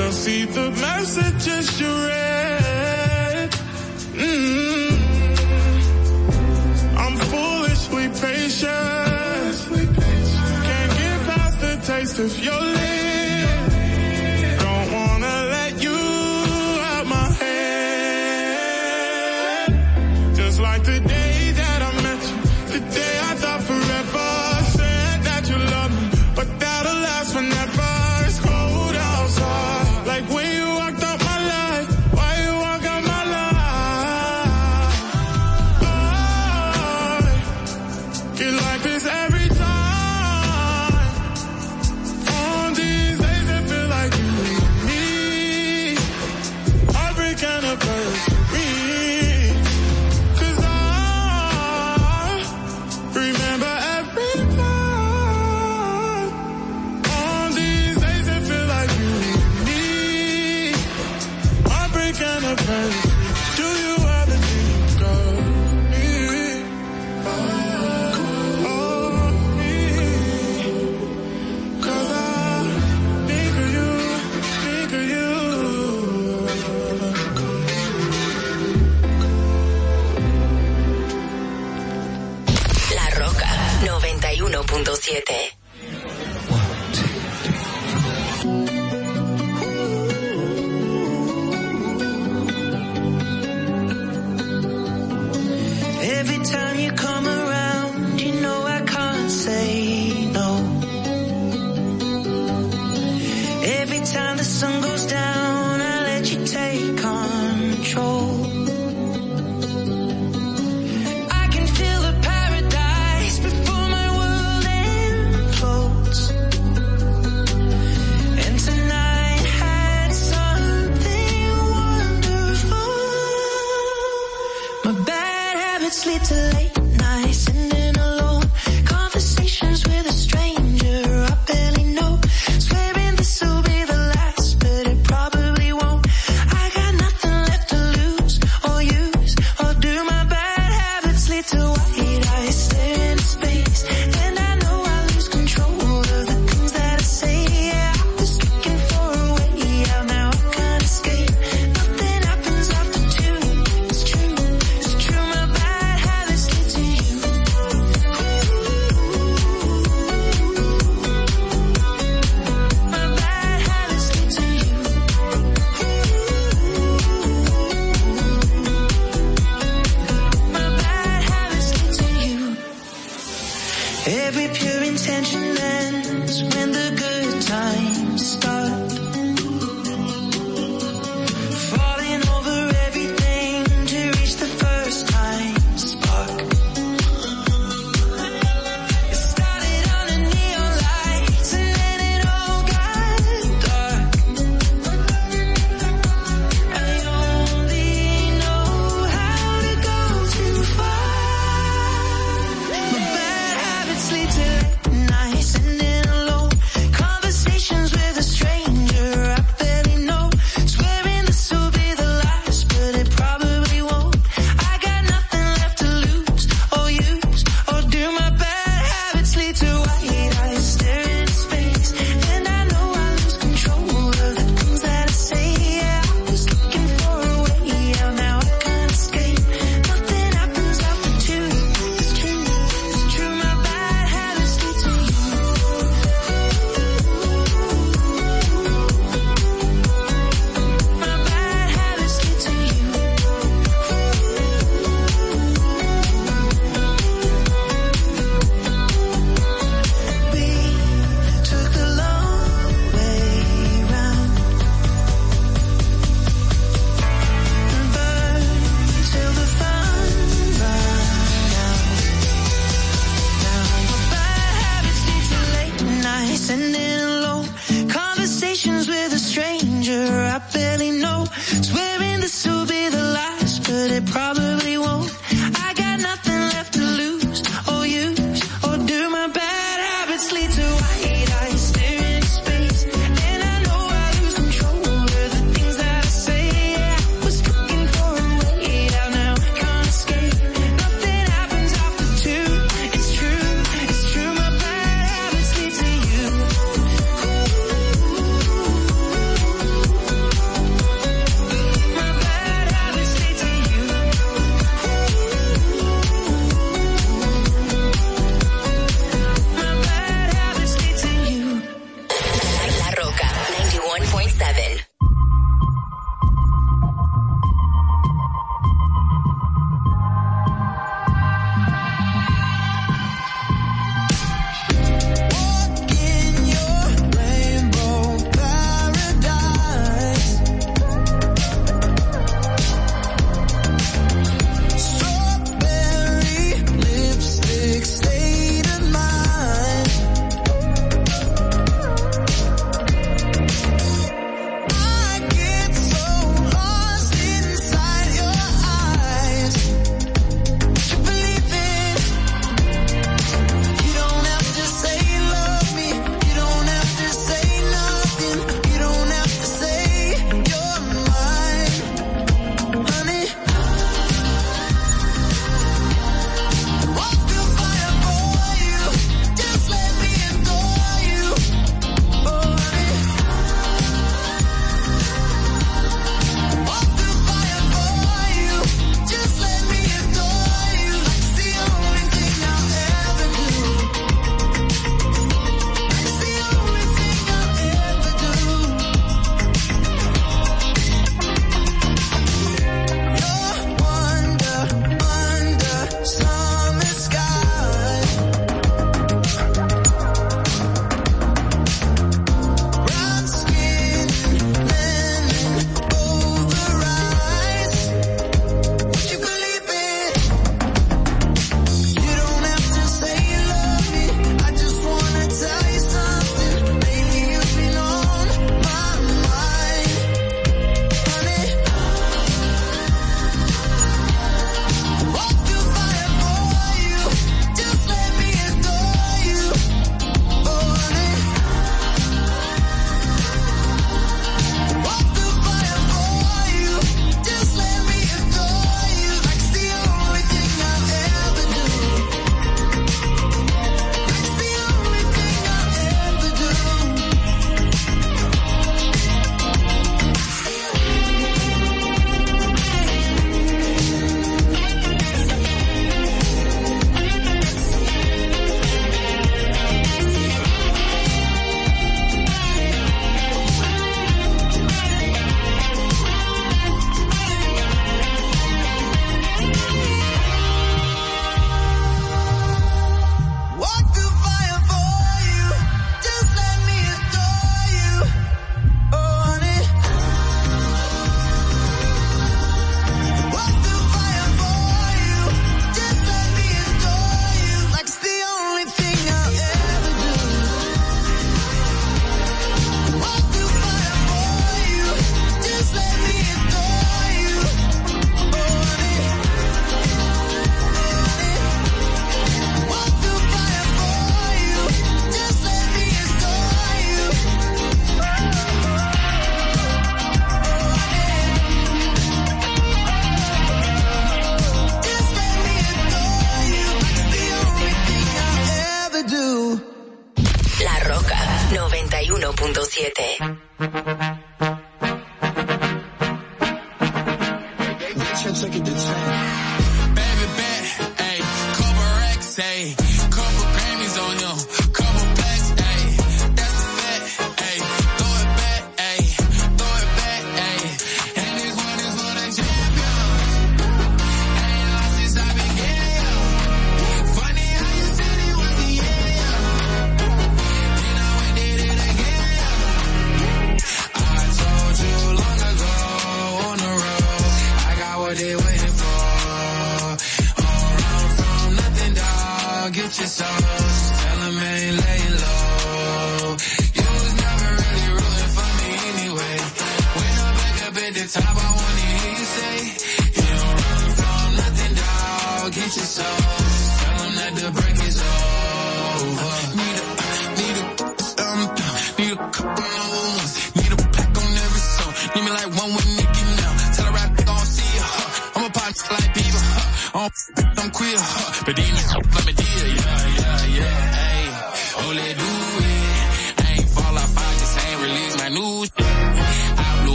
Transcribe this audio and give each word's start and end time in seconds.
You'll 0.00 0.12
see 0.12 0.44
the 0.46 0.70
messages 0.70 1.78
you 1.78 1.92
read. 2.08 3.50
Mm 4.14 4.40
-hmm. 4.46 4.90
I'm 7.02 7.16
foolishly 7.30 8.08
patient. 8.08 9.54
Can't 10.66 10.92
get 11.00 11.18
past 11.28 11.56
the 11.60 11.74
taste 11.90 12.18
of 12.24 12.32
your 12.46 12.69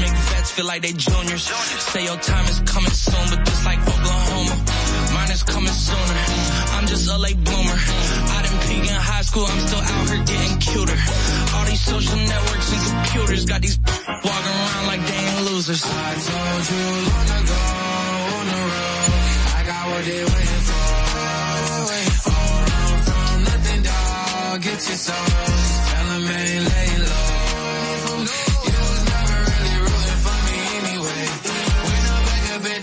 make 0.00 0.16
vets 0.30 0.50
feel 0.50 0.66
like 0.66 0.82
they 0.82 0.92
juniors. 0.92 1.44
Say 1.92 2.04
your 2.04 2.16
time 2.18 2.46
is 2.46 2.60
coming 2.60 2.90
soon, 2.90 3.24
but 3.30 3.40
just 3.44 3.64
like 3.64 3.80
Oklahoma, 3.80 4.56
mine 5.14 5.30
is 5.30 5.42
coming 5.42 5.72
sooner. 5.72 6.16
I'm 6.76 6.86
just 6.86 7.10
a 7.10 7.18
late 7.18 7.40
bloomer. 7.44 7.78
I 8.36 8.38
didn't 8.44 8.62
peak 8.68 8.84
in 8.90 9.00
high 9.12 9.22
school, 9.22 9.46
I'm 9.46 9.60
still 9.68 9.84
out 9.92 10.08
here 10.08 10.24
getting 10.24 10.58
cuter. 10.58 10.98
All 11.54 11.64
these 11.64 11.82
social 11.92 12.20
networks 12.32 12.68
and 12.74 12.82
computers 12.88 13.44
got 13.44 13.60
these 13.62 13.78
walking 14.26 14.56
around 14.64 14.86
like 14.86 15.02
they 15.06 15.20
ain't 15.30 15.42
losers. 15.50 15.82
I 15.84 16.12
told 16.28 16.64
you 16.72 16.84
long 17.10 17.30
ago 17.40 17.60
on 18.36 18.44
the 18.52 18.60
road, 18.74 19.38
I 19.58 19.62
got 19.70 19.82
what 19.90 20.04
they 20.04 20.22
waiting 20.24 20.64
for. 20.68 20.80
get 24.62 24.88
your 24.88 24.96
soul. 24.96 25.14
Tell 25.16 26.06
them 26.06 26.28
ain't 26.28 26.68
laying 26.68 27.00
low. 27.00 27.39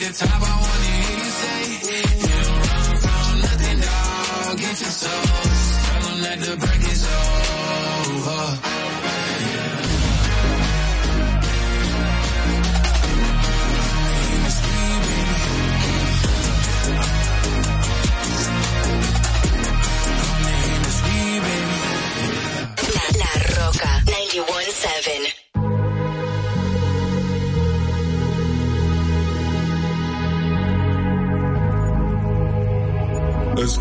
The 0.08 0.14
top, 0.14 0.42
I 0.42 0.54
wanna 0.64 0.92
hear 0.98 1.18
you 1.24 1.32
say, 1.42 1.60
you 2.22 2.36
don't 2.48 2.64
run 2.72 2.96
from 3.04 3.40
nothing, 3.44 3.80
dog. 3.82 4.58
Get 4.58 4.80
your 4.80 4.94
soul. 5.02 5.24
Tell 5.88 6.02
them 6.08 6.22
that 6.22 6.40
the 6.40 6.58
break 6.58 6.87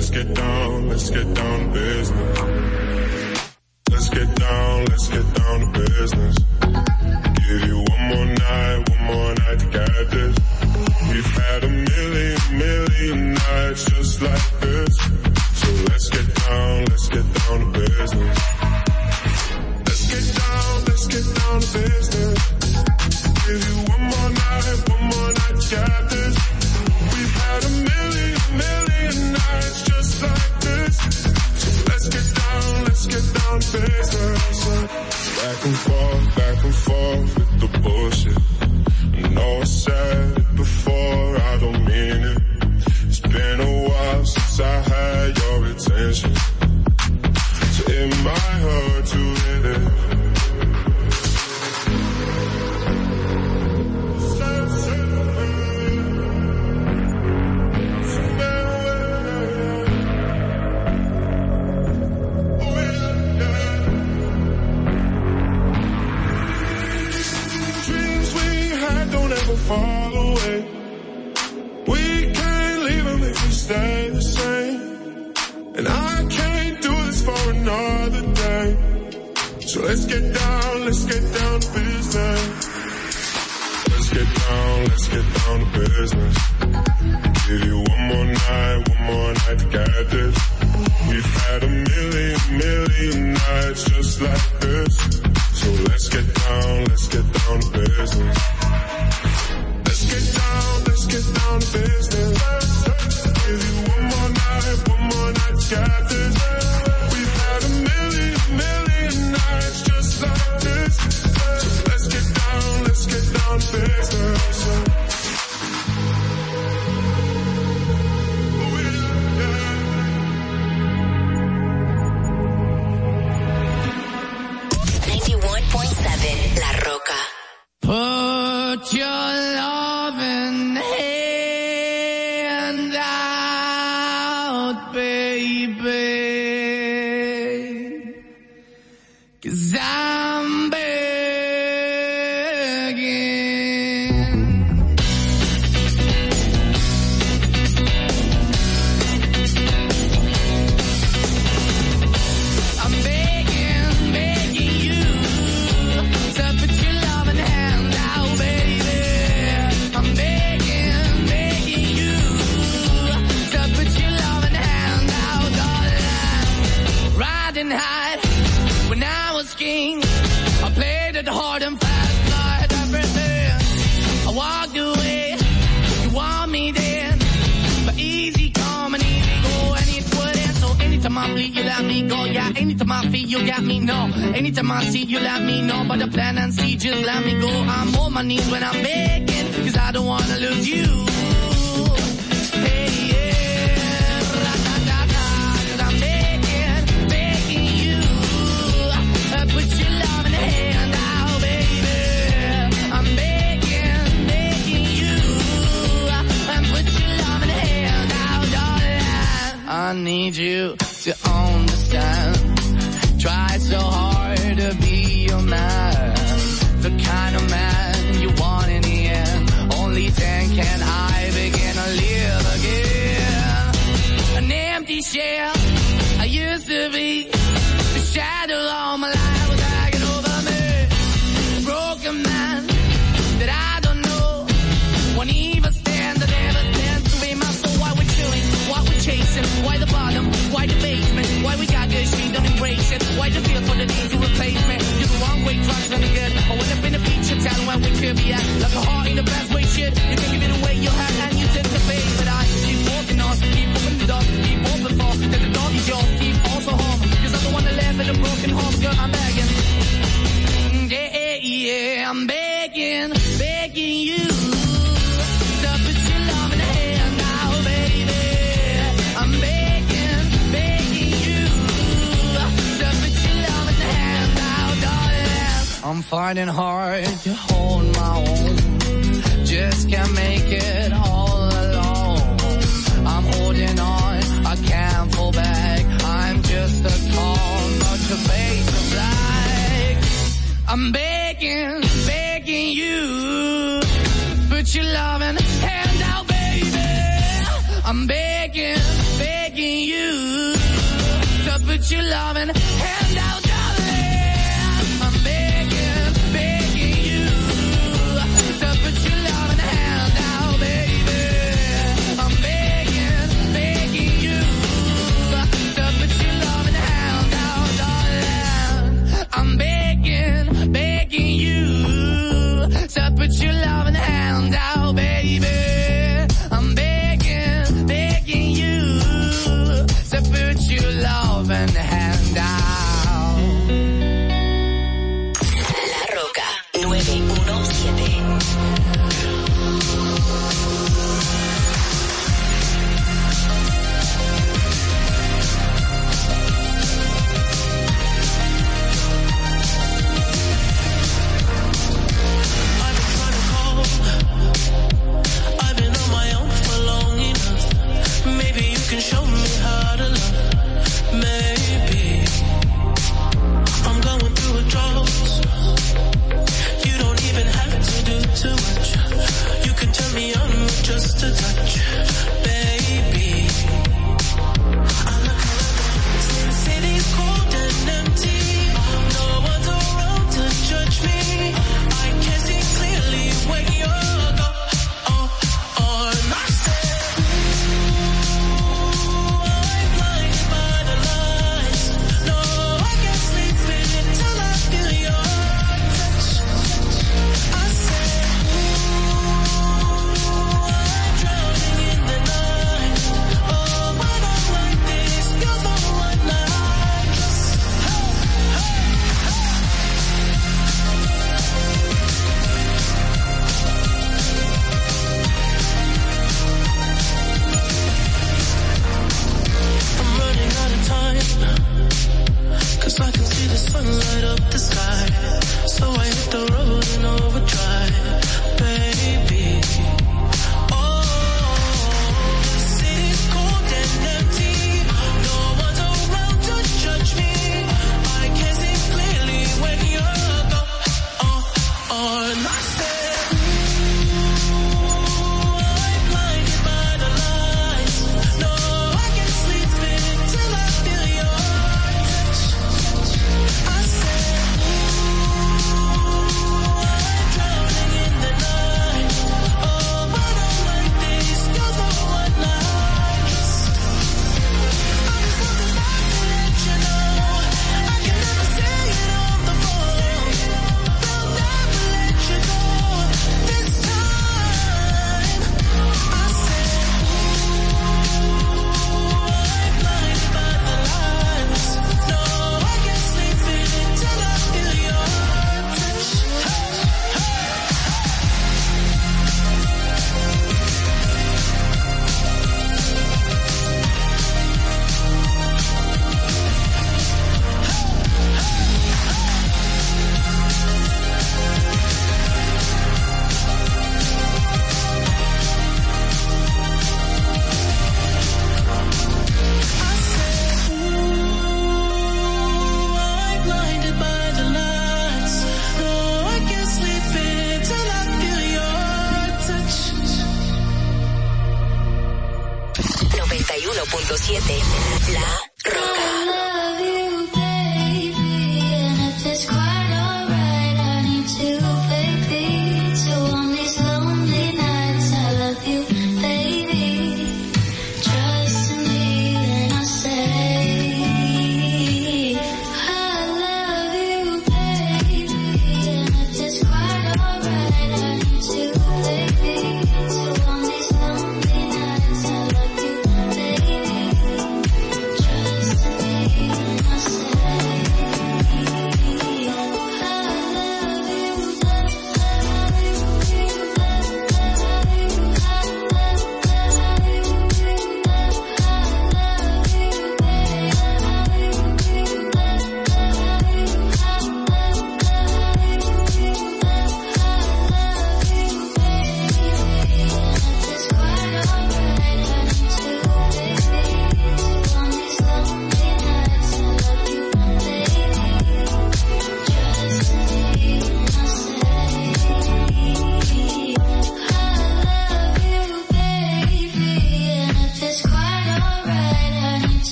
Let's 0.00 0.08
get 0.08 0.32
down, 0.32 0.88
let's 0.88 1.10
get 1.10 1.34
down 1.34 1.72
business. 1.74 2.69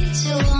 till 0.00 0.51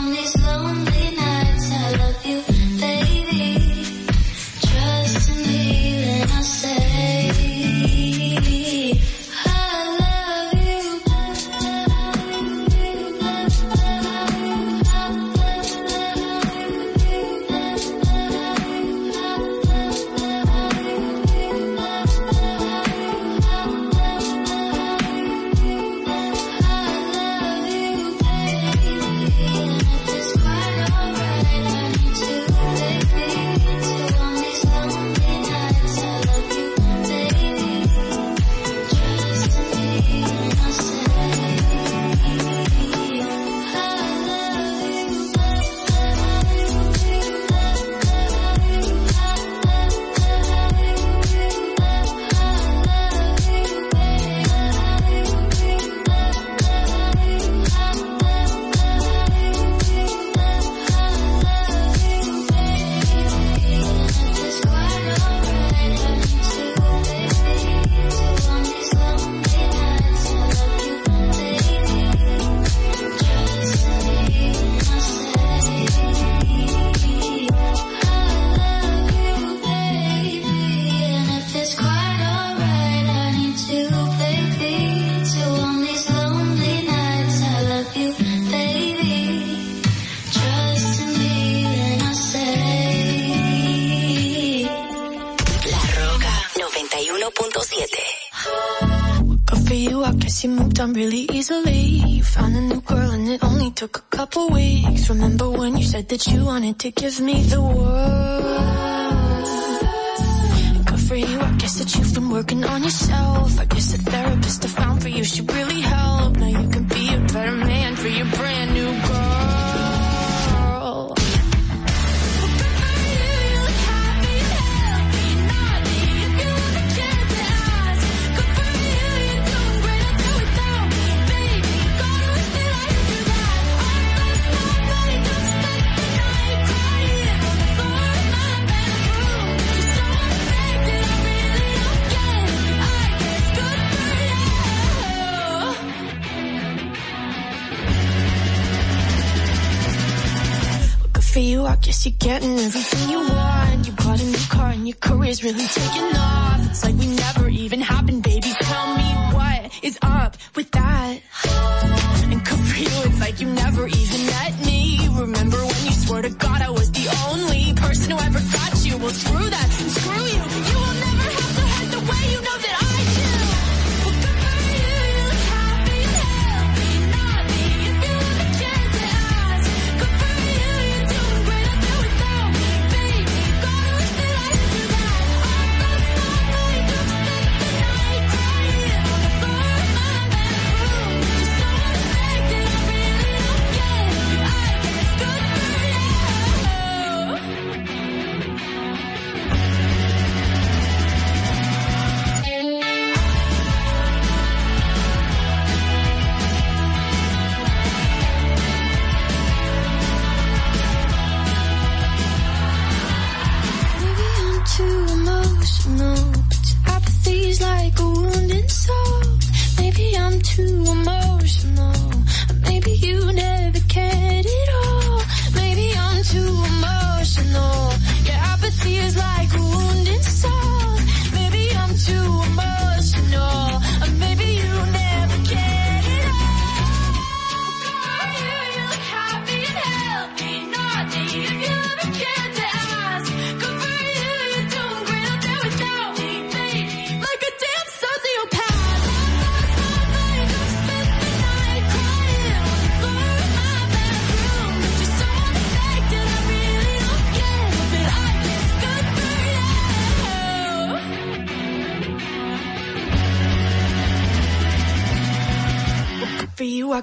you 106.27 106.45
wanted 106.45 106.79
to 106.79 106.91
give 106.91 107.21
me 107.21 107.43
the 107.43 107.61
world. 107.61 108.12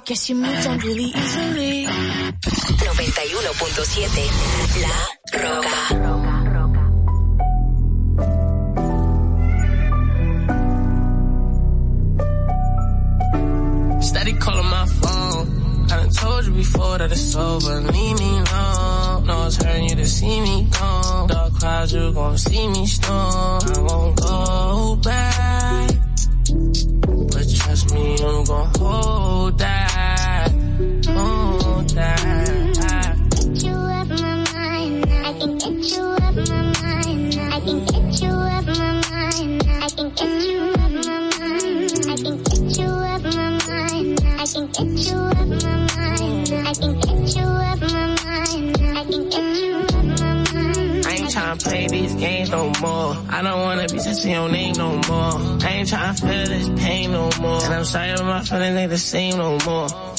Guess 0.10 0.28
you 0.28 0.36
moved 0.36 0.66
on 0.66 0.80
really 0.80 1.04
easily. 1.04 1.86
91.7 1.86 4.29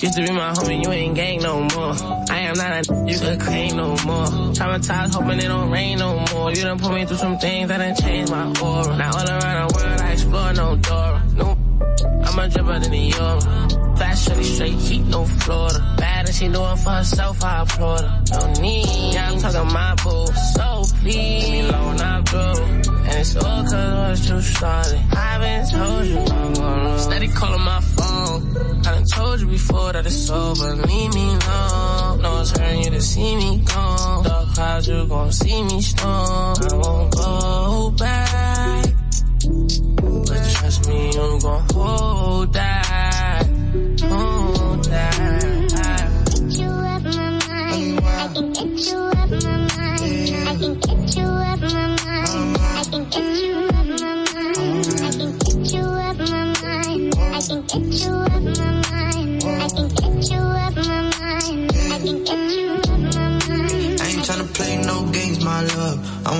Used 0.02 0.16
to 0.16 0.22
be 0.22 0.32
my 0.32 0.52
homie, 0.52 0.82
you 0.82 0.90
ain't 0.92 1.14
gang 1.14 1.42
no 1.42 1.60
more. 1.60 1.92
I 2.30 2.40
am 2.48 2.56
not 2.56 2.88
a 2.88 3.04
you 3.06 3.18
could 3.18 3.38
claim 3.38 3.76
no 3.76 3.88
more. 4.06 4.24
Traumatized, 4.56 5.12
hoping 5.12 5.38
it 5.38 5.48
don't 5.48 5.70
rain 5.70 5.98
no 5.98 6.24
more. 6.32 6.50
You 6.50 6.62
done 6.62 6.78
put 6.78 6.94
me 6.94 7.04
through 7.04 7.18
some 7.18 7.36
things 7.36 7.68
that 7.68 7.76
done 7.76 7.94
changed 7.96 8.32
my 8.32 8.46
aura. 8.62 8.96
Now 8.96 9.10
all 9.10 9.28
around 9.28 9.68
the 9.68 9.76
world, 9.76 10.00
I 10.00 10.12
explore 10.12 10.52
no 10.54 10.76
Dora. 10.76 11.22
No, 11.34 11.50
I'm 11.50 12.38
a 12.38 12.48
dripper 12.48 12.82
than 12.82 12.90
the 12.92 12.98
euro. 12.98 13.96
Fast, 13.96 14.26
shorty, 14.26 14.44
straight 14.44 14.78
heat, 14.78 15.02
no 15.02 15.26
Florida. 15.26 15.89
She 16.40 16.48
doing 16.48 16.76
for 16.76 16.88
herself, 16.88 17.44
I 17.44 17.61
applaud 17.61 18.00
her. 18.00 18.22
No 18.33 18.62
need, 18.62 19.12
yeah, 19.12 19.31
I'm 19.31 19.38
talking 19.38 19.74
my 19.74 19.94
boo. 20.03 20.26
So 20.55 20.85
please, 21.03 21.05
leave 21.05 21.50
me 21.53 21.61
alone, 21.68 22.00
I'm 22.00 22.24
through. 22.24 22.64
And 23.05 23.18
it's 23.20 23.37
all 23.37 23.62
cause 23.62 23.74
I 23.74 24.09
was 24.09 24.26
too 24.26 24.40
started. 24.40 25.00
I've 25.12 25.40
been 25.42 25.68
told 25.68 26.07
you 26.07 26.18
I'm 26.18 26.55
gonna 26.55 26.98
Steady 26.98 27.29
calling 27.29 27.61
my 27.61 27.81
phone. 27.83 28.57
I 28.57 28.90
done 28.90 29.05
told 29.05 29.40
you 29.42 29.48
before 29.48 29.92
that 29.92 30.07
it's 30.07 30.31
over. 30.31 30.76
Leave 30.76 31.14
me 31.14 31.29
alone. 31.29 32.22
No, 32.22 32.40
it's 32.40 32.57
hurting 32.57 32.85
you 32.85 32.90
to 32.90 33.03
see 33.03 33.37
me 33.37 33.59
gone. 33.59 34.24
Dark 34.24 34.48
clouds, 34.55 34.88
you 34.88 35.07
gon' 35.09 35.33
see 35.33 35.62
me 35.62 35.83
storm. 35.83 36.09
I 36.09 36.74
won't 36.74 37.16
go 37.16 37.90
back. 37.98 38.87
But 40.24 40.50
trust 40.55 40.88
me, 40.88 41.11
I'm 41.18 41.38
gon' 41.38 41.66
hold 41.74 42.53
that. 42.55 42.79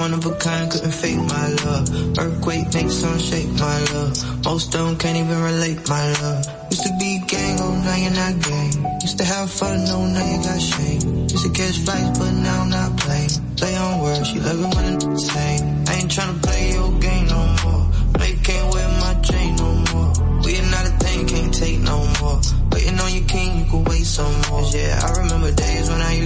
One 0.01 0.15
of 0.15 0.25
a 0.25 0.35
kind, 0.37 0.73
couldn't 0.73 0.93
fake 0.93 1.19
my 1.19 1.49
love. 1.65 2.19
Earthquake 2.19 2.73
makes 2.73 2.95
some 2.95 3.19
shake, 3.19 3.53
my 3.61 3.79
love. 3.93 4.45
Most 4.45 4.73
don't 4.73 4.97
can't 4.99 5.19
even 5.19 5.43
relate, 5.43 5.87
my 5.91 6.07
love. 6.23 6.43
Used 6.71 6.85
to 6.85 6.93
be 6.99 7.23
gang, 7.29 7.61
oh 7.61 7.75
now 7.85 7.97
you're 7.97 8.19
not 8.23 8.35
gang. 8.41 8.73
Used 9.03 9.19
to 9.19 9.25
have 9.25 9.51
fun, 9.51 9.85
no 9.85 10.07
now 10.07 10.25
you 10.33 10.43
got 10.43 10.59
shame. 10.59 11.29
Used 11.29 11.45
to 11.45 11.51
catch 11.51 11.77
flights, 11.85 12.19
but 12.19 12.33
now 12.33 12.63
I'm 12.63 12.71
not 12.71 12.97
playing. 12.97 13.31
Play 13.57 13.77
on 13.77 14.01
words, 14.01 14.29
she 14.29 14.41
love 14.41 14.61
it 14.65 14.75
when 14.75 15.13
it's 15.13 15.31
same. 15.31 15.85
I 15.87 15.93
ain't 16.01 16.11
tryna 16.11 16.43
play 16.43 16.73
your 16.73 16.93
game 16.99 17.27
no 17.27 17.41
more. 17.63 17.85
No, 18.19 18.25
you 18.25 18.39
can't 18.49 18.73
wear 18.73 18.89
my 19.05 19.15
chain 19.21 19.57
no 19.57 19.71
more. 19.93 20.13
We 20.45 20.59
are 20.61 20.71
not 20.75 20.85
a 20.89 20.93
thing, 21.05 21.27
can't 21.27 21.53
take 21.53 21.81
no 21.81 21.99
more. 22.21 22.41
Waiting 22.73 22.99
on 22.99 23.13
your 23.13 23.25
king, 23.25 23.59
you 23.59 23.67
can 23.67 23.85
wait 23.85 24.07
some 24.07 24.33
more. 24.49 24.65
Yeah, 24.73 24.99
I 25.05 25.21
remember 25.21 25.39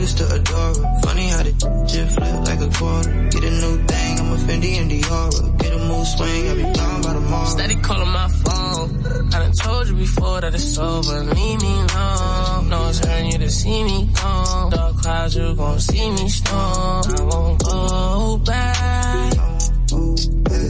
used 0.05 0.19
to 0.19 0.27
adore 0.37 0.75
her. 0.75 1.01
Funny 1.03 1.29
how 1.29 1.43
the 1.43 1.53
just 1.88 2.14
flip 2.14 2.35
like 2.49 2.61
a 2.61 2.71
quarter. 2.77 3.12
Get 3.33 3.45
a 3.51 3.53
new 3.62 3.75
thing, 3.90 4.12
I'm 4.21 4.33
a 4.33 4.37
Fendi 4.45 4.73
and 4.81 4.90
Diora. 4.90 5.59
Get 5.61 5.73
a 5.73 5.79
mood 5.88 6.07
swing, 6.07 6.49
I'll 6.49 6.57
be 6.57 6.67
gone 6.79 7.03
by 7.05 7.12
tomorrow. 7.14 7.55
Steady 7.57 7.77
calling 7.77 8.12
my 8.21 8.29
phone. 8.43 8.88
I 9.35 9.38
done 9.43 9.53
told 9.53 9.88
you 9.88 9.97
before 10.07 10.40
that 10.43 10.55
it's 10.55 10.79
over. 10.79 11.19
Leave 11.37 11.61
me 11.62 11.75
alone. 11.87 12.69
No, 12.69 12.88
it's 12.88 12.99
hurting 12.99 13.33
you 13.33 13.38
to 13.38 13.51
see 13.51 13.85
me 13.85 14.11
gone. 14.21 14.71
Dark 14.71 14.97
clouds, 15.03 15.37
you 15.37 15.55
gon' 15.55 15.81
see 15.81 16.11
me 16.11 16.29
storm. 16.29 17.05
I 17.17 17.23
won't 17.31 17.64
go 17.64 18.37
back. 18.45 19.33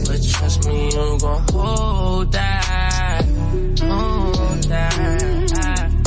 But 0.07 0.19
trust 0.31 0.65
me, 0.65 0.77
I'm 0.95 1.17
gon' 1.17 1.43
hold 1.51 2.31
that. 2.31 3.25
Hold 3.91 4.63
that. 4.71 4.95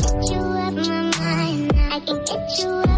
Get 0.01 0.31
you 0.31 0.43
up 0.64 0.75
my 0.75 1.03
mind. 1.21 1.73
I 1.95 2.01
can 2.07 2.19
get 2.25 2.59
you 2.61 2.71
up 2.71 2.98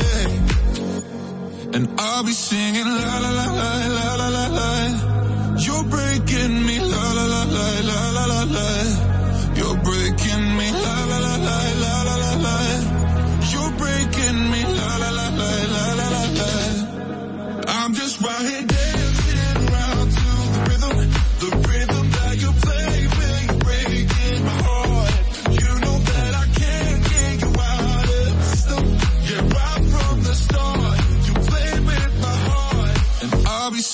And 1.73 1.87
I'll 1.97 2.23
be 2.23 2.33
singing 2.33 2.85
la 2.85 3.17
la 3.19 3.29
la 3.29 3.45
la 3.59 3.71
la 3.97 4.15
la 4.15 4.27
la 4.27 4.47
la. 4.57 5.55
You're 5.57 5.85
breaking 5.85 6.65
me 6.65 6.79
la 6.79 7.13
la 7.17 7.25
la 7.33 7.43
la 7.43 7.67
la 7.89 8.09
la 8.11 8.25
la 8.25 8.43
la. 8.43 9.00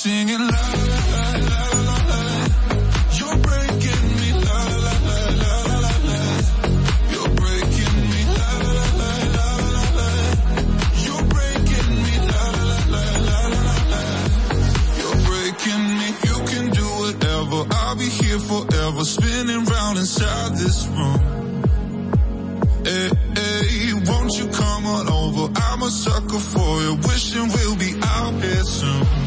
You're 0.08 0.24
breaking 15.26 15.88
me. 15.98 16.08
You 16.24 16.38
can 16.46 16.70
do 16.72 16.88
whatever. 17.04 17.66
I'll 17.72 17.96
be 17.98 18.08
here 18.08 18.40
forever, 18.40 19.04
spinning 19.04 19.66
round 19.66 19.98
inside 19.98 20.54
this 20.54 20.88
room. 20.88 21.20
Hey, 22.86 23.94
won't 24.06 24.32
you 24.38 24.48
come 24.48 24.86
on 24.86 25.10
over? 25.10 25.52
I'm 25.54 25.82
a 25.82 25.90
sucker 25.90 26.40
for 26.40 26.82
you, 26.82 26.96
wishing 26.96 27.50
we'll 27.50 27.76
be 27.76 28.00
out 28.02 28.42
here 28.42 28.64
soon. 28.64 29.27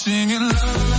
singing 0.00 0.48
love. 0.48 0.89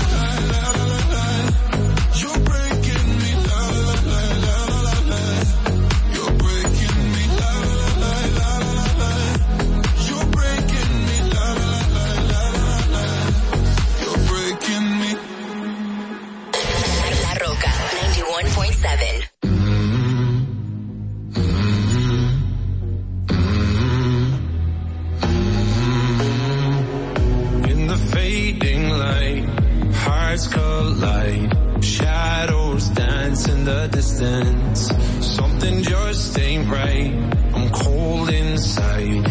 Distance. 34.21 34.91
Something 35.35 35.81
just 35.81 36.37
ain't 36.37 36.69
right. 36.69 37.11
I'm 37.55 37.69
cold 37.71 38.29
inside. 38.29 39.30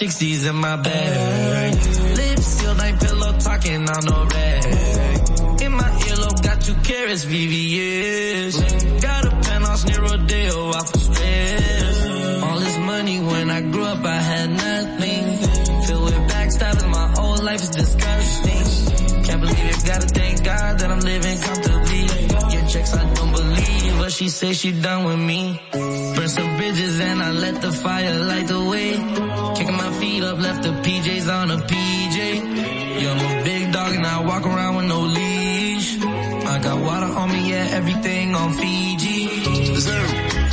60s 0.00 0.48
in 0.48 0.56
my 0.56 0.76
bag. 0.76 1.74
Lips 2.16 2.46
sealed, 2.46 2.80
ain't 2.80 2.98
pillow 3.00 3.32
talking 3.38 3.88
on 3.88 4.04
no 4.04 4.24
rag. 4.26 4.64
In 5.62 5.72
my 5.72 5.90
earlobe, 6.08 6.42
got 6.42 6.60
two 6.60 6.74
carrots, 6.82 7.24
VVS. 7.24 9.00
Got 9.00 9.24
a 9.26 9.30
penthouse 9.30 9.84
near 9.86 10.00
Rodeo 10.00 10.68
off 10.70 10.92
the 10.92 10.98
stress. 10.98 12.42
All 12.42 12.58
this 12.58 12.78
money 12.78 13.20
when 13.20 13.50
I 13.50 13.60
grew 13.60 13.84
up, 13.84 14.04
I 14.04 14.20
had 14.32 14.50
nothing. 14.50 15.22
Filled 15.86 16.04
with 16.06 16.30
backstabbing, 16.32 16.90
my 16.90 17.06
whole 17.16 17.38
life 17.44 17.62
is 17.62 17.70
disgusting. 17.70 19.24
Can't 19.24 19.40
believe 19.42 19.68
it, 19.74 19.84
gotta 19.86 20.08
thank 20.08 20.44
God 20.44 20.78
that 20.80 20.90
I'm 20.90 21.00
living 21.00 21.38
comfortably. 21.38 22.04
Your 22.52 22.68
checks, 22.68 22.94
I 22.94 23.14
don't 23.14 23.30
believe, 23.30 23.98
but 23.98 24.10
she 24.10 24.28
says 24.28 24.58
she 24.58 24.72
done 24.72 25.04
with 25.04 25.20
me. 25.20 25.60
Burn 25.70 26.28
some 26.28 26.56
bridges 26.56 26.98
and 26.98 27.22
I 27.22 27.30
let 27.30 27.62
the 27.62 27.70
fire 27.70 28.18
light 28.24 28.48
the 28.48 28.60
way. 28.72 29.23
On 31.26 31.50
a 31.50 31.56
PJ. 31.56 32.16
Yeah, 33.00 33.12
I'm 33.12 33.40
a 33.40 33.44
big 33.44 33.72
dog 33.72 33.94
and 33.94 34.06
I 34.06 34.20
walk 34.26 34.44
around 34.44 34.76
with 34.76 34.84
no 34.86 35.00
leash. 35.00 35.98
I 36.02 36.60
got 36.62 36.78
water 36.82 37.06
on 37.06 37.30
me, 37.30 37.50
yeah, 37.50 37.66
everything 37.78 38.34
on 38.34 38.52
Fiji. 38.52 39.74
Zero. 39.74 40.08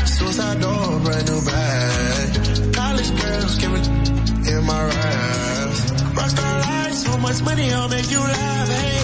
Suicide 0.05 0.61
door, 0.61 0.99
brand 1.03 1.27
new 1.29 1.41
bag. 1.43 2.73
College 2.73 3.21
girls 3.21 3.55
giving 3.57 3.85
in 4.47 4.63
my 4.63 4.81
raps. 4.85 5.91
Rockstar 6.15 6.61
life, 6.61 6.93
so 6.93 7.17
much 7.17 7.41
money, 7.43 7.73
I'll 7.73 7.89
make 7.89 8.09
you 8.09 8.19
laugh. 8.19 8.69
Hey. 8.69 9.00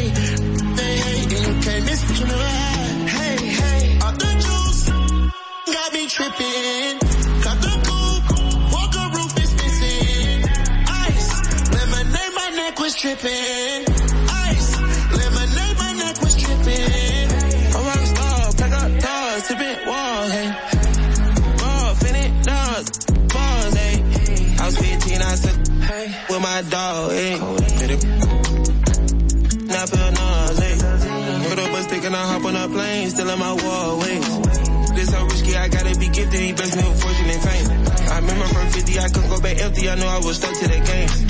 dripping. 12.98 13.86
Ice, 14.50 14.70
lemonade, 15.14 15.78
my 15.78 15.94
neck 16.02 16.20
was 16.20 16.36
dripping. 16.36 17.30
A 17.70 17.80
rock 17.86 18.04
star, 18.12 18.54
pack 18.58 18.74
up 18.74 18.92
doors, 19.06 19.48
tipping 19.48 19.78
walls, 19.86 20.32
hey. 20.32 20.50
Ball, 21.60 21.96
finish 22.02 22.46
dogs, 22.46 23.06
balls, 23.34 23.74
hey. 23.76 23.96
I 24.60 24.66
was 24.66 24.78
15, 24.78 25.22
I 25.22 25.36
said, 25.36 25.68
hey, 25.84 26.06
with 26.30 26.42
my 26.42 26.62
dog, 26.70 27.12
hey. 27.12 27.38
Now 29.68 29.84
I 29.84 29.86
feel 29.86 30.12
nauseous. 30.18 30.82
Put 31.50 31.60
up 31.60 31.72
a 31.78 31.84
stick 31.84 32.04
and 32.04 32.16
I 32.16 32.26
hop 32.34 32.46
on 32.46 32.56
a 32.56 32.68
plane, 32.68 33.10
still 33.12 33.30
in 33.30 33.40
my 33.40 33.54
wall, 33.54 34.00
wait 34.00 34.68
this 34.98 35.14
how 35.14 35.24
risky, 35.26 35.56
I 35.56 35.68
gotta 35.68 36.00
be 36.00 36.10
gifted. 36.10 36.40
He 36.40 36.54
blessed 36.54 36.76
me 36.76 36.90
with 36.90 37.02
fortune 37.02 37.30
and 37.30 37.44
fame. 37.44 37.68
I 38.10 38.20
remember 38.20 38.46
from 38.46 38.68
50, 38.70 39.00
I 39.00 39.08
couldn't 39.10 39.30
go 39.30 39.40
back 39.40 39.60
empty. 39.60 39.90
I 39.90 39.96
knew 39.96 40.06
I 40.06 40.18
was 40.26 40.38
stuck 40.38 40.58
to 40.58 40.68
the 40.68 40.80
game 40.80 41.27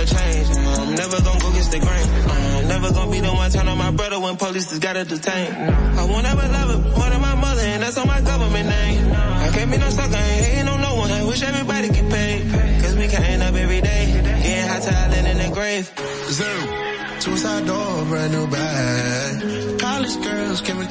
never 0.00 0.14
change. 0.14 0.48
Uh, 0.50 0.82
I'm 0.82 0.94
never 0.94 1.22
gonna 1.22 1.40
go 1.40 1.48
against 1.50 1.72
the 1.72 1.78
grain. 1.78 2.08
Uh, 2.08 2.58
I'm 2.60 2.68
never 2.68 2.92
gonna 2.92 3.10
be 3.10 3.20
the 3.20 3.32
one 3.32 3.50
turn 3.50 3.68
on 3.68 3.78
my 3.78 3.90
brother 3.90 4.20
when 4.20 4.36
police 4.36 4.68
just 4.68 4.80
gotta 4.80 5.04
detain. 5.04 5.52
I 5.52 6.04
won't 6.04 6.26
ever 6.26 6.48
love 6.48 6.70
it 6.70 6.96
more 6.96 7.10
than 7.10 7.20
my 7.20 7.34
mother, 7.34 7.62
and 7.62 7.82
that's 7.82 7.98
on 7.98 8.06
my 8.06 8.20
government 8.20 8.68
name. 8.68 9.12
I 9.12 9.50
can't 9.52 9.70
be 9.70 9.78
no 9.78 9.90
sucker, 9.90 10.14
ain't 10.16 10.44
hating 10.44 10.68
on 10.68 10.80
no 10.80 10.94
one. 10.96 11.10
I 11.10 11.24
wish 11.24 11.42
everybody 11.42 11.88
get 11.88 12.10
paid. 12.10 12.50
Cause 12.82 12.96
we 12.96 13.08
counting 13.08 13.42
up 13.42 13.54
every 13.54 13.80
day. 13.80 14.04
Getting 14.42 14.68
hot 14.68 14.82
talent 14.82 15.26
in 15.26 15.38
the 15.38 15.54
grave. 15.54 15.90
Zero. 16.30 17.20
Suicide 17.20 17.66
door, 17.66 18.04
brand 18.06 18.32
new 18.32 18.46
bag. 18.46 19.78
College 19.78 20.16
girls 20.22 20.60
giving 20.62 20.88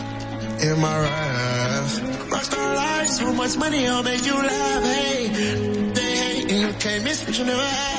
in 0.62 0.80
my 0.80 0.96
raft. 1.00 1.96
Rockstar 2.30 2.76
life, 2.76 3.08
so 3.08 3.34
much 3.34 3.58
money, 3.58 3.88
I'll 3.88 4.04
make 4.04 4.24
you 4.26 4.36
laugh. 4.36 4.84
Hey, 4.84 5.28
they 5.98 6.12
hate, 6.24 6.52
and 6.52 6.60
you 6.62 6.74
can't 6.80 7.04
miss 7.04 7.26
what 7.26 7.38
you 7.40 7.46
never 7.46 7.64
had. 7.64 7.99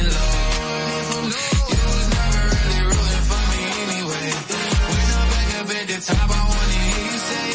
top, 6.01 6.17
I 6.17 6.43
wanna 6.49 6.73
hear 6.73 7.05
you 7.11 7.19
say, 7.19 7.51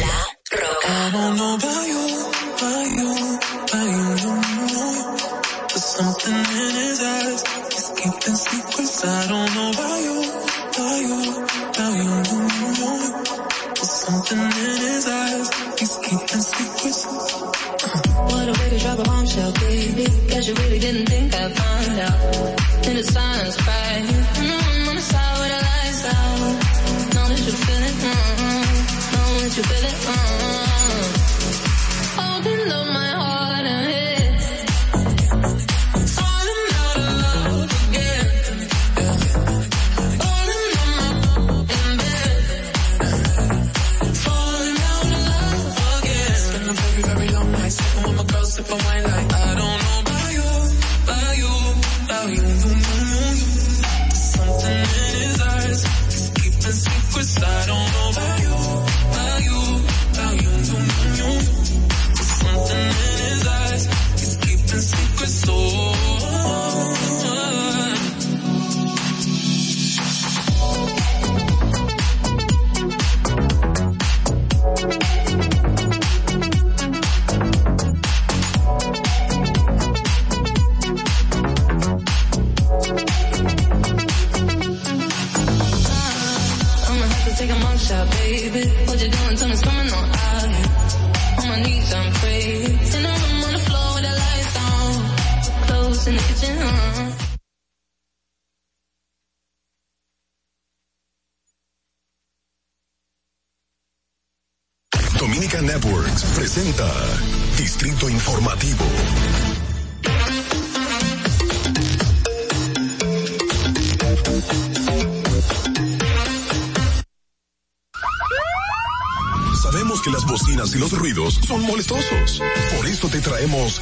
La 0.00 0.14
Roca. 0.52 0.96
I 9.08 9.26
don't 9.28 9.54
know 9.54 9.70
why 9.78 9.98
you, 10.02 10.18
about 10.74 10.98
you, 11.06 11.20
about 11.70 11.94
you, 11.94 12.10
you, 12.26 12.40
you 12.58 12.68
know 12.80 12.94
it. 13.06 13.14
There's 13.76 13.90
something 13.90 14.38
in 14.38 14.50
his 14.50 15.06
eyes, 15.06 15.48
he's 15.78 15.96
keeping 16.02 16.42
secrets. 16.42 17.06
Uh. 17.06 17.46
What 18.26 18.48
a 18.48 18.52
way 18.58 18.70
to 18.70 18.78
drop 18.78 18.98
a 18.98 19.02
bombshell, 19.04 19.52
baby. 19.52 20.06
Cause 20.28 20.48
you 20.48 20.54
really 20.54 20.80
didn't 20.80 21.06
think 21.06 21.32
I'd 21.34 21.54
find 21.54 22.00
out. 22.00 22.86
In 22.88 22.96
the 22.96 23.04
silence, 23.04 23.56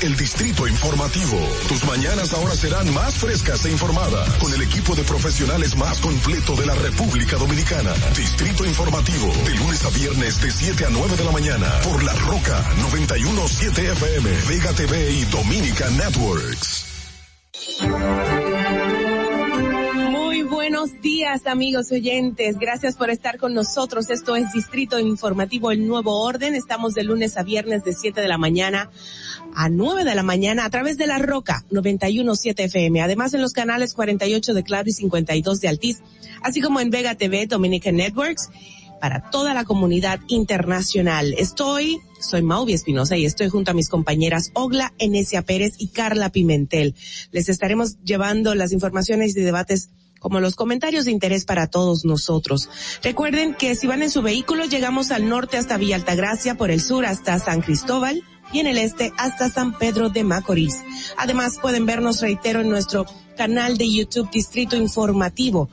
el 0.02 0.16
Distrito 0.16 0.66
Informativo. 0.66 1.38
Tus 1.68 1.84
mañanas 1.84 2.32
ahora 2.32 2.54
serán 2.54 2.92
más 2.94 3.14
frescas 3.14 3.64
e 3.64 3.70
informadas 3.70 4.28
con 4.36 4.52
el 4.52 4.62
equipo 4.62 4.94
de 4.94 5.02
profesionales 5.02 5.76
más 5.76 6.00
completo 6.00 6.56
de 6.56 6.66
la 6.66 6.74
República 6.74 7.36
Dominicana. 7.36 7.92
Distrito 8.16 8.64
Informativo, 8.64 9.32
de 9.44 9.54
lunes 9.54 9.84
a 9.84 9.90
viernes 9.90 10.40
de 10.40 10.50
7 10.50 10.86
a 10.86 10.90
9 10.90 11.16
de 11.16 11.24
la 11.24 11.32
mañana 11.32 11.66
por 11.82 12.02
La 12.02 12.12
Roca 12.14 12.64
917 12.90 13.92
FM, 13.92 14.30
Vega 14.48 14.72
TV 14.72 15.10
y 15.12 15.24
Dominica 15.24 15.88
Networks. 15.90 16.86
Muy 20.10 20.42
buenos 20.42 21.00
días, 21.00 21.46
amigos 21.46 21.92
oyentes. 21.92 22.58
Gracias 22.58 22.96
por 22.96 23.10
estar 23.10 23.38
con 23.38 23.54
nosotros. 23.54 24.10
Esto 24.10 24.34
es 24.36 24.52
Distrito 24.52 24.98
Informativo 24.98 25.70
El 25.70 25.86
Nuevo 25.86 26.22
Orden. 26.22 26.54
Estamos 26.54 26.94
de 26.94 27.04
lunes 27.04 27.36
a 27.36 27.42
viernes 27.42 27.84
de 27.84 27.92
7 27.92 28.20
de 28.20 28.28
la 28.28 28.38
mañana 28.38 28.90
a 29.54 29.68
9 29.68 30.04
de 30.04 30.14
la 30.14 30.22
mañana 30.22 30.64
a 30.64 30.70
través 30.70 30.96
de 30.96 31.06
La 31.06 31.18
Roca 31.18 31.64
917 31.70 32.64
FM. 32.64 33.02
Además 33.02 33.34
en 33.34 33.42
los 33.42 33.52
canales 33.52 33.94
48 33.94 34.54
de 34.54 34.62
Claro 34.62 34.88
y 34.88 34.92
52 34.92 35.60
de 35.60 35.68
Altiz, 35.68 36.02
así 36.42 36.60
como 36.60 36.80
en 36.80 36.90
Vega 36.90 37.14
TV, 37.14 37.46
Dominican 37.46 37.96
Networks 37.96 38.50
para 39.00 39.28
toda 39.30 39.52
la 39.52 39.64
comunidad 39.64 40.20
internacional. 40.28 41.34
Estoy, 41.36 42.00
soy 42.20 42.40
Mauvi 42.42 42.72
Espinosa 42.72 43.16
y 43.18 43.26
estoy 43.26 43.50
junto 43.50 43.70
a 43.70 43.74
mis 43.74 43.90
compañeras 43.90 44.50
Ogla 44.54 44.94
Enesia 44.98 45.42
Pérez 45.42 45.74
y 45.78 45.88
Carla 45.88 46.30
Pimentel. 46.30 46.94
Les 47.30 47.50
estaremos 47.50 47.98
llevando 48.02 48.54
las 48.54 48.72
informaciones 48.72 49.36
y 49.36 49.40
debates 49.42 49.90
como 50.20 50.40
los 50.40 50.56
comentarios 50.56 51.04
de 51.04 51.10
interés 51.10 51.44
para 51.44 51.66
todos 51.66 52.06
nosotros. 52.06 52.70
Recuerden 53.02 53.54
que 53.54 53.74
si 53.76 53.86
van 53.86 54.02
en 54.02 54.10
su 54.10 54.22
vehículo, 54.22 54.64
llegamos 54.64 55.10
al 55.10 55.28
norte 55.28 55.58
hasta 55.58 55.76
Villa 55.76 55.96
Altagracia, 55.96 56.54
por 56.54 56.70
el 56.70 56.80
sur 56.80 57.04
hasta 57.04 57.38
San 57.38 57.60
Cristóbal 57.60 58.22
y 58.54 58.60
en 58.60 58.68
el 58.68 58.78
este 58.78 59.12
hasta 59.18 59.50
San 59.50 59.76
Pedro 59.76 60.08
de 60.08 60.22
Macorís. 60.22 60.80
Además 61.18 61.58
pueden 61.60 61.86
vernos, 61.86 62.20
reitero, 62.20 62.60
en 62.60 62.70
nuestro 62.70 63.04
canal 63.36 63.76
de 63.76 63.92
YouTube 63.92 64.30
Distrito 64.30 64.76
Informativo. 64.76 65.68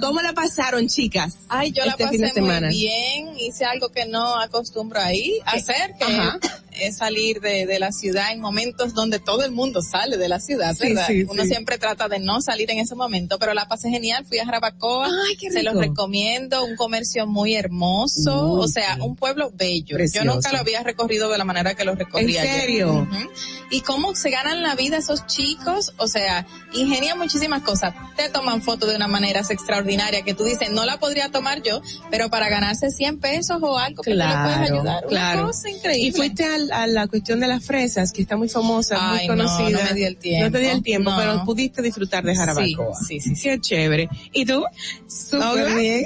¿Cómo 0.00 0.20
la 0.20 0.32
pasaron, 0.32 0.88
chicas? 0.88 1.36
Ay, 1.48 1.72
yo 1.72 1.84
la 1.84 1.92
este 1.92 2.04
pasé 2.04 2.18
de 2.18 2.30
semana? 2.30 2.66
muy 2.68 2.76
bien, 2.76 3.38
hice 3.38 3.64
algo 3.64 3.90
que 3.90 4.06
no 4.06 4.38
acostumbro 4.40 5.00
ahí 5.00 5.38
hacer, 5.46 5.94
que 5.98 6.04
Ajá. 6.04 6.38
Es 6.80 6.96
salir 6.98 7.40
de, 7.40 7.66
de 7.66 7.78
la 7.78 7.92
ciudad 7.92 8.32
en 8.32 8.40
momentos 8.40 8.94
donde 8.94 9.18
todo 9.18 9.44
el 9.44 9.52
mundo 9.52 9.80
sale 9.82 10.16
de 10.16 10.28
la 10.28 10.40
ciudad, 10.40 10.74
¿verdad? 10.78 11.06
sí, 11.06 11.24
Uno 11.28 11.42
sí. 11.42 11.48
siempre 11.48 11.78
trata 11.78 12.08
de 12.08 12.18
no 12.18 12.40
salir 12.40 12.70
en 12.70 12.78
ese 12.78 12.94
momento, 12.94 13.38
pero 13.38 13.54
la 13.54 13.66
pasé 13.68 13.90
genial, 13.90 14.24
fui 14.26 14.38
a 14.38 14.44
Jarabacoa, 14.44 15.06
Ay, 15.28 15.36
qué 15.36 15.50
se 15.50 15.62
los 15.62 15.74
recomiendo, 15.76 16.64
un 16.64 16.76
comercio 16.76 17.26
muy 17.26 17.54
hermoso, 17.54 18.52
o 18.52 18.68
sea, 18.68 18.98
un 19.00 19.16
pueblo 19.16 19.50
bello. 19.54 19.96
Precioso. 19.96 20.24
Yo 20.26 20.32
nunca 20.34 20.52
lo 20.52 20.58
había 20.58 20.82
recorrido 20.82 21.28
de 21.30 21.38
la 21.38 21.44
manera 21.44 21.74
que 21.74 21.84
lo 21.84 21.94
recorrí 21.94 22.36
¿En 22.36 22.42
ayer. 22.42 22.60
serio? 22.60 22.92
Ujú. 22.92 23.30
Y 23.70 23.80
cómo 23.80 24.14
se 24.14 24.30
ganan 24.30 24.62
la 24.62 24.74
vida 24.74 24.98
esos 24.98 25.26
chicos, 25.26 25.92
o 25.98 26.06
sea, 26.06 26.46
ingenian 26.74 27.18
muchísimas 27.18 27.62
cosas. 27.62 27.94
Te 28.16 28.28
toman 28.28 28.62
fotos 28.62 28.90
de 28.90 28.96
una 28.96 29.08
manera 29.08 29.40
extraordinaria 29.40 30.22
que 30.22 30.34
tú 30.34 30.44
dices, 30.44 30.70
no 30.70 30.84
la 30.84 30.98
podría 30.98 31.30
tomar 31.30 31.62
yo, 31.62 31.80
pero 32.10 32.28
para 32.30 32.48
ganarse 32.48 32.90
100 32.90 33.18
pesos 33.20 33.58
o 33.62 33.78
algo 33.78 34.02
que 34.02 34.12
tú 34.12 34.16
le 34.16 34.24
puedes 34.24 34.34
Claro, 34.44 34.74
ayudar. 34.76 35.04
claro. 35.06 35.38
Una 35.40 35.46
cosa 35.48 35.70
increíble. 35.70 36.08
Y 36.08 36.12
fuiste 36.12 36.44
al- 36.44 36.63
a, 36.72 36.86
la 36.86 37.06
cuestión 37.08 37.40
de 37.40 37.46
las 37.48 37.64
fresas, 37.64 38.12
que 38.12 38.22
está 38.22 38.36
muy 38.36 38.48
famosa, 38.48 38.96
Ay, 39.00 39.28
muy 39.28 39.36
no, 39.36 39.44
conocida. 39.44 39.78
no 39.82 39.84
me 39.88 39.94
di 39.94 40.04
el 40.04 40.16
tiempo. 40.16 40.44
No 40.46 40.52
te 40.52 40.58
di 40.58 40.66
el 40.66 40.82
tiempo, 40.82 41.10
No. 41.10 41.16
pero 41.16 41.44
pudiste 41.44 41.82
disfrutar 41.82 42.24
de 42.24 42.34
Jarabacoa. 42.36 42.94
Sí, 43.06 43.20
sí, 43.20 43.30
sí, 43.30 43.36
sí. 43.36 43.42
Qué 43.48 43.60
chévere. 43.60 44.08
¿Y 44.32 44.44
tú? 44.44 44.64
Súper 45.08 45.74
bien. 45.76 46.04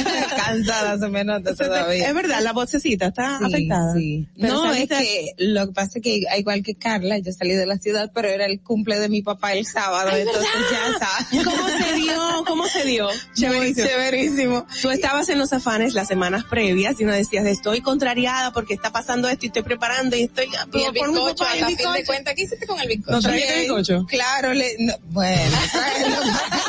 Cansada 0.36 0.98
se 0.98 1.08
me 1.08 1.24
nota 1.24 1.50
Se 1.54 1.56
te- 1.56 1.64
todavía. 1.64 2.08
Es 2.08 2.14
verdad, 2.14 2.40
la 2.42 2.52
vocecita 2.52 3.06
está 3.06 3.38
Sí, 3.38 3.44
afectada. 3.44 3.94
sí. 3.94 4.28
Pero 4.40 4.54
No, 4.54 4.72
es 4.72 4.88
que 4.88 5.32
lo 5.38 5.66
que 5.68 5.72
pasa 5.72 5.92
es 5.98 6.02
que 6.02 6.22
igual 6.38 6.62
que 6.62 6.74
Carla, 6.74 7.18
yo 7.18 7.32
salí 7.32 7.52
de 7.54 7.66
la 7.66 7.78
ciudad, 7.78 8.10
pero 8.14 8.28
era 8.28 8.46
el 8.46 8.60
cumple 8.60 8.98
de 8.98 9.08
mi 9.08 9.22
papá 9.22 9.52
el 9.52 9.66
sábado, 9.66 10.10
entonces 10.16 10.48
ya 10.70 10.98
sabes. 10.98 11.44
¿Cómo 11.44 11.68
se 11.68 11.94
dio? 11.94 12.44
¿Cómo 12.46 12.66
se 12.66 12.84
dio? 12.84 13.08
Muy 13.56 13.74
chéverísimo. 13.74 14.66
Tú 14.82 14.90
estabas 14.90 15.28
en 15.28 15.38
los 15.38 15.52
afanes 15.52 15.94
las 15.94 16.08
semanas 16.08 16.44
previas 16.44 17.00
y 17.00 17.04
nos 17.04 17.14
decías, 17.16 17.46
estoy 17.46 17.80
contrariada 17.80 18.52
porque 18.52 18.74
está 18.74 18.90
pasando 18.92 19.28
esto 19.28 19.46
y 19.46 19.48
estoy 19.48 19.62
preparando 19.62 19.99
y 20.16 20.22
estoy... 20.22 20.46
Y 20.72 20.82
el 20.82 20.92
bizcocho, 20.92 21.44
a 21.44 21.54
el 21.54 21.60
la 21.60 21.66
fin 21.68 21.76
de 21.76 22.04
cuentas, 22.04 22.34
¿qué 22.34 22.42
hiciste 22.42 22.66
con 22.66 22.80
el 22.80 22.88
bizcocho? 22.88 23.12
¿No 23.12 23.20
trajiste 23.20 23.48
Bien, 23.54 23.60
bizcocho? 23.62 24.06
Claro, 24.06 24.54
le, 24.54 24.76
no, 24.78 24.94
bueno, 25.10 25.58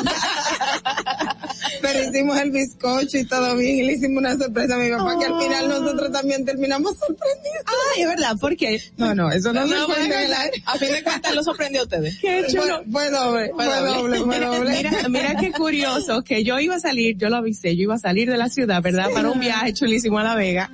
pero 1.80 2.08
hicimos 2.08 2.36
el 2.38 2.50
bizcocho 2.50 3.18
y 3.18 3.24
todo 3.24 3.56
bien 3.56 3.78
y 3.78 3.82
le 3.82 3.92
hicimos 3.94 4.18
una 4.18 4.36
sorpresa 4.36 4.74
a 4.74 4.78
mi 4.78 4.90
papá 4.90 5.18
que 5.18 5.26
al 5.26 5.40
final 5.40 5.68
nosotros 5.68 6.12
también 6.12 6.44
terminamos 6.44 6.92
sorprendidos. 6.98 7.64
Ay, 7.96 8.02
es 8.02 8.08
verdad, 8.08 8.36
¿por 8.40 8.56
qué? 8.56 8.82
No, 8.96 9.14
no, 9.14 9.30
eso 9.30 9.52
no, 9.52 9.66
se 9.66 9.74
No, 9.74 9.96
en 9.96 10.12
el 10.12 10.26
bueno, 10.28 10.50
a 10.66 10.78
fin 10.78 10.92
de 10.92 11.02
cuentas 11.02 11.34
lo 11.34 11.42
sorprendió 11.42 11.80
a 11.80 11.84
ustedes. 11.84 12.18
Qué 12.20 12.44
chulo. 12.48 12.82
fue 12.90 13.10
doble, 13.10 13.50
fue 13.54 13.64
Fue 13.64 13.74
doble. 13.76 13.90
doble, 13.90 14.18
fue 14.20 14.40
doble. 14.40 14.72
Mira, 14.82 15.08
mira 15.08 15.36
qué 15.36 15.52
curioso 15.52 16.22
que 16.22 16.44
yo 16.44 16.58
iba 16.58 16.76
a 16.76 16.80
salir, 16.80 17.16
yo 17.16 17.28
lo 17.28 17.36
avisé, 17.36 17.76
yo 17.76 17.82
iba 17.82 17.94
a 17.94 17.98
salir 17.98 18.30
de 18.30 18.36
la 18.36 18.48
ciudad, 18.48 18.82
¿verdad? 18.82 19.10
Para 19.12 19.30
un 19.30 19.40
viaje 19.40 19.72
chulísimo 19.72 20.18
a 20.18 20.24
La 20.24 20.34
Vega. 20.34 20.70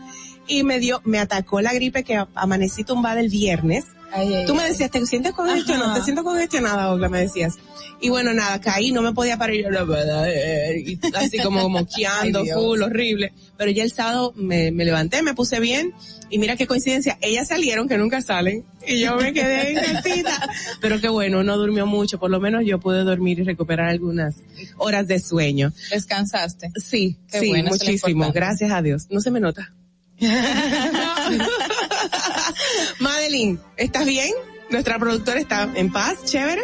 Y 0.49 0.63
me 0.65 0.79
dio, 0.81 1.01
me 1.05 1.19
atacó 1.19 1.61
la 1.61 1.73
gripe 1.73 2.03
que 2.05 2.23
amanecí 2.35 2.83
tumbada 2.85 3.21
el 3.21 3.29
viernes. 3.29 3.85
Ay, 4.11 4.35
ay, 4.35 4.47
Tú 4.47 4.55
me 4.55 4.65
decías, 4.65 4.91
¿te 4.91 5.05
sientes 5.05 5.33
congestionada? 5.35 5.95
¿Te 5.97 6.03
siento 6.03 6.25
congestionada, 6.25 6.91
Ogla? 6.91 7.11
Me 7.11 7.21
decías. 7.21 7.57
Y 8.01 8.09
bueno, 8.09 8.33
nada, 8.33 8.59
caí, 8.59 8.91
no 8.91 9.03
me 9.03 9.13
podía 9.13 9.37
parar, 9.37 9.55
yo, 9.57 9.71
"No 9.71 9.85
puedo 9.85 10.27
ir", 10.27 10.89
y 10.89 10.99
así 11.15 11.39
como 11.41 11.69
moqueando, 11.69 12.39
Ay, 12.39 12.45
Dios. 12.47 12.57
full, 12.59 12.81
horrible. 12.83 13.35
Pero 13.59 13.71
ya 13.71 13.83
el 13.83 13.93
sábado 13.93 14.33
me, 14.35 14.71
me 14.71 14.87
levanté, 14.87 15.21
me 15.23 15.35
puse 15.35 15.61
bien, 15.61 15.93
y 16.31 16.39
mira 16.39 16.57
qué 16.57 16.67
coincidencia, 16.67 17.19
ellas 17.21 17.49
salieron 17.49 17.87
que 17.87 17.99
nunca 17.99 18.23
salen, 18.23 18.65
y 18.87 19.01
yo 19.01 19.17
me 19.17 19.35
quedé 19.35 19.73
en 19.73 19.85
casita. 19.93 20.49
Pero 20.81 21.01
qué 21.03 21.09
bueno, 21.11 21.43
no 21.45 21.59
durmió 21.59 21.85
mucho, 21.87 22.19
por 22.19 22.31
lo 22.31 22.41
menos 22.41 22.63
yo 22.65 22.81
pude 22.81 23.05
dormir 23.05 23.41
y 23.41 23.43
recuperar 23.43 23.89
algunas 23.91 24.37
horas 24.79 25.07
de 25.07 25.19
sueño. 25.21 25.73
Descansaste. 25.91 26.71
Sí, 26.77 27.19
Qué 27.31 27.41
sí, 27.41 27.49
bueno, 27.49 27.71
muchísimo, 27.73 28.33
gracias 28.33 28.71
a 28.71 28.81
Dios. 28.81 29.07
No 29.11 29.21
se 29.21 29.31
me 29.31 29.41
nota. 29.41 29.75
Madeline, 32.99 33.61
¿estás 33.77 34.07
bien? 34.07 34.33
Nuestra 34.71 34.99
productora 34.99 35.41
está 35.41 35.71
en 35.75 35.93
paz, 35.93 36.25
chévere. 36.25 36.63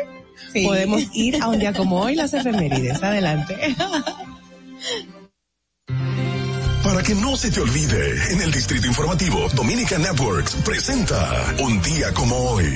Sí. 0.52 0.64
Podemos 0.64 1.02
ir 1.12 1.42
a 1.42 1.48
un 1.48 1.58
día 1.58 1.72
como 1.72 2.00
hoy, 2.00 2.16
las 2.16 2.34
efemérides. 2.34 3.02
Adelante. 3.02 3.56
Para 6.82 7.02
que 7.02 7.14
no 7.14 7.36
se 7.36 7.50
te 7.50 7.60
olvide, 7.60 8.32
en 8.32 8.42
el 8.42 8.52
Distrito 8.52 8.86
Informativo, 8.86 9.48
Dominica 9.54 9.98
Networks 9.98 10.56
presenta 10.56 11.54
Un 11.60 11.80
día 11.80 12.12
como 12.12 12.36
hoy. 12.36 12.68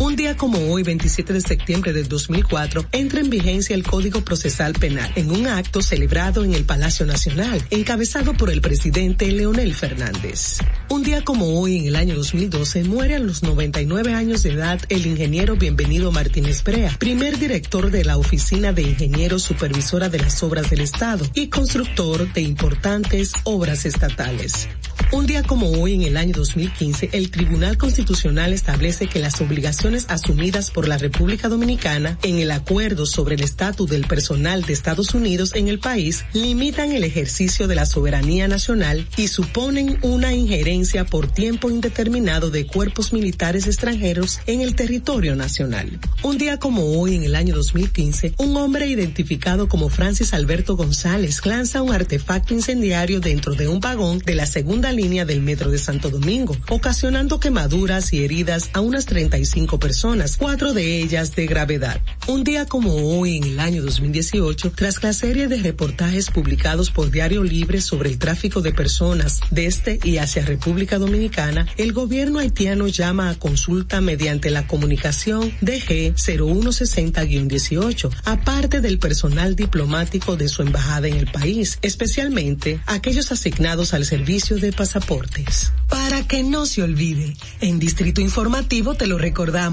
Un 0.00 0.14
día 0.14 0.36
como 0.36 0.58
hoy, 0.70 0.84
27 0.84 1.32
de 1.32 1.40
septiembre 1.40 1.92
del 1.92 2.06
2004, 2.06 2.86
entra 2.92 3.20
en 3.20 3.30
vigencia 3.30 3.74
el 3.74 3.82
Código 3.82 4.20
Procesal 4.20 4.72
Penal 4.74 5.10
en 5.16 5.32
un 5.32 5.48
acto 5.48 5.82
celebrado 5.82 6.44
en 6.44 6.54
el 6.54 6.64
Palacio 6.64 7.04
Nacional, 7.04 7.60
encabezado 7.70 8.32
por 8.34 8.48
el 8.50 8.60
presidente 8.60 9.32
Leonel 9.32 9.74
Fernández. 9.74 10.58
Un 10.88 11.02
día 11.02 11.24
como 11.24 11.58
hoy, 11.58 11.78
en 11.78 11.86
el 11.86 11.96
año 11.96 12.14
2012, 12.14 12.84
muere 12.84 13.16
a 13.16 13.18
los 13.18 13.42
99 13.42 14.14
años 14.14 14.44
de 14.44 14.52
edad 14.52 14.80
el 14.88 15.04
ingeniero 15.04 15.56
Bienvenido 15.56 16.12
Martínez 16.12 16.62
Brea, 16.62 16.94
primer 17.00 17.36
director 17.36 17.90
de 17.90 18.04
la 18.04 18.18
Oficina 18.18 18.72
de 18.72 18.82
Ingenieros 18.82 19.42
Supervisora 19.42 20.08
de 20.08 20.20
las 20.20 20.40
Obras 20.44 20.70
del 20.70 20.80
Estado 20.80 21.26
y 21.34 21.48
constructor 21.48 22.32
de 22.32 22.42
importantes 22.42 23.32
obras 23.42 23.84
estatales. 23.84 24.68
Un 25.10 25.26
día 25.26 25.42
como 25.42 25.70
hoy, 25.70 25.94
en 25.94 26.02
el 26.02 26.16
año 26.16 26.34
2015, 26.36 27.10
el 27.12 27.30
Tribunal 27.30 27.78
Constitucional 27.78 28.52
establece 28.52 29.06
que 29.06 29.20
las 29.20 29.40
obligaciones 29.40 29.87
asumidas 30.08 30.70
por 30.70 30.86
la 30.86 30.98
República 30.98 31.48
Dominicana 31.48 32.18
en 32.22 32.38
el 32.38 32.50
acuerdo 32.50 33.06
sobre 33.06 33.36
el 33.36 33.42
estatus 33.42 33.88
del 33.88 34.06
personal 34.06 34.62
de 34.62 34.74
Estados 34.74 35.14
Unidos 35.14 35.52
en 35.54 35.68
el 35.68 35.78
país 35.78 36.26
limitan 36.34 36.92
el 36.92 37.04
ejercicio 37.04 37.66
de 37.66 37.74
la 37.74 37.86
soberanía 37.86 38.48
nacional 38.48 39.08
y 39.16 39.28
suponen 39.28 39.98
una 40.02 40.34
injerencia 40.34 41.06
por 41.06 41.28
tiempo 41.32 41.70
indeterminado 41.70 42.50
de 42.50 42.66
cuerpos 42.66 43.14
militares 43.14 43.66
extranjeros 43.66 44.40
en 44.46 44.60
el 44.60 44.74
territorio 44.74 45.34
nacional. 45.36 45.98
Un 46.22 46.36
día 46.36 46.58
como 46.58 47.00
hoy, 47.00 47.14
en 47.14 47.22
el 47.22 47.34
año 47.34 47.54
2015, 47.54 48.34
un 48.36 48.56
hombre 48.58 48.88
identificado 48.88 49.68
como 49.68 49.88
Francis 49.88 50.34
Alberto 50.34 50.76
González 50.76 51.40
lanza 51.46 51.80
un 51.80 51.94
artefacto 51.94 52.52
incendiario 52.52 53.20
dentro 53.20 53.54
de 53.54 53.68
un 53.68 53.80
vagón 53.80 54.18
de 54.18 54.34
la 54.34 54.44
segunda 54.44 54.92
línea 54.92 55.24
del 55.24 55.40
metro 55.40 55.70
de 55.70 55.78
Santo 55.78 56.10
Domingo, 56.10 56.54
ocasionando 56.68 57.40
quemaduras 57.40 58.12
y 58.12 58.22
heridas 58.22 58.68
a 58.74 58.80
unas 58.80 59.06
35 59.06 59.77
personas, 59.78 60.36
cuatro 60.36 60.72
de 60.72 61.00
ellas 61.00 61.34
de 61.34 61.46
gravedad. 61.46 62.00
Un 62.26 62.44
día 62.44 62.66
como 62.66 62.94
hoy, 62.94 63.38
en 63.38 63.44
el 63.44 63.60
año 63.60 63.82
2018, 63.82 64.72
tras 64.72 65.02
la 65.02 65.12
serie 65.12 65.48
de 65.48 65.56
reportajes 65.56 66.30
publicados 66.30 66.90
por 66.90 67.10
Diario 67.10 67.42
Libre 67.42 67.80
sobre 67.80 68.10
el 68.10 68.18
tráfico 68.18 68.60
de 68.60 68.72
personas 68.72 69.40
desde 69.50 69.98
y 70.02 70.18
hacia 70.18 70.44
República 70.44 70.98
Dominicana, 70.98 71.66
el 71.76 71.92
gobierno 71.92 72.38
haitiano 72.38 72.88
llama 72.88 73.30
a 73.30 73.34
consulta 73.36 74.00
mediante 74.00 74.50
la 74.50 74.66
comunicación 74.66 75.52
DG 75.60 76.14
0160-18, 76.14 78.10
aparte 78.24 78.80
del 78.80 78.98
personal 78.98 79.56
diplomático 79.56 80.36
de 80.36 80.48
su 80.48 80.62
embajada 80.62 81.08
en 81.08 81.16
el 81.16 81.30
país, 81.30 81.78
especialmente 81.82 82.80
aquellos 82.86 83.32
asignados 83.32 83.94
al 83.94 84.04
servicio 84.04 84.56
de 84.56 84.72
pasaportes. 84.72 85.72
Para 85.88 86.26
que 86.26 86.42
no 86.42 86.66
se 86.66 86.82
olvide, 86.82 87.34
en 87.60 87.78
Distrito 87.78 88.20
Informativo 88.20 88.94
te 88.94 89.06
lo 89.06 89.16
recordamos, 89.18 89.67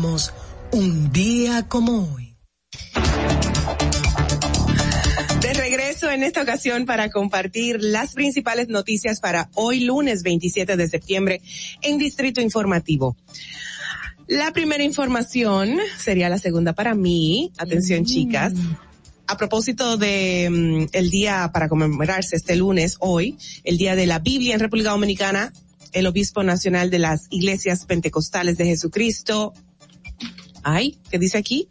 un 0.72 1.10
día 1.14 1.70
como 1.70 2.14
hoy. 2.14 2.36
De 5.40 5.54
regreso 5.54 6.12
en 6.12 6.24
esta 6.24 6.42
ocasión 6.42 6.86
para 6.86 7.10
compartir 7.10 7.78
las 7.80 8.14
principales 8.14 8.68
noticias 8.68 9.22
para 9.22 9.50
hoy 9.54 9.86
lunes 9.86 10.22
27 10.24 10.76
de 10.76 10.90
septiembre 10.90 11.42
en 11.82 11.98
Distrito 11.98 12.42
Informativo. 12.42 13.16
La 14.28 14.52
primera 14.52 14.84
información 14.84 15.78
sería 15.98 16.28
la 16.28 16.40
segunda 16.40 16.74
para 16.74 16.94
mí. 16.94 17.54
Atención 17.58 18.04
chicas. 18.04 18.52
A 19.28 19.38
propósito 19.38 19.96
de 19.96 20.50
mm, 20.52 20.88
el 20.92 21.10
día 21.10 21.52
para 21.54 21.70
conmemorarse 21.70 22.36
este 22.36 22.58
lunes, 22.58 22.98
hoy, 23.00 23.38
el 23.64 23.78
día 23.78 23.96
de 23.96 24.08
la 24.08 24.20
Biblia 24.20 24.56
en 24.56 24.60
República 24.60 24.90
Dominicana, 24.90 25.54
el 25.94 26.06
obispo 26.08 26.44
nacional 26.44 26.90
de 26.90 27.00
las 27.00 27.28
iglesias 27.30 27.86
pentecostales 27.86 28.58
de 28.58 28.66
Jesucristo, 28.66 29.54
ay, 30.66 30.98
¿qué 31.10 31.20
dice 31.20 31.38
aquí? 31.38 31.70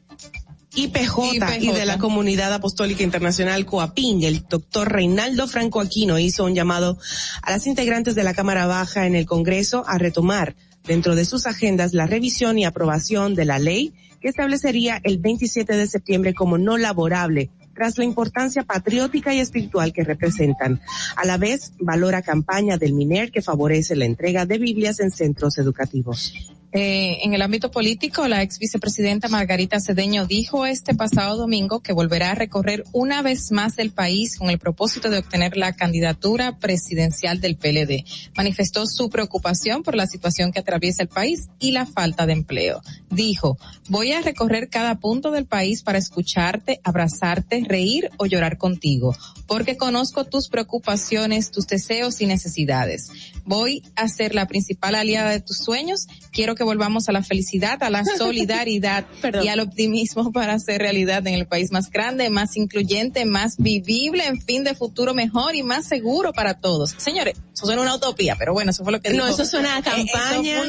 IPJ, 0.76 1.34
IPJ. 1.34 1.62
y 1.62 1.72
de 1.72 1.84
la 1.84 1.98
Comunidad 1.98 2.52
Apostólica 2.52 3.02
Internacional 3.02 3.66
COAPIN, 3.66 4.24
el 4.24 4.44
doctor 4.48 4.90
Reinaldo 4.90 5.46
Franco 5.46 5.80
Aquino 5.80 6.18
hizo 6.18 6.44
un 6.44 6.54
llamado 6.54 6.98
a 7.42 7.50
las 7.50 7.66
integrantes 7.66 8.14
de 8.14 8.24
la 8.24 8.34
Cámara 8.34 8.66
Baja 8.66 9.06
en 9.06 9.14
el 9.14 9.26
Congreso 9.26 9.84
a 9.86 9.98
retomar 9.98 10.56
dentro 10.86 11.14
de 11.14 11.24
sus 11.24 11.46
agendas 11.46 11.92
la 11.92 12.06
revisión 12.06 12.58
y 12.58 12.64
aprobación 12.64 13.34
de 13.34 13.44
la 13.44 13.58
ley 13.58 13.94
que 14.20 14.28
establecería 14.28 15.00
el 15.04 15.18
27 15.18 15.76
de 15.76 15.86
septiembre 15.86 16.34
como 16.34 16.58
no 16.58 16.76
laborable 16.76 17.50
tras 17.74 17.98
la 17.98 18.04
importancia 18.04 18.62
patriótica 18.62 19.34
y 19.34 19.40
espiritual 19.40 19.92
que 19.92 20.04
representan. 20.04 20.80
A 21.16 21.26
la 21.26 21.36
vez, 21.38 21.72
valora 21.80 22.22
campaña 22.22 22.78
del 22.78 22.94
MINER 22.94 23.32
que 23.32 23.42
favorece 23.42 23.96
la 23.96 24.04
entrega 24.04 24.46
de 24.46 24.58
Biblias 24.58 25.00
en 25.00 25.10
centros 25.10 25.58
educativos. 25.58 26.53
Eh, 26.76 27.20
en 27.22 27.34
el 27.34 27.42
ámbito 27.42 27.70
político, 27.70 28.26
la 28.26 28.42
ex 28.42 28.58
vicepresidenta 28.58 29.28
Margarita 29.28 29.78
Cedeño 29.78 30.26
dijo 30.26 30.66
este 30.66 30.92
pasado 30.92 31.36
domingo 31.36 31.78
que 31.78 31.92
volverá 31.92 32.32
a 32.32 32.34
recorrer 32.34 32.82
una 32.90 33.22
vez 33.22 33.52
más 33.52 33.78
el 33.78 33.92
país 33.92 34.36
con 34.36 34.50
el 34.50 34.58
propósito 34.58 35.08
de 35.08 35.18
obtener 35.18 35.56
la 35.56 35.74
candidatura 35.74 36.58
presidencial 36.58 37.40
del 37.40 37.56
PLD. 37.56 38.04
Manifestó 38.36 38.88
su 38.88 39.08
preocupación 39.08 39.84
por 39.84 39.94
la 39.94 40.08
situación 40.08 40.50
que 40.50 40.58
atraviesa 40.58 41.04
el 41.04 41.08
país 41.08 41.48
y 41.60 41.70
la 41.70 41.86
falta 41.86 42.26
de 42.26 42.32
empleo. 42.32 42.82
Dijo, 43.08 43.56
voy 43.88 44.10
a 44.10 44.20
recorrer 44.20 44.68
cada 44.68 44.98
punto 44.98 45.30
del 45.30 45.46
país 45.46 45.84
para 45.84 45.98
escucharte, 45.98 46.80
abrazarte, 46.82 47.62
reír 47.68 48.10
o 48.16 48.26
llorar 48.26 48.58
contigo, 48.58 49.16
porque 49.46 49.76
conozco 49.76 50.24
tus 50.24 50.48
preocupaciones, 50.48 51.52
tus 51.52 51.68
deseos 51.68 52.20
y 52.20 52.26
necesidades. 52.26 53.12
Voy 53.44 53.84
a 53.94 54.08
ser 54.08 54.34
la 54.34 54.48
principal 54.48 54.96
aliada 54.96 55.30
de 55.30 55.40
tus 55.40 55.58
sueños. 55.58 56.08
Quiero 56.32 56.56
que 56.56 56.63
volvamos 56.64 57.08
a 57.08 57.12
la 57.12 57.22
felicidad, 57.22 57.82
a 57.82 57.90
la 57.90 58.04
solidaridad 58.18 59.04
y 59.42 59.48
al 59.48 59.60
optimismo 59.60 60.32
para 60.32 60.54
hacer 60.54 60.80
realidad 60.80 61.26
en 61.26 61.34
el 61.34 61.46
país 61.46 61.70
más 61.72 61.90
grande, 61.90 62.30
más 62.30 62.56
incluyente, 62.56 63.24
más 63.24 63.56
vivible, 63.58 64.26
en 64.26 64.40
fin, 64.40 64.64
de 64.64 64.74
futuro 64.74 65.14
mejor 65.14 65.54
y 65.54 65.62
más 65.62 65.86
seguro 65.86 66.32
para 66.32 66.54
todos. 66.54 66.94
Señores, 66.96 67.34
eso 67.52 67.66
suena 67.66 67.82
una 67.82 67.94
utopía, 67.96 68.36
pero 68.38 68.52
bueno, 68.52 68.70
eso 68.70 68.82
fue 68.82 68.92
lo 68.92 69.00
que 69.00 69.10
No, 69.10 69.26
dijo. 69.26 69.36
eso 69.42 69.44
suena 69.50 69.76
a 69.76 69.78
Eh, 69.78 69.82
eso 69.82 70.12
campaña. 70.18 70.56
fue 70.56 70.64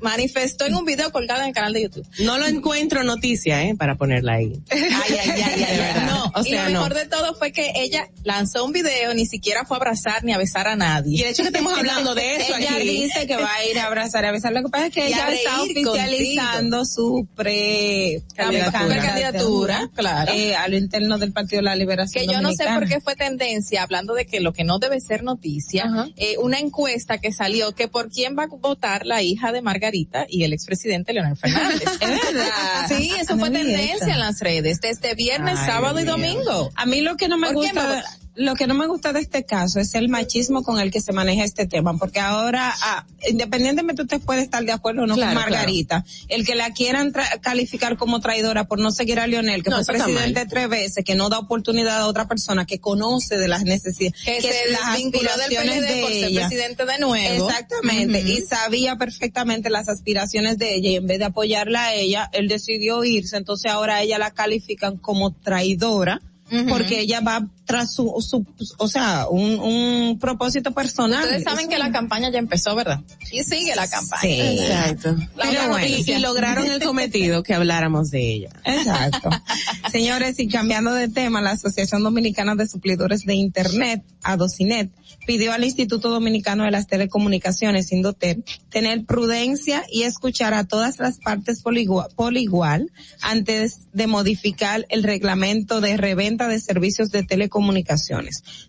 manifestó 0.00 0.66
en 0.66 0.74
un 0.74 0.84
video 0.84 1.10
colgado 1.12 1.42
en 1.42 1.48
el 1.48 1.54
canal 1.54 1.72
de 1.72 1.82
YouTube. 1.82 2.06
No 2.20 2.38
lo 2.38 2.46
encuentro 2.46 3.02
noticia, 3.04 3.62
¿eh? 3.64 3.74
Para 3.76 3.96
ponerla 3.96 4.34
ahí. 4.34 4.52
Ay, 4.70 4.80
ay, 4.90 5.30
ay, 5.30 5.42
ay, 5.42 5.80
ay. 5.94 6.02
No, 6.06 6.32
O 6.34 6.40
y 6.44 6.50
sea, 6.50 6.64
lo 6.64 6.70
no. 6.70 6.80
mejor 6.80 6.94
de 6.94 7.06
todo 7.06 7.34
fue 7.34 7.52
que 7.52 7.72
ella 7.76 8.08
lanzó 8.24 8.64
un 8.64 8.72
video, 8.72 9.14
ni 9.14 9.26
siquiera 9.26 9.64
fue 9.64 9.76
a 9.76 9.78
abrazar 9.78 10.24
ni 10.24 10.32
a 10.32 10.38
besar 10.38 10.68
a 10.68 10.76
nadie. 10.76 11.18
Y 11.18 11.22
de 11.22 11.30
hecho 11.30 11.42
que 11.42 11.48
estemos 11.48 11.72
hablando 11.78 12.14
de 12.14 12.36
eso 12.36 12.56
ella 12.56 12.76
aquí. 12.76 12.88
dice 12.88 13.26
que 13.26 13.36
va 13.36 13.54
a 13.54 13.64
ir 13.64 13.78
a 13.78 13.86
abrazar 13.86 14.24
y 14.24 14.26
a 14.28 14.32
besar. 14.32 14.52
Lo 14.52 14.62
que 14.62 14.68
pasa 14.68 14.86
es 14.86 14.92
que 14.94 15.00
Y 15.00 15.12
ella 15.12 15.30
está 15.32 15.62
oficializando 15.62 16.84
su 16.84 17.26
pre 17.34 18.22
Candidatura. 18.34 19.02
Candidatura, 19.02 19.90
claro. 19.94 20.32
eh, 20.32 20.54
a 20.56 20.68
lo 20.68 20.76
interno 20.76 21.18
del 21.18 21.32
Partido 21.32 21.58
de 21.60 21.64
la 21.64 21.76
Liberación 21.76 22.26
que 22.26 22.32
yo 22.32 22.40
no 22.40 22.52
sé 22.52 22.64
por 22.66 22.88
qué 22.88 23.00
fue 23.00 23.14
tendencia, 23.16 23.82
hablando 23.82 24.14
de 24.14 24.26
que 24.26 24.40
lo 24.40 24.52
que 24.52 24.64
no 24.64 24.78
debe 24.78 25.00
ser 25.00 25.22
noticia, 25.22 25.86
eh, 26.16 26.36
una 26.38 26.58
encuesta 26.58 27.18
que 27.18 27.32
salió 27.32 27.72
que 27.74 27.88
por 27.88 28.10
quién 28.10 28.36
va 28.38 28.44
a 28.44 28.46
votar 28.48 29.06
la 29.06 29.22
hija 29.22 29.52
de 29.52 29.62
Margarita 29.62 29.85
y 30.28 30.44
el 30.44 30.52
expresidente 30.52 31.12
Leonel 31.12 31.36
Fernández. 31.36 31.82
Es 32.00 32.34
verdad. 32.34 32.50
Sí, 32.88 33.12
eso 33.18 33.38
fue 33.38 33.50
tendencia 33.50 34.12
en 34.12 34.20
las 34.20 34.40
redes, 34.40 34.80
desde 34.80 35.14
viernes, 35.14 35.58
Ay, 35.58 35.66
sábado 35.66 36.00
y 36.00 36.04
domingo. 36.04 36.70
A 36.74 36.86
mí 36.86 37.00
lo 37.00 37.16
que 37.16 37.28
no 37.28 37.38
me 37.38 37.52
¿Por 37.52 37.62
quién 37.62 37.76
va 37.76 37.82
a 37.82 37.94
gusta, 37.94 38.08
votar? 38.08 38.25
Lo 38.36 38.54
que 38.54 38.66
no 38.66 38.74
me 38.74 38.86
gusta 38.86 39.12
de 39.12 39.20
este 39.20 39.44
caso 39.44 39.80
es 39.80 39.94
el 39.94 40.08
machismo 40.10 40.62
con 40.62 40.78
el 40.78 40.90
que 40.90 41.00
se 41.00 41.12
maneja 41.12 41.42
este 41.42 41.66
tema, 41.66 41.96
porque 41.96 42.20
ahora, 42.20 42.74
ah, 42.82 43.06
independientemente 43.28 44.02
usted 44.02 44.20
puede 44.20 44.42
estar 44.42 44.62
de 44.64 44.72
acuerdo 44.72 45.04
o 45.04 45.06
no 45.06 45.14
Claro, 45.14 45.32
con 45.40 45.42
Margarita, 45.50 46.04
el 46.28 46.44
que 46.44 46.54
la 46.54 46.70
quieran 46.72 47.12
tra- 47.12 47.40
calificar 47.40 47.96
como 47.96 48.20
traidora 48.20 48.64
por 48.68 48.78
no 48.78 48.90
seguir 48.90 49.20
a 49.20 49.26
Lionel, 49.26 49.62
que 49.62 49.70
No, 49.70 49.82
fue 49.82 49.94
presidente 49.94 50.44
tres 50.46 50.68
veces, 50.68 51.04
que 51.04 51.14
no 51.14 51.28
da 51.30 51.38
oportunidad 51.38 51.98
a 52.02 52.06
otra 52.06 52.28
persona 52.28 52.66
que 52.66 52.78
conoce 52.78 53.38
de 53.38 53.48
las 53.48 53.64
necesidades, 53.64 54.22
Que 54.24 54.42
se 54.42 54.70
las 54.70 54.92
desvinculó 54.92 55.30
del 55.32 55.40
aspiraciones 55.40 55.78
PLD 55.78 55.94
de 55.94 56.00
por 56.02 56.10
ser 56.12 56.24
ella. 56.24 56.40
presidente 56.48 56.84
de 56.86 56.98
nuevo. 56.98 57.48
Exactamente, 57.48 58.20
y 58.20 58.42
sabía 58.42 58.96
perfectamente 58.96 59.70
las 59.70 59.88
aspiraciones 59.88 60.58
de 60.58 60.74
ella 60.74 60.90
y 60.90 60.96
en 60.96 61.06
vez 61.06 61.18
de 61.18 61.24
apoyarla 61.24 61.84
a 61.86 61.94
ella, 61.94 62.28
él 62.34 62.48
decidió 62.48 63.02
irse, 63.04 63.36
entonces 63.38 63.70
ahora 63.72 63.96
a 63.96 64.02
ella 64.02 64.18
la 64.18 64.32
califican 64.32 64.98
como 64.98 65.32
traidora. 65.32 66.20
Porque 66.68 67.00
ella 67.00 67.20
va 67.22 67.48
tras 67.66 67.92
su, 67.92 68.14
su 68.20 68.46
o 68.78 68.88
sea, 68.88 69.26
un, 69.28 69.58
un 69.58 70.18
propósito 70.18 70.72
personal. 70.72 71.22
Ustedes 71.24 71.42
saben 71.44 71.60
Eso- 71.60 71.68
que 71.70 71.78
la 71.78 71.90
campaña 71.92 72.30
ya 72.30 72.38
empezó, 72.38 72.74
¿verdad? 72.74 73.00
Y 73.30 73.42
sigue 73.42 73.74
la 73.74 73.88
campaña. 73.88 74.20
Sí. 74.22 74.40
Exacto. 74.40 75.16
La 75.36 75.44
Pero 75.50 75.68
bueno, 75.70 75.86
y, 75.86 76.10
y 76.10 76.18
lograron 76.18 76.66
el 76.70 76.82
cometido 76.82 77.42
que 77.42 77.54
habláramos 77.54 78.10
de 78.10 78.32
ella. 78.32 78.50
Exacto. 78.64 79.30
Señores, 79.92 80.38
y 80.38 80.48
cambiando 80.48 80.92
de 80.94 81.08
tema, 81.08 81.42
la 81.42 81.50
Asociación 81.52 82.02
Dominicana 82.02 82.54
de 82.54 82.66
Suplidores 82.68 83.24
de 83.24 83.34
Internet, 83.34 84.02
ADOCINET, 84.22 84.90
pidió 85.26 85.52
al 85.52 85.64
Instituto 85.64 86.08
Dominicano 86.08 86.64
de 86.64 86.70
las 86.70 86.86
Telecomunicaciones, 86.86 87.90
Indotel, 87.90 88.44
tener 88.70 89.04
prudencia 89.04 89.82
y 89.90 90.02
escuchar 90.02 90.54
a 90.54 90.64
todas 90.64 90.98
las 91.00 91.18
partes 91.18 91.62
por 91.62 91.76
igual, 91.76 92.08
por 92.14 92.36
igual 92.36 92.92
antes 93.22 93.80
de 93.92 94.06
modificar 94.06 94.86
el 94.88 95.02
reglamento 95.02 95.80
de 95.80 95.96
reventa 95.96 96.46
de 96.48 96.60
servicios 96.60 97.10
de 97.10 97.22
telecomunicaciones. 97.24 97.55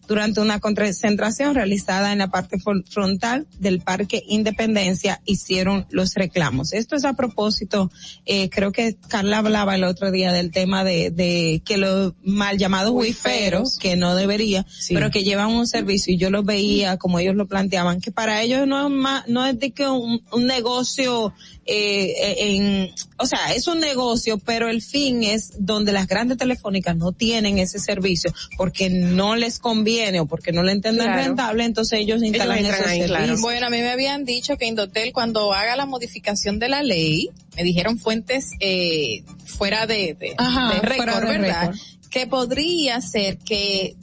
Durante 0.08 0.40
una 0.42 0.60
concentración 0.60 1.56
realizada 1.56 2.12
en 2.14 2.20
la 2.20 2.30
parte 2.30 2.58
fron- 2.58 2.86
frontal 2.90 3.48
del 3.60 3.82
Parque 3.82 4.24
Independencia 4.28 5.22
hicieron 5.26 5.86
los 5.90 6.14
reclamos. 6.14 6.74
Esto 6.74 6.96
es 6.96 7.06
a 7.06 7.14
propósito, 7.14 7.92
eh, 8.26 8.50
creo 8.50 8.72
que 8.72 8.96
Carla 9.08 9.40
hablaba 9.40 9.76
el 9.76 9.84
otro 9.84 10.12
día 10.12 10.32
del 10.32 10.52
tema 10.52 10.84
de, 10.84 11.12
de 11.12 11.62
que 11.66 11.78
los 11.78 12.14
mal 12.24 12.58
llamados 12.58 12.92
wiferos, 12.94 13.78
que 13.78 13.96
no 13.96 14.16
debería, 14.16 14.66
pero 14.96 15.12
que 15.12 15.24
llevan 15.24 15.50
un 15.50 15.68
servicio 15.68 16.14
y 16.14 16.18
yo 16.18 16.30
lo 16.30 16.44
veía 16.44 16.98
como 16.98 17.20
ellos 17.20 17.36
lo 17.36 17.48
planteaban, 17.48 18.02
que 18.02 18.12
para 18.12 18.42
ellos 18.42 18.68
no 18.68 18.88
es 18.88 18.94
más, 18.94 19.28
no 19.28 19.46
es 19.46 19.60
de 19.60 19.72
que 19.72 19.88
un, 19.88 20.22
un 20.32 20.46
negocio 20.48 21.34
eh, 21.68 22.36
en, 22.56 22.92
o 23.18 23.26
sea, 23.28 23.54
es 23.54 23.68
un 23.68 23.80
negocio, 23.80 24.38
pero 24.38 24.70
el 24.70 24.82
fin 24.82 25.24
es 25.24 25.52
donde 25.60 25.92
las 25.92 26.08
grandes 26.08 26.38
telefónicas 26.38 26.96
no 26.96 27.12
tienen 27.12 27.58
ese 27.60 27.80
servicio 27.80 28.34
porque 28.58 28.90
no 28.90 29.36
les 29.36 29.60
conviene 29.60 30.20
o 30.22 30.26
porque 30.26 30.52
no 30.52 30.64
le 30.64 30.72
entienden 30.72 31.06
Claro. 31.08 31.22
rentable, 31.24 31.66
entonces 31.66 32.00
ellos 32.00 32.24
instalan 32.24 32.60
esos 32.66 32.86
servicios. 32.86 33.42
Bueno, 33.42 33.68
a 33.68 33.70
mí 33.70 33.78
me 33.78 33.90
habían 33.92 34.24
dicho 34.26 34.58
que 34.58 34.66
Indotel 34.66 35.12
cuando 35.14 35.54
haga 35.54 35.76
la 35.76 35.86
modificación 35.86 36.60
de 36.60 36.70
la 36.70 36.84
ley, 36.84 37.30
me 37.56 37.64
dijeron 37.64 37.98
fuentes 38.00 38.52
eh, 38.60 39.24
fuera 39.46 39.86
de, 39.88 40.16
de, 40.20 40.34
Ajá, 40.38 40.74
de 40.76 40.80
récord, 40.82 41.10
fuera 41.10 41.20
de 41.32 41.38
¿verdad? 41.40 41.62
récord. 41.72 41.78
Que 42.10 42.28
podría 42.28 43.02
ser 43.02 43.38
que 43.40 43.96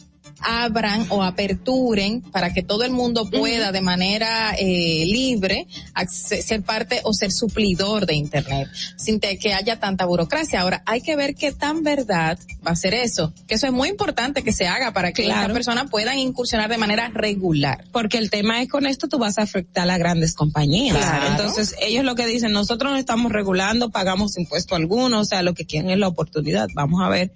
abran 0.45 1.07
o 1.09 1.23
aperturen 1.23 2.21
para 2.21 2.53
que 2.53 2.63
todo 2.63 2.85
el 2.85 2.91
mundo 2.93 3.29
pueda 3.31 3.73
de 3.73 3.81
manera 3.81 4.55
eh, 4.59 5.05
libre 5.07 5.67
ser 6.09 6.63
parte 6.63 7.01
o 7.05 7.13
ser 7.13 7.33
suplidor 7.33 8.07
de 8.07 8.15
internet 8.15 8.69
sin 8.97 9.21
que 9.21 9.55
haya 9.55 9.81
tanta 9.81 10.05
burocracia. 10.05 10.61
Ahora 10.61 10.83
hay 10.87 11.01
que 11.01 11.17
ver 11.17 11.35
qué 11.35 11.53
tan 11.53 11.83
verdad 11.83 12.39
va 12.67 12.73
a 12.73 12.77
ser 12.77 12.95
eso, 12.95 13.33
que 13.47 13.55
eso 13.55 13.67
es 13.67 13.73
muy 13.73 13.89
importante 13.89 14.43
que 14.43 14.53
se 14.53 14.67
haga 14.67 14.93
para 14.93 15.13
que 15.13 15.25
Claro. 15.25 15.49
las 15.49 15.53
personas 15.53 15.91
puedan 15.91 16.19
incursionar 16.19 16.69
de 16.69 16.79
manera 16.79 17.09
regular. 17.09 17.85
Porque 17.93 18.19
el 18.19 18.31
tema 18.31 18.61
es 18.61 18.69
con 18.69 18.87
esto 18.87 19.09
tú 19.09 19.19
vas 19.19 19.39
a 19.39 19.43
afectar 19.43 19.89
a 19.89 19.99
grandes 19.99 20.35
compañías. 20.35 20.97
Claro. 20.97 21.27
Entonces 21.31 21.75
ellos 21.81 22.05
lo 22.05 22.15
que 22.15 22.27
dicen, 22.27 22.53
nosotros 22.53 22.93
no 22.93 22.99
estamos 22.99 23.33
regulando, 23.33 23.91
pagamos 23.91 24.37
impuesto 24.37 24.75
alguno, 24.75 25.21
o 25.21 25.25
sea, 25.25 25.43
lo 25.43 25.55
que 25.55 25.65
quieren 25.65 25.91
es 25.91 25.99
la 25.99 26.09
oportunidad. 26.09 26.69
Vamos 26.75 27.01
a 27.03 27.09
ver 27.09 27.33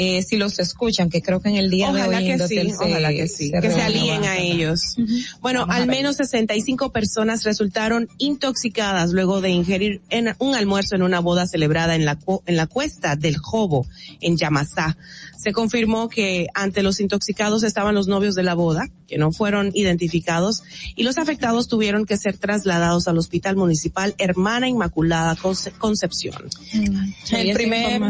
eh, 0.00 0.22
si 0.22 0.36
los 0.36 0.60
escuchan, 0.60 1.10
que 1.10 1.20
creo 1.22 1.40
que 1.40 1.48
en 1.48 1.56
el 1.56 1.70
día 1.70 1.90
de 1.92 2.02
Ojalá 2.02 2.18
hoy 2.18 2.24
que 2.26 2.38
sí, 2.46 2.54
se- 2.54 2.74
ojalá 2.76 3.08
que 3.10 3.26
sí, 3.26 3.48
se 3.50 3.60
que 3.60 3.70
se 3.72 3.82
alíen 3.82 4.22
a 4.24 4.36
ellos. 4.38 4.94
Bueno, 5.40 5.60
Vamos 5.62 5.74
al 5.74 5.86
menos 5.88 6.16
65 6.16 6.92
personas 6.92 7.42
resultaron 7.42 8.08
intoxicadas 8.18 9.10
luego 9.10 9.40
de 9.40 9.50
ingerir 9.50 10.00
en 10.10 10.34
un 10.38 10.54
almuerzo 10.54 10.94
en 10.94 11.02
una 11.02 11.18
boda 11.18 11.46
celebrada 11.48 11.96
en 11.96 12.04
la, 12.04 12.16
en 12.46 12.56
la 12.56 12.68
cuesta 12.68 13.16
del 13.16 13.36
Jobo, 13.38 13.86
en 14.20 14.36
Yamasá. 14.36 14.96
Se 15.36 15.52
confirmó 15.52 16.08
que 16.08 16.46
ante 16.54 16.82
los 16.82 17.00
intoxicados 17.00 17.62
estaban 17.64 17.94
los 17.94 18.06
novios 18.08 18.34
de 18.36 18.42
la 18.44 18.54
boda, 18.54 18.88
que 19.08 19.18
no 19.18 19.32
fueron 19.32 19.70
identificados, 19.74 20.62
y 20.96 21.02
los 21.04 21.16
afectados 21.18 21.66
tuvieron 21.68 22.04
que 22.06 22.16
ser 22.16 22.36
trasladados 22.38 23.08
al 23.08 23.18
Hospital 23.18 23.56
Municipal 23.56 24.14
Hermana 24.18 24.68
Inmaculada 24.68 25.34
Conce- 25.36 25.72
Concepción. 25.78 26.34
el 27.32 27.52
primer 27.54 28.00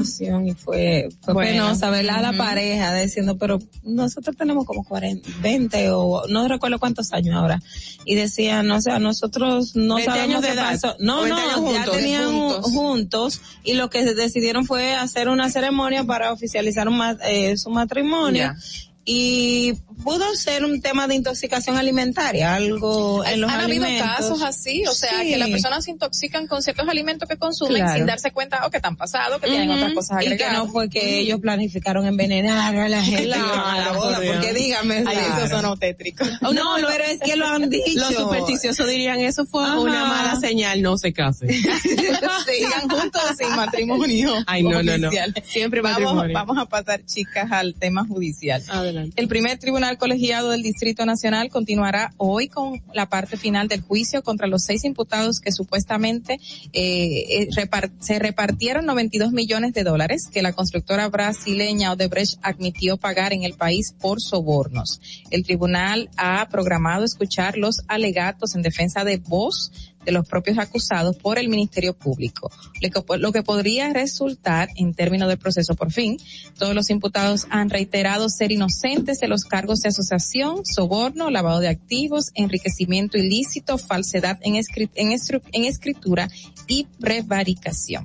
y 0.46 0.52
fue, 0.54 1.08
fue 1.22 1.34
Bueno. 1.34 1.68
Penosa 1.80 1.90
verla 1.90 2.14
a 2.16 2.22
la 2.22 2.28
Ujú. 2.30 2.38
pareja 2.38 2.94
diciendo 2.94 3.36
pero 3.38 3.58
nosotros 3.82 4.36
tenemos 4.36 4.64
como 4.66 4.84
40 4.84 5.28
20 5.40 5.90
o 5.92 6.26
no 6.28 6.46
recuerdo 6.48 6.78
cuántos 6.78 7.12
años 7.12 7.34
ahora 7.36 7.60
y 8.04 8.14
decían 8.14 8.66
no 8.66 8.76
o 8.76 8.80
sea 8.80 8.98
nosotros 8.98 9.74
no 9.76 9.96
20 9.96 10.12
sabemos 10.12 10.44
qué 10.44 10.54
pasó 10.54 10.96
no 10.98 11.22
20 11.22 11.40
no 11.40 11.48
ya 11.48 11.54
juntos. 11.82 11.96
tenían 11.96 12.32
Juntos. 12.32 12.64
juntos. 12.72 13.40
y 13.64 13.74
lo 13.74 13.90
que 13.90 14.04
decidieron 14.14 14.64
fue 14.66 14.94
hacer 14.94 15.28
una 15.28 15.50
ceremonia 15.50 16.04
para 16.04 16.32
oficializar 16.32 16.88
un 16.88 17.00
eh, 17.24 17.56
su 17.56 17.70
matrimonio 17.70 18.38
Ya. 18.38 18.56
y 19.04 19.72
pudo 20.02 20.34
ser 20.34 20.64
un 20.64 20.80
tema 20.80 21.06
de 21.08 21.14
intoxicación 21.14 21.76
alimentaria 21.76 22.54
algo 22.54 23.24
en 23.24 23.40
los 23.40 23.50
Han 23.50 23.60
habido 23.60 23.84
alimentos 23.84 24.16
casos 24.16 24.42
así, 24.42 24.84
o 24.86 24.94
sea, 24.94 25.20
Sí. 25.22 25.30
que 25.30 25.36
las 25.38 25.48
personas 25.50 25.84
se 25.84 25.90
intoxican 25.90 26.46
con 26.46 26.62
ciertos 26.62 26.88
alimentos 26.88 27.28
que 27.28 27.36
consumen 27.36 27.82
Claro. 27.82 27.96
sin 27.96 28.06
darse 28.06 28.30
cuenta 28.30 28.66
o 28.66 28.70
que 28.70 28.76
están 28.78 28.96
pasados, 28.96 29.40
que 29.40 29.48
tienen 29.48 29.68
Ujú. 29.70 29.78
otras 29.78 29.92
cosas 29.94 30.16
Y 30.22 30.26
que 30.26 30.32
agregadas. 30.34 30.58
no 30.58 30.68
fue 30.68 30.88
que 30.88 31.18
ellos 31.20 31.40
planificaron 31.40 32.06
envenenar 32.06 32.74
a 32.76 32.88
la 32.88 33.02
gente 33.02 33.24
Claro, 33.24 33.66
a 33.66 33.78
la 33.78 33.92
boda, 33.92 34.16
por 34.18 34.26
porque 34.26 34.52
dígame. 34.54 34.96
Ay, 34.98 35.04
claro. 35.16 35.44
esos 35.44 35.60
son 35.60 35.78
tétricos. 35.78 36.28
No, 36.42 36.76
pero 36.86 37.04
es 37.04 37.18
que 37.20 37.36
lo 37.36 37.46
han 37.46 37.68
dicho. 37.70 37.84
Los 37.94 38.14
supersticiosos 38.14 38.86
dirían, 38.88 39.20
eso 39.20 39.44
fue 39.46 39.64
Ajá. 39.64 39.78
una 39.80 40.04
mala 40.06 40.36
señal, 40.40 40.82
no 40.82 40.96
se 40.98 41.12
case. 41.12 41.46
Sigan 41.48 42.88
juntos 42.88 43.22
sin 43.38 43.54
matrimonio. 43.56 44.34
Ay, 44.46 44.62
no, 44.62 44.82
no, 44.82 44.98
no. 44.98 45.10
Siempre 45.44 45.80
vamos, 45.80 46.00
matrimonio. 46.00 46.34
Vamos 46.34 46.58
a 46.58 46.66
pasar, 46.66 47.04
chicas, 47.04 47.50
al 47.50 47.74
tema 47.74 48.04
judicial. 48.06 48.62
Adelante. 48.68 49.20
El 49.20 49.28
primer 49.28 49.58
tribunal 49.58 49.87
colegiado 49.96 50.50
del 50.50 50.62
Distrito 50.62 51.06
Nacional 51.06 51.48
continuará 51.48 52.12
hoy 52.18 52.48
con 52.48 52.82
la 52.92 53.08
parte 53.08 53.36
final 53.36 53.68
del 53.68 53.80
juicio 53.80 54.22
contra 54.22 54.46
los 54.46 54.64
seis 54.64 54.84
imputados 54.84 55.40
que 55.40 55.52
supuestamente 55.52 56.40
eh, 56.72 57.48
eh, 57.52 57.80
se 58.00 58.18
repartieron 58.18 58.84
92 58.84 59.32
millones 59.32 59.72
de 59.72 59.84
dólares 59.84 60.28
que 60.30 60.42
la 60.42 60.52
constructora 60.52 61.08
brasileña 61.08 61.92
Odebrecht 61.92 62.38
admitió 62.42 62.96
pagar 62.96 63.32
en 63.32 63.44
el 63.44 63.54
país 63.54 63.94
por 63.98 64.20
sobornos. 64.20 65.00
El 65.30 65.44
tribunal 65.44 66.10
ha 66.16 66.46
programado 66.50 67.04
escuchar 67.04 67.56
los 67.56 67.82
alegatos 67.88 68.54
en 68.54 68.62
defensa 68.62 69.04
de 69.04 69.16
voz 69.16 69.72
de 70.04 70.12
los 70.12 70.26
propios 70.26 70.58
acusados 70.58 71.16
por 71.16 71.38
el 71.38 71.48
Ministerio 71.48 71.94
Público, 71.94 72.50
lo 72.80 72.90
que, 72.90 73.18
lo 73.18 73.32
que 73.32 73.42
podría 73.42 73.92
resultar 73.92 74.68
en 74.76 74.94
términos 74.94 75.28
del 75.28 75.38
proceso 75.38 75.74
por 75.74 75.92
fin. 75.92 76.18
Todos 76.58 76.74
los 76.74 76.90
imputados 76.90 77.46
han 77.50 77.70
reiterado 77.70 78.28
ser 78.28 78.52
inocentes 78.52 79.18
de 79.18 79.28
los 79.28 79.44
cargos 79.44 79.80
de 79.80 79.90
asociación, 79.90 80.64
soborno, 80.64 81.30
lavado 81.30 81.60
de 81.60 81.68
activos, 81.68 82.30
enriquecimiento 82.34 83.18
ilícito, 83.18 83.78
falsedad 83.78 84.38
en, 84.42 84.56
en 84.56 84.64
en 85.52 85.64
escritura 85.64 86.28
y 86.66 86.86
prevaricación. 87.00 88.04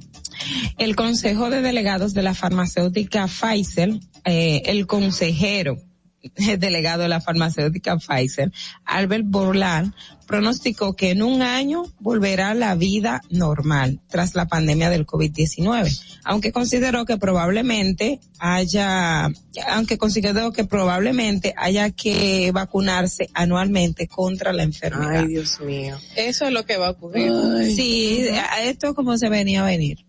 El 0.77 0.95
Consejo 0.95 1.49
de 1.49 1.61
Delegados 1.61 2.13
de 2.13 2.23
la 2.23 2.33
Farmacéutica 2.33 3.27
Pfizer, 3.27 3.99
eh, 4.25 4.63
el 4.65 4.87
consejero 4.87 5.77
delegado 6.59 7.03
de 7.03 7.09
la 7.09 7.21
farmacéutica 7.21 7.97
Pfizer, 7.97 8.51
Albert 8.85 9.25
Borland, 9.27 9.93
pronosticó 10.25 10.95
que 10.95 11.11
en 11.11 11.21
un 11.21 11.41
año 11.41 11.83
volverá 11.99 12.53
la 12.53 12.75
vida 12.75 13.21
normal 13.29 13.99
tras 14.07 14.35
la 14.35 14.47
pandemia 14.47 14.89
del 14.89 15.05
COVID-19, 15.05 16.19
aunque 16.23 16.51
consideró 16.51 17.05
que 17.05 17.17
probablemente 17.17 18.19
haya, 18.39 19.29
aunque 19.69 19.97
consideró 19.97 20.51
que 20.51 20.63
probablemente 20.63 21.53
haya 21.57 21.91
que 21.91 22.51
vacunarse 22.53 23.29
anualmente 23.33 24.07
contra 24.07 24.53
la 24.53 24.63
enfermedad. 24.63 25.23
Ay, 25.23 25.27
Dios 25.27 25.59
mío. 25.59 25.97
Eso 26.15 26.45
es 26.45 26.53
lo 26.53 26.65
que 26.65 26.77
va 26.77 26.87
a 26.87 26.91
ocurrir. 26.91 27.31
Sí, 27.75 28.25
a 28.29 28.63
esto 28.63 28.95
como 28.95 29.17
se 29.17 29.29
venía 29.29 29.61
a 29.61 29.65
venir. 29.65 30.05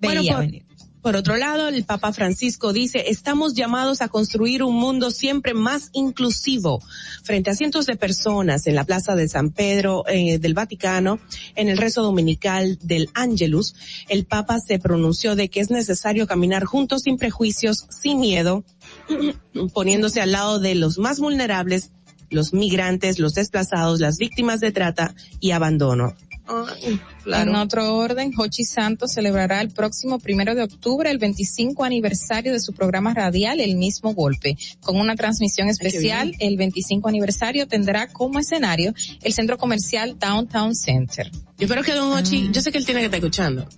Bueno, 0.00 0.20
Veía 0.20 0.32
por, 0.32 0.44
venir. 0.44 0.67
Por 1.02 1.14
otro 1.14 1.36
lado, 1.36 1.68
el 1.68 1.84
Papa 1.84 2.12
Francisco 2.12 2.72
dice, 2.72 3.04
estamos 3.08 3.54
llamados 3.54 4.02
a 4.02 4.08
construir 4.08 4.62
un 4.62 4.74
mundo 4.74 5.10
siempre 5.10 5.54
más 5.54 5.90
inclusivo. 5.92 6.82
Frente 7.22 7.50
a 7.50 7.54
cientos 7.54 7.86
de 7.86 7.96
personas 7.96 8.66
en 8.66 8.74
la 8.74 8.84
Plaza 8.84 9.14
de 9.14 9.28
San 9.28 9.50
Pedro 9.50 10.04
eh, 10.08 10.38
del 10.38 10.54
Vaticano, 10.54 11.20
en 11.54 11.68
el 11.68 11.78
rezo 11.78 12.02
dominical 12.02 12.78
del 12.82 13.10
Angelus, 13.14 13.74
el 14.08 14.26
Papa 14.26 14.58
se 14.58 14.78
pronunció 14.78 15.36
de 15.36 15.48
que 15.48 15.60
es 15.60 15.70
necesario 15.70 16.26
caminar 16.26 16.64
juntos 16.64 17.02
sin 17.02 17.16
prejuicios, 17.16 17.86
sin 17.90 18.18
miedo, 18.18 18.64
poniéndose 19.72 20.20
al 20.20 20.32
lado 20.32 20.58
de 20.58 20.74
los 20.74 20.98
más 20.98 21.20
vulnerables, 21.20 21.92
los 22.30 22.52
migrantes, 22.52 23.18
los 23.18 23.34
desplazados, 23.34 24.00
las 24.00 24.18
víctimas 24.18 24.60
de 24.60 24.72
trata 24.72 25.14
y 25.40 25.52
abandono. 25.52 26.14
Ay, 26.48 27.00
claro. 27.22 27.50
En 27.50 27.56
otro 27.56 27.96
orden, 27.96 28.32
Hochi 28.36 28.64
Santos 28.64 29.12
celebrará 29.12 29.60
el 29.60 29.70
próximo 29.70 30.18
primero 30.18 30.54
de 30.54 30.62
octubre 30.62 31.10
el 31.10 31.18
25 31.18 31.84
aniversario 31.84 32.52
de 32.52 32.60
su 32.60 32.72
programa 32.72 33.12
radial 33.12 33.60
El 33.60 33.76
mismo 33.76 34.14
golpe. 34.14 34.56
Con 34.80 34.96
una 34.96 35.14
transmisión 35.14 35.68
especial, 35.68 36.34
el 36.38 36.56
25 36.56 37.08
aniversario 37.08 37.68
tendrá 37.68 38.08
como 38.08 38.38
escenario 38.38 38.94
el 39.22 39.32
centro 39.32 39.58
comercial 39.58 40.18
Downtown 40.18 40.74
Center. 40.74 41.30
Yo 41.58 41.64
espero 41.64 41.82
que 41.82 41.92
Don 41.92 42.12
Hochi, 42.12 42.50
yo 42.52 42.60
sé 42.62 42.72
que 42.72 42.78
él 42.78 42.84
tiene 42.86 43.00
que 43.00 43.06
estar 43.06 43.18
escuchando. 43.18 43.68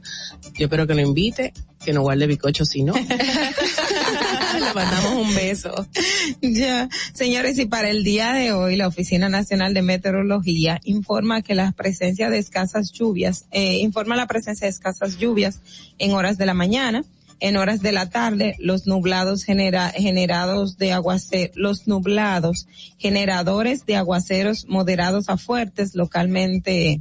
Yo 0.55 0.67
espero 0.67 0.87
que 0.87 0.95
lo 0.95 1.01
invite, 1.01 1.53
que 1.85 1.93
no 1.93 2.03
guarde 2.03 2.27
bicocho 2.27 2.65
si 2.65 2.83
no. 2.85 2.93
Mandamos 4.75 5.27
un 5.27 5.35
beso. 5.35 5.87
Ya, 6.41 6.89
señores, 7.13 7.59
y 7.59 7.67
para 7.67 7.91
el 7.91 8.05
día 8.05 8.33
de 8.33 8.53
hoy, 8.53 8.77
la 8.77 8.89
Oficina 8.89 9.29
Nacional 9.29 9.75
de 9.75 9.83
Meteorología 9.83 10.81
informa 10.85 11.43
que 11.43 11.55
la 11.55 11.73
presencia 11.73 12.31
de 12.31 12.39
escasas 12.39 12.93
lluvias, 12.93 13.47
eh, 13.51 13.79
informa 13.79 14.17
la 14.17 14.27
presencia 14.27 14.67
de 14.67 14.71
escasas 14.71 15.19
lluvias 15.19 15.61
en 15.99 16.13
horas 16.13 16.39
de 16.39 16.47
la 16.47 16.55
mañana, 16.55 17.05
en 17.41 17.57
horas 17.57 17.81
de 17.81 17.93
la 17.93 18.11
tarde, 18.11 18.55
los 18.59 18.87
nublados 18.87 19.45
genera, 19.45 19.91
generados 19.91 20.77
de 20.77 20.93
aguaceros, 20.93 21.57
los 21.57 21.89
nublados 21.89 22.67
generadores 22.99 23.87
de 23.87 23.97
aguaceros 23.97 24.67
moderados 24.69 25.29
a 25.29 25.37
fuertes 25.39 25.95
localmente 25.95 27.01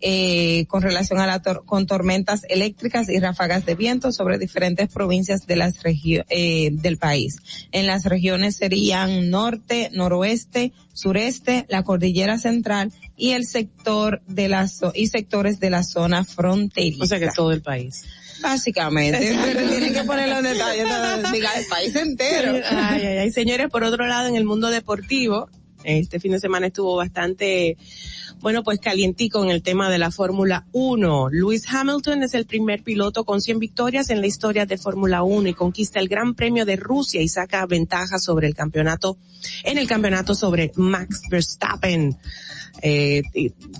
eh, 0.00 0.66
con 0.68 0.82
relación 0.82 1.18
a 1.18 1.26
la 1.26 1.42
tor 1.42 1.64
con 1.66 1.86
tormentas 1.86 2.42
eléctricas 2.48 3.08
y 3.08 3.18
ráfagas 3.18 3.66
de 3.66 3.74
viento 3.74 4.12
sobre 4.12 4.38
diferentes 4.38 4.88
provincias 4.88 5.46
de 5.46 5.56
las 5.56 5.74
eh, 5.84 6.68
del 6.72 6.98
país. 6.98 7.38
En 7.72 7.86
las 7.86 8.04
regiones 8.04 8.56
serían 8.56 9.30
norte, 9.30 9.90
noroeste, 9.92 10.72
sureste, 10.92 11.66
la 11.68 11.82
cordillera 11.82 12.38
central 12.38 12.92
y 13.16 13.30
el 13.30 13.46
sector 13.46 14.22
de 14.26 14.48
la 14.48 14.64
zo- 14.64 14.92
y 14.94 15.06
sectores 15.08 15.58
de 15.60 15.70
la 15.70 15.82
zona 15.82 16.24
fronteriza. 16.24 17.04
O 17.04 17.06
sea 17.06 17.18
que 17.18 17.30
todo 17.34 17.52
el 17.52 17.62
país. 17.62 18.04
Básicamente, 18.40 19.36
pero 19.44 19.68
tienen 19.68 19.92
que 19.92 20.04
poner 20.04 20.28
los 20.28 20.42
detalles, 20.42 20.86
diga 21.32 21.50
el 21.54 21.66
país 21.66 21.94
entero. 21.96 22.52
Ay, 22.70 23.06
ay, 23.06 23.18
ay. 23.18 23.32
Señores, 23.32 23.68
por 23.70 23.84
otro 23.84 24.06
lado, 24.06 24.28
en 24.28 24.36
el 24.36 24.44
mundo 24.44 24.70
deportivo, 24.70 25.48
este 25.84 26.20
fin 26.20 26.32
de 26.32 26.40
semana 26.40 26.66
estuvo 26.68 26.96
bastante, 26.96 27.76
bueno, 28.40 28.62
pues 28.62 28.78
calientico 28.80 29.42
en 29.42 29.50
el 29.50 29.62
tema 29.62 29.90
de 29.90 29.98
la 29.98 30.10
Fórmula 30.10 30.66
1. 30.72 31.30
Lewis 31.30 31.64
Hamilton 31.68 32.22
es 32.22 32.34
el 32.34 32.46
primer 32.46 32.82
piloto 32.82 33.24
con 33.24 33.40
100 33.40 33.58
victorias 33.58 34.10
en 34.10 34.20
la 34.20 34.26
historia 34.26 34.66
de 34.66 34.78
Fórmula 34.78 35.22
1 35.22 35.48
y 35.48 35.54
conquista 35.54 36.00
el 36.00 36.08
Gran 36.08 36.34
Premio 36.34 36.64
de 36.64 36.76
Rusia 36.76 37.22
y 37.22 37.28
saca 37.28 37.64
ventaja 37.66 38.18
sobre 38.18 38.46
el 38.48 38.54
campeonato, 38.54 39.18
en 39.64 39.78
el 39.78 39.86
campeonato 39.86 40.34
sobre 40.34 40.72
Max 40.76 41.22
Verstappen. 41.30 42.16
Eh, 42.80 43.22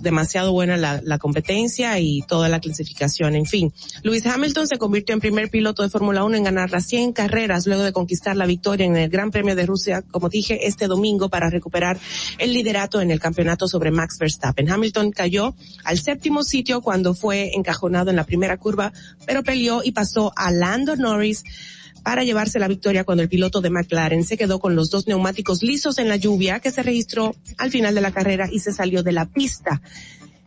demasiado 0.01 0.51
buena 0.51 0.77
la, 0.77 1.01
la 1.03 1.17
competencia 1.17 1.99
y 1.99 2.21
toda 2.27 2.49
la 2.49 2.59
clasificación. 2.59 3.35
En 3.35 3.45
fin, 3.45 3.73
Lewis 4.03 4.25
Hamilton 4.25 4.67
se 4.67 4.77
convirtió 4.77 5.13
en 5.13 5.21
primer 5.21 5.49
piloto 5.49 5.83
de 5.83 5.89
Fórmula 5.89 6.23
1 6.23 6.37
en 6.37 6.43
ganar 6.43 6.69
las 6.69 6.85
100 6.87 7.13
carreras 7.13 7.65
luego 7.65 7.83
de 7.83 7.93
conquistar 7.93 8.35
la 8.35 8.45
victoria 8.45 8.85
en 8.85 8.97
el 8.97 9.09
Gran 9.09 9.31
Premio 9.31 9.55
de 9.55 9.65
Rusia, 9.65 10.03
como 10.11 10.29
dije, 10.29 10.67
este 10.67 10.87
domingo 10.87 11.29
para 11.29 11.49
recuperar 11.49 11.97
el 12.37 12.53
liderato 12.53 13.01
en 13.01 13.11
el 13.11 13.19
campeonato 13.19 13.67
sobre 13.67 13.91
Max 13.91 14.17
Verstappen. 14.19 14.69
Hamilton 14.69 15.11
cayó 15.11 15.55
al 15.83 15.99
séptimo 15.99 16.43
sitio 16.43 16.81
cuando 16.81 17.13
fue 17.13 17.51
encajonado 17.55 18.09
en 18.09 18.15
la 18.15 18.25
primera 18.25 18.57
curva, 18.57 18.91
pero 19.25 19.43
peleó 19.43 19.81
y 19.83 19.91
pasó 19.91 20.33
a 20.35 20.51
Lando 20.51 20.95
Norris 20.95 21.43
para 22.03 22.23
llevarse 22.23 22.59
la 22.59 22.67
victoria 22.67 23.03
cuando 23.03 23.23
el 23.23 23.29
piloto 23.29 23.61
de 23.61 23.69
McLaren 23.69 24.23
se 24.23 24.37
quedó 24.37 24.59
con 24.59 24.75
los 24.75 24.89
dos 24.89 25.07
neumáticos 25.07 25.63
lisos 25.63 25.97
en 25.99 26.09
la 26.09 26.15
lluvia 26.15 26.59
que 26.59 26.71
se 26.71 26.83
registró 26.83 27.35
al 27.57 27.71
final 27.71 27.95
de 27.95 28.01
la 28.01 28.11
carrera 28.11 28.47
y 28.51 28.59
se 28.59 28.71
salió 28.71 29.03
de 29.03 29.11
la 29.11 29.25
pista. 29.25 29.81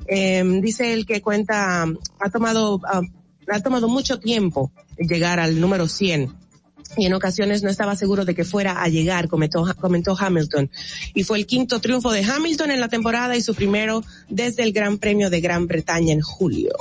Eh, 0.06 0.42
dice 0.60 0.92
el 0.92 1.06
que 1.06 1.22
cuenta, 1.22 1.86
ha 2.20 2.30
tomado, 2.30 2.80
ah, 2.84 3.02
ha 3.48 3.60
tomado 3.60 3.88
mucho 3.88 4.18
tiempo 4.18 4.72
llegar 4.98 5.40
al 5.40 5.60
número 5.60 5.88
100 5.88 6.41
y 6.96 7.06
en 7.06 7.14
ocasiones 7.14 7.62
no 7.62 7.70
estaba 7.70 7.96
seguro 7.96 8.24
de 8.24 8.34
que 8.34 8.44
fuera 8.44 8.82
a 8.82 8.88
llegar, 8.88 9.28
comentó, 9.28 9.64
comentó 9.80 10.16
Hamilton. 10.18 10.70
Y 11.14 11.24
fue 11.24 11.38
el 11.38 11.46
quinto 11.46 11.80
triunfo 11.80 12.10
de 12.12 12.24
Hamilton 12.24 12.70
en 12.70 12.80
la 12.80 12.88
temporada 12.88 13.36
y 13.36 13.42
su 13.42 13.54
primero 13.54 14.04
desde 14.28 14.62
el 14.62 14.72
Gran 14.72 14.98
Premio 14.98 15.30
de 15.30 15.40
Gran 15.40 15.66
Bretaña 15.66 16.12
en 16.12 16.20
julio. 16.20 16.72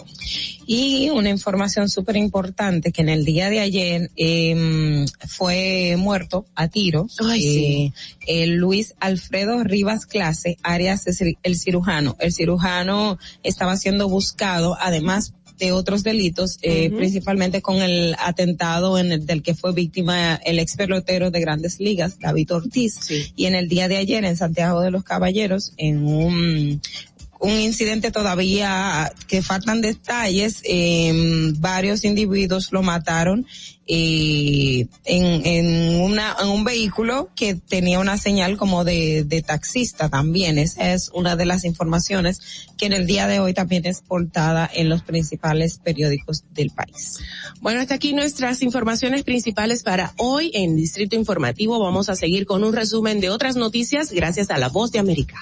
Y 0.66 1.10
una 1.10 1.30
información 1.30 1.90
súper 1.90 2.18
importante 2.18 2.92
que 2.92 3.02
en 3.02 3.10
el 3.10 3.26
día 3.26 3.50
de 3.50 3.60
ayer 3.60 4.12
eh, 4.16 5.06
fue 5.28 5.96
muerto 5.98 6.46
a 6.56 6.68
tiros 6.68 7.18
Ay, 7.20 7.42
sí. 7.42 7.66
eh, 7.66 7.94
el 8.28 8.56
Luis 8.56 8.94
Alfredo 9.00 9.64
Rivas 9.64 10.06
Clase, 10.06 10.58
Arias 10.64 11.06
el 11.44 11.58
cirujano. 11.58 12.16
El 12.20 12.32
cirujano 12.32 13.18
estaba 13.44 13.76
siendo 13.78 14.08
buscado, 14.08 14.78
además 14.80 15.34
de 15.62 15.72
otros 15.72 16.02
delitos, 16.04 16.58
eh, 16.64 16.90
principalmente 16.90 17.62
con 17.62 17.84
el 17.84 18.16
atentado 18.18 18.98
en 18.98 19.12
el, 19.12 19.26
del 19.28 19.44
que 19.44 19.54
fue 19.54 19.74
víctima 19.74 20.40
el 20.44 20.58
ex 20.58 20.76
pelotero 20.76 21.30
de 21.30 21.40
grandes 21.40 21.80
ligas, 21.80 22.18
David 22.20 22.52
Ortiz. 22.52 22.96
Sí. 23.00 23.32
Y 23.36 23.46
en 23.46 23.54
el 23.54 23.70
día 23.70 23.88
de 23.88 23.98
ayer 23.98 24.26
en 24.26 24.36
Santiago 24.36 24.82
de 24.82 24.90
los 24.90 25.04
Caballeros, 25.04 25.74
en 25.78 26.04
un 26.04 26.82
un 27.42 27.60
incidente 27.60 28.12
todavía 28.12 29.12
que 29.28 29.42
faltan 29.42 29.82
detalles, 29.82 30.62
eh, 30.64 31.12
varios 31.58 32.06
individuos 32.06 32.72
lo 32.72 32.84
mataron 32.84 33.48
eh, 33.88 34.88
en 35.06 36.02
un 36.02 36.64
vehículo 36.64 37.30
que 37.36 37.56
tenía 37.56 38.00
una 38.00 38.18
señal 38.18 38.58
como 38.58 38.84
de, 38.84 39.24
de 39.26 39.42
taxista 39.42 40.08
también. 40.08 40.60
Esa 40.60 40.94
es 40.94 41.10
una 41.14 41.36
de 41.36 41.46
las 41.46 41.66
informaciones 41.66 42.68
que 42.78 42.86
en 42.86 42.94
el 42.94 43.08
día 43.08 43.28
de 43.28 43.40
hoy 43.40 43.54
también 43.54 43.86
es 43.86 44.02
portada 44.02 44.70
en 44.72 44.88
los 44.88 45.02
principales 45.02 45.80
periódicos 45.84 46.44
del 46.54 46.70
país. 46.70 47.18
Bueno, 47.60 47.82
hasta 47.82 47.96
aquí 47.96 48.14
nuestras 48.14 48.62
informaciones 48.62 49.24
principales 49.24 49.84
para 49.84 50.14
hoy 50.18 50.52
en 50.54 50.76
Distrito 50.76 51.16
Informativo. 51.16 51.80
Vamos 51.80 52.08
a 52.08 52.16
seguir 52.16 52.46
con 52.46 52.64
un 52.64 52.74
resumen 52.74 53.20
de 53.20 53.30
otras 53.30 53.56
noticias 53.56 54.12
gracias 54.12 54.52
a 54.52 54.58
La 54.58 54.70
Voz 54.70 54.92
de 54.92 55.00
América. 55.00 55.42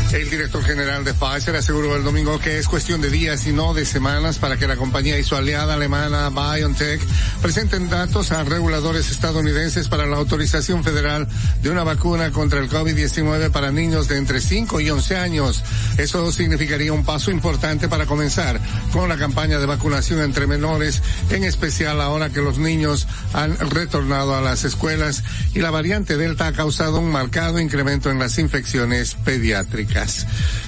El 0.13 0.29
director 0.29 0.61
general 0.61 1.05
de 1.05 1.13
Pfizer 1.13 1.55
aseguró 1.55 1.95
el 1.95 2.03
domingo 2.03 2.37
que 2.37 2.57
es 2.57 2.67
cuestión 2.67 2.99
de 2.99 3.09
días 3.09 3.47
y 3.47 3.53
no 3.53 3.73
de 3.73 3.85
semanas 3.85 4.39
para 4.39 4.57
que 4.57 4.67
la 4.67 4.75
compañía 4.75 5.17
y 5.17 5.23
su 5.23 5.37
aliada 5.37 5.75
alemana 5.75 6.29
BioNTech 6.29 7.01
presenten 7.41 7.89
datos 7.89 8.33
a 8.33 8.43
reguladores 8.43 9.09
estadounidenses 9.09 9.87
para 9.87 10.05
la 10.05 10.17
autorización 10.17 10.83
federal 10.83 11.29
de 11.63 11.69
una 11.69 11.85
vacuna 11.85 12.31
contra 12.31 12.59
el 12.59 12.69
COVID-19 12.69 13.51
para 13.51 13.71
niños 13.71 14.09
de 14.09 14.17
entre 14.17 14.41
5 14.41 14.81
y 14.81 14.89
11 14.89 15.15
años. 15.15 15.63
Eso 15.97 16.29
significaría 16.33 16.91
un 16.91 17.05
paso 17.05 17.31
importante 17.31 17.87
para 17.87 18.05
comenzar 18.05 18.59
con 18.91 19.07
la 19.07 19.17
campaña 19.17 19.59
de 19.59 19.65
vacunación 19.65 20.19
entre 20.19 20.45
menores, 20.45 21.01
en 21.29 21.45
especial 21.45 22.01
ahora 22.01 22.29
que 22.29 22.41
los 22.41 22.57
niños 22.57 23.07
han 23.31 23.57
retornado 23.69 24.35
a 24.35 24.41
las 24.41 24.65
escuelas 24.65 25.23
y 25.53 25.59
la 25.59 25.71
variante 25.71 26.17
Delta 26.17 26.47
ha 26.47 26.53
causado 26.53 26.99
un 26.99 27.11
marcado 27.11 27.61
incremento 27.61 28.11
en 28.11 28.19
las 28.19 28.37
infecciones 28.39 29.15
pediátricas. 29.15 30.00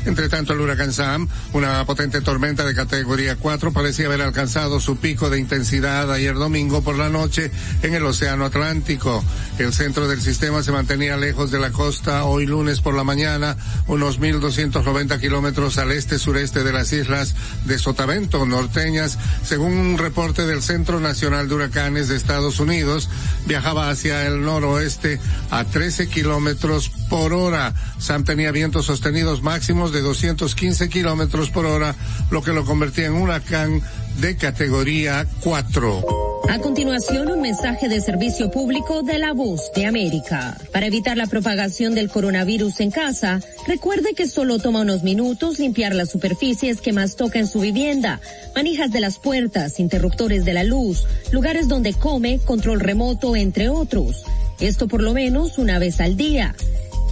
Entre 0.05 0.29
tanto, 0.29 0.53
el 0.53 0.59
huracán 0.59 0.93
Sam, 0.93 1.27
una 1.53 1.85
potente 1.85 2.21
tormenta 2.21 2.63
de 2.63 2.75
categoría 2.75 3.35
4, 3.35 3.71
parecía 3.73 4.05
haber 4.05 4.21
alcanzado 4.21 4.79
su 4.79 4.97
pico 4.97 5.29
de 5.29 5.39
intensidad 5.39 6.11
ayer 6.11 6.35
domingo 6.35 6.81
por 6.81 6.97
la 6.97 7.09
noche 7.09 7.51
en 7.81 7.93
el 7.93 8.05
Océano 8.05 8.45
Atlántico. 8.45 9.23
El 9.57 9.73
centro 9.73 10.07
del 10.07 10.21
sistema 10.21 10.61
se 10.61 10.71
mantenía 10.71 11.17
lejos 11.17 11.51
de 11.51 11.59
la 11.59 11.71
costa 11.71 12.25
hoy 12.25 12.45
lunes 12.45 12.81
por 12.81 12.93
la 12.93 13.03
mañana, 13.03 13.57
unos 13.87 14.19
1.290 14.19 15.19
kilómetros 15.19 15.77
al 15.77 15.91
este-sureste 15.91 16.63
de 16.63 16.73
las 16.73 16.93
islas 16.93 17.33
de 17.65 17.79
Sotavento, 17.79 18.45
norteñas, 18.45 19.17
según 19.43 19.73
un 19.73 19.97
reporte 19.97 20.45
del 20.45 20.61
Centro 20.61 20.99
Nacional 20.99 21.47
de 21.47 21.55
Huracanes 21.55 22.07
de 22.07 22.17
Estados 22.17 22.59
Unidos, 22.59 23.09
viajaba 23.45 23.89
hacia 23.89 24.25
el 24.27 24.41
noroeste 24.41 25.19
a 25.49 25.63
13 25.63 26.07
kilómetros 26.07 26.89
por 27.09 27.33
hora. 27.33 27.73
Sam 27.97 28.23
tenía 28.23 28.51
vientos 28.51 28.85
sostenidos 28.85 29.22
máximos 29.41 29.91
de 29.91 30.01
215 30.01 30.89
kilómetros 30.89 31.49
por 31.49 31.65
hora, 31.65 31.95
lo 32.31 32.41
que 32.41 32.51
lo 32.51 32.65
convertía 32.65 33.07
en 33.07 33.13
un 33.13 33.23
huracán 33.23 33.81
de 34.19 34.35
categoría 34.35 35.25
4. 35.41 36.23
A 36.49 36.59
continuación, 36.59 37.31
un 37.31 37.41
mensaje 37.41 37.87
de 37.87 38.01
servicio 38.01 38.51
público 38.51 39.01
de 39.01 39.17
la 39.17 39.33
voz 39.33 39.71
de 39.75 39.85
América. 39.85 40.57
Para 40.71 40.87
evitar 40.87 41.15
la 41.15 41.27
propagación 41.27 41.95
del 41.95 42.09
coronavirus 42.09 42.81
en 42.81 42.91
casa, 42.91 43.39
recuerde 43.65 44.13
que 44.13 44.27
solo 44.27 44.59
toma 44.59 44.81
unos 44.81 45.03
minutos 45.03 45.57
limpiar 45.57 45.95
las 45.95 46.11
superficies 46.11 46.81
que 46.81 46.91
más 46.91 47.15
toca 47.15 47.39
en 47.39 47.47
su 47.47 47.61
vivienda, 47.61 48.19
manijas 48.55 48.91
de 48.91 48.99
las 48.99 49.19
puertas, 49.19 49.79
interruptores 49.79 50.43
de 50.43 50.53
la 50.53 50.63
luz, 50.63 51.05
lugares 51.31 51.67
donde 51.69 51.93
come, 51.93 52.39
control 52.39 52.81
remoto, 52.81 53.35
entre 53.35 53.69
otros. 53.69 54.23
Esto 54.59 54.87
por 54.87 55.01
lo 55.01 55.13
menos 55.13 55.57
una 55.57 55.79
vez 55.79 56.01
al 56.01 56.17
día. 56.17 56.55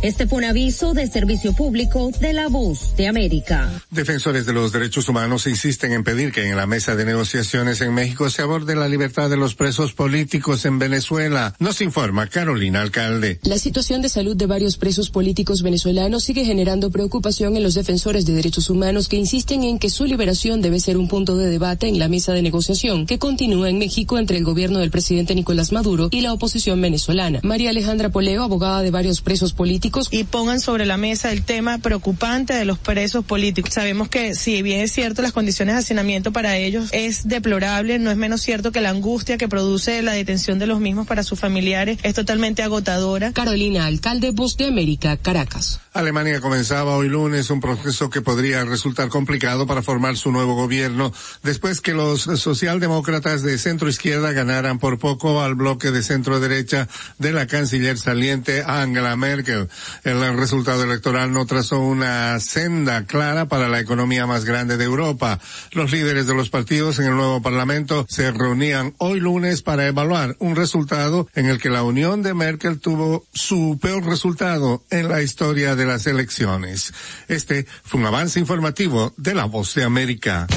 Este 0.02 0.26
fue 0.26 0.40
un 0.40 0.46
aviso 0.46 0.96
de 0.96 1.06
servicio 1.06 1.54
público 1.54 2.10
de 2.20 2.34
la 2.34 2.48
voz 2.48 2.96
de 2.98 3.08
América. 3.08 3.72
Defensores 3.92 4.48
de 4.48 4.54
los 4.54 4.72
derechos 4.72 5.08
humanos 5.08 5.46
insisten 5.46 5.92
en 5.92 6.04
pedir 6.04 6.32
que 6.32 6.50
en 6.50 6.56
la 6.56 6.66
mesa 6.66 6.96
de 6.96 7.06
negociaciones 7.06 7.82
en 7.82 7.94
México 7.94 8.28
se 8.32 8.42
aborde 8.42 8.76
la 8.76 8.88
libertad 8.88 9.30
de 9.30 9.38
los 9.38 9.54
presos 9.54 9.94
políticos 9.94 10.66
en 10.66 10.80
Venezuela. 10.80 11.54
Nos 11.60 11.82
informa 11.82 12.26
Carolina 12.26 12.82
Alcalde. 12.82 13.40
La 13.44 13.60
situación 13.60 14.02
de 14.02 14.10
salud 14.10 14.36
de 14.36 14.48
varios 14.48 14.78
presos 14.78 15.12
políticos 15.12 15.62
venezolanos 15.62 16.24
sigue 16.24 16.46
generando 16.46 16.90
preocupación 16.90 17.56
en 17.56 17.62
los 17.62 17.76
defensores 17.76 18.26
de 18.26 18.34
derechos 18.34 18.72
humanos 18.72 19.08
que 19.08 19.18
insisten 19.18 19.64
en 19.64 19.78
que 19.78 19.92
su 19.92 20.06
liberación 20.06 20.64
debe 20.64 20.80
ser 20.80 20.98
un 20.98 21.10
punto 21.10 21.38
de 21.38 21.48
debate 21.48 21.88
en 21.88 22.00
la 22.00 22.08
mesa 22.08 22.34
de 22.34 22.42
negociación 22.42 23.06
que 23.06 23.20
continúa 23.20 23.70
en 23.70 23.78
México 23.78 24.18
entre 24.18 24.38
el 24.38 24.46
gobierno 24.46 24.80
del 24.80 24.90
presidente 24.90 25.36
Nicolás 25.36 25.72
Maduro 25.72 26.10
y 26.10 26.22
la 26.22 26.34
oposición 26.34 26.82
venezolana. 26.82 27.40
María 27.44 27.70
Alejandra 27.70 28.10
Poleo, 28.10 28.42
abogada 28.42 28.82
de 28.82 28.90
varios 28.90 29.22
presos 29.22 29.54
políticos, 29.54 29.91
y 30.12 30.24
pongan 30.24 30.60
sobre 30.60 30.86
la 30.86 30.98
mesa 30.98 31.32
el 31.32 31.44
tema 31.44 31.78
preocupante 31.78 32.54
de 32.54 32.66
los 32.66 32.80
presos 32.80 33.26
políticos. 33.26 33.74
Sabemos 33.74 34.08
que 34.08 34.36
si 34.36 34.62
bien 34.62 34.80
es 34.80 34.92
cierto 34.92 35.22
las 35.22 35.34
condiciones 35.34 35.76
de 35.76 35.80
hacinamiento 35.80 36.32
para 36.32 36.56
ellos 36.58 36.90
es 36.94 37.28
deplorable, 37.28 38.00
no 38.00 38.10
es 38.10 38.18
menos 38.18 38.42
cierto 38.42 38.72
que 38.72 38.80
la 38.80 38.90
angustia 38.90 39.38
que 39.38 39.50
produce 39.50 40.02
la 40.02 40.14
detención 40.14 40.60
de 40.60 40.68
los 40.68 40.80
mismos 40.80 41.08
para 41.08 41.24
sus 41.24 41.40
familiares 41.40 42.00
es 42.04 42.14
totalmente 42.14 42.64
agotadora. 42.64 43.34
Carolina, 43.34 43.86
alcalde 43.86 44.32
Voz 44.32 44.56
de 44.56 44.68
América, 44.68 45.18
Caracas. 45.18 45.82
Alemania 45.94 46.40
comenzaba 46.40 46.96
hoy 46.96 47.10
lunes 47.10 47.50
un 47.50 47.60
proceso 47.60 48.10
que 48.10 48.22
podría 48.22 48.64
resultar 48.64 49.10
complicado 49.10 49.68
para 49.68 49.82
formar 49.82 50.16
su 50.16 50.32
nuevo 50.32 50.56
gobierno 50.56 51.12
después 51.44 51.82
que 51.82 51.94
los 51.94 52.22
socialdemócratas 52.22 53.44
de 53.44 53.58
centro 53.58 53.90
izquierda 53.90 54.32
ganaran 54.32 54.80
por 54.80 55.00
poco 55.00 55.42
al 55.42 55.56
bloque 55.56 55.92
de 55.92 56.02
centro 56.02 56.40
derecha 56.40 56.88
de 57.18 57.34
la 57.34 57.46
canciller 57.46 57.98
saliente 57.98 58.64
Angela 58.66 59.18
Merkel. 59.18 59.68
El 60.04 60.38
resultado 60.38 60.84
electoral 60.84 61.34
no 61.34 61.46
trazó 61.46 61.80
una 61.80 62.40
senda 62.40 63.06
clara 63.06 63.48
para 63.48 63.68
la 63.68 63.80
economía 63.80 64.26
más 64.26 64.46
grande 64.46 64.78
de 64.78 64.86
Europa. 64.86 65.40
Los 65.72 65.92
líderes 65.92 66.28
de 66.28 66.34
los 66.34 66.50
partidos 66.50 67.00
en 67.00 67.06
el 67.06 67.16
nuevo 67.16 67.42
Parlamento 67.42 68.06
se 68.10 68.32
reunían 68.32 68.94
hoy 68.98 69.20
lunes 69.20 69.62
para 69.62 69.88
evaluar 69.88 70.36
un 70.40 70.56
resultado 70.56 71.28
en 71.36 71.46
el 71.46 71.60
que 71.60 71.70
la 71.70 71.84
unión 71.84 72.22
de 72.24 72.34
Merkel 72.34 72.80
tuvo 72.80 73.26
su 73.34 73.80
peor 73.82 74.06
resultado 74.06 74.84
en 74.90 75.10
la 75.10 75.22
historia 75.22 75.76
de 75.76 75.86
las 75.86 76.08
elecciones. 76.08 76.94
Este 77.28 77.66
fue 77.84 78.00
un 78.00 78.08
avance 78.08 78.40
informativo 78.40 79.14
de 79.18 79.36
La 79.36 79.46
Voz 79.46 79.76
de 79.76 79.84
América. 79.84 80.48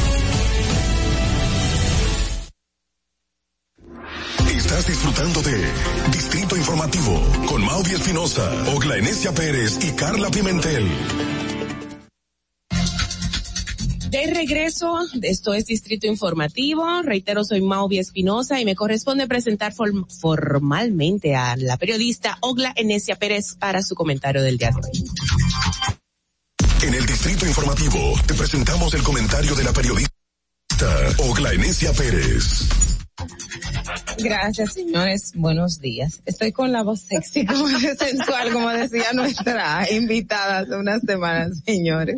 Estás 4.56 4.86
disfrutando 4.86 5.42
de 5.42 5.62
Informativo 6.64 7.20
con 7.46 7.62
Maudi 7.62 7.92
Espinosa, 7.92 8.50
Ogla 8.74 8.96
Enesia 8.96 9.34
Pérez 9.34 9.78
y 9.82 9.92
Carla 9.92 10.30
Pimentel. 10.30 10.88
De 14.08 14.32
regreso, 14.32 14.98
esto 15.20 15.52
es 15.52 15.66
Distrito 15.66 16.06
Informativo. 16.06 17.02
Reitero, 17.02 17.44
soy 17.44 17.60
Mauvi 17.60 17.98
Espinosa 17.98 18.62
y 18.62 18.64
me 18.64 18.74
corresponde 18.74 19.28
presentar 19.28 19.74
form 19.74 20.06
formalmente 20.08 21.36
a 21.36 21.54
la 21.58 21.76
periodista 21.76 22.38
Ogla 22.40 22.72
Enesia 22.74 23.16
Pérez 23.16 23.56
para 23.56 23.82
su 23.82 23.94
comentario 23.94 24.40
del 24.40 24.56
día 24.56 24.70
de 24.70 24.76
hoy. 24.76 25.04
En 26.80 26.94
el 26.94 27.04
Distrito 27.04 27.44
Informativo 27.44 28.14
te 28.26 28.32
presentamos 28.32 28.94
el 28.94 29.02
comentario 29.02 29.54
de 29.54 29.64
la 29.64 29.72
periodista 29.74 30.08
Ogla 31.18 31.52
Enesia 31.52 31.92
Pérez. 31.92 32.93
Gracias, 34.18 34.74
señores. 34.74 35.32
Buenos 35.34 35.80
días. 35.80 36.22
Estoy 36.24 36.52
con 36.52 36.72
la 36.72 36.82
voz 36.82 37.00
sexy, 37.00 37.44
como 37.46 37.68
sensual, 37.68 38.52
como 38.52 38.70
decía 38.70 39.12
nuestra 39.12 39.86
invitada 39.90 40.60
hace 40.60 40.76
unas 40.76 41.02
semanas, 41.02 41.62
señores. 41.64 42.16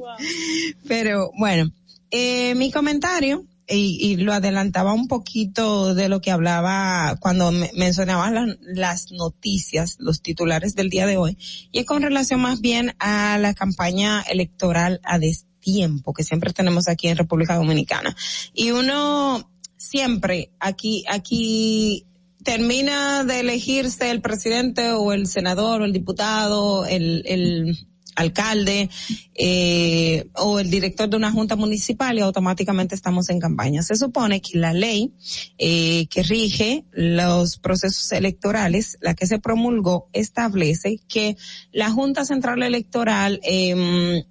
Pero 0.86 1.30
bueno, 1.38 1.70
eh, 2.10 2.54
mi 2.54 2.70
comentario, 2.70 3.44
y, 3.68 3.98
y, 4.00 4.16
lo 4.16 4.32
adelantaba 4.32 4.92
un 4.92 5.08
poquito 5.08 5.92
de 5.94 6.08
lo 6.08 6.20
que 6.20 6.30
hablaba 6.30 7.16
cuando 7.18 7.50
me 7.50 7.68
mencionaba 7.74 8.30
las 8.60 9.10
noticias, 9.10 9.96
los 9.98 10.22
titulares 10.22 10.76
del 10.76 10.88
día 10.88 11.04
de 11.04 11.16
hoy, 11.16 11.36
y 11.72 11.80
es 11.80 11.86
con 11.86 12.02
relación 12.02 12.40
más 12.40 12.60
bien 12.60 12.94
a 13.00 13.38
la 13.38 13.54
campaña 13.54 14.22
electoral 14.22 15.00
a 15.02 15.18
destiempo 15.18 16.12
que 16.12 16.22
siempre 16.22 16.52
tenemos 16.52 16.86
aquí 16.86 17.08
en 17.08 17.16
República 17.16 17.56
Dominicana. 17.56 18.16
Y 18.54 18.70
uno, 18.70 19.50
siempre 19.76 20.50
aquí, 20.60 21.04
aquí 21.08 22.06
termina 22.42 23.24
de 23.24 23.40
elegirse 23.40 24.10
el 24.10 24.20
presidente 24.20 24.92
o 24.92 25.12
el 25.12 25.26
senador 25.26 25.82
o 25.82 25.84
el 25.84 25.92
diputado, 25.92 26.86
el, 26.86 27.22
el 27.26 27.86
alcalde 28.16 28.88
eh, 29.34 30.28
o 30.34 30.58
el 30.58 30.70
director 30.70 31.08
de 31.08 31.16
una 31.16 31.30
junta 31.30 31.54
municipal 31.54 32.16
y 32.16 32.22
automáticamente 32.22 32.94
estamos 32.94 33.28
en 33.28 33.38
campaña. 33.38 33.82
Se 33.82 33.96
supone 33.96 34.40
que 34.40 34.58
la 34.58 34.72
ley 34.72 35.12
eh, 35.58 36.06
que 36.08 36.22
rige 36.22 36.84
los 36.92 37.58
procesos 37.58 38.10
electorales, 38.12 38.96
la 39.00 39.14
que 39.14 39.26
se 39.26 39.38
promulgó, 39.38 40.08
establece 40.12 40.98
que 41.08 41.36
la 41.72 41.90
Junta 41.90 42.24
Central 42.24 42.62
Electoral 42.62 43.40
eh, 43.42 44.24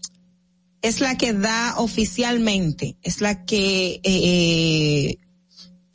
es 0.82 1.02
la 1.02 1.18
que 1.18 1.34
da 1.34 1.76
oficialmente, 1.78 2.98
es 3.02 3.22
la 3.22 3.46
que 3.46 4.02
eh, 4.04 5.18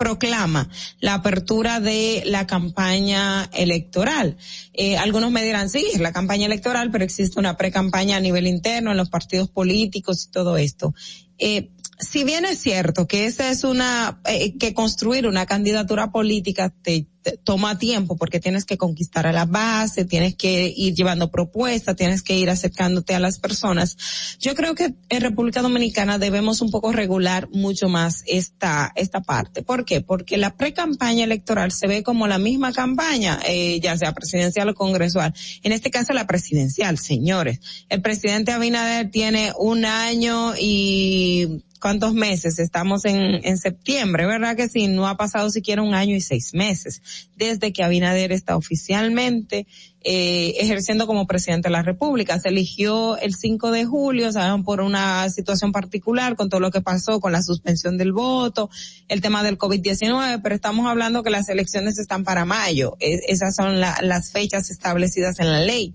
proclama 0.00 0.70
la 1.00 1.12
apertura 1.12 1.78
de 1.78 2.22
la 2.24 2.46
campaña 2.46 3.50
electoral. 3.52 4.38
Eh, 4.72 4.96
algunos 4.96 5.30
me 5.30 5.44
dirán, 5.44 5.68
sí, 5.68 5.86
es 5.92 6.00
la 6.00 6.10
campaña 6.10 6.46
electoral, 6.46 6.90
pero 6.90 7.04
existe 7.04 7.38
una 7.38 7.58
pre-campaña 7.58 8.16
a 8.16 8.20
nivel 8.20 8.46
interno 8.46 8.92
en 8.92 8.96
los 8.96 9.10
partidos 9.10 9.50
políticos 9.50 10.24
y 10.26 10.30
todo 10.32 10.56
esto. 10.56 10.94
Eh, 11.36 11.68
si 12.00 12.24
bien 12.24 12.44
es 12.44 12.58
cierto 12.58 13.06
que 13.06 13.26
esa 13.26 13.50
es 13.50 13.64
una, 13.64 14.20
eh, 14.24 14.56
que 14.58 14.74
construir 14.74 15.26
una 15.26 15.46
candidatura 15.46 16.10
política 16.10 16.70
te, 16.82 17.06
te, 17.22 17.36
toma 17.36 17.78
tiempo 17.78 18.16
porque 18.16 18.40
tienes 18.40 18.64
que 18.64 18.78
conquistar 18.78 19.26
a 19.26 19.32
la 19.32 19.44
base, 19.44 20.04
tienes 20.04 20.34
que 20.34 20.72
ir 20.74 20.94
llevando 20.94 21.30
propuestas, 21.30 21.96
tienes 21.96 22.22
que 22.22 22.38
ir 22.38 22.48
acercándote 22.48 23.14
a 23.14 23.20
las 23.20 23.38
personas. 23.38 23.96
Yo 24.38 24.54
creo 24.54 24.74
que 24.74 24.94
en 25.08 25.20
República 25.20 25.62
Dominicana 25.62 26.18
debemos 26.18 26.62
un 26.62 26.70
poco 26.70 26.92
regular 26.92 27.48
mucho 27.50 27.88
más 27.88 28.22
esta, 28.26 28.92
esta 28.96 29.20
parte. 29.20 29.62
¿Por 29.62 29.84
qué? 29.84 30.00
Porque 30.00 30.38
la 30.38 30.56
pre-campaña 30.56 31.24
electoral 31.24 31.72
se 31.72 31.86
ve 31.86 32.02
como 32.02 32.26
la 32.26 32.38
misma 32.38 32.72
campaña, 32.72 33.40
eh, 33.46 33.78
ya 33.80 33.96
sea 33.96 34.12
presidencial 34.12 34.70
o 34.70 34.74
congresual. 34.74 35.34
En 35.62 35.72
este 35.72 35.90
caso 35.90 36.12
la 36.14 36.26
presidencial, 36.26 36.98
señores. 36.98 37.60
El 37.88 38.00
presidente 38.00 38.52
Abinader 38.52 39.10
tiene 39.10 39.52
un 39.58 39.84
año 39.84 40.54
y 40.58 41.62
cuántos 41.80 42.14
meses, 42.14 42.58
estamos 42.58 43.04
en, 43.04 43.40
en 43.44 43.58
septiembre, 43.58 44.26
¿verdad 44.26 44.56
que 44.56 44.68
sí? 44.68 44.86
No 44.86 45.08
ha 45.08 45.16
pasado 45.16 45.50
siquiera 45.50 45.82
un 45.82 45.94
año 45.94 46.14
y 46.14 46.20
seis 46.20 46.54
meses 46.54 47.02
desde 47.36 47.72
que 47.72 47.82
Abinader 47.82 48.32
está 48.32 48.56
oficialmente 48.56 49.66
eh, 50.02 50.54
ejerciendo 50.58 51.06
como 51.06 51.26
presidente 51.26 51.68
de 51.68 51.72
la 51.72 51.82
República. 51.82 52.38
Se 52.38 52.48
eligió 52.48 53.18
el 53.18 53.34
5 53.34 53.70
de 53.70 53.84
julio, 53.84 54.32
saben, 54.32 54.64
por 54.64 54.80
una 54.80 55.28
situación 55.28 55.72
particular 55.72 56.36
con 56.36 56.48
todo 56.48 56.60
lo 56.60 56.70
que 56.70 56.80
pasó 56.80 57.20
con 57.20 57.32
la 57.32 57.42
suspensión 57.42 57.98
del 57.98 58.12
voto, 58.12 58.70
el 59.08 59.20
tema 59.20 59.42
del 59.42 59.58
COVID-19, 59.58 60.40
pero 60.42 60.54
estamos 60.54 60.86
hablando 60.86 61.22
que 61.22 61.28
las 61.28 61.50
elecciones 61.50 61.98
están 61.98 62.24
para 62.24 62.46
mayo. 62.46 62.96
Es, 62.98 63.20
esas 63.28 63.54
son 63.54 63.78
la, 63.78 63.98
las 64.00 64.32
fechas 64.32 64.70
establecidas 64.70 65.38
en 65.38 65.52
la 65.52 65.60
ley. 65.60 65.94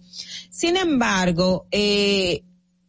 Sin 0.52 0.78
embargo, 0.78 1.66
eh, 1.72 2.44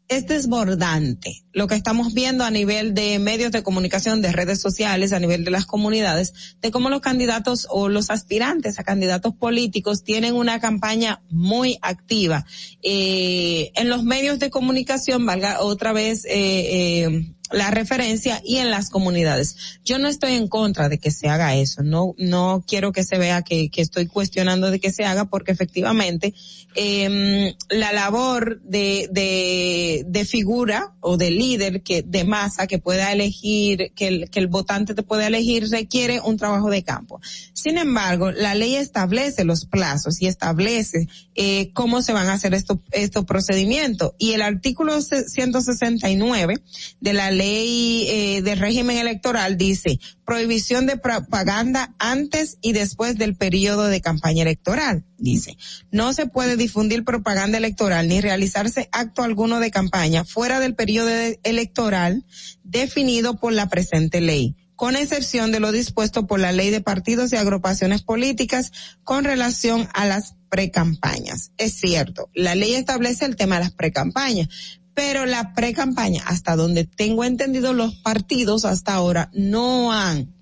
es 0.08 0.26
desbordante 0.26 1.44
lo 1.52 1.66
que 1.66 1.74
estamos 1.74 2.12
viendo 2.12 2.44
a 2.44 2.50
nivel 2.50 2.94
de 2.94 3.18
medios 3.18 3.50
de 3.50 3.62
comunicación, 3.62 4.20
de 4.20 4.30
redes 4.30 4.60
sociales, 4.60 5.12
a 5.12 5.18
nivel 5.18 5.44
de 5.44 5.50
las 5.50 5.64
comunidades, 5.64 6.56
de 6.60 6.70
cómo 6.70 6.90
los 6.90 7.00
candidatos 7.00 7.66
o 7.70 7.88
los 7.88 8.10
aspirantes 8.10 8.78
a 8.78 8.84
candidatos 8.84 9.34
políticos 9.34 10.04
tienen 10.04 10.34
una 10.34 10.60
campaña 10.60 11.22
muy 11.30 11.78
activa. 11.80 12.44
Eh, 12.82 13.72
en 13.74 13.88
los 13.88 14.04
medios 14.04 14.38
de 14.38 14.50
comunicación, 14.50 15.24
valga 15.24 15.62
otra 15.62 15.92
vez, 15.92 16.26
eh, 16.26 16.34
eh, 16.34 17.32
la 17.50 17.70
referencia 17.70 18.42
y 18.44 18.56
en 18.56 18.70
las 18.70 18.90
comunidades. 18.90 19.78
Yo 19.84 19.98
no 19.98 20.08
estoy 20.08 20.32
en 20.32 20.48
contra 20.48 20.88
de 20.88 20.98
que 20.98 21.10
se 21.10 21.28
haga 21.28 21.54
eso, 21.54 21.82
no, 21.82 22.14
no 22.18 22.62
quiero 22.66 22.92
que 22.92 23.04
se 23.04 23.18
vea 23.18 23.42
que, 23.42 23.70
que 23.70 23.82
estoy 23.82 24.06
cuestionando 24.06 24.70
de 24.70 24.80
que 24.80 24.92
se 24.92 25.04
haga 25.04 25.26
porque 25.26 25.52
efectivamente 25.52 26.34
eh, 26.76 27.56
la 27.70 27.92
labor 27.92 28.60
de, 28.62 29.08
de, 29.10 30.04
de 30.06 30.24
figura 30.24 30.94
o 31.00 31.16
de 31.16 31.30
líder 31.30 31.82
que 31.82 32.02
de 32.02 32.24
masa 32.24 32.66
que 32.66 32.78
pueda 32.78 33.12
elegir, 33.12 33.92
que 33.94 34.28
el, 34.32 34.46
votante 34.48 34.94
te 34.94 35.02
pueda 35.02 35.26
elegir 35.26 35.68
requiere 35.70 36.20
un 36.20 36.36
trabajo 36.36 36.70
de 36.70 36.82
campo. 36.82 37.20
Sin 37.52 37.78
embargo, 37.78 38.30
la 38.30 38.54
ley 38.54 38.76
establece 38.76 39.44
los 39.44 39.66
plazos 39.66 40.20
y 40.20 40.26
establece 40.26 41.08
eh, 41.34 41.72
cómo 41.72 42.02
se 42.02 42.12
van 42.12 42.28
a 42.28 42.34
hacer 42.34 42.54
estos 42.54 42.78
estos 42.92 43.24
procedimientos 43.24 44.12
y 44.18 44.32
el 44.32 44.42
artículo 44.42 45.00
169 45.00 46.62
de 47.00 47.12
la 47.12 47.30
ley 47.30 48.06
eh, 48.08 48.42
del 48.42 48.58
régimen 48.58 48.98
electoral 48.98 49.56
dice 49.56 49.98
prohibición 50.26 50.86
de 50.86 50.98
propaganda 50.98 51.94
antes 51.98 52.58
y 52.60 52.72
después 52.72 53.16
del 53.16 53.36
periodo 53.36 53.86
de 53.86 54.00
campaña 54.00 54.42
electoral. 54.42 55.04
Dice, 55.16 55.56
no 55.90 56.12
se 56.12 56.26
puede 56.26 56.56
difundir 56.56 57.04
propaganda 57.04 57.56
electoral 57.56 58.08
ni 58.08 58.20
realizarse 58.20 58.88
acto 58.92 59.22
alguno 59.22 59.60
de 59.60 59.70
campaña 59.70 60.24
fuera 60.24 60.60
del 60.60 60.74
periodo 60.74 61.10
electoral 61.44 62.26
definido 62.64 63.38
por 63.38 63.52
la 63.52 63.68
presente 63.68 64.20
ley 64.20 64.56
con 64.76 64.94
excepción 64.94 65.52
de 65.52 65.60
lo 65.60 65.72
dispuesto 65.72 66.26
por 66.26 66.38
la 66.38 66.52
ley 66.52 66.68
de 66.68 66.82
partidos 66.82 67.32
y 67.32 67.36
agrupaciones 67.36 68.02
políticas 68.02 68.72
con 69.04 69.24
relación 69.24 69.88
a 69.94 70.04
las 70.04 70.34
precampañas. 70.50 71.50
Es 71.56 71.74
cierto, 71.74 72.28
la 72.34 72.54
ley 72.54 72.74
establece 72.74 73.24
el 73.24 73.36
tema 73.36 73.56
de 73.56 73.64
las 73.64 73.72
precampañas, 73.72 74.48
pero 74.96 75.26
la 75.26 75.52
precampaña, 75.52 76.22
hasta 76.26 76.56
donde 76.56 76.84
tengo 76.84 77.22
entendido, 77.22 77.74
los 77.74 77.96
partidos 77.96 78.64
hasta 78.64 78.94
ahora 78.94 79.28
no 79.34 79.92
han 79.92 80.34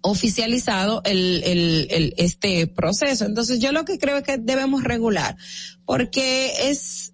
oficializado 0.00 1.02
el, 1.04 1.42
el, 1.44 1.88
el, 1.90 2.14
este 2.16 2.66
proceso. 2.66 3.26
Entonces 3.26 3.58
yo 3.58 3.72
lo 3.72 3.84
que 3.84 3.98
creo 3.98 4.16
es 4.16 4.24
que 4.24 4.38
debemos 4.38 4.84
regular, 4.84 5.36
porque 5.84 6.70
es 6.70 7.12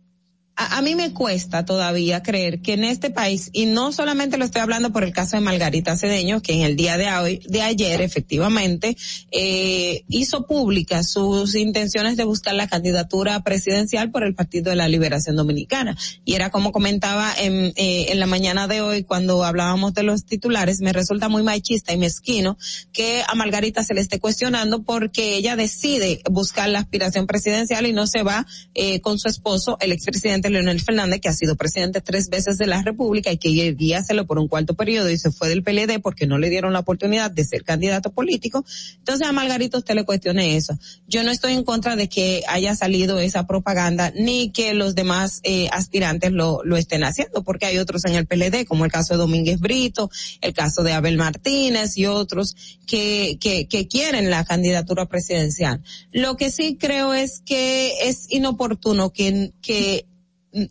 a, 0.60 0.82
mí 0.82 0.94
me 0.94 1.14
cuesta 1.14 1.64
todavía 1.64 2.22
creer 2.22 2.60
que 2.60 2.74
en 2.74 2.84
este 2.84 3.08
país, 3.08 3.48
y 3.54 3.64
no 3.64 3.92
solamente 3.92 4.36
lo 4.36 4.44
estoy 4.44 4.60
hablando 4.60 4.92
por 4.92 5.04
el 5.04 5.12
caso 5.12 5.36
de 5.36 5.40
Margarita 5.40 5.96
Cedeño, 5.96 6.42
que 6.42 6.52
en 6.52 6.60
el 6.60 6.76
día 6.76 6.98
de 6.98 7.10
hoy, 7.10 7.40
de 7.48 7.62
ayer, 7.62 8.02
efectivamente, 8.02 8.94
eh, 9.30 10.04
hizo 10.08 10.46
públicas 10.46 11.10
sus 11.10 11.54
intenciones 11.54 12.18
de 12.18 12.24
buscar 12.24 12.54
la 12.54 12.68
candidatura 12.68 13.42
presidencial 13.42 14.10
por 14.10 14.22
el 14.22 14.34
Partido 14.34 14.68
de 14.68 14.76
la 14.76 14.88
Liberación 14.88 15.34
Dominicana. 15.34 15.96
Y 16.26 16.34
era 16.34 16.50
como 16.50 16.72
comentaba 16.72 17.32
en, 17.38 17.72
eh, 17.76 18.08
en 18.10 18.20
la 18.20 18.26
mañana 18.26 18.68
de 18.68 18.82
hoy 18.82 19.04
cuando 19.04 19.44
hablábamos 19.44 19.94
de 19.94 20.02
los 20.02 20.26
titulares, 20.26 20.80
me 20.80 20.92
resulta 20.92 21.30
muy 21.30 21.42
machista 21.42 21.94
y 21.94 21.96
mezquino 21.96 22.58
que 22.92 23.22
a 23.26 23.34
Margarita 23.34 23.82
se 23.82 23.94
le 23.94 24.02
esté 24.02 24.20
cuestionando 24.20 24.82
porque 24.82 25.36
ella 25.36 25.56
decide 25.56 26.20
buscar 26.30 26.68
la 26.68 26.80
aspiración 26.80 27.26
presidencial 27.26 27.86
y 27.86 27.94
no 27.94 28.06
se 28.06 28.22
va 28.22 28.46
eh, 28.74 29.00
con 29.00 29.18
su 29.18 29.28
esposo, 29.28 29.78
el 29.80 29.92
expresidente 29.92 30.49
Leonel 30.50 30.80
Fernández, 30.80 31.20
que 31.20 31.28
ha 31.28 31.32
sido 31.32 31.56
presidente 31.56 32.00
tres 32.00 32.28
veces 32.28 32.58
de 32.58 32.66
la 32.66 32.82
República 32.82 33.32
y 33.32 33.38
que 33.38 33.72
guíaselo 33.72 34.26
por 34.26 34.38
un 34.38 34.48
cuarto 34.48 34.74
periodo 34.74 35.10
y 35.10 35.18
se 35.18 35.30
fue 35.30 35.48
del 35.48 35.62
PLD 35.62 36.00
porque 36.02 36.26
no 36.26 36.38
le 36.38 36.50
dieron 36.50 36.72
la 36.72 36.80
oportunidad 36.80 37.30
de 37.30 37.44
ser 37.44 37.64
candidato 37.64 38.12
político. 38.12 38.64
Entonces 38.98 39.26
a 39.26 39.32
Margarito 39.32 39.78
usted 39.78 39.94
le 39.94 40.04
cuestione 40.04 40.56
eso. 40.56 40.78
Yo 41.06 41.22
no 41.22 41.30
estoy 41.30 41.52
en 41.52 41.64
contra 41.64 41.96
de 41.96 42.08
que 42.08 42.42
haya 42.48 42.74
salido 42.74 43.18
esa 43.18 43.46
propaganda 43.46 44.12
ni 44.14 44.50
que 44.50 44.74
los 44.74 44.94
demás 44.94 45.40
eh, 45.42 45.68
aspirantes 45.72 46.32
lo, 46.32 46.62
lo 46.64 46.76
estén 46.76 47.04
haciendo, 47.04 47.42
porque 47.42 47.66
hay 47.66 47.78
otros 47.78 48.04
en 48.04 48.14
el 48.14 48.26
PLD, 48.26 48.66
como 48.66 48.84
el 48.84 48.92
caso 48.92 49.14
de 49.14 49.18
Domínguez 49.18 49.60
Brito, 49.60 50.10
el 50.40 50.52
caso 50.52 50.82
de 50.82 50.92
Abel 50.92 51.16
Martínez 51.16 51.96
y 51.96 52.06
otros 52.06 52.56
que, 52.86 53.38
que, 53.40 53.68
que 53.68 53.86
quieren 53.86 54.30
la 54.30 54.44
candidatura 54.44 55.06
presidencial. 55.06 55.82
Lo 56.12 56.36
que 56.36 56.50
sí 56.50 56.76
creo 56.78 57.14
es 57.14 57.40
que 57.44 58.08
es 58.08 58.26
inoportuno 58.30 59.12
que, 59.12 59.52
que 59.62 60.06
嗯 60.52 60.68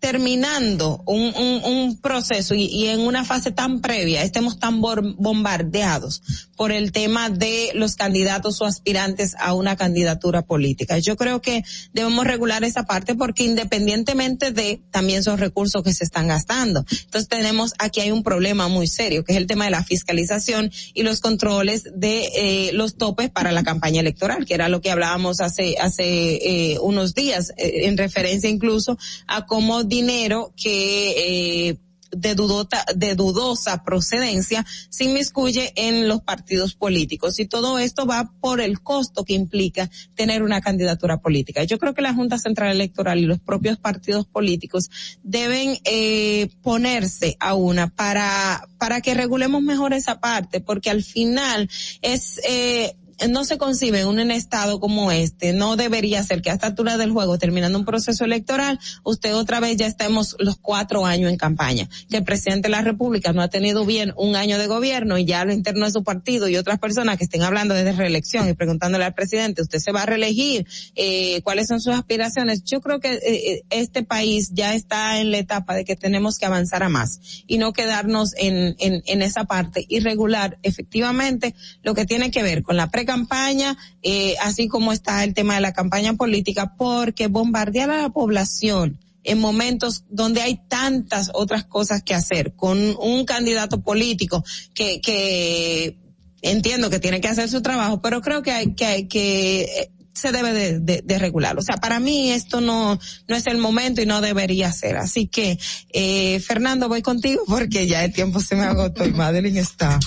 terminando 0.00 1.02
un, 1.06 1.34
un, 1.34 1.64
un 1.64 2.00
proceso 2.00 2.54
y, 2.54 2.66
y, 2.66 2.88
en 2.88 3.00
una 3.00 3.24
fase 3.24 3.50
tan 3.50 3.80
previa 3.80 4.22
estemos 4.22 4.58
tan 4.58 4.80
bombardeados 4.80 6.22
por 6.56 6.70
el 6.72 6.92
tema 6.92 7.30
de 7.30 7.70
los 7.74 7.96
candidatos 7.96 8.60
o 8.60 8.66
aspirantes 8.66 9.34
a 9.38 9.54
una 9.54 9.76
candidatura 9.76 10.42
política. 10.42 10.98
Yo 10.98 11.16
creo 11.16 11.40
que 11.40 11.64
debemos 11.92 12.26
regular 12.26 12.64
esa 12.64 12.84
parte 12.84 13.14
porque 13.14 13.44
independientemente 13.44 14.52
de 14.52 14.80
también 14.90 15.22
son 15.22 15.38
recursos 15.38 15.82
que 15.82 15.92
se 15.92 16.04
están 16.04 16.28
gastando. 16.28 16.84
Entonces 16.90 17.28
tenemos 17.28 17.72
aquí 17.78 18.00
hay 18.00 18.10
un 18.10 18.22
problema 18.22 18.68
muy 18.68 18.88
serio 18.88 19.24
que 19.24 19.32
es 19.32 19.38
el 19.38 19.46
tema 19.46 19.64
de 19.64 19.70
la 19.70 19.84
fiscalización 19.84 20.70
y 20.94 21.02
los 21.02 21.20
controles 21.20 21.84
de 21.94 22.28
eh, 22.36 22.70
los 22.72 22.96
topes 22.96 23.30
para 23.30 23.52
la 23.52 23.64
campaña 23.64 24.00
electoral, 24.00 24.46
que 24.46 24.54
era 24.54 24.68
lo 24.68 24.80
que 24.80 24.90
hablábamos 24.90 25.40
hace 25.40 25.76
hace 25.78 26.72
eh, 26.72 26.78
unos 26.80 27.14
días 27.14 27.52
eh, 27.56 27.86
en 27.86 27.96
referencia 27.96 28.48
incluso 28.48 28.98
a 29.26 29.46
cómo 29.46 29.85
dinero 29.86 30.52
que 30.56 31.68
eh, 31.70 31.76
de, 32.10 32.34
dudota, 32.34 32.84
de 32.94 33.14
dudosa 33.14 33.84
procedencia 33.84 34.64
se 34.88 35.04
inmiscuye 35.04 35.72
en 35.76 36.08
los 36.08 36.22
partidos 36.22 36.74
políticos. 36.74 37.38
Y 37.38 37.46
todo 37.46 37.78
esto 37.78 38.06
va 38.06 38.32
por 38.40 38.60
el 38.60 38.80
costo 38.80 39.24
que 39.24 39.34
implica 39.34 39.90
tener 40.14 40.42
una 40.42 40.60
candidatura 40.60 41.18
política. 41.18 41.64
Yo 41.64 41.78
creo 41.78 41.94
que 41.94 42.02
la 42.02 42.14
Junta 42.14 42.38
Central 42.38 42.70
Electoral 42.70 43.18
y 43.18 43.26
los 43.26 43.40
propios 43.40 43.78
partidos 43.78 44.26
políticos 44.26 44.90
deben 45.22 45.78
eh, 45.84 46.48
ponerse 46.62 47.36
a 47.40 47.54
una 47.54 47.88
para, 47.88 48.68
para 48.78 49.00
que 49.00 49.14
regulemos 49.14 49.62
mejor 49.62 49.92
esa 49.92 50.20
parte, 50.20 50.60
porque 50.60 50.90
al 50.90 51.02
final 51.02 51.68
es... 52.02 52.40
Eh, 52.48 52.96
no 53.28 53.44
se 53.44 53.58
concibe 53.58 54.04
un 54.04 54.18
estado 54.30 54.80
como 54.80 55.10
este, 55.10 55.52
no 55.52 55.76
debería 55.76 56.22
ser 56.22 56.42
que 56.42 56.50
a 56.50 56.54
esta 56.54 56.66
altura 56.66 56.96
del 56.96 57.12
juego, 57.12 57.38
terminando 57.38 57.78
un 57.78 57.84
proceso 57.84 58.24
electoral, 58.24 58.78
usted 59.04 59.34
otra 59.34 59.60
vez 59.60 59.76
ya 59.76 59.86
estemos 59.86 60.36
los 60.38 60.56
cuatro 60.56 61.06
años 61.06 61.30
en 61.30 61.38
campaña, 61.38 61.88
que 62.10 62.18
el 62.18 62.24
presidente 62.24 62.68
de 62.68 62.72
la 62.72 62.82
República 62.82 63.32
no 63.32 63.42
ha 63.42 63.48
tenido 63.48 63.86
bien 63.86 64.12
un 64.16 64.36
año 64.36 64.58
de 64.58 64.66
gobierno 64.66 65.18
y 65.18 65.24
ya 65.24 65.44
lo 65.44 65.52
interno 65.52 65.86
de 65.86 65.92
su 65.92 66.04
partido 66.04 66.48
y 66.48 66.56
otras 66.56 66.78
personas 66.78 67.16
que 67.16 67.24
estén 67.24 67.42
hablando 67.42 67.74
de 67.74 67.90
reelección 67.92 68.48
y 68.48 68.54
preguntándole 68.54 69.04
al 69.04 69.14
presidente, 69.14 69.62
¿usted 69.62 69.78
se 69.78 69.92
va 69.92 70.02
a 70.02 70.06
reelegir? 70.06 70.66
Eh, 70.94 71.40
¿Cuáles 71.42 71.68
son 71.68 71.80
sus 71.80 71.94
aspiraciones? 71.94 72.64
Yo 72.64 72.80
creo 72.80 73.00
que 73.00 73.14
eh, 73.14 73.20
eh, 73.24 73.62
este 73.70 74.02
país 74.02 74.50
ya 74.52 74.74
está 74.74 75.20
en 75.20 75.30
la 75.30 75.38
etapa 75.38 75.74
de 75.74 75.84
que 75.84 75.96
tenemos 75.96 76.36
que 76.38 76.46
avanzar 76.46 76.82
a 76.82 76.88
más 76.88 77.20
y 77.46 77.58
no 77.58 77.72
quedarnos 77.72 78.34
en, 78.36 78.76
en, 78.78 79.02
en 79.06 79.22
esa 79.22 79.44
parte 79.44 79.84
y 79.88 80.00
regular 80.00 80.58
efectivamente 80.62 81.54
lo 81.82 81.94
que 81.94 82.04
tiene 82.04 82.30
que 82.30 82.42
ver 82.42 82.62
con 82.62 82.76
la 82.76 82.90
pre 82.90 83.05
campaña, 83.06 83.78
eh, 84.02 84.34
así 84.42 84.68
como 84.68 84.92
está 84.92 85.24
el 85.24 85.32
tema 85.32 85.54
de 85.54 85.62
la 85.62 85.72
campaña 85.72 86.14
política, 86.14 86.74
porque 86.76 87.28
bombardear 87.28 87.90
a 87.90 88.02
la 88.02 88.08
población 88.10 89.00
en 89.24 89.40
momentos 89.40 90.04
donde 90.08 90.40
hay 90.40 90.60
tantas 90.68 91.30
otras 91.34 91.64
cosas 91.64 92.02
que 92.02 92.14
hacer, 92.14 92.54
con 92.54 92.78
un 93.00 93.24
candidato 93.24 93.80
político 93.80 94.44
que, 94.72 95.00
que 95.00 95.98
entiendo 96.42 96.90
que 96.90 97.00
tiene 97.00 97.20
que 97.20 97.28
hacer 97.28 97.48
su 97.48 97.60
trabajo, 97.60 98.00
pero 98.00 98.20
creo 98.20 98.42
que 98.42 98.52
hay 98.52 98.74
que, 98.74 98.86
hay 98.86 99.08
que 99.08 99.62
eh, 99.62 99.90
se 100.16 100.32
debe 100.32 100.52
de, 100.52 100.80
de, 100.80 101.02
de, 101.04 101.18
regular. 101.18 101.58
O 101.58 101.62
sea, 101.62 101.76
para 101.76 102.00
mí 102.00 102.30
esto 102.30 102.60
no, 102.60 102.98
no 103.28 103.36
es 103.36 103.46
el 103.46 103.58
momento 103.58 104.00
y 104.00 104.06
no 104.06 104.20
debería 104.20 104.72
ser. 104.72 104.96
Así 104.96 105.26
que, 105.26 105.58
eh, 105.92 106.40
Fernando, 106.40 106.88
voy 106.88 107.02
contigo 107.02 107.42
porque 107.46 107.86
ya 107.86 108.04
el 108.04 108.12
tiempo 108.12 108.40
se 108.40 108.56
me 108.56 108.62
agotó 108.62 109.04
y 109.04 109.12
Madeline 109.12 109.58
está. 109.58 109.98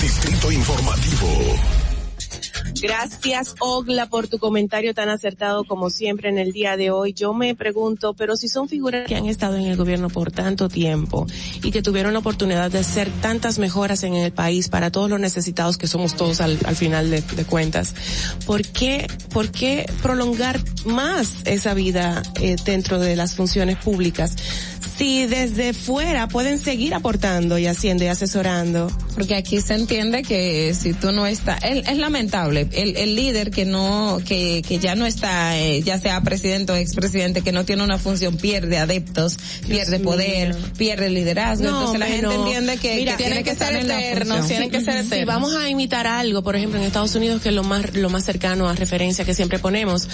Distrito 0.00 0.50
Informativo. 0.50 1.79
Gracias, 2.80 3.54
Ogla, 3.60 4.06
por 4.06 4.28
tu 4.28 4.38
comentario 4.38 4.94
tan 4.94 5.08
acertado 5.08 5.64
como 5.64 5.90
siempre 5.90 6.28
en 6.28 6.38
el 6.38 6.52
día 6.52 6.76
de 6.76 6.90
hoy. 6.90 7.12
Yo 7.12 7.34
me 7.34 7.54
pregunto, 7.54 8.14
pero 8.14 8.36
si 8.36 8.48
son 8.48 8.68
figuras 8.68 9.06
que 9.06 9.16
han 9.16 9.26
estado 9.26 9.56
en 9.56 9.66
el 9.66 9.76
gobierno 9.76 10.08
por 10.08 10.30
tanto 10.30 10.68
tiempo 10.68 11.26
y 11.62 11.70
que 11.70 11.82
tuvieron 11.82 12.12
la 12.12 12.20
oportunidad 12.20 12.70
de 12.70 12.78
hacer 12.78 13.10
tantas 13.20 13.58
mejoras 13.58 14.02
en 14.02 14.14
el 14.14 14.32
país 14.32 14.68
para 14.68 14.90
todos 14.90 15.10
los 15.10 15.20
necesitados 15.20 15.76
que 15.76 15.86
somos 15.86 16.16
todos 16.16 16.40
al, 16.40 16.58
al 16.64 16.76
final 16.76 17.10
de, 17.10 17.20
de, 17.20 17.44
cuentas, 17.44 17.94
¿por 18.46 18.62
qué, 18.62 19.06
por 19.32 19.50
qué 19.50 19.90
prolongar 20.02 20.60
más 20.84 21.42
esa 21.44 21.74
vida 21.74 22.22
eh, 22.40 22.56
dentro 22.64 22.98
de 22.98 23.16
las 23.16 23.34
funciones 23.34 23.76
públicas? 23.76 24.36
si 25.00 25.26
desde 25.26 25.72
fuera 25.72 26.28
pueden 26.28 26.58
seguir 26.58 26.92
aportando 26.92 27.56
y 27.56 27.66
haciendo 27.66 28.04
y 28.04 28.08
asesorando. 28.08 28.88
Porque 29.14 29.34
aquí 29.34 29.62
se 29.62 29.72
entiende 29.72 30.22
que 30.22 30.74
si 30.74 30.92
tú 30.92 31.10
no 31.10 31.24
estás, 31.24 31.58
es, 31.64 31.88
es 31.88 31.96
lamentable, 31.96 32.49
el, 32.50 32.96
el, 32.96 33.14
líder 33.14 33.50
que 33.50 33.64
no, 33.64 34.20
que, 34.24 34.62
que 34.66 34.78
ya 34.78 34.94
no 34.94 35.06
está, 35.06 35.58
eh, 35.58 35.82
ya 35.82 35.98
sea 35.98 36.20
presidente 36.22 36.72
o 36.72 36.76
expresidente, 36.76 37.42
que 37.42 37.52
no 37.52 37.64
tiene 37.64 37.82
una 37.82 37.98
función, 37.98 38.36
pierde 38.36 38.78
adeptos, 38.78 39.36
pierde 39.66 39.98
Dios 39.98 40.02
poder, 40.02 40.54
mío. 40.54 40.64
pierde 40.76 41.10
liderazgo. 41.10 41.64
No, 41.64 41.78
Entonces 41.78 42.00
la 42.00 42.06
gente 42.06 42.26
no. 42.26 42.46
entiende 42.46 42.76
que, 42.78 42.96
Mira, 42.96 43.16
que 43.16 43.24
tiene 43.24 43.42
que, 43.42 43.54
ser 43.54 43.74
estar 43.74 43.74
eterno, 43.74 44.34
en 44.34 44.40
la 44.42 44.46
tienen 44.46 44.70
que 44.70 44.80
ser 44.80 44.96
eternos. 44.96 45.18
Si 45.18 45.24
vamos 45.24 45.54
a 45.54 45.68
imitar 45.68 46.06
algo, 46.06 46.42
por 46.42 46.56
ejemplo, 46.56 46.78
en 46.78 46.86
Estados 46.86 47.14
Unidos, 47.14 47.42
que 47.42 47.50
es 47.50 47.54
lo 47.54 47.64
más, 47.64 47.94
lo 47.94 48.10
más 48.10 48.24
cercano 48.24 48.68
a 48.68 48.74
referencia 48.74 49.24
que 49.24 49.34
siempre 49.34 49.58
ponemos, 49.58 50.08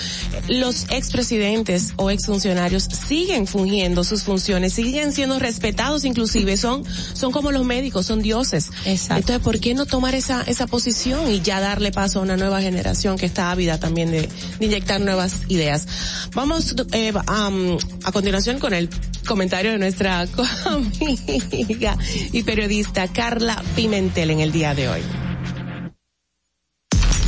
los 0.49 0.87
expresidentes 0.91 1.93
o 1.97 2.11
exfuncionarios 2.11 2.85
siguen 2.85 3.47
fungiendo 3.47 4.05
sus 4.05 4.23
funciones, 4.23 4.73
siguen 4.73 5.13
siendo 5.13 5.39
respetados 5.39 6.05
inclusive, 6.05 6.57
son, 6.57 6.85
son 7.13 7.33
como 7.33 7.53
los 7.53 7.65
médicos, 7.65 8.07
son 8.07 8.23
dioses. 8.23 8.71
Exacto. 8.85 9.17
Entonces, 9.17 9.43
¿por 9.43 9.61
qué 9.61 9.75
no 9.75 9.87
tomar 9.87 10.15
esa, 10.15 10.43
esa 10.43 10.67
posición 10.67 11.31
y 11.31 11.41
ya 11.41 11.61
darle 11.61 11.93
paso 11.93 12.21
a 12.21 12.23
una 12.27 12.37
nueva 12.37 12.61
generación 12.61 13.17
que 13.17 13.27
está 13.27 13.51
ávida 13.51 13.79
también 13.79 14.11
de, 14.11 14.29
inyectar 14.61 15.01
nuevas 15.01 15.43
ideas. 15.49 15.87
Vamos 16.35 16.75
eh, 16.93 17.13
a 17.17 18.13
continuación 18.13 18.59
con 18.59 18.75
el 18.75 18.91
comentario 19.27 19.73
de 19.73 19.79
nuestra 19.79 20.21
amiga 20.67 21.97
y 22.33 22.43
periodista 22.43 23.09
Carla 23.09 23.63
Pimentel 23.75 24.31
en 24.31 24.41
el 24.41 24.53
día 24.53 24.75
de 24.75 24.89
hoy. 24.89 25.03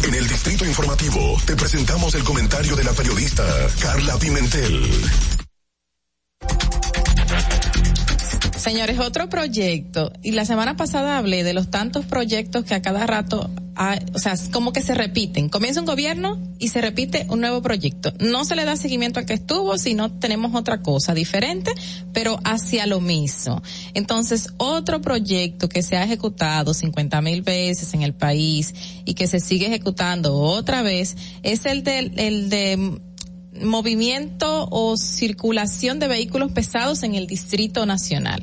En 0.02 0.14
el 0.14 0.26
Distrito 0.26 0.64
Informativo 0.64 1.36
te 1.46 1.54
presentamos 1.54 2.14
el 2.14 2.24
comentario 2.24 2.74
de 2.76 2.84
la 2.84 2.92
periodista 2.92 3.44
Carla 3.80 4.16
Pimentel. 4.18 5.47
Señores, 8.58 8.98
otro 8.98 9.28
proyecto, 9.28 10.12
y 10.20 10.32
la 10.32 10.44
semana 10.44 10.76
pasada 10.76 11.16
hablé 11.16 11.44
de 11.44 11.54
los 11.54 11.70
tantos 11.70 12.04
proyectos 12.06 12.64
que 12.64 12.74
a 12.74 12.82
cada 12.82 13.06
rato, 13.06 13.48
hay, 13.76 14.00
o 14.12 14.18
sea, 14.18 14.34
como 14.52 14.72
que 14.72 14.82
se 14.82 14.94
repiten. 14.94 15.48
Comienza 15.48 15.78
un 15.78 15.86
gobierno 15.86 16.38
y 16.58 16.68
se 16.68 16.80
repite 16.80 17.26
un 17.30 17.40
nuevo 17.40 17.62
proyecto. 17.62 18.12
No 18.18 18.44
se 18.44 18.56
le 18.56 18.64
da 18.64 18.76
seguimiento 18.76 19.20
al 19.20 19.26
que 19.26 19.34
estuvo, 19.34 19.78
sino 19.78 20.10
tenemos 20.10 20.56
otra 20.56 20.82
cosa 20.82 21.14
diferente, 21.14 21.72
pero 22.12 22.40
hacia 22.42 22.86
lo 22.86 23.00
mismo. 23.00 23.62
Entonces, 23.94 24.48
otro 24.56 25.00
proyecto 25.00 25.68
que 25.68 25.84
se 25.84 25.96
ha 25.96 26.02
ejecutado 26.02 26.74
50 26.74 27.20
mil 27.22 27.42
veces 27.42 27.94
en 27.94 28.02
el 28.02 28.12
país 28.12 28.74
y 29.04 29.14
que 29.14 29.28
se 29.28 29.38
sigue 29.38 29.66
ejecutando 29.68 30.34
otra 30.34 30.82
vez 30.82 31.16
es 31.44 31.64
el 31.64 31.84
del, 31.84 32.18
el 32.18 32.50
de 32.50 33.00
movimiento 33.62 34.68
o 34.70 34.96
circulación 34.96 35.98
de 35.98 36.08
vehículos 36.08 36.52
pesados 36.52 37.02
en 37.02 37.14
el 37.14 37.26
Distrito 37.26 37.86
Nacional. 37.86 38.42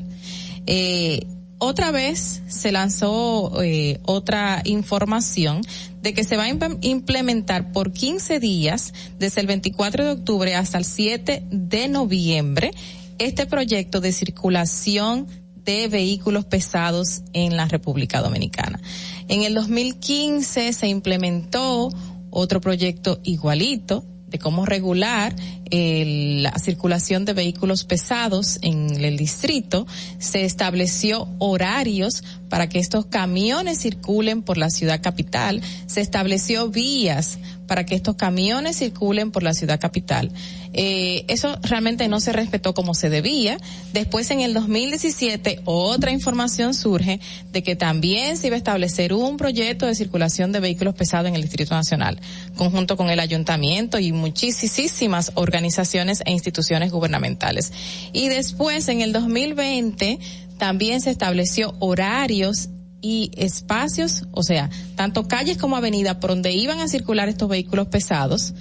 Eh, 0.68 1.28
otra 1.58 1.92
vez 1.92 2.42
se 2.48 2.72
lanzó 2.72 3.62
eh, 3.64 4.00
otra 4.04 4.62
información 4.66 5.62
de 6.02 6.14
que 6.14 6.24
se 6.24 6.38
va 6.38 6.44
a 6.44 6.50
imp- 6.50 6.80
implementar 6.82 7.72
por 7.72 7.92
15 7.92 8.40
días, 8.40 8.94
desde 9.20 9.42
el 9.42 9.48
24 9.48 10.06
de 10.06 10.12
octubre 10.12 10.56
hasta 10.56 10.78
el 10.78 10.86
7 10.86 11.46
de 11.50 11.88
noviembre, 11.88 12.72
este 13.18 13.46
proyecto 13.46 14.02
de 14.02 14.12
circulación 14.12 15.28
de 15.64 15.88
vehículos 15.88 16.46
pesados 16.46 17.22
en 17.34 17.56
la 17.56 17.66
República 17.68 18.22
Dominicana. 18.22 18.80
En 19.28 19.44
el 19.44 19.56
2015 19.56 20.74
se 20.74 20.88
implementó 20.88 21.90
otro 22.30 22.62
proyecto 22.62 23.20
igualito 23.24 24.06
de 24.28 24.40
cómo 24.40 24.66
regular 24.66 25.36
eh, 25.72 26.40
la 26.42 26.58
circulación 26.60 27.26
de 27.26 27.34
vehículos 27.34 27.84
pesados 27.84 28.60
en 28.62 29.04
el 29.04 29.18
distrito, 29.18 29.88
se 30.20 30.46
estableció 30.46 31.28
horarios 31.40 32.24
para 32.50 32.70
que 32.70 32.80
estos 32.80 33.06
camiones 33.08 33.80
circulen 33.80 34.42
por 34.42 34.58
la 34.58 34.70
ciudad 34.70 35.02
capital, 35.02 35.62
se 35.88 36.02
estableció 36.02 36.70
vías 36.70 37.40
para 37.68 37.86
que 37.86 37.96
estos 37.96 38.16
camiones 38.16 38.78
circulen 38.78 39.32
por 39.32 39.44
la 39.44 39.54
ciudad 39.54 39.80
capital. 39.80 40.32
Eh, 40.78 41.24
eso 41.30 41.58
realmente 41.62 42.08
no 42.10 42.20
se 42.20 42.34
respetó 42.34 42.74
como 42.74 42.94
se 42.94 43.10
debía. 43.10 43.58
Después, 43.94 44.30
en 44.32 44.42
el 44.42 44.54
2017, 44.54 45.62
otra 45.64 46.12
información 46.12 46.74
surge 46.74 47.20
de 47.52 47.64
que 47.64 47.76
también 47.76 48.38
se 48.38 48.48
iba 48.48 48.56
a 48.56 48.58
establecer 48.58 49.14
un 49.14 49.38
proyecto 49.38 49.86
de 49.86 49.96
circulación 49.96 50.52
de 50.52 50.60
vehículos 50.60 50.94
pesados 50.96 51.30
en 51.30 51.36
el 51.36 51.42
Distrito 51.42 51.76
Nacional, 51.76 52.20
conjunto 52.58 52.98
con 52.98 53.10
el 53.10 53.20
ayuntamiento 53.20 54.00
y 54.00 54.12
muchísimas 54.12 55.32
organizaciones 55.36 56.22
e 56.26 56.32
instituciones 56.32 56.92
gubernamentales. 56.92 57.72
Y 58.12 58.28
después, 58.28 58.88
en 58.90 59.02
el 59.02 59.14
2020, 59.14 60.20
también 60.58 61.02
se 61.02 61.10
estableció 61.10 61.76
horarios 61.80 62.70
y 63.06 63.30
espacios, 63.38 64.24
o 64.32 64.42
sea, 64.42 64.72
tanto 64.96 65.28
calles 65.28 65.60
como 65.60 65.76
avenidas 65.76 66.16
por 66.16 66.32
donde 66.32 66.54
iban 66.54 66.80
a 66.80 66.88
circular 66.88 67.30
estos 67.30 67.48
vehículos 67.48 67.86
pesados 67.86 68.56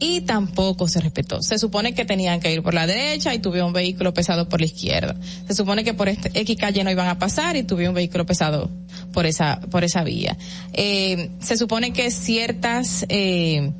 y 0.00 0.22
tampoco 0.22 0.88
se 0.88 1.00
respetó. 1.00 1.40
Se 1.40 1.56
supone 1.56 1.94
que 1.94 2.04
tenían 2.04 2.40
que 2.40 2.52
ir 2.52 2.64
por 2.64 2.74
la 2.74 2.88
derecha 2.88 3.32
y 3.32 3.38
tuve 3.38 3.62
un 3.62 3.72
vehículo 3.72 4.12
pesado 4.12 4.48
por 4.48 4.58
la 4.58 4.66
izquierda. 4.66 5.14
Se 5.46 5.54
supone 5.54 5.84
que 5.84 5.94
por 5.94 6.08
este 6.08 6.32
X 6.34 6.56
calle 6.56 6.82
no 6.82 6.90
iban 6.90 7.06
a 7.06 7.20
pasar 7.20 7.54
y 7.54 7.62
tuve 7.62 7.88
un 7.88 7.94
vehículo 7.94 8.26
pesado 8.26 8.72
por 9.12 9.24
esa 9.24 9.60
por 9.70 9.84
esa 9.84 10.02
vía. 10.02 10.36
Eh, 10.72 11.30
se 11.38 11.56
supone 11.56 11.92
que 11.92 12.10
ciertas 12.10 13.06
eh, 13.08 13.70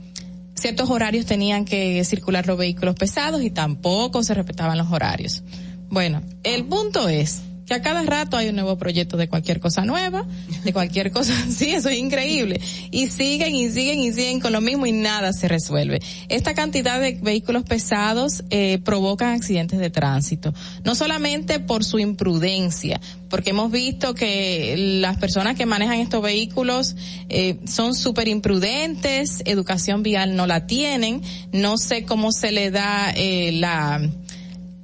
ciertos 0.55 0.89
horarios 0.89 1.27
tenían 1.27 1.65
que 1.65 2.05
circular 2.05 2.47
los 2.47 2.57
vehículos 2.57 2.95
pesados 2.95 3.43
y 3.43 3.51
tampoco 3.51 4.23
se 4.23 4.35
respetaban 4.35 4.79
los 4.79 4.93
horarios. 4.93 5.43
Bueno, 5.89 6.23
el 6.45 6.65
punto 6.65 7.09
es 7.09 7.41
que 7.67 7.75
a 7.75 7.83
cada 7.83 8.03
rato 8.03 8.37
hay 8.37 8.49
un 8.49 8.55
nuevo 8.55 8.79
proyecto 8.79 9.17
de 9.17 9.29
cualquier 9.29 9.61
cosa 9.61 9.85
nueva, 9.85 10.25
de 10.65 10.73
cualquier 10.73 11.11
cosa, 11.11 11.35
sí, 11.51 11.71
eso 11.71 11.89
es 11.89 11.99
increíble. 11.99 12.61
Y 12.91 13.09
siguen 13.09 13.55
y 13.55 13.71
siguen 13.71 14.01
y 14.01 14.13
siguen 14.13 14.41
con 14.41 14.53
lo 14.53 14.61
mismo 14.61 14.87
y 14.87 14.93
nada 14.93 15.33
se 15.33 15.49
resuelve. 15.49 16.01
Esta 16.29 16.55
cantidad 16.55 17.01
de 17.01 17.19
vehículos 17.21 17.65
pesados 17.65 18.45
eh, 18.51 18.79
provocan 18.85 19.35
accidentes 19.35 19.79
de 19.79 19.91
tránsito, 19.91 20.55
no 20.85 20.95
solamente 20.95 21.59
por 21.59 21.85
su 21.85 21.99
imprudencia, 21.99 23.01
porque 23.29 23.51
hemos 23.51 23.73
visto 23.73 24.15
que 24.15 25.01
las 25.01 25.17
personas 25.19 25.57
que 25.57 25.67
manejan 25.67 25.99
estos 25.99 26.23
vehículos 26.23 26.95
eh, 27.29 27.59
son 27.67 27.95
súper 27.95 28.29
imprudentes, 28.29 29.43
educación 29.45 30.03
vial 30.03 30.37
no 30.37 30.47
la 30.47 30.67
tienen, 30.67 31.23
no 31.53 31.79
sé 31.79 32.05
cómo 32.05 32.31
se 32.31 32.53
le 32.53 32.71
da 32.71 33.11
eh, 33.17 33.51
la, 33.53 34.09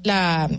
la, 0.02 0.50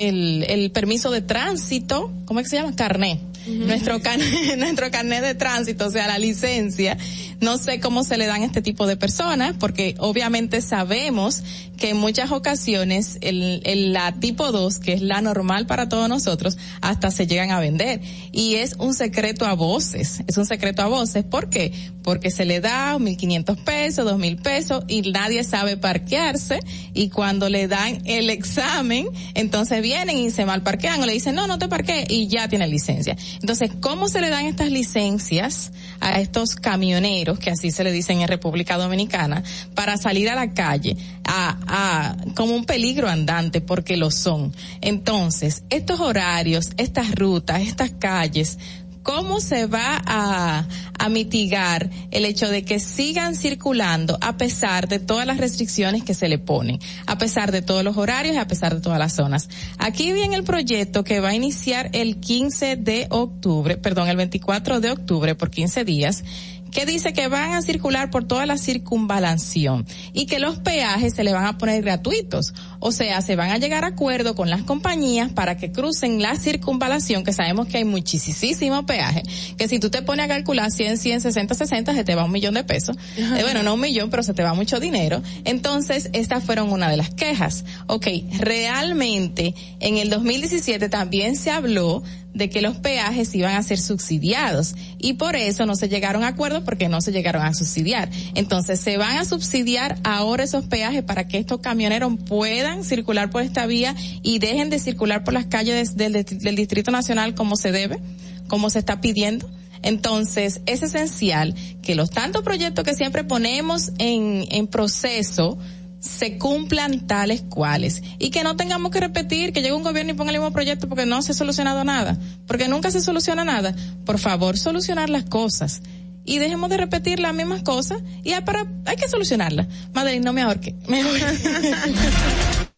el, 0.00 0.44
el 0.48 0.72
permiso 0.72 1.10
de 1.10 1.20
tránsito, 1.20 2.10
¿cómo 2.24 2.40
es 2.40 2.46
que 2.46 2.50
se 2.50 2.56
llama? 2.56 2.74
Carné. 2.74 3.20
Nuestro 3.58 4.00
carnet, 4.00 4.56
nuestro 4.58 4.90
carnet 4.90 5.22
de 5.22 5.34
tránsito, 5.34 5.86
o 5.86 5.90
sea, 5.90 6.06
la 6.06 6.18
licencia, 6.18 6.96
no 7.40 7.58
sé 7.58 7.80
cómo 7.80 8.04
se 8.04 8.16
le 8.18 8.26
dan 8.26 8.42
a 8.42 8.46
este 8.46 8.62
tipo 8.62 8.86
de 8.86 8.96
personas, 8.96 9.54
porque 9.58 9.94
obviamente 9.98 10.60
sabemos 10.62 11.42
que 11.78 11.90
en 11.90 11.96
muchas 11.96 12.30
ocasiones 12.30 13.16
el, 13.22 13.62
el- 13.64 13.92
la 13.94 14.12
tipo 14.12 14.52
2, 14.52 14.78
que 14.80 14.92
es 14.92 15.00
la 15.02 15.22
normal 15.22 15.66
para 15.66 15.88
todos 15.88 16.08
nosotros, 16.08 16.58
hasta 16.82 17.10
se 17.10 17.26
llegan 17.26 17.50
a 17.50 17.58
vender. 17.60 18.00
Y 18.32 18.56
es 18.56 18.74
un 18.78 18.92
secreto 18.94 19.46
a 19.46 19.54
voces, 19.54 20.22
es 20.26 20.36
un 20.36 20.44
secreto 20.46 20.82
a 20.82 20.86
voces. 20.88 21.24
¿Por 21.24 21.48
qué? 21.48 21.72
Porque 22.02 22.30
se 22.30 22.44
le 22.44 22.60
da 22.60 22.96
1.500 22.98 23.56
pesos, 23.64 24.06
2.000 24.06 24.42
pesos 24.42 24.84
y 24.88 25.02
nadie 25.10 25.42
sabe 25.44 25.76
parquearse 25.78 26.60
y 26.92 27.08
cuando 27.08 27.48
le 27.48 27.66
dan 27.68 28.02
el 28.04 28.28
examen, 28.30 29.06
entonces 29.34 29.80
vienen 29.82 30.18
y 30.18 30.30
se 30.30 30.44
mal 30.44 30.62
parquean 30.62 31.00
o 31.02 31.06
le 31.06 31.12
dicen, 31.14 31.34
no, 31.34 31.46
no 31.46 31.58
te 31.58 31.68
parqué 31.68 32.04
y 32.08 32.26
ya 32.28 32.48
tiene 32.48 32.66
licencia. 32.68 33.16
Entonces, 33.40 33.70
¿cómo 33.80 34.08
se 34.08 34.20
le 34.20 34.28
dan 34.28 34.46
estas 34.46 34.70
licencias 34.70 35.72
a 36.00 36.20
estos 36.20 36.56
camioneros, 36.56 37.38
que 37.38 37.50
así 37.50 37.70
se 37.70 37.84
le 37.84 37.92
dicen 37.92 38.20
en 38.20 38.28
República 38.28 38.76
Dominicana, 38.76 39.42
para 39.74 39.96
salir 39.96 40.28
a 40.28 40.34
la 40.34 40.52
calle 40.52 40.96
a, 41.24 41.56
a, 41.66 42.16
como 42.34 42.54
un 42.54 42.66
peligro 42.66 43.08
andante, 43.08 43.60
porque 43.62 43.96
lo 43.96 44.10
son? 44.10 44.54
Entonces, 44.82 45.62
estos 45.70 46.00
horarios, 46.00 46.70
estas 46.76 47.14
rutas, 47.14 47.62
estas 47.62 47.92
calles, 47.92 48.58
¿Cómo 49.02 49.40
se 49.40 49.66
va 49.66 50.02
a, 50.04 50.66
a 51.00 51.08
mitigar 51.08 51.88
el 52.10 52.26
hecho 52.26 52.48
de 52.48 52.62
que 52.62 52.78
sigan 52.78 53.34
circulando 53.34 54.18
a 54.20 54.36
pesar 54.36 54.86
de 54.86 54.98
todas 54.98 55.26
las 55.26 55.38
restricciones 55.38 56.04
que 56.04 56.12
se 56.12 56.28
le 56.28 56.38
ponen, 56.38 56.78
a 57.06 57.16
pesar 57.16 57.52
de 57.52 57.62
todos 57.62 57.82
los 57.82 57.96
horarios 57.96 58.34
y 58.34 58.38
a 58.38 58.46
pesar 58.46 58.74
de 58.74 58.82
todas 58.82 58.98
las 58.98 59.14
zonas? 59.14 59.48
Aquí 59.78 60.12
viene 60.12 60.36
el 60.36 60.44
proyecto 60.44 61.02
que 61.02 61.20
va 61.20 61.30
a 61.30 61.34
iniciar 61.34 61.88
el 61.94 62.20
15 62.20 62.76
de 62.76 63.06
octubre, 63.08 63.78
perdón, 63.78 64.08
el 64.08 64.18
24 64.18 64.80
de 64.80 64.90
octubre 64.90 65.34
por 65.34 65.50
15 65.50 65.84
días 65.84 66.22
que 66.70 66.86
dice 66.86 67.12
que 67.12 67.28
van 67.28 67.52
a 67.52 67.62
circular 67.62 68.10
por 68.10 68.24
toda 68.24 68.46
la 68.46 68.58
circunvalación 68.58 69.86
y 70.12 70.26
que 70.26 70.38
los 70.38 70.58
peajes 70.58 71.14
se 71.14 71.24
le 71.24 71.32
van 71.32 71.46
a 71.46 71.58
poner 71.58 71.82
gratuitos. 71.82 72.54
O 72.78 72.92
sea, 72.92 73.20
se 73.22 73.36
van 73.36 73.50
a 73.50 73.58
llegar 73.58 73.84
a 73.84 73.88
acuerdo 73.88 74.34
con 74.34 74.50
las 74.50 74.62
compañías 74.62 75.32
para 75.32 75.56
que 75.56 75.72
crucen 75.72 76.22
la 76.22 76.36
circunvalación, 76.36 77.24
que 77.24 77.32
sabemos 77.32 77.66
que 77.66 77.78
hay 77.78 77.84
muchísimo 77.84 78.86
peaje, 78.86 79.22
que 79.56 79.68
si 79.68 79.78
tú 79.78 79.90
te 79.90 80.02
pones 80.02 80.24
a 80.24 80.28
calcular 80.28 80.70
100, 80.70 80.98
100, 80.98 81.20
60, 81.20 81.54
60, 81.54 81.94
se 81.94 82.04
te 82.04 82.14
va 82.14 82.24
un 82.24 82.32
millón 82.32 82.54
de 82.54 82.64
pesos. 82.64 82.96
Eh, 83.16 83.42
bueno, 83.42 83.62
no 83.62 83.74
un 83.74 83.80
millón, 83.80 84.10
pero 84.10 84.22
se 84.22 84.34
te 84.34 84.42
va 84.42 84.54
mucho 84.54 84.80
dinero. 84.80 85.22
Entonces, 85.44 86.10
estas 86.12 86.44
fueron 86.44 86.72
una 86.72 86.88
de 86.90 86.96
las 86.96 87.10
quejas. 87.10 87.64
Ok, 87.86 88.06
realmente 88.38 89.54
en 89.80 89.98
el 89.98 90.10
2017 90.10 90.88
también 90.88 91.36
se 91.36 91.50
habló 91.50 92.02
de 92.34 92.48
que 92.48 92.62
los 92.62 92.76
peajes 92.76 93.34
iban 93.34 93.56
a 93.56 93.62
ser 93.62 93.78
subsidiados 93.78 94.74
y 94.98 95.14
por 95.14 95.36
eso 95.36 95.66
no 95.66 95.74
se 95.74 95.88
llegaron 95.88 96.24
a 96.24 96.28
acuerdos 96.28 96.62
porque 96.64 96.88
no 96.88 97.00
se 97.00 97.12
llegaron 97.12 97.42
a 97.42 97.54
subsidiar. 97.54 98.08
Entonces 98.34 98.80
se 98.80 98.96
van 98.96 99.16
a 99.16 99.24
subsidiar 99.24 99.98
ahora 100.04 100.44
esos 100.44 100.64
peajes 100.64 101.02
para 101.02 101.26
que 101.26 101.38
estos 101.38 101.60
camioneros 101.60 102.14
puedan 102.26 102.84
circular 102.84 103.30
por 103.30 103.42
esta 103.42 103.66
vía 103.66 103.94
y 104.22 104.38
dejen 104.38 104.70
de 104.70 104.78
circular 104.78 105.24
por 105.24 105.34
las 105.34 105.46
calles 105.46 105.96
del, 105.96 106.12
del, 106.12 106.56
Distrito 106.56 106.90
Nacional 106.90 107.34
como 107.34 107.56
se 107.56 107.72
debe, 107.72 107.98
como 108.46 108.70
se 108.70 108.78
está 108.78 109.00
pidiendo. 109.00 109.50
Entonces, 109.82 110.60
es 110.66 110.82
esencial 110.82 111.54
que 111.82 111.94
los 111.94 112.10
tantos 112.10 112.42
proyectos 112.42 112.84
que 112.84 112.94
siempre 112.94 113.24
ponemos 113.24 113.92
en 113.98 114.66
proceso 114.66 115.58
se 116.00 116.38
cumplan 116.38 117.06
tales 117.06 117.42
cuales 117.42 118.02
y 118.18 118.30
que 118.30 118.42
no 118.42 118.56
tengamos 118.56 118.90
que 118.90 119.00
repetir 119.00 119.52
que 119.52 119.62
llegue 119.62 119.74
un 119.74 119.82
gobierno 119.82 120.12
y 120.12 120.14
ponga 120.14 120.32
el 120.32 120.38
mismo 120.38 120.52
proyecto 120.52 120.88
porque 120.88 121.06
no 121.06 121.22
se 121.22 121.32
ha 121.32 121.34
solucionado 121.34 121.84
nada, 121.84 122.18
porque 122.46 122.68
nunca 122.68 122.90
se 122.90 123.00
soluciona 123.00 123.44
nada. 123.44 123.74
Por 124.04 124.18
favor, 124.18 124.58
solucionar 124.58 125.10
las 125.10 125.24
cosas 125.24 125.82
y 126.24 126.38
dejemos 126.38 126.70
de 126.70 126.78
repetir 126.78 127.20
las 127.20 127.34
mismas 127.34 127.62
cosas 127.62 128.02
y 128.24 128.32
hay, 128.32 128.42
para, 128.42 128.66
hay 128.86 128.96
que 128.96 129.08
solucionarla. 129.08 129.68
Madeline, 129.92 130.24
no 130.24 130.32
me 130.32 130.42
ahorque. 130.42 130.74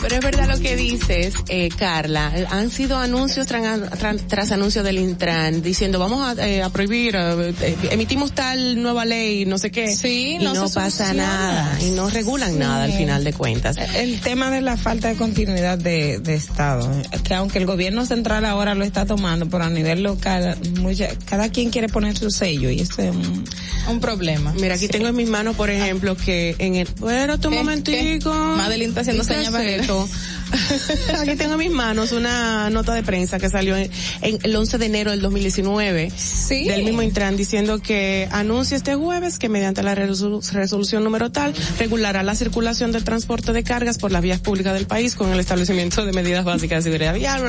Pero 0.00 0.14
es 0.16 0.20
verdad 0.20 0.48
lo 0.48 0.60
que 0.60 0.76
dices, 0.76 1.34
eh, 1.48 1.68
Carla. 1.76 2.32
Han 2.50 2.70
sido 2.70 2.96
anuncios 2.98 3.46
tras, 3.46 3.90
tras, 3.98 4.26
tras 4.28 4.52
anuncios 4.52 4.84
del 4.84 4.98
Intran 4.98 5.60
diciendo 5.62 5.98
vamos 5.98 6.38
a, 6.38 6.46
eh, 6.46 6.62
a 6.62 6.70
prohibir, 6.70 7.16
eh, 7.16 7.52
eh, 7.60 7.76
emitimos 7.90 8.32
tal 8.32 8.80
nueva 8.80 9.04
ley, 9.04 9.44
no 9.46 9.58
sé 9.58 9.70
qué. 9.70 9.94
Sí, 9.94 10.36
y 10.40 10.44
no 10.44 10.68
pasa 10.70 11.12
nada 11.14 11.78
y 11.82 11.90
no 11.90 12.08
regulan 12.10 12.52
Sí. 12.52 12.58
nada 12.58 12.84
al 12.84 12.92
final 12.92 13.24
de 13.24 13.32
cuentas. 13.32 13.76
El 13.96 14.20
tema 14.20 14.50
de 14.50 14.60
la 14.60 14.76
falta 14.76 15.08
de 15.08 15.16
continuidad 15.16 15.78
de, 15.78 16.18
de 16.20 16.34
Estado, 16.34 16.88
que 17.24 17.34
aunque 17.34 17.58
el 17.58 17.66
gobierno 17.66 18.06
central 18.06 18.44
ahora 18.44 18.74
lo 18.74 18.84
está 18.84 19.04
tomando, 19.04 19.48
pero 19.48 19.64
a 19.64 19.70
nivel 19.70 20.02
local, 20.02 20.56
mucha- 20.80 21.10
cada 21.26 21.48
quien 21.50 21.70
quiere 21.70 21.88
poner 21.88 22.16
su 22.16 22.30
sello 22.30 22.70
y 22.70 22.80
eso 22.80 23.02
es 23.02 23.10
un, 23.14 23.44
un 23.88 24.00
problema. 24.00 24.52
Mira, 24.60 24.76
aquí 24.76 24.88
tengo 24.88 25.08
en 25.08 25.16
mis 25.16 25.28
manos, 25.28 25.56
por 25.56 25.70
ejemplo, 25.70 26.16
que 26.16 26.54
en 26.58 26.76
el... 26.76 26.86
Espérate 26.88 27.48
un 27.48 27.54
momentico. 27.54 28.32
Madeline 28.32 28.90
está 28.90 29.00
haciendo 29.02 29.24
¿Qué 29.24 29.34
señas 29.34 29.52
esto? 29.88 30.08
Aquí 31.20 31.36
tengo 31.36 31.52
en 31.54 31.58
mis 31.58 31.70
manos 31.70 32.12
una 32.12 32.70
nota 32.70 32.94
de 32.94 33.02
prensa 33.02 33.38
que 33.38 33.48
salió 33.50 33.76
en, 33.76 33.90
en 34.22 34.38
el 34.42 34.56
11 34.56 34.78
de 34.78 34.86
enero 34.86 35.10
del 35.10 35.20
2019 35.20 36.10
Sí. 36.16 36.64
del 36.64 36.84
mismo 36.84 37.02
Intran 37.02 37.36
diciendo 37.36 37.80
que 37.80 38.28
anuncia 38.30 38.76
este 38.76 38.94
jueves 38.94 39.38
que 39.38 39.48
mediante 39.48 39.82
la 39.82 39.94
resolu- 39.94 40.42
resolución 40.52 41.04
número 41.04 41.30
tal 41.30 41.52
regulará 41.78 42.22
la 42.22 42.34
circulación 42.34 42.92
del 42.92 43.04
transporte 43.04 43.52
de 43.52 43.62
cargas 43.62 43.98
por 43.98 44.12
las 44.12 44.22
vías 44.22 44.40
públicas 44.40 44.72
del 44.74 44.86
país 44.86 45.14
con 45.14 45.32
el 45.32 45.40
establecimiento 45.40 46.04
de 46.06 46.12
medidas 46.12 46.44
básicas 46.44 46.84
de 46.84 46.90
seguridad 46.90 47.14
vial. 47.14 47.42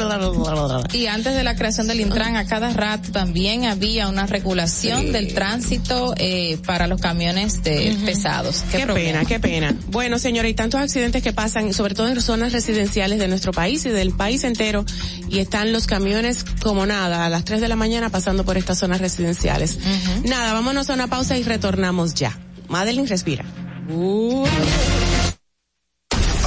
Y 0.93 1.05
antes 1.07 1.35
de 1.35 1.43
la 1.43 1.55
creación 1.55 1.88
del 1.88 2.01
Intran, 2.01 2.35
a 2.35 2.45
cada 2.45 2.73
rato 2.73 3.11
también 3.11 3.65
había 3.65 4.07
una 4.09 4.26
regulación 4.26 5.11
del 5.11 5.34
tránsito 5.34 6.13
eh, 6.17 6.57
para 6.65 6.88
los 6.88 6.99
camiones 6.99 7.63
de 7.63 7.95
pesados. 8.05 8.63
Qué, 8.71 8.85
pena, 8.85 9.23
qué 9.26 9.39
pena. 9.39 9.73
Bueno, 9.88 10.19
señora, 10.19 10.47
y 10.49 10.53
tantos 10.53 10.81
accidentes 10.81 11.23
que 11.23 11.34
pasan, 11.34 11.73
sobre 11.73 11.95
todo 11.95 12.07
en 12.09 12.19
zonas 12.21 12.51
residenciales 12.51 12.88
de 12.93 13.27
nuestro 13.27 13.51
país 13.51 13.85
y 13.85 13.89
del 13.89 14.11
país 14.11 14.43
entero, 14.43 14.83
y 15.29 15.39
están 15.39 15.71
los 15.71 15.85
camiones 15.85 16.43
como 16.63 16.85
nada, 16.85 17.25
a 17.25 17.29
las 17.29 17.45
3 17.45 17.61
de 17.61 17.67
la 17.67 17.75
mañana 17.75 18.09
pasando 18.09 18.43
por 18.43 18.57
estas 18.57 18.79
zonas 18.79 18.99
residenciales. 18.99 19.77
Nada, 20.25 20.53
vámonos 20.53 20.89
a 20.89 20.95
una 20.95 21.07
pausa 21.07 21.37
y 21.37 21.43
retornamos 21.43 22.15
ya. 22.15 22.37
Madeline, 22.67 23.07
respira. 23.07 23.45
Uh. 23.89 24.45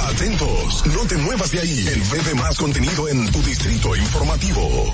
Atentos, 0.09 0.85
no 0.85 1.07
te 1.07 1.17
muevas 1.17 1.51
de 1.51 1.59
ahí. 1.59 1.87
El 1.87 2.01
bebé 2.01 2.35
más 2.35 2.57
contenido 2.57 3.07
en 3.07 3.31
tu 3.31 3.41
distrito 3.41 3.95
informativo. 3.95 4.93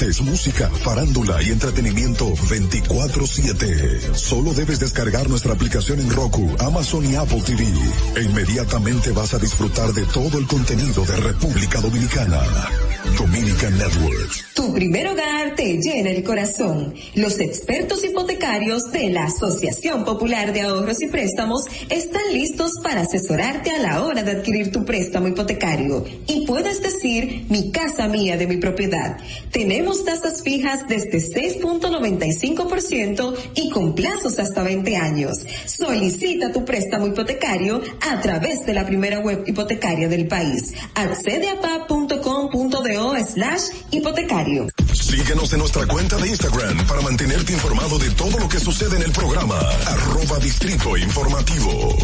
música, 0.01 0.69
farándula 0.69 1.41
y 1.43 1.51
entretenimiento 1.51 2.33
24/7. 2.49 4.15
Solo 4.15 4.51
debes 4.53 4.79
descargar 4.79 5.29
nuestra 5.29 5.53
aplicación 5.53 5.99
en 5.99 6.09
Roku, 6.09 6.49
Amazon 6.59 7.05
y 7.05 7.15
Apple 7.15 7.43
TV. 7.45 7.67
E 8.15 8.23
inmediatamente 8.23 9.11
vas 9.11 9.35
a 9.35 9.37
disfrutar 9.37 9.93
de 9.93 10.03
todo 10.05 10.39
el 10.39 10.47
contenido 10.47 11.05
de 11.05 11.17
República 11.17 11.79
Dominicana. 11.79 12.41
Dominican 13.17 13.77
Networks. 13.77 14.45
Tu 14.53 14.73
primer 14.73 15.07
hogar 15.07 15.55
te 15.55 15.77
llena 15.77 16.11
el 16.11 16.23
corazón. 16.23 16.93
Los 17.15 17.39
expertos 17.39 18.03
hipotecarios 18.03 18.91
de 18.91 19.09
la 19.09 19.25
Asociación 19.25 20.05
Popular 20.05 20.53
de 20.53 20.61
Ahorros 20.61 21.01
y 21.01 21.07
Préstamos 21.07 21.65
están 21.89 22.21
listos 22.31 22.73
para 22.83 23.01
asesorarte 23.01 23.71
a 23.71 23.79
la 23.79 24.03
hora 24.03 24.23
de 24.23 24.31
adquirir 24.31 24.71
tu 24.71 24.85
préstamo 24.85 25.27
hipotecario. 25.27 26.05
Y 26.27 26.45
puedes 26.45 26.81
decir, 26.81 27.45
mi 27.49 27.71
casa 27.71 28.07
mía 28.07 28.37
de 28.37 28.47
mi 28.47 28.57
propiedad. 28.57 29.17
Tenemos 29.51 29.90
tasas 29.99 30.41
fijas 30.43 30.87
desde 30.87 31.19
6.95% 31.19 33.35
y 33.55 33.69
con 33.69 33.93
plazos 33.93 34.39
hasta 34.39 34.63
20 34.63 34.95
años. 34.95 35.45
Solicita 35.65 36.51
tu 36.51 36.65
préstamo 36.65 37.05
hipotecario 37.07 37.81
a 38.09 38.19
través 38.21 38.65
de 38.65 38.73
la 38.73 38.85
primera 38.85 39.19
web 39.19 39.43
hipotecaria 39.45 40.07
del 40.07 40.27
país. 40.27 40.73
Accede 40.95 41.49
a 41.49 41.59
pa.com.do 41.59 43.15
slash 43.25 43.63
hipotecario. 43.91 44.67
Síguenos 44.93 45.51
en 45.53 45.59
nuestra 45.59 45.85
cuenta 45.85 46.17
de 46.17 46.29
Instagram 46.29 46.87
para 46.87 47.01
mantenerte 47.01 47.53
informado 47.53 47.99
de 47.99 48.09
todo 48.11 48.39
lo 48.39 48.49
que 48.49 48.59
sucede 48.59 48.95
en 48.95 49.03
el 49.03 49.11
programa. 49.11 49.59
Arroba 49.85 50.39
Distrito 50.39 50.97
Informativo. 50.97 51.95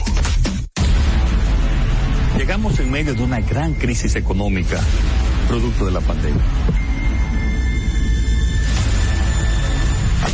Llegamos 2.37 2.79
en 2.79 2.91
medio 2.91 3.15
de 3.15 3.23
una 3.23 3.41
gran 3.41 3.73
crisis 3.73 4.15
económica, 4.15 4.79
producto 5.47 5.85
de 5.85 5.91
la 5.91 6.01
pandemia. 6.01 6.43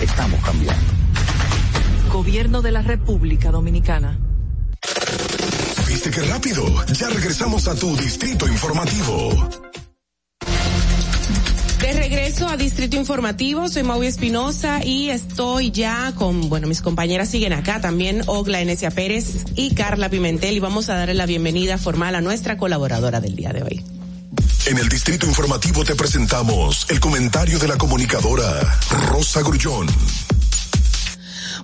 Estamos 0.00 0.40
cambiando. 0.44 0.84
Gobierno 2.12 2.62
de 2.62 2.72
la 2.72 2.82
República 2.82 3.50
Dominicana. 3.50 4.18
¿Viste 5.88 6.10
qué 6.10 6.22
rápido? 6.22 6.64
Ya 6.92 7.08
regresamos 7.08 7.68
a 7.68 7.74
tu 7.74 7.96
Distrito 7.96 8.46
Informativo. 8.46 9.48
De 11.80 11.92
regreso 11.92 12.48
a 12.48 12.56
Distrito 12.56 12.96
Informativo, 12.96 13.68
soy 13.68 13.82
Maui 13.82 14.06
Espinosa 14.06 14.84
y 14.84 15.10
estoy 15.10 15.70
ya 15.70 16.12
con, 16.14 16.48
bueno, 16.48 16.66
mis 16.66 16.80
compañeras 16.80 17.28
siguen 17.28 17.52
acá 17.52 17.80
también, 17.80 18.22
Ogla 18.26 18.60
Enesia 18.60 18.90
Pérez 18.90 19.44
y 19.54 19.74
Carla 19.74 20.08
Pimentel 20.08 20.56
y 20.56 20.60
vamos 20.60 20.88
a 20.88 20.96
darle 20.96 21.14
la 21.14 21.26
bienvenida 21.26 21.78
formal 21.78 22.14
a 22.14 22.20
nuestra 22.20 22.56
colaboradora 22.56 23.20
del 23.20 23.36
día 23.36 23.52
de 23.52 23.62
hoy. 23.62 23.95
En 24.66 24.78
el 24.78 24.88
Distrito 24.88 25.26
Informativo 25.26 25.84
te 25.84 25.94
presentamos 25.94 26.86
el 26.90 26.98
comentario 26.98 27.56
de 27.60 27.68
la 27.68 27.78
comunicadora 27.78 28.78
Rosa 29.08 29.40
Grullón. 29.42 29.86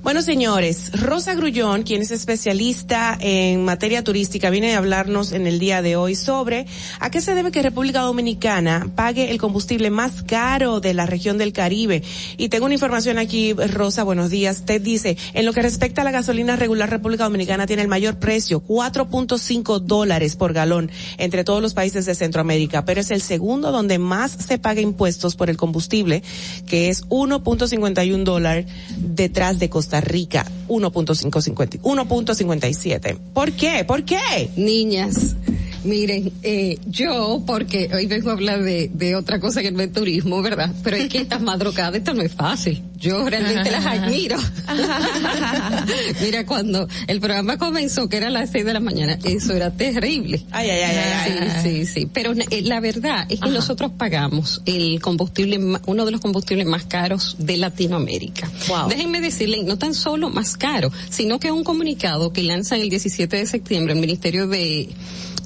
Bueno, 0.02 0.20
señores, 0.20 0.90
Rosa 1.00 1.36
Grullón, 1.36 1.84
quien 1.84 2.02
es 2.02 2.10
especialista 2.10 3.16
en 3.20 3.64
materia 3.64 4.02
turística, 4.02 4.50
viene 4.50 4.74
a 4.74 4.78
hablarnos 4.78 5.30
en 5.30 5.46
el 5.46 5.60
día 5.60 5.80
de 5.80 5.94
hoy 5.94 6.16
sobre 6.16 6.66
a 6.98 7.08
qué 7.08 7.20
se 7.20 7.36
debe 7.36 7.52
que 7.52 7.62
República 7.62 8.00
Dominicana 8.00 8.90
pague 8.96 9.30
el 9.30 9.38
combustible 9.38 9.90
más 9.90 10.24
caro 10.24 10.80
de 10.80 10.92
la 10.92 11.06
región 11.06 11.38
del 11.38 11.52
Caribe. 11.52 12.02
Y 12.36 12.48
tengo 12.48 12.64
una 12.64 12.74
información 12.74 13.16
aquí, 13.16 13.52
Rosa, 13.52 14.02
buenos 14.02 14.30
días. 14.30 14.58
Usted 14.58 14.82
dice, 14.82 15.16
en 15.34 15.46
lo 15.46 15.52
que 15.52 15.62
respecta 15.62 16.00
a 16.00 16.04
la 16.04 16.10
gasolina 16.10 16.56
regular, 16.56 16.90
República 16.90 17.22
Dominicana 17.22 17.68
tiene 17.68 17.82
el 17.82 17.88
mayor 17.88 18.16
precio, 18.16 18.60
4.5 18.60 19.78
dólares 19.78 20.34
por 20.34 20.52
galón 20.52 20.90
entre 21.16 21.44
todos 21.44 21.62
los 21.62 21.74
países 21.74 22.06
de 22.06 22.16
Centroamérica, 22.16 22.84
pero 22.84 23.00
es 23.00 23.12
el 23.12 23.22
segundo 23.22 23.70
donde 23.70 24.00
más 24.00 24.32
se 24.32 24.58
paga 24.58 24.80
impuestos 24.80 25.36
por 25.36 25.48
el 25.48 25.56
combustible, 25.56 26.24
que 26.66 26.88
es 26.88 27.06
1.51 27.08 28.24
dólar 28.24 28.66
detrás 28.98 29.60
de 29.60 29.70
Costa 29.70 29.91
Rica, 30.00 30.46
1.550 30.68 31.80
1.57. 31.80 33.18
¿Por 33.34 33.52
qué? 33.52 33.84
¿Por 33.84 34.04
qué? 34.04 34.50
Niñas, 34.56 35.36
Miren, 35.84 36.32
eh, 36.42 36.78
yo, 36.86 37.42
porque 37.46 37.90
hoy 37.92 38.06
vengo 38.06 38.30
a 38.30 38.34
hablar 38.34 38.62
de, 38.62 38.90
de 38.92 39.16
otra 39.16 39.40
cosa 39.40 39.62
que 39.62 39.72
no 39.72 39.82
es 39.82 39.92
turismo, 39.92 40.40
¿verdad? 40.42 40.72
Pero 40.84 40.96
es 40.96 41.08
que 41.08 41.18
estas 41.18 41.40
madrugadas, 41.42 41.96
esto 41.96 42.14
no 42.14 42.22
es 42.22 42.32
fácil. 42.32 42.82
Yo 42.98 43.28
realmente 43.28 43.68
las 43.70 43.84
admiro. 43.84 44.36
Mira, 46.20 46.46
cuando 46.46 46.88
el 47.08 47.20
programa 47.20 47.58
comenzó, 47.58 48.08
que 48.08 48.18
era 48.18 48.28
a 48.28 48.30
las 48.30 48.50
seis 48.50 48.64
de 48.64 48.72
la 48.72 48.80
mañana, 48.80 49.18
eso 49.24 49.54
era 49.54 49.72
terrible. 49.72 50.44
Ay, 50.52 50.70
ay, 50.70 50.80
ay, 50.82 50.96
ay, 50.96 51.32
Sí, 51.32 51.38
ay. 51.40 51.62
sí, 51.62 51.86
sí. 51.86 52.08
Pero 52.12 52.32
eh, 52.32 52.62
la 52.62 52.78
verdad 52.80 53.26
es 53.28 53.40
que 53.40 53.46
Ajá. 53.48 53.54
nosotros 53.54 53.90
pagamos 53.98 54.62
el 54.66 55.00
combustible, 55.00 55.58
uno 55.86 56.04
de 56.04 56.10
los 56.12 56.20
combustibles 56.20 56.66
más 56.66 56.84
caros 56.84 57.36
de 57.40 57.56
Latinoamérica. 57.56 58.48
Wow. 58.68 58.88
Déjenme 58.88 59.20
decirle, 59.20 59.64
no 59.64 59.78
tan 59.78 59.94
solo 59.94 60.30
más 60.30 60.56
caro, 60.56 60.92
sino 61.10 61.40
que 61.40 61.50
un 61.50 61.64
comunicado 61.64 62.32
que 62.32 62.42
lanza 62.44 62.76
el 62.76 62.88
17 62.88 63.36
de 63.36 63.46
septiembre 63.46 63.94
el 63.94 64.00
Ministerio 64.00 64.46
de, 64.46 64.88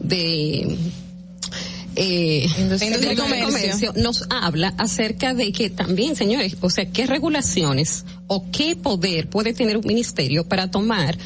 de 0.01 0.77
eh, 1.97 2.47
Industria 2.59 3.17
Comercio. 3.17 3.47
Comercio 3.47 3.93
nos 3.97 4.25
habla 4.31 4.75
acerca 4.79 5.35
de 5.35 5.53
que 5.53 5.71
también, 5.71 6.17
señores, 6.17 6.57
o 6.61 6.71
sea, 6.71 6.87
qué 6.91 7.07
regulaciones 7.07 8.05
o 8.27 8.51
qué 8.51 8.77
poder 8.77 9.29
puede 9.29 9.55
tener 9.55 9.77
un 9.77 9.87
ministerio 9.87 10.47
para 10.47 10.71
tomar 10.71 11.17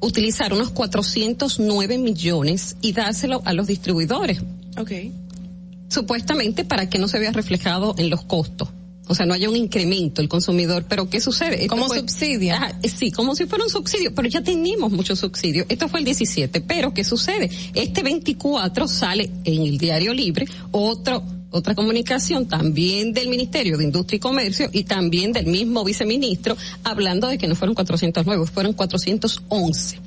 utilizar 0.00 0.52
unos 0.52 0.70
409 0.70 1.98
millones 1.98 2.76
y 2.80 2.92
dárselo 2.92 3.42
a 3.44 3.52
los 3.52 3.66
distribuidores, 3.66 4.40
Ok. 4.78 4.92
supuestamente 5.88 6.64
para 6.64 6.88
que 6.88 6.98
no 6.98 7.08
se 7.08 7.18
vea 7.18 7.32
reflejado 7.32 7.94
en 7.98 8.10
los 8.10 8.22
costos. 8.24 8.68
O 9.08 9.14
sea, 9.14 9.26
no 9.26 9.34
haya 9.34 9.48
un 9.48 9.56
incremento 9.56 10.20
el 10.20 10.28
consumidor, 10.28 10.84
pero 10.88 11.08
¿qué 11.08 11.20
sucede? 11.20 11.66
Como 11.68 11.88
subsidio. 11.88 12.54
Ajá, 12.54 12.78
sí, 12.82 13.10
como 13.12 13.34
si 13.36 13.46
fuera 13.46 13.64
un 13.64 13.70
subsidio, 13.70 14.14
pero 14.14 14.28
ya 14.28 14.42
tenemos 14.42 14.90
muchos 14.90 15.18
subsidios. 15.18 15.66
Esto 15.68 15.88
fue 15.88 16.00
el 16.00 16.04
17, 16.04 16.60
pero 16.62 16.92
¿qué 16.92 17.04
sucede? 17.04 17.50
Este 17.74 18.02
24 18.02 18.88
sale 18.88 19.30
en 19.44 19.62
el 19.62 19.78
Diario 19.78 20.12
Libre 20.12 20.46
otro 20.72 21.22
otra 21.50 21.74
comunicación 21.74 22.46
también 22.46 23.12
del 23.12 23.28
Ministerio 23.28 23.78
de 23.78 23.84
Industria 23.84 24.16
y 24.16 24.20
Comercio 24.20 24.68
y 24.72 24.84
también 24.84 25.32
del 25.32 25.46
mismo 25.46 25.84
viceministro 25.84 26.56
hablando 26.84 27.28
de 27.28 27.38
que 27.38 27.46
no 27.48 27.54
fueron 27.54 27.74
409, 27.74 28.46
fueron 28.46 28.72
411. 28.74 30.00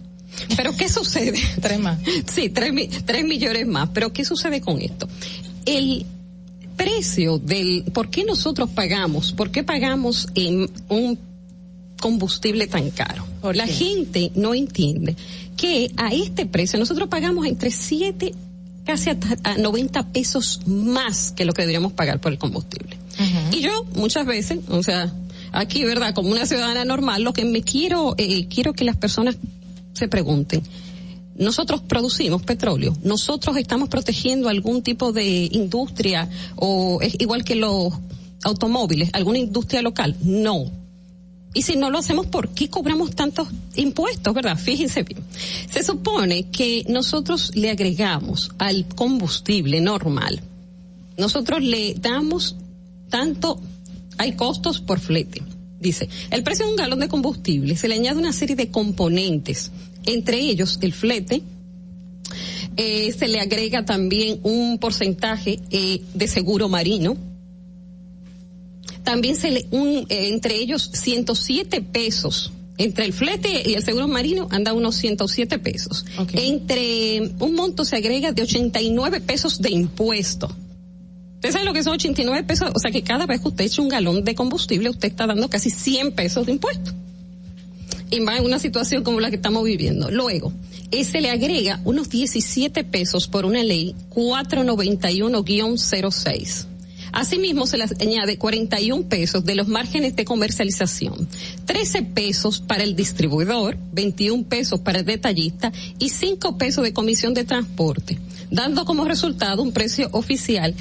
Pero 0.56 0.76
¿qué 0.76 0.90
sucede? 0.90 1.40
Tres 1.62 1.80
más. 1.80 2.00
Sí, 2.32 2.50
tres, 2.50 2.72
tres 3.06 3.24
millones 3.26 3.68
más. 3.68 3.90
Pero 3.94 4.14
¿qué 4.14 4.24
sucede 4.24 4.62
con 4.62 4.80
esto? 4.80 5.08
El 5.66 6.06
precio 6.80 7.40
del, 7.40 7.84
¿por 7.94 8.10
qué 8.10 8.24
nosotros 8.24 8.70
pagamos? 8.70 9.34
¿Por 9.34 9.52
qué 9.52 9.66
pagamos 9.66 10.30
en 10.34 10.72
un 10.88 11.20
combustible 12.00 12.68
tan 12.68 12.90
caro? 12.92 13.26
¿Por 13.42 13.58
La 13.58 13.68
gente 13.68 14.32
no 14.36 14.54
entiende 14.54 15.18
que 15.58 15.92
a 15.98 16.14
este 16.14 16.46
precio 16.46 16.80
nosotros 16.80 17.10
pagamos 17.10 17.46
entre 17.46 17.70
7 17.70 18.34
casi 18.86 19.10
a 19.10 19.58
90 19.58 20.14
pesos 20.14 20.62
más 20.68 21.34
que 21.34 21.44
lo 21.44 21.52
que 21.52 21.64
deberíamos 21.64 21.92
pagar 21.92 22.22
por 22.22 22.32
el 22.32 22.38
combustible. 22.38 22.98
Y 23.52 23.60
yo 23.60 23.86
muchas 23.96 24.26
veces, 24.26 24.60
o 24.70 24.82
sea, 24.82 25.14
aquí, 25.52 25.84
¿verdad? 25.84 26.14
Como 26.14 26.30
una 26.30 26.46
ciudadana 26.46 26.86
normal, 26.86 27.24
lo 27.24 27.34
que 27.34 27.44
me 27.44 27.62
quiero, 27.62 28.16
eh, 28.18 28.48
quiero 28.48 28.72
que 28.72 28.86
las 28.86 28.96
personas 28.96 29.36
se 29.92 30.08
pregunten, 30.08 30.64
nosotros 31.40 31.82
producimos 31.82 32.44
petróleo, 32.44 32.95
nosotros 33.02 33.57
estamos 33.57 33.88
protegiendo 33.90 34.49
algún 34.49 34.84
tipo 34.84 35.14
de 35.14 35.48
industria 35.52 36.30
o 36.57 36.99
es 37.02 37.16
igual 37.20 37.44
que 37.44 37.56
los 37.56 37.94
automóviles, 38.44 39.10
alguna 39.14 39.40
industria 39.40 39.82
local, 39.82 40.16
no. 40.22 40.70
Y 41.53 41.64
si 41.64 41.78
no 41.78 41.90
lo 41.90 41.98
hacemos, 41.98 42.28
¿por 42.28 42.49
qué 42.49 42.70
cobramos 42.70 43.16
tantos 43.16 43.48
impuestos, 43.76 44.34
verdad? 44.34 44.57
Fíjense 44.57 45.02
bien. 45.03 45.24
Se 45.72 45.84
supone 45.84 46.44
que 46.52 46.86
nosotros 46.88 47.56
le 47.56 47.72
agregamos 47.72 48.52
al 48.60 48.86
combustible 48.86 49.82
normal, 49.82 50.41
nosotros 51.18 51.64
le 51.64 51.95
damos 51.95 52.57
tanto, 53.10 53.60
hay 54.18 54.34
costos 54.34 54.80
por 54.80 54.99
flete. 54.99 55.41
Dice, 55.80 56.10
el 56.32 56.44
precio 56.44 56.66
de 56.66 56.72
un 56.72 56.78
galón 56.78 56.99
de 56.99 57.07
combustible 57.07 57.78
se 57.78 57.88
le 57.88 57.95
añade 57.95 58.20
una 58.20 58.34
serie 58.34 58.57
de 58.57 58.70
componentes, 58.70 59.72
entre 60.14 60.40
ellos 60.40 60.80
el 60.81 60.94
flete, 60.94 61.41
eh, 62.77 63.14
se 63.18 63.27
le 63.27 63.40
agrega 63.40 63.86
también 63.86 64.40
un 64.44 64.77
porcentaje 64.77 65.60
eh, 65.69 66.02
de 66.14 66.27
seguro 66.27 66.69
marino, 66.69 67.18
también 69.03 69.36
se 69.36 69.52
le, 69.52 69.65
un, 69.72 70.06
eh, 70.10 70.30
entre 70.30 70.56
ellos 70.56 70.90
107 70.94 71.81
pesos. 71.81 72.52
Entre 72.77 73.03
el 73.03 73.11
flete 73.11 73.69
y 73.69 73.73
el 73.73 73.84
seguro 73.84 74.07
marino 74.07 74.48
anda 74.52 74.72
unos 74.72 74.95
107 74.95 75.60
pesos. 75.60 76.06
Entre 76.31 77.34
un 77.40 77.53
monto 77.53 77.84
se 77.84 77.98
agrega 77.98 78.31
de 78.31 78.44
89 78.44 79.19
pesos 79.19 79.61
de 79.61 79.72
impuesto. 79.72 80.49
¿Usted 81.36 81.52
sabe 81.52 81.65
lo 81.65 81.73
que 81.73 81.84
son 81.84 81.94
89 81.94 82.44
pesos? 82.44 82.72
O 82.73 82.80
sea 82.80 82.91
que 82.91 83.02
cada 83.02 83.26
vez 83.26 83.41
que 83.41 83.49
usted 83.49 83.65
echa 83.65 83.81
un 83.81 83.90
galón 83.90 84.23
de 84.23 84.34
combustible, 84.34 84.90
usted 84.90 85.10
está 85.10 85.27
dando 85.27 85.49
casi 85.49 85.69
100 85.69 86.14
pesos 86.14 86.45
de 86.45 86.53
impuesto. 86.53 86.94
En 88.11 88.27
una 88.44 88.60
situación 88.60 89.03
como 89.03 89.19
la 89.19 89.30
que 89.30 89.36
estamos 89.36 89.64
viviendo. 89.64 90.10
Luego, 90.10 90.52
eh, 90.91 91.03
se 91.03 91.22
le 91.22 91.30
agrega 91.30 91.80
unos 91.86 92.10
17 92.10 92.84
pesos 92.84 93.27
por 93.27 93.45
una 93.45 93.64
ley 93.64 93.95
491-06. 94.10 96.65
Asimismo, 97.11 97.65
se 97.65 97.77
les 97.77 97.99
añade 97.99 98.38
41 98.38 99.03
pesos 99.03 99.44
de 99.44 99.56
los 99.56 99.68
márgenes 99.68 100.15
de 100.15 100.26
comercialización, 100.26 101.27
13 101.65 102.03
pesos 102.03 102.60
para 102.60 102.84
el 102.84 102.95
distribuidor, 102.95 103.77
21 103.94 104.44
pesos 104.44 104.80
para 104.80 104.99
el 104.99 105.06
detallista 105.06 105.72
y 105.98 106.10
5 106.10 106.57
pesos 106.57 106.84
de 106.84 106.94
comisión 106.94 107.34
de 107.34 107.45
transporte, 107.45 108.19
dando 108.52 108.86
como 108.86 109.06
resultado 109.06 109.64
un 109.64 109.72
precio 109.72 110.10
oficial 110.11 110.76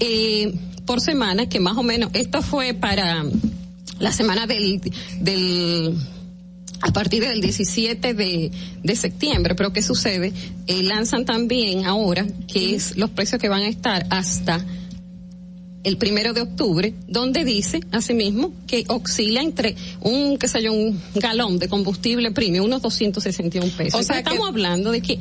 eh, 0.00 0.52
por 0.84 1.00
semana 1.00 1.48
que 1.48 1.60
más 1.60 1.76
o 1.76 1.82
menos, 1.82 2.10
esto 2.14 2.42
fue 2.42 2.74
para 2.74 3.24
la 3.98 4.12
semana 4.12 4.46
del, 4.46 4.80
del 5.20 5.94
a 6.80 6.92
partir 6.92 7.22
del 7.22 7.40
17 7.40 8.14
de, 8.14 8.50
de 8.82 8.96
septiembre, 8.96 9.54
pero 9.54 9.72
¿qué 9.72 9.82
sucede? 9.82 10.32
Eh, 10.66 10.82
lanzan 10.82 11.24
también 11.24 11.86
ahora, 11.86 12.26
que 12.46 12.74
es 12.74 12.96
los 12.96 13.10
precios 13.10 13.40
que 13.40 13.48
van 13.48 13.62
a 13.62 13.68
estar 13.68 14.06
hasta 14.10 14.64
el 15.84 15.96
primero 15.96 16.32
de 16.32 16.42
octubre, 16.42 16.94
donde 17.06 17.44
dice, 17.44 17.80
asimismo, 17.92 18.52
que 18.66 18.84
oscila 18.88 19.40
entre 19.40 19.74
un, 20.00 20.36
qué 20.36 20.48
sé 20.48 20.62
yo, 20.62 20.72
un 20.72 21.00
galón 21.14 21.58
de 21.58 21.68
combustible 21.68 22.30
premium, 22.30 22.66
unos 22.66 22.82
261 22.82 23.72
pesos. 23.76 24.00
O 24.00 24.02
sea 24.02 24.18
Entonces, 24.18 24.18
estamos 24.18 24.48
hablando 24.48 24.90
de 24.92 25.00
que, 25.00 25.18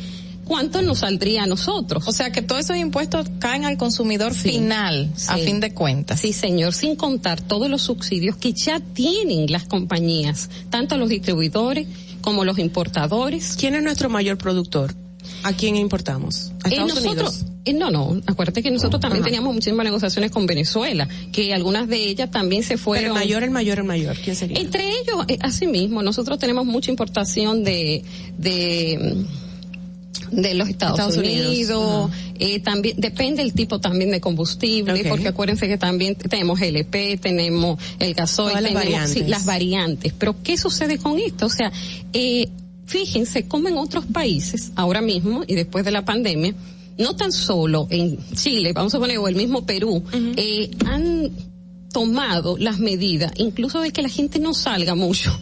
¿cuánto 0.48 0.82
nos 0.82 1.00
saldría 1.00 1.44
a 1.44 1.46
nosotros? 1.48 2.08
O 2.08 2.12
sea 2.12 2.32
que 2.32 2.42
todos 2.42 2.62
esos 2.62 2.78
impuestos 2.78 3.28
caen 3.40 3.66
al 3.66 3.78
consumidor 3.78 4.34
final, 4.34 5.12
a 5.28 5.38
fin 5.38 5.60
de 5.60 5.74
cuentas. 5.74 6.20
Sí, 6.22 6.34
señor, 6.34 6.74
sin 6.74 6.96
contar 6.96 7.42
todos 7.42 7.70
los 7.70 7.82
subsidios 7.82 8.38
que 8.38 8.54
ya 8.54 8.80
tienen 8.80 9.52
las 9.52 9.64
compañías, 9.66 10.50
tanto 10.70 10.98
los 10.98 11.10
distribuidores 11.10 11.88
como 12.22 12.46
los 12.46 12.58
importadores. 12.60 13.56
¿Quién 13.60 13.76
es 13.76 13.84
nuestro 13.84 14.10
mayor 14.10 14.38
productor? 14.38 14.94
¿A 15.44 15.54
quién 15.54 15.76
importamos? 15.76 16.52
¿A 16.64 16.70
Eh, 16.70 16.72
Estados 16.74 16.96
nosotros, 16.96 17.42
Unidos? 17.42 17.46
eh, 17.66 17.74
no, 17.74 17.92
no, 17.92 18.22
acuérdate 18.26 18.64
que 18.64 18.72
nosotros 18.72 19.00
también 19.02 19.22
Ajá. 19.22 19.26
teníamos 19.26 19.54
muchísimas 19.54 19.84
negociaciones 19.84 20.32
con 20.32 20.46
Venezuela, 20.48 21.08
que 21.34 21.54
algunas 21.54 21.88
de 21.90 21.98
ellas 21.98 22.32
también 22.32 22.64
se 22.64 22.70
Pero 22.76 22.80
fueron. 22.84 23.06
el 23.08 23.14
mayor, 23.14 23.44
el 23.44 23.52
mayor, 23.52 23.78
el 23.80 23.84
mayor. 23.84 24.16
¿Quién 24.24 24.36
sería? 24.36 24.58
Entre 24.60 24.90
ellos, 24.90 25.26
eh, 25.28 25.38
asimismo, 25.42 26.02
nosotros 26.02 26.40
tenemos 26.40 26.66
mucha 26.66 26.92
importación 26.92 27.64
de, 27.64 28.04
de, 28.38 29.26
de 30.32 30.54
los 30.54 30.70
Estados, 30.70 31.00
Estados 31.00 31.18
Unidos, 31.18 31.48
Unidos, 31.48 32.12
eh, 32.40 32.60
también, 32.60 32.96
depende 32.98 33.42
el 33.42 33.54
tipo 33.54 33.80
también 33.80 34.12
de 34.12 34.22
combustible, 34.22 35.06
porque 35.06 35.28
acuérdense 35.28 35.68
que 35.68 35.78
también 35.78 36.16
tenemos 36.16 36.62
LP, 36.62 37.18
tenemos 37.18 37.80
el 38.00 38.14
gasoil, 38.14 38.50
Todas 38.50 38.74
las 38.74 38.84
tenemos 38.84 39.10
sí, 39.10 39.24
las 39.24 39.46
variantes. 39.46 40.14
Pero 40.18 40.36
¿qué 40.44 40.58
sucede 40.58 40.98
con 40.98 41.18
esto? 41.20 41.48
O 41.48 41.50
sea, 41.50 41.72
eh, 42.14 42.50
fíjense 42.86 43.48
cómo 43.48 43.68
en 43.68 43.78
otros 43.78 44.06
países, 44.06 44.72
ahora 44.76 45.02
mismo 45.02 45.44
y 45.48 45.56
después 45.56 45.86
de 45.86 45.92
la 45.92 46.06
pandemia, 46.06 46.54
no 46.98 47.16
tan 47.16 47.32
solo 47.32 47.88
en 47.90 48.18
Chile, 48.34 48.74
vamos 48.74 48.94
a 48.96 49.00
poner, 49.00 49.18
o 49.18 49.28
el 49.28 49.36
mismo 49.36 49.66
Perú, 49.66 50.04
eh, 50.36 50.72
han 50.86 51.32
tomado 51.92 52.58
las 52.58 52.80
medidas, 52.80 53.32
incluso 53.38 53.82
de 53.82 53.92
que 53.92 54.02
la 54.02 54.10
gente 54.10 54.40
no 54.40 54.54
salga 54.54 54.96
mucho. 54.96 55.38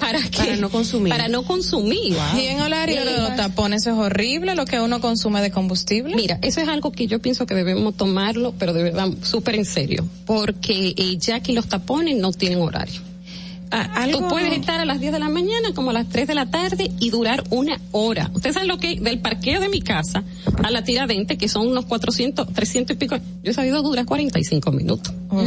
¿Para 0.00 0.20
qué? 0.22 0.38
Para 0.38 0.56
no 0.56 0.70
consumir. 0.70 1.12
Para 1.12 1.28
no 1.28 1.42
consumir. 1.42 2.16
Y 2.36 2.46
en 2.46 2.60
horario 2.60 3.04
de 3.04 3.18
los 3.18 3.36
tapones 3.36 3.86
es 3.86 3.92
horrible 3.92 4.54
lo 4.54 4.64
que 4.64 4.80
uno 4.80 5.00
consume 5.00 5.40
de 5.42 5.50
combustible. 5.50 6.16
Mira, 6.16 6.38
eso 6.42 6.60
es 6.60 6.68
algo 6.68 6.90
que 6.92 7.06
yo 7.06 7.20
pienso 7.20 7.46
que 7.46 7.54
debemos 7.54 7.96
tomarlo, 7.96 8.54
pero 8.58 8.72
de 8.72 8.82
verdad 8.82 9.08
súper 9.22 9.54
en 9.56 9.64
serio, 9.64 10.06
porque 10.26 10.94
eh, 10.96 11.16
ya 11.18 11.40
que 11.40 11.52
los 11.52 11.68
tapones 11.68 12.16
no 12.16 12.32
tienen 12.32 12.60
horario. 12.60 13.09
Algo- 13.70 14.18
Tú 14.20 14.28
puedes 14.28 14.52
estar 14.52 14.80
a 14.80 14.84
las 14.84 14.98
10 15.00 15.12
de 15.12 15.18
la 15.20 15.28
mañana 15.28 15.72
como 15.74 15.90
a 15.90 15.92
las 15.92 16.08
3 16.08 16.26
de 16.26 16.34
la 16.34 16.46
tarde 16.46 16.90
y 16.98 17.10
durar 17.10 17.44
una 17.50 17.80
hora. 17.92 18.30
Ustedes 18.34 18.54
saben 18.54 18.68
lo 18.68 18.78
que 18.78 18.98
del 19.00 19.20
parqueo 19.20 19.60
de 19.60 19.68
mi 19.68 19.80
casa 19.80 20.24
a 20.62 20.70
la 20.70 20.82
tiradente, 20.82 21.38
que 21.38 21.48
son 21.48 21.68
unos 21.68 21.84
400, 21.86 22.52
300 22.52 22.96
y 22.96 22.98
pico, 22.98 23.16
Yo 23.44 23.50
he 23.52 23.54
sabido 23.54 23.80
dura 23.82 24.04
45 24.04 24.72
minutos. 24.72 25.14
Pero 25.30 25.42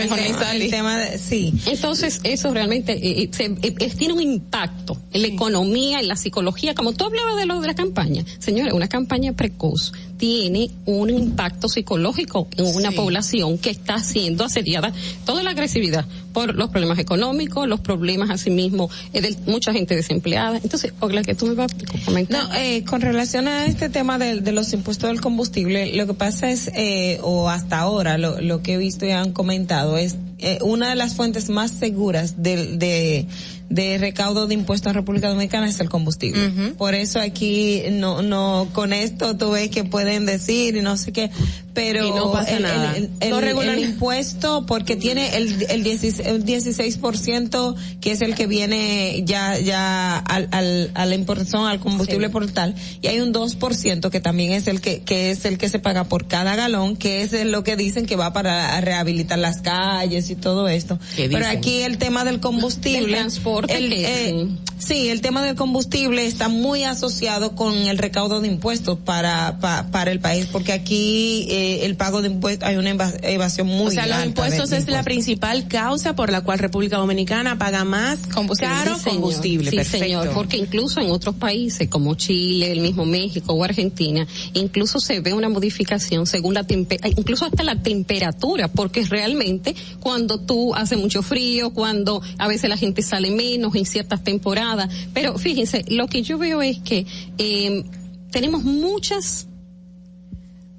el, 0.00 0.08
tema, 0.08 0.52
el 0.54 0.70
tema 0.70 0.98
de, 0.98 1.18
sí. 1.18 1.52
Entonces, 1.66 2.20
eso 2.24 2.52
realmente 2.54 2.92
eh, 2.92 3.24
eh, 3.24 3.28
se- 3.30 3.44
eh, 3.44 3.74
eh, 3.78 3.90
tiene 3.96 4.14
un 4.14 4.22
impacto 4.22 4.96
en 5.12 5.20
la 5.22 5.28
economía, 5.28 6.00
en 6.00 6.08
la 6.08 6.16
psicología, 6.16 6.74
como 6.74 6.92
tú 6.94 7.04
hablabas 7.04 7.36
de 7.36 7.44
lo 7.46 7.60
de 7.60 7.66
la 7.66 7.74
campaña. 7.74 8.24
Señores, 8.38 8.72
una 8.72 8.88
campaña 8.88 9.32
precoz 9.34 9.92
tiene 10.16 10.70
un 10.86 11.10
impacto 11.10 11.68
psicológico 11.68 12.48
en 12.56 12.64
una 12.74 12.90
población 12.92 13.58
que 13.58 13.68
está 13.70 13.98
siendo 13.98 14.44
asediada, 14.44 14.92
toda 15.26 15.42
la 15.42 15.50
agresividad 15.50 16.06
por 16.34 16.54
los 16.54 16.68
problemas 16.68 16.98
económicos, 16.98 17.66
los 17.66 17.80
problemas 17.80 18.28
asimismo 18.28 18.90
eh, 19.14 19.22
de 19.22 19.34
mucha 19.46 19.72
gente 19.72 19.96
desempleada. 19.96 20.60
Entonces, 20.62 20.92
Ogla, 21.00 21.22
que 21.22 21.34
tú 21.34 21.46
me 21.46 21.54
vas 21.54 21.72
a 21.72 22.04
comentar. 22.04 22.44
No, 22.44 22.54
eh, 22.54 22.84
con 22.84 23.00
relación 23.00 23.48
a 23.48 23.64
este 23.64 23.88
tema 23.88 24.18
de, 24.18 24.42
de 24.42 24.52
los 24.52 24.70
impuestos 24.74 25.08
del 25.08 25.22
combustible, 25.22 25.94
lo 25.96 26.06
que 26.06 26.14
pasa 26.14 26.50
es, 26.50 26.70
eh, 26.74 27.18
o 27.22 27.48
hasta 27.48 27.78
ahora, 27.78 28.18
lo, 28.18 28.40
lo 28.42 28.60
que 28.60 28.74
he 28.74 28.76
visto 28.76 29.06
y 29.06 29.12
han 29.12 29.32
comentado 29.32 29.96
es 29.96 30.16
eh, 30.38 30.58
una 30.62 30.90
de 30.90 30.96
las 30.96 31.14
fuentes 31.14 31.48
más 31.48 31.70
seguras 31.70 32.42
de, 32.42 32.76
de, 32.76 33.26
de 33.70 33.98
recaudo 33.98 34.46
de 34.46 34.54
impuestos 34.54 34.90
en 34.90 34.94
República 34.94 35.28
Dominicana 35.28 35.68
es 35.68 35.80
el 35.80 35.88
combustible. 35.88 36.48
Por 36.78 36.94
eso 36.94 37.18
aquí 37.20 37.82
no, 37.90 38.22
no, 38.22 38.68
con 38.72 38.92
esto 38.92 39.36
tú 39.36 39.50
ves 39.52 39.70
que 39.70 39.84
pueden 39.84 40.26
decir 40.26 40.76
y 40.76 40.82
no 40.82 40.96
sé 40.96 41.12
qué, 41.12 41.30
pero 41.72 42.06
Y 42.06 42.10
no 42.12 42.30
pasa 42.30 42.56
el, 42.56 42.62
nada. 42.62 42.96
el- 42.96 43.10
el- 43.20 43.30
No 43.30 43.38
el 43.40 43.44
regular- 43.44 43.78
impuesto 43.78 44.64
porque 44.66 44.94
tiene 44.96 45.36
el, 45.36 45.66
el 45.70 45.82
16, 45.82 46.20
el 46.28 46.44
16% 46.44 47.74
que 48.00 48.12
es 48.12 48.20
el 48.20 48.34
que 48.34 48.46
viene 48.46 49.22
ya, 49.24 49.58
ya 49.58 50.18
al, 50.18 50.48
al, 50.52 50.90
a 50.94 51.06
la 51.06 51.14
importación, 51.14 51.66
al 51.66 51.80
combustible 51.80 52.28
por 52.30 52.48
tal, 52.50 52.74
y 53.02 53.08
hay 53.08 53.20
un 53.20 53.32
2% 53.32 54.10
que 54.10 54.20
también 54.20 54.52
es 54.52 54.66
el 54.68 54.80
que, 54.80 55.00
que 55.02 55.30
es 55.30 55.44
el 55.44 55.58
que 55.58 55.68
se 55.68 55.78
paga 55.78 56.04
por 56.04 56.26
cada 56.28 56.54
galón, 56.54 56.96
que 56.96 57.22
es 57.22 57.32
lo 57.44 57.64
que 57.64 57.76
dicen 57.76 58.06
que 58.06 58.16
va 58.16 58.32
para 58.32 58.80
rehabilitar 58.80 59.38
las 59.38 59.60
calles 59.60 60.30
y 60.30 60.36
todo 60.36 60.68
esto. 60.68 60.98
¿Qué 61.16 61.28
Pero 61.28 61.46
aquí 61.48 61.82
el 61.82 61.98
tema 61.98 62.24
del 62.24 62.40
combustible, 62.40 63.00
Del 63.16 63.24
transporte 63.62 63.76
el, 63.76 63.90
que- 63.90 64.04
eh, 64.04 64.30
sí, 64.30 64.58
el 64.90 65.20
tema 65.20 65.42
del 65.42 65.54
combustible 65.56 66.26
está 66.26 66.48
muy 66.48 66.84
asociado 66.84 67.54
con 67.54 67.74
el 67.74 67.96
recaudo 67.98 68.40
de 68.40 68.48
impuestos 68.48 68.98
para, 68.98 69.58
pa- 69.60 69.86
para 69.90 70.12
el 70.12 70.20
país, 70.20 70.46
porque 70.52 70.72
aquí 70.72 71.46
eh, 71.50 71.84
el 71.86 71.96
pago 71.96 72.20
de 72.22 72.28
impuestos 72.28 72.68
hay 72.68 72.76
una 72.76 72.90
eva- 72.90 73.12
evasión 73.22 73.66
muy 73.66 73.86
o 73.88 73.90
sea, 73.90 74.06
los 74.06 74.16
alta 74.16 74.26
impuestos 74.26 74.72
es 74.72 74.86
la 74.88 75.02
principal 75.02 75.68
causa 75.68 76.14
por 76.14 76.30
la 76.30 76.42
cual 76.42 76.58
República 76.58 76.96
Dominicana 76.98 77.56
paga 77.58 77.84
más 77.84 78.18
caro 78.58 78.96
Sí, 78.96 79.04
combustible. 79.10 79.70
Sí, 79.70 79.76
Perfecto. 79.76 80.04
señor, 80.04 80.30
porque 80.34 80.58
incluso 80.58 81.00
en 81.00 81.10
otros 81.10 81.34
países 81.36 81.88
como 81.88 82.14
Chile, 82.14 82.70
el 82.72 82.80
mismo 82.80 83.04
México 83.06 83.54
o 83.54 83.64
Argentina, 83.64 84.26
incluso 84.52 85.00
se 85.00 85.20
ve 85.20 85.32
una 85.32 85.48
modificación 85.48 86.26
según 86.26 86.54
la 86.54 86.64
tempe- 86.66 87.00
incluso 87.16 87.44
hasta 87.46 87.62
la 87.62 87.82
temperatura, 87.82 88.68
porque 88.68 89.04
realmente 89.04 89.74
cuando 90.00 90.38
tú 90.40 90.74
hace 90.74 90.96
mucho 90.96 91.22
frío, 91.22 91.70
cuando 91.70 92.20
a 92.38 92.48
veces 92.48 92.68
la 92.68 92.76
gente 92.76 93.02
sale 93.02 93.30
menos 93.30 93.74
en 93.74 93.86
ciertas 93.86 94.22
temporadas, 94.22 94.63
pero 95.12 95.38
fíjense, 95.38 95.84
lo 95.88 96.06
que 96.06 96.22
yo 96.22 96.38
veo 96.38 96.62
es 96.62 96.78
que 96.78 97.06
eh, 97.38 97.84
tenemos 98.30 98.64
muchas 98.64 99.46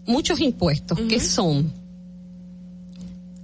muchos 0.06 0.40
impuestos 0.40 1.00
que 1.02 1.20
son 1.20 1.72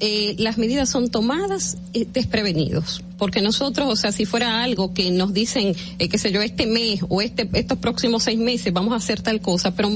eh, 0.03 0.35
las 0.39 0.57
medidas 0.57 0.89
son 0.89 1.09
tomadas 1.09 1.77
eh, 1.93 2.07
desprevenidos. 2.11 3.03
Porque 3.19 3.39
nosotros, 3.39 3.87
o 3.87 3.95
sea, 3.95 4.11
si 4.11 4.25
fuera 4.25 4.63
algo 4.63 4.95
que 4.95 5.11
nos 5.11 5.31
dicen, 5.31 5.75
eh, 5.99 6.09
qué 6.09 6.17
sé 6.17 6.31
yo, 6.31 6.41
este 6.41 6.65
mes 6.65 7.01
o 7.07 7.21
este, 7.21 7.47
estos 7.53 7.77
próximos 7.77 8.23
seis 8.23 8.39
meses 8.39 8.73
vamos 8.73 8.93
a 8.93 8.95
hacer 8.95 9.21
tal 9.21 9.41
cosa, 9.41 9.75
pero 9.75 9.91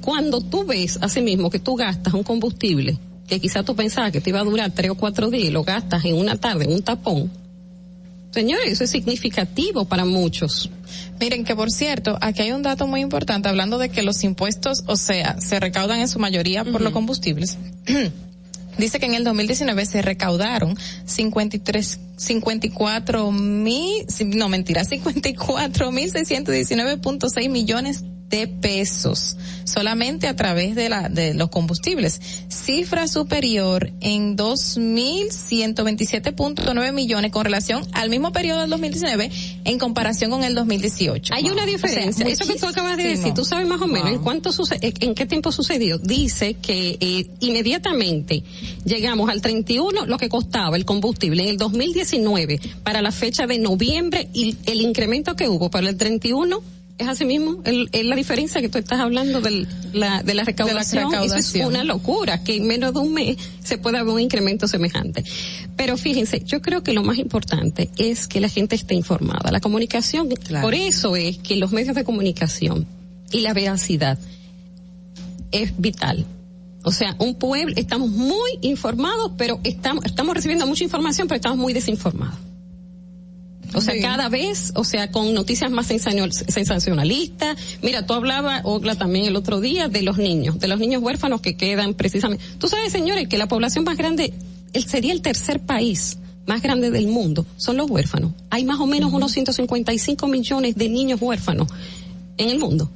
cuando 0.00 0.40
tú 0.40 0.64
ves 0.64 1.00
así 1.02 1.22
mismo 1.22 1.50
que 1.50 1.58
tú 1.58 1.74
gastas 1.74 2.14
un 2.14 2.22
combustible 2.22 2.98
que 3.26 3.40
quizás 3.40 3.64
tú 3.64 3.74
pensabas 3.74 4.12
que 4.12 4.20
te 4.20 4.30
iba 4.30 4.38
a 4.38 4.44
durar 4.44 4.70
tres 4.70 4.92
o 4.92 4.94
cuatro 4.94 5.28
días 5.28 5.48
y 5.48 5.50
lo 5.50 5.64
gastas 5.64 6.04
en 6.04 6.14
una 6.14 6.36
tarde 6.36 6.66
en 6.66 6.74
un 6.74 6.82
tapón, 6.82 7.28
señores, 8.36 8.70
eso 8.70 8.84
es 8.84 8.90
significativo 8.90 9.86
para 9.86 10.04
muchos. 10.04 10.68
Miren 11.18 11.42
que 11.42 11.56
por 11.56 11.70
cierto, 11.70 12.18
aquí 12.20 12.42
hay 12.42 12.52
un 12.52 12.62
dato 12.62 12.86
muy 12.86 13.00
importante 13.00 13.48
hablando 13.48 13.78
de 13.78 13.88
que 13.88 14.02
los 14.02 14.22
impuestos, 14.24 14.84
o 14.86 14.96
sea, 14.96 15.40
se 15.40 15.58
recaudan 15.58 16.00
en 16.00 16.08
su 16.08 16.18
mayoría 16.18 16.62
por 16.62 16.82
los 16.82 16.92
combustibles. 16.92 17.56
Dice 18.78 19.00
que 19.00 19.06
en 19.06 19.14
el 19.14 19.24
2019 19.24 19.86
se 19.86 20.02
recaudaron 20.02 20.76
53, 21.06 21.98
54 22.14 23.32
mil, 23.32 24.06
no 24.26 24.50
mentira, 24.50 24.84
54 24.84 25.90
mil 25.90 26.12
619.6 26.12 27.48
millones 27.48 28.04
de 28.28 28.48
pesos 28.48 29.36
solamente 29.64 30.26
a 30.28 30.36
través 30.36 30.74
de 30.74 30.88
la 30.88 31.08
de 31.08 31.34
los 31.34 31.50
combustibles. 31.50 32.20
Cifra 32.48 33.06
superior 33.08 33.92
en 34.00 34.36
2.127.9 34.36 36.92
millones 36.92 37.32
con 37.32 37.44
relación 37.44 37.84
al 37.92 38.10
mismo 38.10 38.32
periodo 38.32 38.62
del 38.62 38.70
2019 38.70 39.30
en 39.64 39.78
comparación 39.78 40.30
con 40.30 40.42
el 40.44 40.54
2018 40.54 41.34
Hay 41.34 41.50
una 41.50 41.66
diferencia. 41.66 42.24
Eso 42.26 42.46
que 42.46 42.54
tú 42.54 42.66
acabas 42.66 42.96
de 42.96 43.02
decir, 43.04 43.34
tú 43.34 43.44
sabes 43.44 43.66
más 43.66 43.82
o 43.82 43.86
menos 43.86 44.10
en 44.10 44.22
cuánto 44.22 44.50
en 44.80 45.14
qué 45.14 45.26
tiempo 45.26 45.52
sucedió. 45.52 45.98
Dice 45.98 46.54
que 46.54 46.96
eh, 47.00 47.26
inmediatamente 47.40 48.42
llegamos 48.84 49.28
al 49.30 49.42
31 49.42 50.06
lo 50.06 50.18
que 50.18 50.28
costaba 50.28 50.76
el 50.76 50.84
combustible 50.84 51.42
en 51.42 51.48
el 51.50 51.56
2019 51.56 52.60
para 52.82 53.02
la 53.02 53.12
fecha 53.12 53.46
de 53.46 53.58
noviembre 53.58 54.28
y 54.32 54.56
el 54.66 54.80
incremento 54.80 55.36
que 55.36 55.48
hubo 55.48 55.70
para 55.70 55.88
el 55.88 55.96
31 55.96 56.75
es 56.98 57.08
así 57.08 57.26
mismo, 57.26 57.60
el, 57.64 57.88
es 57.92 58.04
la 58.06 58.16
diferencia 58.16 58.60
que 58.60 58.68
tú 58.68 58.78
estás 58.78 59.00
hablando 59.00 59.40
del, 59.40 59.68
la, 59.92 60.22
de 60.22 60.34
la 60.34 60.44
recaudación. 60.44 61.04
Eso 61.04 61.08
es 61.08 61.12
recaudación. 61.12 61.68
una 61.68 61.84
locura, 61.84 62.42
que 62.42 62.56
en 62.56 62.66
menos 62.66 62.94
de 62.94 63.00
un 63.00 63.12
mes 63.12 63.36
se 63.62 63.76
puede 63.76 63.98
haber 63.98 64.14
un 64.14 64.20
incremento 64.20 64.66
semejante. 64.66 65.22
Pero 65.76 65.98
fíjense, 65.98 66.42
yo 66.44 66.62
creo 66.62 66.82
que 66.82 66.94
lo 66.94 67.02
más 67.02 67.18
importante 67.18 67.90
es 67.98 68.26
que 68.28 68.40
la 68.40 68.48
gente 68.48 68.76
esté 68.76 68.94
informada. 68.94 69.50
La 69.50 69.60
comunicación, 69.60 70.28
por 70.62 70.74
eso 70.74 71.16
es 71.16 71.36
que 71.38 71.56
los 71.56 71.70
medios 71.72 71.94
de 71.94 72.04
comunicación 72.04 72.86
y 73.30 73.40
la 73.40 73.52
veracidad 73.52 74.18
es 75.52 75.78
vital. 75.78 76.24
O 76.82 76.92
sea, 76.92 77.14
un 77.18 77.34
pueblo, 77.34 77.74
estamos 77.76 78.08
muy 78.10 78.58
informados, 78.62 79.32
pero 79.36 79.60
estamos, 79.64 80.04
estamos 80.06 80.34
recibiendo 80.34 80.66
mucha 80.66 80.84
información, 80.84 81.28
pero 81.28 81.36
estamos 81.36 81.58
muy 81.58 81.74
desinformados. 81.74 82.38
O 83.74 83.80
sea, 83.80 83.94
Sí. 83.94 84.00
cada 84.00 84.28
vez, 84.28 84.72
o 84.74 84.84
sea, 84.84 85.10
con 85.10 85.34
noticias 85.34 85.70
más 85.70 85.86
sensacional- 85.88 86.32
sensacionalistas. 86.32 87.56
Mira, 87.82 88.06
tú 88.06 88.14
hablabas, 88.14 88.62
Ogla, 88.64 88.94
también 88.94 89.24
el 89.26 89.36
otro 89.36 89.60
día 89.60 89.88
de 89.88 90.02
los 90.02 90.18
niños, 90.18 90.58
de 90.58 90.68
los 90.68 90.78
niños 90.78 91.02
huérfanos 91.02 91.40
que 91.40 91.56
quedan 91.56 91.94
precisamente. 91.94 92.44
Tú 92.58 92.68
sabes, 92.68 92.92
señores, 92.92 93.28
que 93.28 93.38
la 93.38 93.48
población 93.48 93.84
más 93.84 93.96
grande, 93.96 94.32
él 94.72 94.84
sería 94.84 95.12
el 95.12 95.22
tercer 95.22 95.60
país 95.60 96.18
más 96.46 96.62
grande 96.62 96.90
del 96.90 97.08
mundo, 97.08 97.44
son 97.56 97.76
los 97.76 97.90
huérfanos. 97.90 98.32
Hay 98.50 98.64
más 98.64 98.78
o 98.80 98.86
menos 98.86 99.12
unos 99.12 99.32
155 99.32 100.28
millones 100.28 100.76
de 100.76 100.88
niños 100.88 101.20
huérfanos 101.20 101.68
en 102.38 102.50
el 102.50 102.58
mundo 102.58 102.90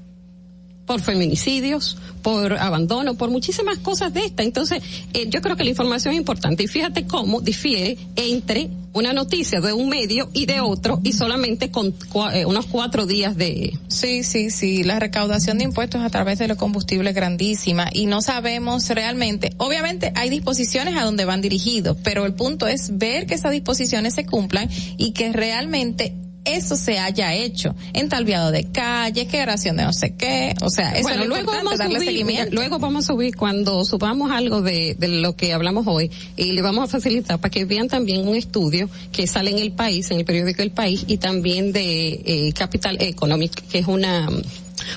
por 0.90 1.00
feminicidios, 1.00 1.96
por 2.20 2.54
abandono, 2.54 3.14
por 3.14 3.30
muchísimas 3.30 3.78
cosas 3.78 4.12
de 4.12 4.24
esta. 4.24 4.42
Entonces, 4.42 4.82
eh, 5.14 5.28
yo 5.28 5.40
creo 5.40 5.54
que 5.56 5.62
la 5.62 5.70
información 5.70 6.14
es 6.14 6.18
importante. 6.18 6.64
Y 6.64 6.66
fíjate 6.66 7.06
cómo 7.06 7.40
difiere 7.40 7.96
entre 8.16 8.70
una 8.92 9.12
noticia 9.12 9.60
de 9.60 9.72
un 9.72 9.88
medio 9.88 10.30
y 10.32 10.46
de 10.46 10.58
otro 10.60 10.98
y 11.04 11.12
solamente 11.12 11.70
con 11.70 11.96
cua- 11.96 12.34
eh, 12.34 12.44
unos 12.44 12.66
cuatro 12.66 13.06
días 13.06 13.36
de... 13.36 13.78
Sí, 13.86 14.24
sí, 14.24 14.50
sí. 14.50 14.82
La 14.82 14.98
recaudación 14.98 15.58
de 15.58 15.64
impuestos 15.64 16.02
a 16.02 16.10
través 16.10 16.40
de 16.40 16.48
los 16.48 16.58
combustibles 16.58 17.10
es 17.10 17.14
grandísima 17.14 17.88
y 17.92 18.06
no 18.06 18.20
sabemos 18.20 18.88
realmente. 18.88 19.52
Obviamente 19.58 20.12
hay 20.16 20.28
disposiciones 20.28 20.96
a 20.96 21.04
donde 21.04 21.24
van 21.24 21.40
dirigidos, 21.40 21.98
pero 22.02 22.26
el 22.26 22.34
punto 22.34 22.66
es 22.66 22.98
ver 22.98 23.26
que 23.26 23.34
esas 23.34 23.52
disposiciones 23.52 24.16
se 24.16 24.26
cumplan 24.26 24.68
y 24.98 25.12
que 25.12 25.32
realmente 25.32 26.16
eso 26.44 26.76
se 26.76 26.98
haya 26.98 27.34
hecho. 27.34 27.74
Entalviado 27.92 28.50
de 28.50 28.64
calle, 28.64 29.26
creación 29.26 29.76
de 29.76 29.84
no 29.84 29.92
sé 29.92 30.14
qué. 30.14 30.54
O 30.62 30.70
sea, 30.70 30.92
eso 30.92 31.02
bueno, 31.02 31.22
es 31.22 31.28
luego 31.28 31.52
vamos 31.52 31.74
a 31.74 31.76
darle 31.76 31.98
subir, 31.98 32.08
seguimiento. 32.08 32.54
luego 32.54 32.78
vamos 32.78 33.04
a 33.04 33.12
subir 33.12 33.36
cuando 33.36 33.84
subamos 33.84 34.30
algo 34.30 34.62
de, 34.62 34.94
de 34.98 35.08
lo 35.08 35.36
que 35.36 35.52
hablamos 35.52 35.86
hoy 35.86 36.10
y 36.36 36.52
le 36.52 36.62
vamos 36.62 36.84
a 36.84 36.88
facilitar 36.88 37.38
para 37.40 37.50
que 37.50 37.64
vean 37.64 37.88
también 37.88 38.26
un 38.26 38.36
estudio 38.36 38.88
que 39.12 39.26
sale 39.26 39.50
en 39.50 39.58
el 39.58 39.72
país, 39.72 40.10
en 40.10 40.18
el 40.18 40.24
periódico 40.24 40.62
El 40.62 40.70
País 40.70 41.04
y 41.06 41.18
también 41.18 41.72
de 41.72 42.20
eh, 42.24 42.52
Capital 42.54 42.96
Economic, 43.00 43.52
que 43.68 43.78
es 43.78 43.86
una 43.86 44.28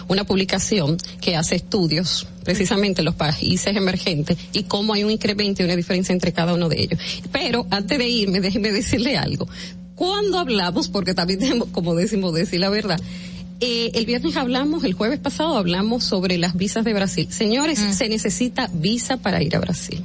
una 0.08 0.24
publicación 0.24 0.98
que 1.22 1.36
hace 1.36 1.56
estudios 1.56 2.28
precisamente 2.44 3.02
en 3.02 3.06
los 3.06 3.16
países 3.16 3.76
emergentes 3.76 4.38
y 4.52 4.64
cómo 4.64 4.94
hay 4.94 5.04
un 5.04 5.12
incremento 5.12 5.62
y 5.62 5.66
una 5.66 5.76
diferencia 5.76 6.14
entre 6.14 6.34
cada 6.34 6.54
uno 6.54 6.70
de 6.70 6.82
ellos. 6.82 7.00
Pero 7.32 7.66
antes 7.70 7.98
de 7.98 8.08
irme, 8.08 8.42
déjeme 8.42 8.72
decirle 8.72 9.18
algo. 9.18 9.48
Cuando 9.96 10.40
hablamos, 10.40 10.90
porque 10.90 11.14
también 11.14 11.40
tenemos, 11.42 11.70
como 11.70 11.96
decimos, 11.96 12.34
decir 12.34 12.60
la 12.60 12.70
verdad, 12.70 13.00
eh, 13.60 13.92
el 13.94 14.06
viernes 14.06 14.36
hablamos, 14.36 14.84
el 14.84 14.94
jueves 14.94 15.20
pasado 15.20 15.58
hablamos 15.58 16.04
sobre 16.04 16.38
las 16.38 16.56
visas 16.56 16.84
de 16.84 16.94
Brasil. 16.94 17.28
Señores, 17.32 17.80
se 17.80 18.10
necesita 18.10 18.70
visa 18.74 19.18
para 19.18 19.42
ir 19.42 19.56
a 19.56 19.60
Brasil. 19.60 20.04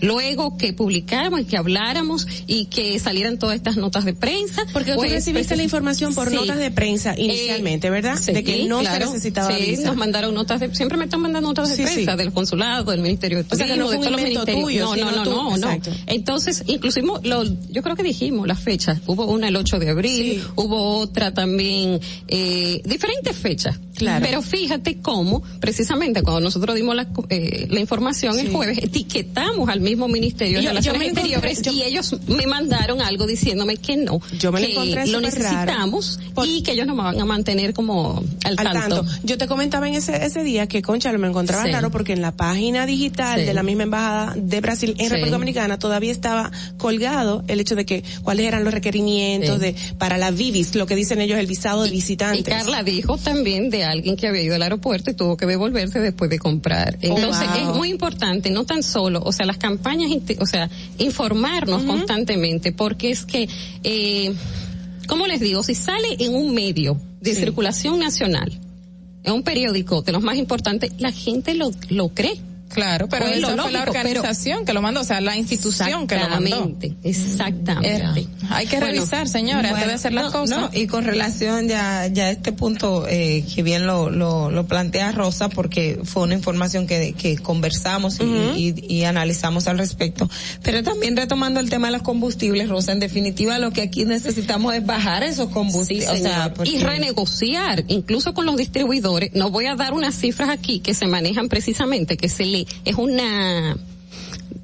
Luego 0.00 0.56
que 0.56 0.72
publicáramos 0.72 1.40
y 1.40 1.44
que 1.44 1.56
habláramos 1.56 2.26
y 2.46 2.66
que 2.66 2.98
salieran 2.98 3.38
todas 3.38 3.56
estas 3.56 3.76
notas 3.76 4.04
de 4.04 4.14
prensa. 4.14 4.62
Porque 4.72 4.92
tú 4.92 4.98
pues, 4.98 5.12
recibiste 5.12 5.56
la 5.56 5.62
información 5.62 6.14
por 6.14 6.28
sí. 6.30 6.34
notas 6.34 6.58
de 6.58 6.70
prensa 6.70 7.14
inicialmente, 7.18 7.88
Eh, 7.88 7.90
¿verdad? 7.90 8.16
sí, 8.20 8.32
de 8.32 8.44
que 8.44 8.64
no 8.64 8.80
claro. 8.80 9.06
se 9.06 9.12
necesitaba 9.12 9.54
Sí, 9.56 9.76
nos 9.84 9.96
mandaron 9.96 10.34
notas 10.34 10.60
de, 10.60 10.74
siempre 10.74 10.96
me 10.98 11.04
están 11.04 11.20
mandando 11.20 11.48
notas 11.48 11.68
de 11.68 11.76
Sí, 11.76 11.82
prensa 11.82 12.16
del 12.16 12.32
consulado, 12.32 12.90
del 12.90 13.00
ministerio 13.00 13.38
de 13.38 13.44
O 13.50 13.56
sea, 13.56 13.66
que 13.66 13.72
turismo, 13.74 13.84
no 13.84 13.90
de 13.90 13.96
todos 13.98 14.10
los 14.12 14.22
ministerios. 14.22 14.64
tuyo, 14.64 14.96
no, 14.96 15.10
no, 15.10 15.24
no, 15.24 15.54
tú. 15.54 15.56
no. 15.60 15.78
Entonces, 16.06 16.64
inclusive, 16.66 17.06
lo, 17.24 17.44
yo 17.70 17.82
creo 17.82 17.96
que 17.96 18.02
dijimos 18.02 18.46
las 18.46 18.60
fechas. 18.60 19.00
Hubo 19.06 19.26
una 19.26 19.48
el 19.48 19.56
8 19.56 19.78
de 19.78 19.90
abril, 19.90 20.42
hubo 20.56 20.98
otra 20.98 21.32
también, 21.34 22.00
eh, 22.28 22.80
diferentes 22.84 23.36
fechas. 23.36 23.78
Claro. 24.00 24.24
Pero 24.26 24.42
fíjate 24.42 24.98
cómo, 25.00 25.42
precisamente 25.60 26.22
cuando 26.22 26.40
nosotros 26.40 26.74
dimos 26.74 26.94
la, 26.96 27.06
eh, 27.28 27.66
la 27.70 27.80
información 27.80 28.38
el 28.38 28.50
jueves, 28.50 28.78
etiquetamos 28.78 29.68
al 29.68 29.80
mismo 29.80 30.08
Ministerio 30.08 30.58
de 30.58 30.64
Yo- 30.64 30.70
yo 30.70 30.70
Relaciones 30.70 31.02
encontré- 31.02 31.20
Exteriores 31.20 31.62
yo- 31.62 31.72
y 31.72 31.82
ellos 31.82 32.16
me 32.28 32.46
mandaron 32.46 33.00
algo 33.02 33.26
diciéndome 33.26 33.76
que 33.76 33.96
no, 33.96 34.20
Yo 34.38 34.52
me 34.52 34.60
lo 34.60 34.82
que 34.82 35.06
lo 35.06 35.20
necesitamos 35.20 36.18
y 36.44 36.62
que 36.62 36.72
ellos 36.72 36.86
nos 36.86 36.96
van 36.96 37.20
a 37.20 37.24
mantener 37.24 37.74
como 37.74 38.22
al, 38.44 38.54
al 38.58 38.72
tanto. 38.72 39.04
Yo 39.22 39.36
te 39.38 39.46
comentaba 39.46 39.86
en 39.88 39.94
ese, 39.94 40.24
ese 40.24 40.42
día 40.42 40.66
que, 40.66 40.82
concha, 40.82 41.12
me 41.12 41.28
encontraba 41.28 41.64
Sí. 41.64 41.70
raro 41.72 41.90
porque 41.90 42.12
en 42.14 42.22
la 42.22 42.32
página 42.32 42.86
digital 42.86 43.40
Sí. 43.40 43.46
de 43.46 43.54
la 43.54 43.62
misma 43.62 43.82
embajada 43.84 44.34
de 44.36 44.60
Brasil 44.60 44.94
en. 44.98 45.10
República 45.10 45.32
Dominicana 45.32 45.78
todavía 45.78 46.12
estaba 46.12 46.50
colgado 46.78 47.44
el 47.48 47.60
hecho 47.60 47.74
de 47.76 47.84
que 47.84 48.02
cuáles 48.22 48.46
eran 48.46 48.64
los 48.64 48.72
requerimientos 48.72 49.58
de 49.60 49.74
para 49.98 50.16
la 50.18 50.30
Vivis, 50.30 50.74
lo 50.74 50.86
que 50.86 50.96
dicen 50.96 51.20
ellos 51.20 51.38
el 51.38 51.46
visado 51.46 51.82
de 51.82 51.90
visitantes. 51.90 52.40
Y 52.40 52.44
Carla 52.44 52.82
dijo 52.82 53.18
también 53.18 53.70
de 53.70 53.84
alguien 53.90 54.16
que 54.16 54.26
había 54.28 54.42
ido 54.42 54.54
al 54.54 54.62
aeropuerto 54.62 55.10
y 55.10 55.14
tuvo 55.14 55.36
que 55.36 55.46
devolverse 55.46 56.00
después 56.00 56.30
de 56.30 56.38
comprar. 56.38 56.98
Entonces 57.00 57.46
Oh, 57.48 57.60
wow. 57.60 57.70
es 57.70 57.76
muy 57.76 57.88
importante, 57.90 58.50
no 58.50 58.64
tan 58.64 58.82
solo, 58.82 59.20
o 59.24 59.32
sea, 59.32 59.46
las 59.46 59.58
campañas, 59.58 60.10
o 60.38 60.46
sea, 60.46 60.70
informarnos 60.98 61.82
constantemente, 61.84 62.72
porque 62.72 63.10
es 63.10 63.24
que, 63.26 63.48
eh, 63.84 64.32
¿cómo 65.06 65.26
les 65.26 65.40
digo? 65.40 65.62
Si 65.62 65.74
sale 65.74 66.08
en 66.18 66.34
un 66.34 66.54
medio 66.54 67.00
de 67.20 67.34
Sí. 67.34 67.40
circulación 67.40 67.98
nacional, 67.98 68.52
en 69.24 69.32
un 69.32 69.42
periódico 69.42 70.02
de 70.02 70.12
los 70.12 70.22
más 70.22 70.36
importantes, 70.36 70.92
la 70.98 71.12
gente 71.12 71.54
lo, 71.54 71.70
lo 71.90 72.08
cree. 72.08 72.38
Claro, 72.72 73.08
pero 73.08 73.26
Pues 73.26 73.40
lo 73.40 73.48
fue 73.56 73.72
la 73.72 73.80
pero- 73.80 73.90
organización 73.92 74.64
que 74.64 74.72
lo 74.72 74.80
mandó, 74.80 75.00
o 75.00 75.04
sea, 75.04 75.20
la 75.20 75.36
institución 75.36 76.06
que 76.06 76.16
lo 76.16 76.28
mandó. 76.28 76.46
Exactamente, 76.46 76.94
exactamente. 77.02 78.20
Eh, 78.20 78.26
hay 78.50 78.66
que 78.66 78.78
Bueno, 78.78 78.94
revisar, 78.94 79.28
señores, 79.28 79.72
antes 79.72 79.86
de 79.88 79.92
hacer 79.94 80.12
las 80.12 80.24
no, 80.26 80.32
cosas. 80.32 80.58
no, 80.60 80.70
y 80.72 80.86
con 80.86 81.04
relación 81.04 81.68
ya, 81.68 82.06
ya 82.06 82.26
a 82.26 82.30
este 82.30 82.52
punto 82.52 83.06
eh, 83.08 83.44
que 83.54 83.62
bien 83.62 83.86
lo, 83.86 84.10
lo, 84.10 84.50
lo 84.50 84.66
plantea 84.66 85.12
Rosa, 85.12 85.48
porque 85.48 86.00
fue 86.04 86.22
una 86.22 86.34
información 86.34 86.86
que, 86.86 87.12
que 87.14 87.38
conversamos 87.38 88.18
y, 88.20 88.74
y, 88.78 88.84
y 88.94 89.04
analizamos 89.04 89.66
al 89.66 89.78
respecto. 89.78 90.28
Pero 90.62 90.82
también 90.82 91.16
retomando 91.16 91.60
el 91.60 91.70
tema 91.70 91.88
de 91.88 91.94
los 91.94 92.02
combustibles, 92.02 92.68
Rosa, 92.68 92.92
en 92.92 93.00
definitiva 93.00 93.58
lo 93.58 93.72
que 93.72 93.82
aquí 93.82 94.04
necesitamos 94.04 94.74
es 94.74 94.86
bajar 94.86 95.22
esos 95.24 95.48
Sí, 95.48 95.52
combustibles. 95.54 96.08
o 96.08 96.16
sea, 96.16 96.52
porque- 96.54 96.70
y 96.70 96.78
renegociar, 96.78 97.84
incluso 97.88 98.34
con 98.34 98.46
los 98.46 98.56
distribuidores. 98.56 99.30
No 99.34 99.50
voy 99.50 99.66
a 99.66 99.74
dar 99.74 99.92
unas 99.92 100.14
cifras 100.14 100.50
aquí 100.50 100.80
que 100.80 100.94
se 100.94 101.06
manejan 101.06 101.48
precisamente, 101.48 102.16
que 102.16 102.28
se 102.28 102.44
le 102.46 102.59
es 102.84 102.94
una. 102.96 103.76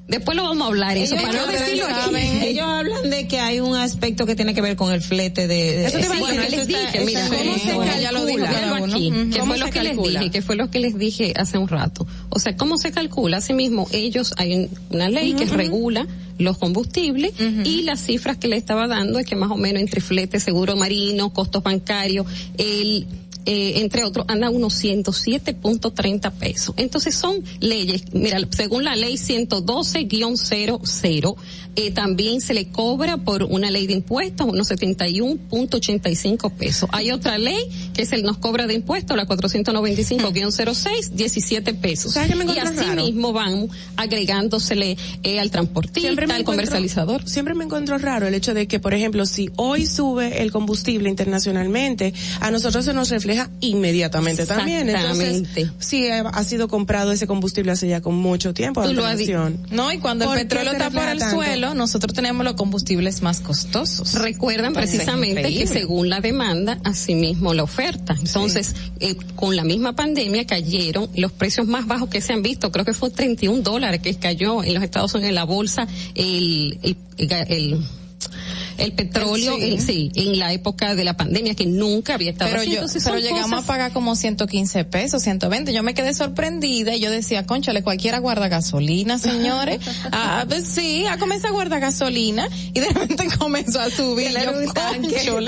Después 0.07 0.37
lo 0.37 0.43
vamos 0.43 0.63
a 0.63 0.67
hablar 0.67 0.95
eso 0.95 1.15
Ellos, 1.15 1.25
para 1.25 1.45
no 1.45 1.51
decirlo 1.51 1.85
saben, 1.85 2.41
ellos 2.41 2.63
hablan 2.65 3.09
de 3.09 3.27
que 3.27 3.41
hay 3.41 3.59
un 3.59 3.75
aspecto 3.75 4.25
que 4.25 4.35
tiene 4.37 4.53
que 4.53 4.61
ver 4.61 4.77
con 4.77 4.93
el 4.93 5.01
flete 5.01 5.47
de, 5.49 5.55
de 5.79 5.85
Eso 5.87 5.97
te 5.99 6.05
a 6.05 6.09
decir, 6.31 6.49
les 6.49 6.59
está- 6.61 6.91
dije, 6.91 7.05
mira, 7.05 7.27
¿cómo 7.27 7.57
se 7.57 7.67
calcula? 7.67 7.99
ya 7.99 8.11
lo 8.13 8.25
dijo 8.25 8.45
aquí, 8.85 9.11
que 9.33 9.39
¿Cómo 9.39 9.53
fue 9.53 9.57
lo 9.59 9.69
que 9.69 9.83
les 9.83 9.97
dije, 9.97 10.31
que 10.31 10.41
fue 10.41 10.55
lo 10.55 10.71
que 10.71 10.79
les 10.79 10.97
dije 10.97 11.33
hace 11.35 11.57
un 11.57 11.67
rato. 11.67 12.07
O 12.29 12.39
sea, 12.39 12.55
¿cómo 12.55 12.77
se 12.77 12.91
calcula? 12.93 13.37
Asimismo, 13.37 13.87
ellos, 13.91 14.33
hay 14.37 14.55
un- 14.55 14.69
una 14.91 15.09
ley 15.09 15.33
que 15.33 15.43
regula 15.45 16.07
los 16.37 16.57
combustibles 16.57 17.33
y 17.65 17.81
las 17.81 17.99
cifras 17.99 18.37
que 18.37 18.47
le 18.47 18.55
estaba 18.55 18.87
dando 18.87 19.19
es 19.19 19.25
que 19.25 19.35
más 19.35 19.51
o 19.51 19.57
menos 19.57 19.81
entre 19.81 19.99
flete, 19.99 20.39
seguro 20.39 20.77
marino, 20.77 21.33
costos 21.33 21.63
bancarios, 21.63 22.25
el 22.57 23.07
eh, 23.49 23.79
entre 23.79 24.03
otros, 24.03 24.25
anda 24.27 24.49
unos 24.49 24.83
107.30 24.83 26.33
pesos. 26.33 26.75
Entonces 26.75 27.15
son 27.15 27.41
leyes, 27.61 28.03
mira, 28.11 28.41
según 28.49 28.83
la 28.83 28.97
ley 28.97 29.13
112-00, 29.13 31.37
eh, 31.77 31.91
también 31.91 32.41
se 32.41 32.53
le 32.53 32.67
cobra 32.67 33.15
por 33.15 33.43
una 33.43 33.71
ley 33.71 33.87
de 33.87 33.93
impuestos 33.93 34.47
unos 34.47 34.69
71.85 34.69 36.51
pesos. 36.51 36.89
Hay 36.91 37.11
otra 37.11 37.37
ley 37.37 37.57
que 37.93 38.05
se 38.05 38.21
nos 38.21 38.37
cobra 38.37 38.67
de 38.67 38.73
impuestos, 38.73 39.15
la 39.15 39.25
495-06, 39.25 41.11
17 41.11 41.73
pesos. 41.75 42.15
¿Sabes 42.15 42.31
qué 42.31 42.35
me 42.35 42.53
y 42.53 42.57
así 42.57 42.75
raro? 42.75 43.05
mismo 43.05 43.31
van 43.31 43.69
agregándosele 43.95 44.97
eh, 45.23 45.39
al 45.39 45.51
transportista, 45.51 46.01
Siempre 46.01 46.25
al 46.33 46.43
comercializador. 46.43 47.25
Siempre 47.29 47.53
me 47.53 47.63
encuentro 47.63 47.97
raro 47.97 48.27
el 48.27 48.33
hecho 48.33 48.53
de 48.53 48.67
que, 48.67 48.81
por 48.81 48.93
ejemplo, 48.93 49.25
si 49.25 49.51
hoy 49.55 49.85
sube 49.85 50.41
el 50.41 50.51
combustible 50.51 51.07
internacionalmente, 51.07 52.13
a 52.41 52.51
nosotros 52.51 52.83
se 52.83 52.93
nos 52.93 53.09
refleja 53.09 53.36
inmediatamente 53.61 54.45
también. 54.45 54.89
Entonces, 54.89 55.37
Exactamente. 55.41 55.71
sí 55.79 56.07
ha, 56.09 56.21
ha 56.21 56.43
sido 56.43 56.67
comprado 56.67 57.11
ese 57.11 57.27
combustible 57.27 57.71
hace 57.71 57.87
ya 57.87 58.01
con 58.01 58.15
mucho 58.15 58.53
tiempo. 58.53 58.83
Tú 58.83 58.93
lo 58.93 59.05
has. 59.05 59.19
No, 59.71 59.91
y 59.91 59.97
cuando 59.97 60.25
el 60.25 60.29
¿Por 60.29 60.37
qué 60.37 60.45
petróleo 60.45 60.73
está 60.73 60.89
por 60.89 61.07
el 61.09 61.19
tanto? 61.19 61.35
suelo, 61.35 61.73
nosotros 61.73 62.13
tenemos 62.13 62.43
los 62.43 62.53
combustibles 62.55 63.21
más 63.21 63.39
costosos. 63.41 64.13
Recuerdan 64.13 64.67
Entonces, 64.67 64.91
precisamente 64.91 65.53
que 65.53 65.67
según 65.67 66.09
la 66.09 66.21
demanda, 66.21 66.79
asimismo 66.83 67.53
la 67.53 67.63
oferta. 67.63 68.15
Entonces, 68.19 68.75
eh, 68.99 69.15
con 69.35 69.55
la 69.55 69.63
misma 69.63 69.95
pandemia 69.95 70.45
cayeron 70.45 71.09
los 71.15 71.31
precios 71.31 71.67
más 71.67 71.87
bajos 71.87 72.09
que 72.09 72.21
se 72.21 72.33
han 72.33 72.41
visto. 72.41 72.71
Creo 72.71 72.85
que 72.85 72.93
fue 72.93 73.09
31 73.09 73.61
dólares 73.61 74.01
que 74.01 74.15
cayó 74.15 74.63
en 74.63 74.73
los 74.73 74.83
Estados 74.83 75.13
Unidos 75.13 75.29
en 75.29 75.35
la 75.35 75.43
bolsa 75.43 75.87
el, 76.15 76.79
el, 76.83 76.97
el, 77.17 77.31
el- 77.49 77.77
el 78.77 78.93
petróleo, 78.93 79.55
Sí. 79.57 79.63
en, 79.73 79.81
sí, 79.81 80.11
en 80.15 80.39
la 80.39 80.53
época 80.53 80.95
de 80.95 81.03
la 81.03 81.15
pandemia 81.17 81.55
que 81.55 81.65
nunca 81.65 82.13
había 82.15 82.31
estado 82.31 82.49
Pero, 82.51 82.61
así. 82.61 82.69
yo, 82.71 82.75
Entonces, 82.77 83.03
pero 83.03 83.17
llegamos 83.19 83.49
cosas- 83.49 83.63
a 83.63 83.67
pagar 83.67 83.91
como 83.93 84.15
115 84.15 84.83
pesos, 84.85 85.23
120. 85.23 85.73
Yo 85.73 85.83
me 85.83 85.93
quedé 85.93 86.13
sorprendida 86.13 86.95
y 86.95 86.99
yo 86.99 87.11
decía, 87.11 87.45
conchale, 87.45 87.83
cualquiera 87.83 88.19
guarda 88.19 88.47
gasolina, 88.47 89.17
señores. 89.19 89.79
ah, 90.11 90.45
pues 90.47 90.65
sí, 90.67 91.05
a 91.05 91.17
comenzar 91.17 91.49
a 91.49 91.53
guardar 91.53 91.79
gasolina 91.79 92.47
y 92.73 92.79
de 92.79 92.87
repente 92.89 93.27
comenzó 93.37 93.79
a 93.79 93.89
subir. 93.89 94.31
Yo, 94.31 94.51
un 94.59 94.73
tanque. 94.73 95.15
Pero 95.25 95.39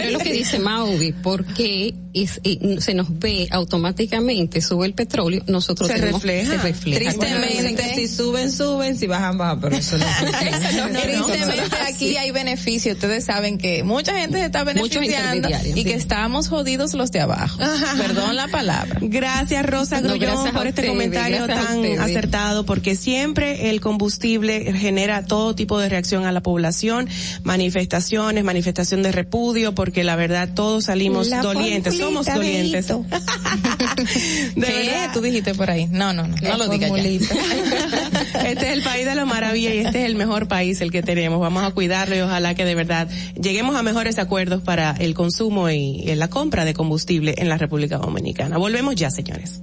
es 0.00 0.12
lo 0.12 0.18
que 0.18 0.32
dice 0.32 0.58
Mauvi, 0.58 1.12
porque 1.12 1.94
es, 2.14 2.40
eh, 2.44 2.76
se 2.80 2.94
nos 2.94 3.18
ve 3.18 3.48
automáticamente, 3.50 4.60
sube 4.60 4.86
el 4.86 4.94
petróleo, 4.94 5.42
nosotros 5.46 5.88
Se 5.88 5.94
tenemos, 5.94 6.22
refleja. 6.22 6.50
se 6.52 6.58
refleja. 6.58 6.98
Tristemente. 7.00 7.38
Bueno, 7.38 7.68
dicen 7.70 7.76
que 7.76 7.94
si 7.94 8.08
suben, 8.08 8.52
suben, 8.52 8.98
si 8.98 9.06
bajan, 9.06 9.38
bajan, 9.38 9.60
pero 9.60 9.76
eso 9.76 9.98
no 9.98 10.04
No, 10.06 10.88
no, 10.88 11.00
Tristemente 11.00 11.76
aquí 11.88 12.16
hay 12.16 12.30
beneficio. 12.62 12.92
Ustedes 12.92 13.24
saben 13.24 13.58
que 13.58 13.82
mucha 13.82 14.14
gente 14.14 14.38
se 14.38 14.46
está 14.46 14.64
beneficiando 14.64 15.48
y 15.74 15.84
que 15.84 15.94
estamos 15.94 16.48
jodidos 16.48 16.94
los 16.94 17.10
de 17.10 17.20
abajo. 17.20 17.58
Perdón 17.98 18.36
la 18.36 18.48
palabra. 18.48 18.98
Gracias 19.00 19.66
Rosa 19.66 20.00
No, 20.00 20.10
Grullón 20.10 20.20
gracias 20.20 20.54
a 20.54 20.58
por 20.58 20.66
este 20.66 20.86
comentario 20.86 21.46
tan 21.46 22.00
acertado 22.00 22.64
porque 22.64 22.94
siempre 22.94 23.70
el 23.70 23.80
combustible 23.80 24.72
genera 24.74 25.24
todo 25.24 25.54
tipo 25.54 25.78
de 25.78 25.88
reacción 25.88 26.24
a 26.24 26.32
la 26.32 26.42
población, 26.42 27.08
manifestaciones, 27.42 28.44
manifestación 28.44 29.02
de 29.02 29.12
repudio 29.12 29.74
porque 29.74 30.04
la 30.04 30.16
verdad 30.16 30.50
todos 30.54 30.84
salimos 30.84 31.28
La 31.28 31.42
dolientes, 31.42 31.98
somos 31.98 32.26
dolientes. 32.26 32.86
De. 34.56 35.08
Tú 35.12 35.20
dijiste 35.20 35.54
por 35.54 35.70
ahí. 35.70 35.86
No, 35.90 36.12
no, 36.12 36.26
no. 36.26 36.36
No 36.36 36.56
lo 36.56 36.68
digas 36.68 36.90
ya. 36.90 37.36
Este 38.44 38.68
es 38.68 38.72
el 38.72 38.82
país 38.82 39.04
de 39.04 39.14
la 39.14 39.24
maravilla 39.24 39.74
y 39.74 39.78
este 39.78 40.00
es 40.00 40.06
el 40.06 40.16
mejor 40.16 40.48
país 40.48 40.80
el 40.80 40.90
que 40.90 41.02
tenemos. 41.02 41.40
Vamos 41.40 41.64
a 41.64 41.70
cuidarlo 41.70 42.16
y 42.16 42.20
ojalá 42.20 42.51
que 42.54 42.64
de 42.64 42.74
verdad 42.74 43.08
lleguemos 43.40 43.76
a 43.76 43.82
mejores 43.82 44.18
acuerdos 44.18 44.62
para 44.62 44.92
el 44.92 45.14
consumo 45.14 45.70
y, 45.70 46.02
la 46.12 46.28
compra 46.28 46.64
de 46.64 46.74
combustible 46.74 47.34
en 47.38 47.48
la 47.48 47.58
República 47.58 47.98
Dominicana. 47.98 48.58
Volvemos 48.58 48.94
ya, 48.94 49.10
señores. 49.10 49.62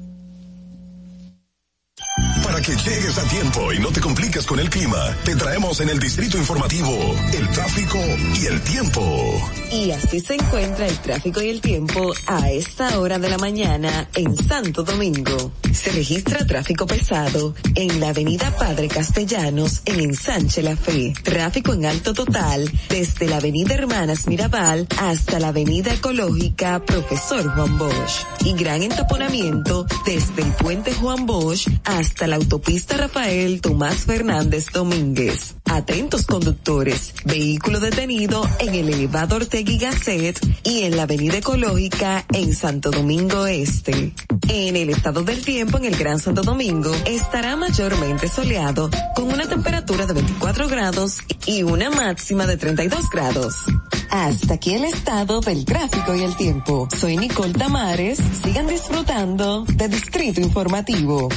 Que 2.59 2.75
llegues 2.75 3.17
a 3.17 3.23
tiempo 3.23 3.71
y 3.71 3.79
no 3.79 3.89
te 3.89 4.01
compliques 4.01 4.45
con 4.45 4.59
el 4.59 4.69
clima, 4.69 5.15
te 5.23 5.33
traemos 5.35 5.79
en 5.79 5.89
el 5.89 5.97
distrito 5.97 6.37
informativo 6.37 7.15
el 7.33 7.49
tráfico 7.49 7.97
y 8.39 8.45
el 8.45 8.61
tiempo. 8.61 9.51
Y 9.71 9.91
así 9.91 10.19
se 10.19 10.35
encuentra 10.35 10.85
el 10.85 10.97
tráfico 10.99 11.41
y 11.41 11.49
el 11.49 11.61
tiempo 11.61 12.11
a 12.27 12.51
esta 12.51 12.99
hora 12.99 13.17
de 13.17 13.29
la 13.29 13.37
mañana 13.37 14.09
en 14.13 14.35
Santo 14.35 14.83
Domingo. 14.83 15.53
Se 15.73 15.91
registra 15.91 16.45
tráfico 16.45 16.85
pesado 16.85 17.55
en 17.75 17.99
la 17.99 18.09
avenida 18.09 18.53
Padre 18.57 18.87
Castellanos 18.87 19.81
en 19.85 19.99
Ensanche 20.01 20.61
La 20.61 20.75
Fe. 20.75 21.13
Tráfico 21.23 21.73
en 21.73 21.85
alto 21.85 22.13
total 22.13 22.69
desde 22.89 23.27
la 23.27 23.37
avenida 23.37 23.75
Hermanas 23.75 24.27
Mirabal 24.27 24.87
hasta 24.97 25.39
la 25.39 25.49
avenida 25.49 25.93
ecológica 25.93 26.83
Profesor 26.83 27.49
Juan 27.53 27.77
Bosch. 27.77 28.25
Y 28.43 28.53
gran 28.53 28.81
entaponamiento 28.81 29.85
desde 30.05 30.41
el 30.41 30.51
puente 30.53 30.93
Juan 30.93 31.25
Bosch 31.25 31.67
hasta 31.85 32.27
la 32.27 32.35
autopista 32.49 32.97
Rafael 32.97 33.61
Tomás 33.61 34.05
Fernández 34.05 34.71
Domínguez. 34.73 35.53
Atentos 35.65 36.25
conductores, 36.25 37.13
vehículo 37.23 37.79
detenido 37.79 38.41
en 38.57 38.73
el 38.73 38.89
elevador 38.89 39.45
Tegui 39.45 39.77
Gasset 39.77 40.39
y 40.63 40.81
en 40.81 40.97
la 40.97 41.03
avenida 41.03 41.37
ecológica 41.37 42.25
en 42.33 42.55
Santo 42.55 42.89
Domingo 42.89 43.45
Este. 43.45 44.15
En 44.47 44.75
el 44.75 44.89
estado 44.89 45.21
del 45.21 45.45
tiempo 45.45 45.77
en 45.77 45.85
el 45.85 45.95
Gran 45.95 46.17
Santo 46.17 46.41
Domingo 46.41 46.91
estará 47.05 47.55
mayormente 47.55 48.27
soleado 48.27 48.89
con 49.13 49.31
una 49.31 49.47
temperatura 49.47 50.07
de 50.07 50.13
24 50.13 50.67
grados 50.69 51.19
y 51.45 51.61
una 51.61 51.91
máxima 51.91 52.47
de 52.47 52.57
32 52.57 53.11
grados. 53.11 53.65
Hasta 54.09 54.55
aquí 54.55 54.73
el 54.73 54.85
estado 54.85 55.39
del 55.41 55.65
tráfico 55.65 56.15
y 56.15 56.23
el 56.23 56.35
tiempo. 56.35 56.87
Soy 56.97 57.15
Nicole 57.15 57.53
Tamares. 57.53 58.19
Sigan 58.43 58.65
disfrutando 58.65 59.65
de 59.65 59.87
Distrito 59.87 60.41
Informativo. 60.41 61.29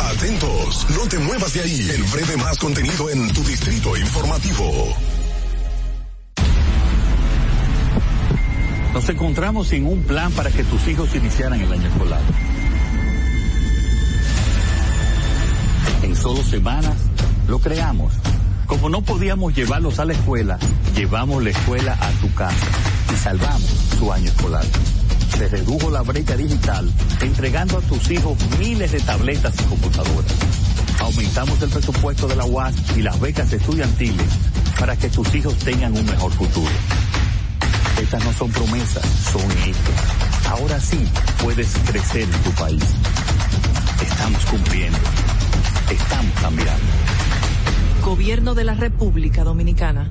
Atentos, 0.00 0.86
no 0.90 1.08
te 1.08 1.18
muevas 1.18 1.52
de 1.54 1.60
ahí. 1.62 1.90
El 1.90 2.02
breve 2.04 2.36
más 2.36 2.58
contenido 2.58 3.10
en 3.10 3.32
tu 3.32 3.42
distrito 3.44 3.96
informativo. 3.96 4.96
Nos 8.94 9.08
encontramos 9.10 9.68
sin 9.68 9.86
un 9.86 10.02
plan 10.04 10.32
para 10.32 10.50
que 10.50 10.64
tus 10.64 10.88
hijos 10.88 11.14
iniciaran 11.14 11.60
el 11.60 11.70
año 11.70 11.86
escolar. 11.86 12.22
En 16.02 16.16
solo 16.16 16.42
semanas 16.42 16.96
lo 17.46 17.58
creamos. 17.58 18.14
Como 18.66 18.88
no 18.88 19.02
podíamos 19.02 19.54
llevarlos 19.54 19.98
a 19.98 20.06
la 20.06 20.14
escuela, 20.14 20.58
llevamos 20.94 21.42
la 21.42 21.50
escuela 21.50 21.92
a 22.00 22.10
tu 22.20 22.32
casa 22.34 22.66
y 23.12 23.16
salvamos 23.16 23.70
su 23.98 24.12
año 24.12 24.30
escolar. 24.30 24.64
Se 25.30 25.48
redujo 25.48 25.90
la 25.90 26.02
brecha 26.02 26.36
digital 26.36 26.90
entregando 27.20 27.78
a 27.78 27.80
tus 27.82 28.10
hijos 28.10 28.36
miles 28.58 28.92
de 28.92 29.00
tabletas 29.00 29.54
y 29.60 29.64
computadoras. 29.64 30.32
Aumentamos 31.00 31.60
el 31.62 31.68
presupuesto 31.68 32.26
de 32.26 32.36
la 32.36 32.44
UAS 32.44 32.74
y 32.96 33.02
las 33.02 33.20
becas 33.20 33.52
estudiantiles 33.52 34.26
para 34.78 34.96
que 34.96 35.08
tus 35.08 35.34
hijos 35.34 35.56
tengan 35.58 35.96
un 35.96 36.06
mejor 36.06 36.32
futuro. 36.32 36.70
Estas 38.00 38.24
no 38.24 38.32
son 38.32 38.50
promesas, 38.50 39.04
son 39.32 39.50
hechos. 39.66 40.48
Ahora 40.48 40.80
sí 40.80 40.98
puedes 41.42 41.74
crecer 41.86 42.22
en 42.22 42.42
tu 42.42 42.50
país. 42.52 42.84
Estamos 44.02 44.44
cumpliendo. 44.46 44.98
Estamos 45.90 46.32
cambiando. 46.40 46.84
Gobierno 48.04 48.54
de 48.54 48.64
la 48.64 48.74
República 48.74 49.44
Dominicana. 49.44 50.10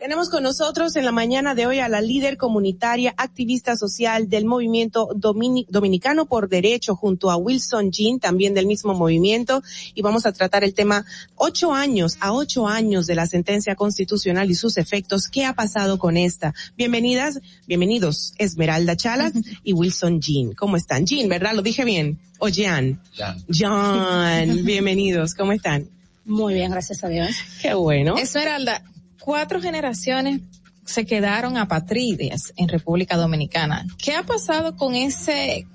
Tenemos 0.02 0.30
con 0.30 0.42
nosotros 0.42 0.96
en 0.96 1.04
la 1.04 1.12
mañana 1.12 1.54
de 1.54 1.64
hoy 1.64 1.78
a 1.78 1.88
la 1.88 2.00
líder 2.00 2.36
comunitaria, 2.36 3.14
activista 3.16 3.76
social 3.76 4.28
del 4.28 4.46
movimiento 4.46 5.10
Domini- 5.14 5.64
dominicano 5.68 6.26
por 6.26 6.48
derecho 6.48 6.96
junto 6.96 7.30
a 7.30 7.36
Wilson 7.36 7.92
Jean, 7.92 8.18
también 8.18 8.52
del 8.52 8.66
mismo 8.66 8.94
movimiento, 8.94 9.62
y 9.94 10.02
vamos 10.02 10.26
a 10.26 10.32
tratar 10.32 10.64
el 10.64 10.74
tema 10.74 11.04
ocho 11.36 11.72
años, 11.72 12.16
a 12.18 12.32
ocho 12.32 12.66
años 12.66 13.06
de 13.06 13.14
la 13.14 13.28
sentencia 13.28 13.76
constitucional 13.76 14.50
y 14.50 14.56
sus 14.56 14.76
efectos. 14.76 15.28
¿Qué 15.28 15.44
ha 15.44 15.52
pasado 15.52 16.00
con 16.00 16.16
esta? 16.16 16.52
Bienvenidas, 16.76 17.38
bienvenidos 17.68 18.34
Esmeralda 18.38 18.96
Chalas 18.96 19.34
y 19.62 19.72
Wilson 19.72 20.20
Jean. 20.20 20.52
¿Cómo 20.54 20.76
están? 20.76 21.06
Jean, 21.06 21.28
¿verdad? 21.28 21.54
¿Lo 21.54 21.62
dije 21.62 21.84
bien? 21.84 22.18
O 22.40 22.48
Jean. 22.48 23.00
John, 23.56 24.64
bienvenidos. 24.64 25.36
¿Cómo 25.36 25.52
están? 25.52 25.86
Muy 26.24 26.54
bien, 26.54 26.72
gracias 26.72 27.04
a 27.04 27.08
Dios. 27.08 27.30
Qué 27.60 27.74
bueno. 27.74 28.16
Esmeralda, 28.16 28.82
cuatro 29.24 29.60
generaciones 29.60 30.40
se 30.84 31.06
quedaron 31.06 31.56
apatrides 31.56 32.52
en 32.56 32.68
República 32.68 33.16
Dominicana. 33.16 33.86
¿Qué 33.98 34.14
ha 34.14 34.24
pasado 34.24 34.76
con 34.76 34.94
ese 34.94 35.66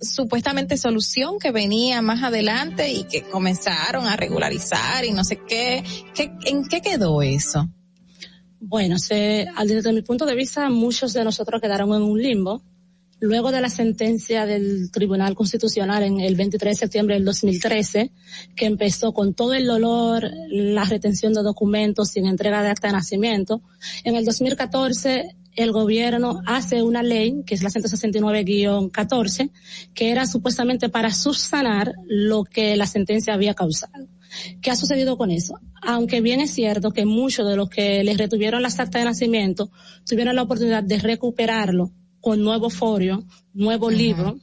supuestamente 0.00 0.76
solución 0.76 1.38
que 1.38 1.52
venía 1.52 2.02
más 2.02 2.22
adelante 2.22 2.92
y 2.92 3.04
que 3.04 3.22
comenzaron 3.22 4.06
a 4.06 4.16
regularizar 4.16 5.04
y 5.04 5.12
no 5.12 5.24
sé 5.24 5.40
qué? 5.46 5.84
¿Qué 6.14 6.32
¿En 6.46 6.66
qué 6.66 6.80
quedó 6.80 7.22
eso? 7.22 7.68
Bueno, 8.60 8.98
se, 8.98 9.46
desde 9.66 9.92
mi 9.92 10.02
punto 10.02 10.24
de 10.24 10.34
vista, 10.34 10.68
muchos 10.70 11.12
de 11.12 11.22
nosotros 11.22 11.60
quedaron 11.60 11.90
en 11.94 12.02
un 12.02 12.20
limbo. 12.20 12.62
Luego 13.20 13.52
de 13.52 13.60
la 13.60 13.70
sentencia 13.70 14.44
del 14.44 14.90
Tribunal 14.90 15.34
Constitucional 15.34 16.02
en 16.02 16.20
el 16.20 16.34
23 16.34 16.74
de 16.74 16.78
septiembre 16.78 17.14
del 17.14 17.24
2013, 17.24 18.10
que 18.56 18.66
empezó 18.66 19.12
con 19.12 19.34
todo 19.34 19.54
el 19.54 19.66
dolor, 19.66 20.30
la 20.50 20.84
retención 20.84 21.32
de 21.32 21.42
documentos 21.42 22.10
sin 22.10 22.26
entrega 22.26 22.62
de 22.62 22.70
acta 22.70 22.88
de 22.88 22.94
nacimiento, 22.94 23.62
en 24.04 24.16
el 24.16 24.24
2014 24.24 25.36
el 25.56 25.72
gobierno 25.72 26.42
hace 26.46 26.82
una 26.82 27.02
ley, 27.02 27.42
que 27.46 27.54
es 27.54 27.62
la 27.62 27.70
169-14, 27.70 29.50
que 29.94 30.10
era 30.10 30.26
supuestamente 30.26 30.88
para 30.88 31.12
subsanar 31.12 31.94
lo 32.06 32.44
que 32.44 32.76
la 32.76 32.86
sentencia 32.86 33.34
había 33.34 33.54
causado. 33.54 34.08
¿Qué 34.60 34.72
ha 34.72 34.76
sucedido 34.76 35.16
con 35.16 35.30
eso? 35.30 35.60
Aunque 35.80 36.20
bien 36.20 36.40
es 36.40 36.50
cierto 36.50 36.90
que 36.90 37.04
muchos 37.04 37.48
de 37.48 37.56
los 37.56 37.68
que 37.68 38.02
les 38.02 38.18
retuvieron 38.18 38.62
las 38.62 38.80
actas 38.80 39.00
de 39.00 39.04
nacimiento 39.04 39.70
tuvieron 40.04 40.34
la 40.34 40.42
oportunidad 40.42 40.82
de 40.82 40.98
recuperarlo 40.98 41.92
con 42.24 42.42
nuevo 42.42 42.70
folio, 42.70 43.22
nuevo 43.52 43.86
libro, 43.90 44.38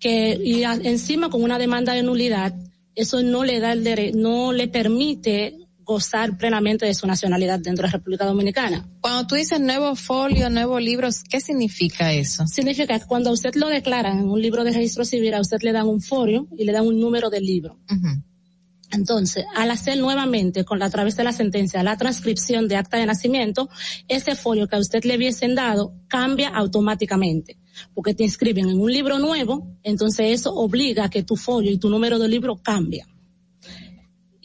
que 0.00 0.38
y 0.52 0.64
a- 0.64 0.74
encima 0.94 1.30
con 1.30 1.42
una 1.42 1.58
demanda 1.58 1.92
de 1.94 2.02
nulidad, 2.02 2.52
eso 2.96 3.22
no 3.22 3.44
le 3.44 3.60
da 3.60 3.72
el 3.72 3.84
dere- 3.84 4.12
no 4.12 4.52
le 4.52 4.66
permite 4.68 5.56
gozar 5.86 6.36
plenamente 6.38 6.86
de 6.86 6.94
su 6.94 7.06
nacionalidad 7.06 7.58
dentro 7.60 7.82
de 7.82 7.88
la 7.88 7.98
República 7.98 8.24
Dominicana. 8.24 8.78
Cuando 9.00 9.26
tú 9.28 9.34
dices 9.34 9.60
nuevo 9.60 9.94
folio, 9.96 10.48
nuevos 10.50 10.80
libros, 10.82 11.22
¿qué 11.30 11.40
significa 11.40 12.12
eso? 12.12 12.46
Significa 12.46 12.98
que 12.98 13.06
cuando 13.06 13.30
a 13.30 13.32
usted 13.34 13.54
lo 13.54 13.68
declaran 13.68 14.18
en 14.18 14.28
un 14.28 14.40
libro 14.40 14.64
de 14.64 14.72
registro 14.72 15.04
civil, 15.04 15.34
a 15.34 15.40
usted 15.40 15.58
le 15.62 15.72
dan 15.72 15.86
un 15.86 16.00
folio 16.00 16.48
y 16.56 16.64
le 16.64 16.72
dan 16.72 16.86
un 16.86 16.98
número 16.98 17.28
del 17.30 17.44
libro. 17.44 17.78
Entonces, 18.94 19.44
al 19.54 19.70
hacer 19.70 19.98
nuevamente, 19.98 20.64
con 20.64 20.78
la, 20.78 20.86
a 20.86 20.90
través 20.90 21.16
de 21.16 21.24
la 21.24 21.32
sentencia, 21.32 21.82
la 21.82 21.96
transcripción 21.96 22.68
de 22.68 22.76
acta 22.76 22.96
de 22.96 23.06
nacimiento, 23.06 23.68
ese 24.08 24.34
folio 24.34 24.66
que 24.68 24.76
a 24.76 24.78
usted 24.78 25.04
le 25.04 25.16
hubiesen 25.16 25.54
dado 25.54 25.94
cambia 26.08 26.48
automáticamente. 26.48 27.58
Porque 27.92 28.14
te 28.14 28.22
inscriben 28.22 28.68
en 28.68 28.80
un 28.80 28.92
libro 28.92 29.18
nuevo, 29.18 29.66
entonces 29.82 30.32
eso 30.32 30.54
obliga 30.54 31.04
a 31.04 31.10
que 31.10 31.22
tu 31.22 31.36
folio 31.36 31.72
y 31.72 31.78
tu 31.78 31.90
número 31.90 32.18
de 32.18 32.28
libro 32.28 32.56
cambia. 32.62 33.06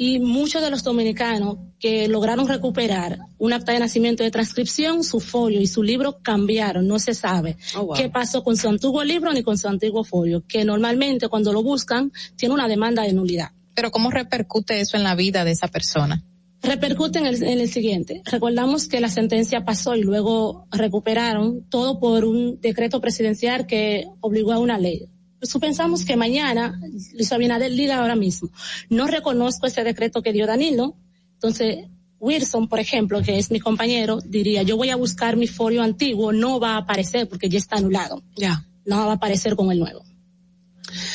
Y 0.01 0.19
muchos 0.19 0.61
de 0.61 0.71
los 0.71 0.81
dominicanos 0.81 1.57
que 1.77 2.07
lograron 2.07 2.47
recuperar 2.47 3.19
un 3.37 3.51
acta 3.51 3.73
de 3.73 3.79
nacimiento 3.79 4.23
de 4.23 4.31
transcripción, 4.31 5.03
su 5.03 5.19
folio 5.19 5.59
y 5.59 5.67
su 5.67 5.83
libro 5.83 6.19
cambiaron, 6.21 6.87
no 6.87 6.99
se 6.99 7.13
sabe 7.13 7.57
Oh, 7.75 7.87
wow. 7.87 7.95
qué 7.97 8.09
pasó 8.09 8.41
con 8.41 8.55
su 8.55 8.69
antiguo 8.69 9.03
libro 9.03 9.33
ni 9.33 9.43
con 9.43 9.57
su 9.57 9.67
antiguo 9.67 10.05
folio, 10.05 10.41
que 10.47 10.63
normalmente 10.63 11.27
cuando 11.27 11.51
lo 11.51 11.63
buscan 11.63 12.13
tiene 12.37 12.53
una 12.53 12.69
demanda 12.69 13.03
de 13.03 13.11
nulidad. 13.11 13.49
Pero 13.75 13.91
¿cómo 13.91 14.11
repercute 14.11 14.79
eso 14.81 14.97
en 14.97 15.03
la 15.03 15.15
vida 15.15 15.43
de 15.45 15.51
esa 15.51 15.67
persona? 15.67 16.23
Repercute 16.61 17.19
en 17.19 17.25
el, 17.25 17.41
en 17.41 17.59
el 17.59 17.69
siguiente. 17.69 18.21
Recordamos 18.25 18.87
que 18.87 18.99
la 18.99 19.09
sentencia 19.09 19.63
pasó 19.63 19.95
y 19.95 20.03
luego 20.03 20.67
recuperaron 20.71 21.63
todo 21.69 21.99
por 21.99 22.25
un 22.25 22.59
decreto 22.59 22.99
presidencial 22.99 23.65
que 23.65 24.07
obligó 24.19 24.51
a 24.51 24.59
una 24.59 24.77
ley. 24.77 25.07
Pues 25.39 25.57
pensamos 25.57 26.03
que 26.03 26.17
mañana, 26.17 26.77
Luis 27.13 27.31
Abinader 27.31 27.71
diga 27.71 27.99
ahora 27.99 28.17
mismo, 28.17 28.49
no 28.89 29.07
reconozco 29.07 29.67
ese 29.67 29.85
decreto 29.85 30.21
que 30.21 30.33
dio 30.33 30.45
Danilo, 30.45 30.97
entonces 31.35 31.85
Wilson, 32.19 32.67
por 32.67 32.79
ejemplo, 32.79 33.21
que 33.21 33.37
es 33.37 33.49
mi 33.49 33.61
compañero, 33.61 34.19
diría, 34.19 34.63
yo 34.63 34.75
voy 34.75 34.89
a 34.89 34.97
buscar 34.97 35.37
mi 35.37 35.47
folio 35.47 35.81
antiguo, 35.81 36.33
no 36.33 36.59
va 36.59 36.73
a 36.73 36.77
aparecer 36.79 37.29
porque 37.29 37.47
ya 37.49 37.57
está 37.57 37.77
anulado. 37.77 38.21
Ya. 38.35 38.65
No 38.85 38.97
va 39.05 39.13
a 39.13 39.15
aparecer 39.15 39.55
con 39.55 39.71
el 39.71 39.79
nuevo. 39.79 40.03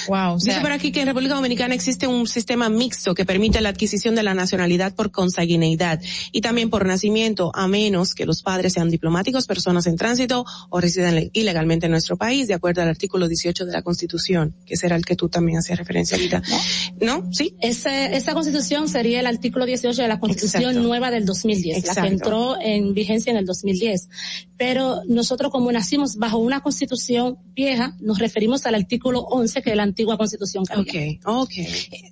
Wow. 0.09 0.39
Dice 0.39 0.61
por 0.61 0.73
aquí 0.73 0.93
que 0.93 1.01
en 1.01 1.07
República 1.07 1.35
Dominicana 1.35 1.75
existe 1.75 2.07
un 2.07 2.27
sistema 2.27 2.69
mixto 2.69 3.15
que 3.15 3.25
permite 3.25 3.61
la 3.61 3.71
adquisición 3.71 4.15
de 4.15 4.23
la 4.23 4.35
nacionalidad 4.35 4.95
por 4.95 5.11
consanguineidad 5.11 6.01
y 6.33 6.41
también 6.41 6.71
por 6.71 6.87
nacimiento, 6.87 7.51
a 7.55 7.67
menos 7.69 8.15
que 8.15 8.27
los 8.27 8.43
padres 8.43 8.73
sean 8.75 8.91
diplomáticos, 8.91 9.47
personas 9.47 9.87
en 9.87 9.97
tránsito 9.97 10.45
o 10.71 10.81
residen 10.81 11.15
le- 11.15 11.31
ilegalmente 11.33 11.87
en 11.87 11.93
nuestro 11.93 12.17
país, 12.17 12.49
de 12.49 12.55
acuerdo 12.55 12.83
al 12.83 12.89
artículo 12.89 13.29
18 13.29 13.65
de 13.67 13.73
la 13.73 13.83
Constitución, 13.83 14.55
que 14.67 14.77
será 14.77 14.97
el 14.97 15.05
que 15.05 15.17
tú 15.17 15.29
también 15.29 15.59
hacías 15.59 15.79
referencia 15.79 16.17
ahorita. 16.17 16.43
¿No? 17.01 17.29
¿Sí? 17.33 17.55
Ese, 17.61 18.17
esa 18.17 18.35
constitución 18.35 18.89
sería 18.89 19.21
el 19.21 19.27
artículo 19.27 19.67
18 19.67 20.03
de 20.03 20.09
la 20.09 20.21
constitución 20.21 20.63
Exacto. 20.71 20.81
nueva 20.89 21.11
del 21.11 21.25
2010, 21.25 21.75
la 21.75 21.79
Exacto. 21.79 22.03
que 22.03 22.09
entró 22.09 22.57
en 22.61 22.95
vigencia 22.95 23.31
en 23.31 23.37
el 23.39 23.47
2010. 23.47 24.09
Pero 24.57 25.03
nosotros 25.09 25.51
como 25.51 25.73
nacimos 25.73 26.17
bajo 26.17 26.39
una 26.39 26.61
constitución 26.61 27.39
vieja, 27.55 27.97
nos 28.01 28.19
referimos 28.19 28.67
al 28.67 28.77
artículo 28.77 29.21
11 29.21 29.63
que 29.63 29.71
es 29.71 29.77
la 29.77 29.83
antigua 29.83 30.17
constitución 30.17 30.65
que 30.65 30.73
había. 30.73 31.19
Ok, 31.25 31.49
ok. 31.49 31.53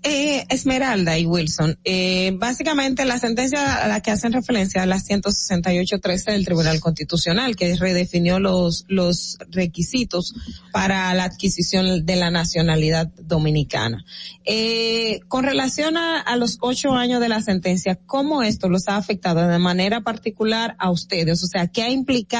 Eh, 0.02 0.44
Esmeralda 0.48 1.18
y 1.18 1.26
Wilson, 1.26 1.78
eh, 1.84 2.32
básicamente 2.36 3.04
la 3.04 3.18
sentencia 3.18 3.76
a 3.76 3.88
la 3.88 4.00
que 4.00 4.10
hacen 4.10 4.32
referencia 4.32 4.84
la 4.86 4.96
168.13 4.96 6.32
del 6.32 6.44
Tribunal 6.44 6.80
Constitucional, 6.80 7.54
que 7.54 7.76
redefinió 7.76 8.40
los, 8.40 8.84
los 8.88 9.38
requisitos 9.50 10.34
para 10.72 11.14
la 11.14 11.24
adquisición 11.24 12.04
de 12.04 12.16
la 12.16 12.30
nacionalidad 12.30 13.06
dominicana. 13.22 14.04
Eh, 14.44 15.20
con 15.28 15.44
relación 15.44 15.96
a, 15.96 16.20
a 16.20 16.36
los 16.36 16.58
ocho 16.60 16.92
años 16.92 17.20
de 17.20 17.28
la 17.28 17.40
sentencia, 17.40 18.00
¿cómo 18.06 18.42
esto 18.42 18.68
los 18.68 18.88
ha 18.88 18.96
afectado 18.96 19.46
de 19.46 19.58
manera 19.58 20.00
particular 20.00 20.74
a 20.78 20.90
ustedes? 20.90 21.42
O 21.44 21.46
sea, 21.46 21.68
¿qué 21.68 21.82
ha 21.82 21.90
implicado 21.90 22.31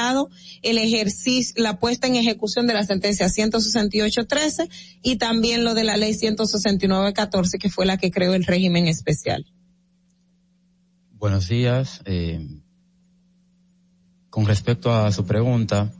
el 0.61 0.77
ejercicio, 0.77 1.53
la 1.57 1.79
puesta 1.79 2.07
en 2.07 2.15
ejecución 2.15 2.67
de 2.67 2.73
la 2.73 2.83
sentencia 2.83 3.27
168.13 3.27 4.69
y 5.01 5.17
también 5.17 5.63
lo 5.63 5.73
de 5.73 5.83
la 5.83 5.97
ley 5.97 6.13
169.14, 6.13 7.59
que 7.59 7.69
fue 7.69 7.85
la 7.85 7.97
que 7.97 8.11
creó 8.11 8.33
el 8.33 8.45
régimen 8.45 8.87
especial? 8.87 9.45
Buenos 11.11 11.47
días. 11.47 12.01
eh, 12.05 12.45
con 14.29 14.45
respecto 14.47 14.91
a 14.91 15.11
su 15.11 15.27
pregunta, 15.27 15.93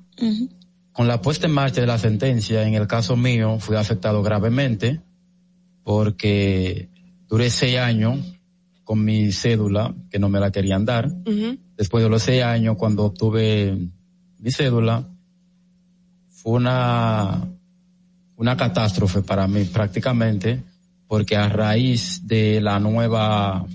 con 0.91 1.07
la 1.07 1.21
puesta 1.21 1.45
en 1.45 1.53
marcha 1.53 1.81
de 1.81 1.87
la 1.87 1.99
sentencia, 1.99 2.67
en 2.67 2.73
el 2.73 2.87
caso 2.87 3.15
mío, 3.15 3.59
fui 3.59 3.75
afectado 3.75 4.23
gravemente 4.23 5.01
porque 5.83 6.89
duré 7.27 7.51
seis 7.51 7.77
años 7.77 8.19
con 8.83 9.05
mi 9.05 9.31
cédula, 9.31 9.93
que 10.09 10.17
no 10.17 10.29
me 10.29 10.39
la 10.39 10.51
querían 10.51 10.83
dar. 10.83 11.11
Después 11.77 12.03
de 12.03 12.09
los 12.09 12.21
seis 12.23 12.43
años, 12.43 12.77
cuando 12.77 13.05
obtuve 13.05 13.77
mi 14.39 14.51
cédula, 14.51 15.07
fue 16.29 16.53
una, 16.53 17.47
una 18.35 18.57
catástrofe 18.57 19.21
para 19.21 19.47
mí 19.47 19.63
prácticamente, 19.65 20.61
porque 21.07 21.35
a 21.35 21.49
raíz 21.49 22.27
de 22.27 22.59
la 22.61 22.79
nueva, 22.79 23.65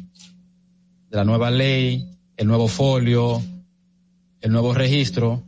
de 1.11 1.17
la 1.17 1.25
nueva 1.25 1.51
ley, 1.51 2.09
el 2.37 2.47
nuevo 2.47 2.69
folio, 2.69 3.43
el 4.41 4.53
nuevo 4.53 4.75
registro, 4.75 5.43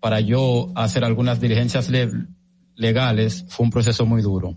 para 0.00 0.20
yo 0.20 0.72
hacer 0.74 1.04
algunas 1.04 1.40
diligencias 1.40 1.90
le- 1.90 2.10
legales, 2.76 3.44
fue 3.48 3.64
un 3.64 3.70
proceso 3.70 4.06
muy 4.06 4.22
duro. 4.22 4.56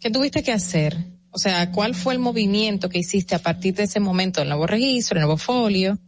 ¿Qué 0.00 0.10
tuviste 0.10 0.42
que 0.42 0.50
hacer? 0.52 0.96
O 1.30 1.38
sea, 1.38 1.70
¿cuál 1.70 1.94
fue 1.94 2.14
el 2.14 2.18
movimiento 2.18 2.88
que 2.88 2.98
hiciste 2.98 3.34
a 3.36 3.38
partir 3.38 3.74
de 3.74 3.84
ese 3.84 4.00
momento? 4.00 4.42
El 4.42 4.48
nuevo 4.48 4.66
registro, 4.66 5.16
el 5.18 5.22
nuevo 5.22 5.36
folio. 5.38 5.98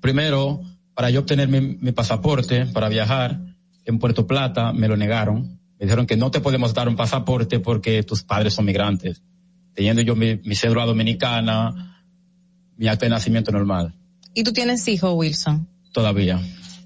Primero, 0.00 0.60
para 0.94 1.10
yo 1.10 1.20
obtener 1.20 1.48
mi, 1.48 1.60
mi 1.60 1.92
pasaporte 1.92 2.66
para 2.66 2.88
viajar 2.88 3.40
en 3.84 3.98
Puerto 3.98 4.26
Plata, 4.26 4.72
me 4.72 4.88
lo 4.88 4.96
negaron. 4.96 5.60
Me 5.78 5.86
dijeron 5.86 6.06
que 6.06 6.16
no 6.16 6.30
te 6.30 6.40
podemos 6.40 6.74
dar 6.74 6.88
un 6.88 6.96
pasaporte 6.96 7.60
porque 7.60 8.02
tus 8.02 8.22
padres 8.22 8.54
son 8.54 8.64
migrantes. 8.64 9.22
Teniendo 9.74 10.02
yo 10.02 10.16
mi, 10.16 10.36
mi 10.44 10.54
cédula 10.54 10.86
dominicana, 10.86 12.02
mi 12.76 12.88
acta 12.88 13.06
de 13.06 13.10
nacimiento 13.10 13.52
normal, 13.52 13.94
¿Y 14.34 14.42
tú 14.44 14.52
tienes 14.52 14.86
hijos, 14.88 15.14
Wilson? 15.14 15.66
todavía. 15.92 16.38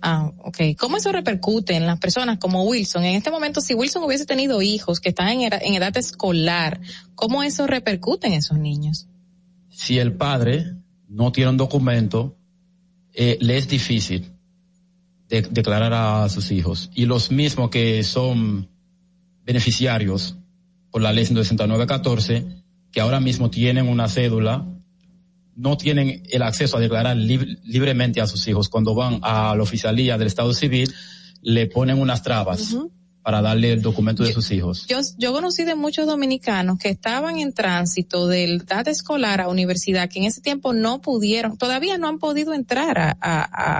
Ah, 0.03 0.31
ok. 0.39 0.77
¿Cómo 0.79 0.97
eso 0.97 1.11
repercute 1.11 1.75
en 1.75 1.85
las 1.85 1.99
personas 1.99 2.39
como 2.39 2.63
Wilson? 2.63 3.05
En 3.05 3.17
este 3.17 3.33
momento, 3.33 3.61
si 3.61 3.75
Wilson 3.75 4.05
hubiese 4.05 4.25
tenido 4.25 4.63
hijos 4.63 5.01
que 5.01 5.09
están 5.09 5.41
en 5.41 5.75
edad 5.75 5.97
escolar, 5.97 6.81
¿cómo 7.17 7.43
eso 7.43 7.67
repercute 7.67 8.29
en 8.29 8.35
esos 8.35 8.57
niños? 8.57 9.09
Si 9.69 9.99
el 9.99 10.13
padre 10.15 10.65
no 11.09 11.33
tiene 11.33 11.51
un 11.51 11.57
documento, 11.57 12.39
eh, 13.15 13.39
le 13.41 13.57
es 13.57 13.69
difícil 13.69 14.31
de- 15.29 15.43
declarar 15.43 15.93
a 15.93 16.29
sus 16.29 16.51
hijos. 16.51 16.91
Y 16.95 17.07
los 17.07 17.31
mismos 17.31 17.71
que 17.71 18.03
son 18.05 18.69
beneficiarios 19.45 20.37
por 20.91 21.03
la 21.03 21.13
ley 21.13 21.25
16914, 21.25 22.45
que 22.93 23.01
ahora 23.01 23.21
mismo 23.21 23.51
tienen 23.51 23.89
una 23.89 24.09
cédula, 24.09 24.67
no 25.57 25.77
tienen 25.77 26.23
el 26.31 26.43
acceso 26.43 26.77
a 26.77 26.81
declarar 26.81 27.17
lib- 27.17 27.59
libremente 27.65 28.21
a 28.21 28.27
sus 28.27 28.47
hijos. 28.49 28.69
Cuando 28.69 28.95
van 28.95 29.21
a 29.23 29.55
la 29.55 29.63
oficialía 29.63 30.17
del 30.19 30.27
Estado 30.29 30.53
Civil, 30.55 30.93
le 31.43 31.67
ponen 31.67 31.99
unas 32.01 32.23
trabas 32.23 32.77
para 33.23 33.43
darle 33.43 33.73
el 33.73 33.83
documento 33.83 34.23
de 34.25 34.33
sus 34.33 34.51
hijos. 34.51 34.87
Yo, 34.89 34.99
yo 35.19 35.33
conocí 35.33 35.65
de 35.65 35.75
muchos 35.75 36.07
dominicanos 36.07 36.79
que 36.79 36.89
estaban 36.89 37.39
en 37.39 37.53
tránsito 37.53 38.27
de 38.29 38.45
edad 38.45 38.87
escolar 38.89 39.41
a 39.41 39.49
universidad, 39.49 40.09
que 40.09 40.19
en 40.21 40.25
ese 40.25 40.41
tiempo 40.41 40.73
no 40.73 41.01
pudieron, 41.01 41.57
todavía 41.59 41.99
no 41.99 42.09
han 42.09 42.19
podido 42.19 42.55
entrar 42.55 42.99
a- 42.99 43.13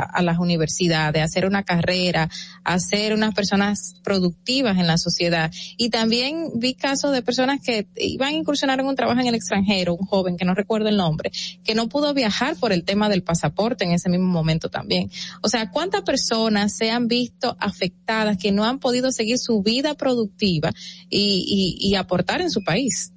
a 0.03 0.23
las 0.23 0.39
universidades, 0.39 1.23
a 1.23 1.25
hacer 1.25 1.47
una 1.47 1.63
carrera, 1.63 2.29
a 2.65 2.79
ser 2.79 3.15
unas 3.15 3.35
personas 3.35 3.95
productivas 4.03 4.79
en 4.79 4.87
la 4.87 4.99
sociedad. 4.99 5.51
Y 5.77 5.91
también 5.91 6.51
vi 6.57 6.75
casos 6.75 7.13
de 7.13 7.23
personas 7.23 7.61
que 7.63 7.87
iban 7.97 8.29
a 8.29 8.33
incursionar 8.33 8.81
en 8.81 8.87
un 8.87 8.97
trabajo 8.97 9.21
en 9.21 9.27
el 9.27 9.35
extranjero, 9.35 9.95
un 9.95 10.07
joven 10.07 10.37
que 10.37 10.45
no 10.45 10.55
recuerdo 10.55 10.89
el 10.89 10.97
nombre, 10.97 11.31
que 11.65 11.75
no 11.75 11.89
pudo 11.89 12.13
viajar 12.15 12.57
por 12.57 12.73
el 12.73 12.85
tema 12.85 13.09
del 13.09 13.23
pasaporte 13.23 13.85
en 13.85 13.93
ese 13.93 14.09
mismo 14.09 14.27
momento 14.29 14.69
también. 14.69 15.11
O 15.43 15.49
sea, 15.49 15.71
¿cuántas 15.71 16.03
personas 16.03 16.77
se 16.77 16.91
han 16.91 17.09
visto 17.09 17.57
afectadas 17.61 18.37
que 18.37 18.53
no 18.53 18.65
han 18.65 18.79
podido 18.79 19.13
seguir 19.13 19.30
su 19.39 19.63
vida 19.63 19.95
productiva 19.95 20.73
y, 21.09 21.79
y, 21.81 21.89
y 21.89 21.95
aportar 21.95 22.41
en 22.41 22.51
su 22.51 22.63
país? 22.63 23.13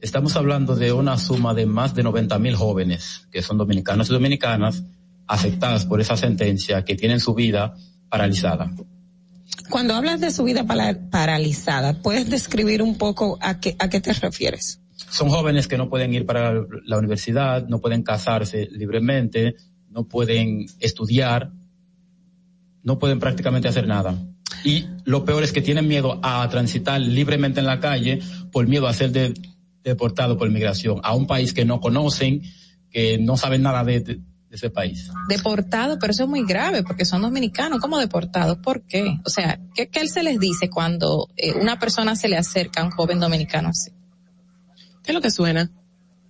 Estamos 0.00 0.34
hablando 0.36 0.76
de 0.76 0.92
una 0.92 1.18
suma 1.18 1.52
de 1.52 1.66
más 1.66 1.94
de 1.94 2.02
90 2.02 2.38
mil 2.38 2.56
jóvenes 2.56 3.28
que 3.30 3.42
son 3.42 3.58
dominicanos 3.58 4.08
y 4.08 4.12
dominicanas 4.12 4.82
afectadas 5.26 5.84
por 5.84 6.00
esa 6.00 6.16
sentencia 6.16 6.84
que 6.84 6.96
tienen 6.96 7.20
su 7.20 7.34
vida 7.34 7.74
paralizada. 8.08 8.70
Cuando 9.68 9.94
hablas 9.94 10.20
de 10.20 10.30
su 10.30 10.42
vida 10.42 10.64
paralizada, 10.64 12.02
¿puedes 12.02 12.28
describir 12.28 12.82
un 12.82 12.96
poco 12.96 13.38
a 13.40 13.60
qué, 13.60 13.76
a 13.78 13.88
qué 13.88 14.00
te 14.00 14.12
refieres? 14.12 14.80
Son 15.10 15.28
jóvenes 15.28 15.68
que 15.68 15.78
no 15.78 15.88
pueden 15.88 16.12
ir 16.12 16.26
para 16.26 16.54
la 16.84 16.98
universidad, 16.98 17.66
no 17.68 17.80
pueden 17.80 18.02
casarse 18.02 18.68
libremente, 18.70 19.56
no 19.88 20.04
pueden 20.04 20.66
estudiar, 20.80 21.52
no 22.82 22.98
pueden 22.98 23.20
prácticamente 23.20 23.68
hacer 23.68 23.86
nada. 23.86 24.16
Y 24.64 24.86
lo 25.04 25.24
peor 25.24 25.42
es 25.42 25.52
que 25.52 25.62
tienen 25.62 25.88
miedo 25.88 26.18
a 26.22 26.48
transitar 26.48 27.00
libremente 27.00 27.60
en 27.60 27.66
la 27.66 27.80
calle 27.80 28.20
por 28.52 28.66
miedo 28.66 28.86
a 28.86 28.92
ser 28.92 29.10
de- 29.12 29.34
deportado 29.82 30.36
por 30.36 30.50
migración 30.50 31.00
a 31.02 31.14
un 31.14 31.26
país 31.26 31.52
que 31.54 31.64
no 31.64 31.80
conocen, 31.80 32.42
que 32.90 33.18
no 33.18 33.36
saben 33.36 33.62
nada 33.62 33.84
de, 33.84 34.00
de- 34.00 34.14
de 34.16 34.56
ese 34.56 34.68
país. 34.68 35.10
Deportados, 35.28 35.96
pero 36.00 36.10
eso 36.10 36.24
es 36.24 36.28
muy 36.28 36.44
grave 36.44 36.82
porque 36.82 37.04
son 37.04 37.22
dominicanos. 37.22 37.78
¿Cómo 37.80 37.98
deportados? 37.98 38.58
¿Por 38.58 38.82
qué? 38.82 39.16
O 39.24 39.30
sea, 39.30 39.60
¿qué, 39.74 39.88
qué 39.88 40.06
se 40.08 40.22
les 40.24 40.40
dice 40.40 40.68
cuando 40.68 41.28
eh, 41.36 41.52
una 41.52 41.78
persona 41.78 42.16
se 42.16 42.28
le 42.28 42.36
acerca 42.36 42.82
a 42.82 42.84
un 42.84 42.90
joven 42.90 43.20
dominicano 43.20 43.68
así? 43.68 43.92
¿Qué 45.02 45.12
es 45.12 45.14
lo 45.14 45.20
que 45.20 45.30
suena? 45.30 45.70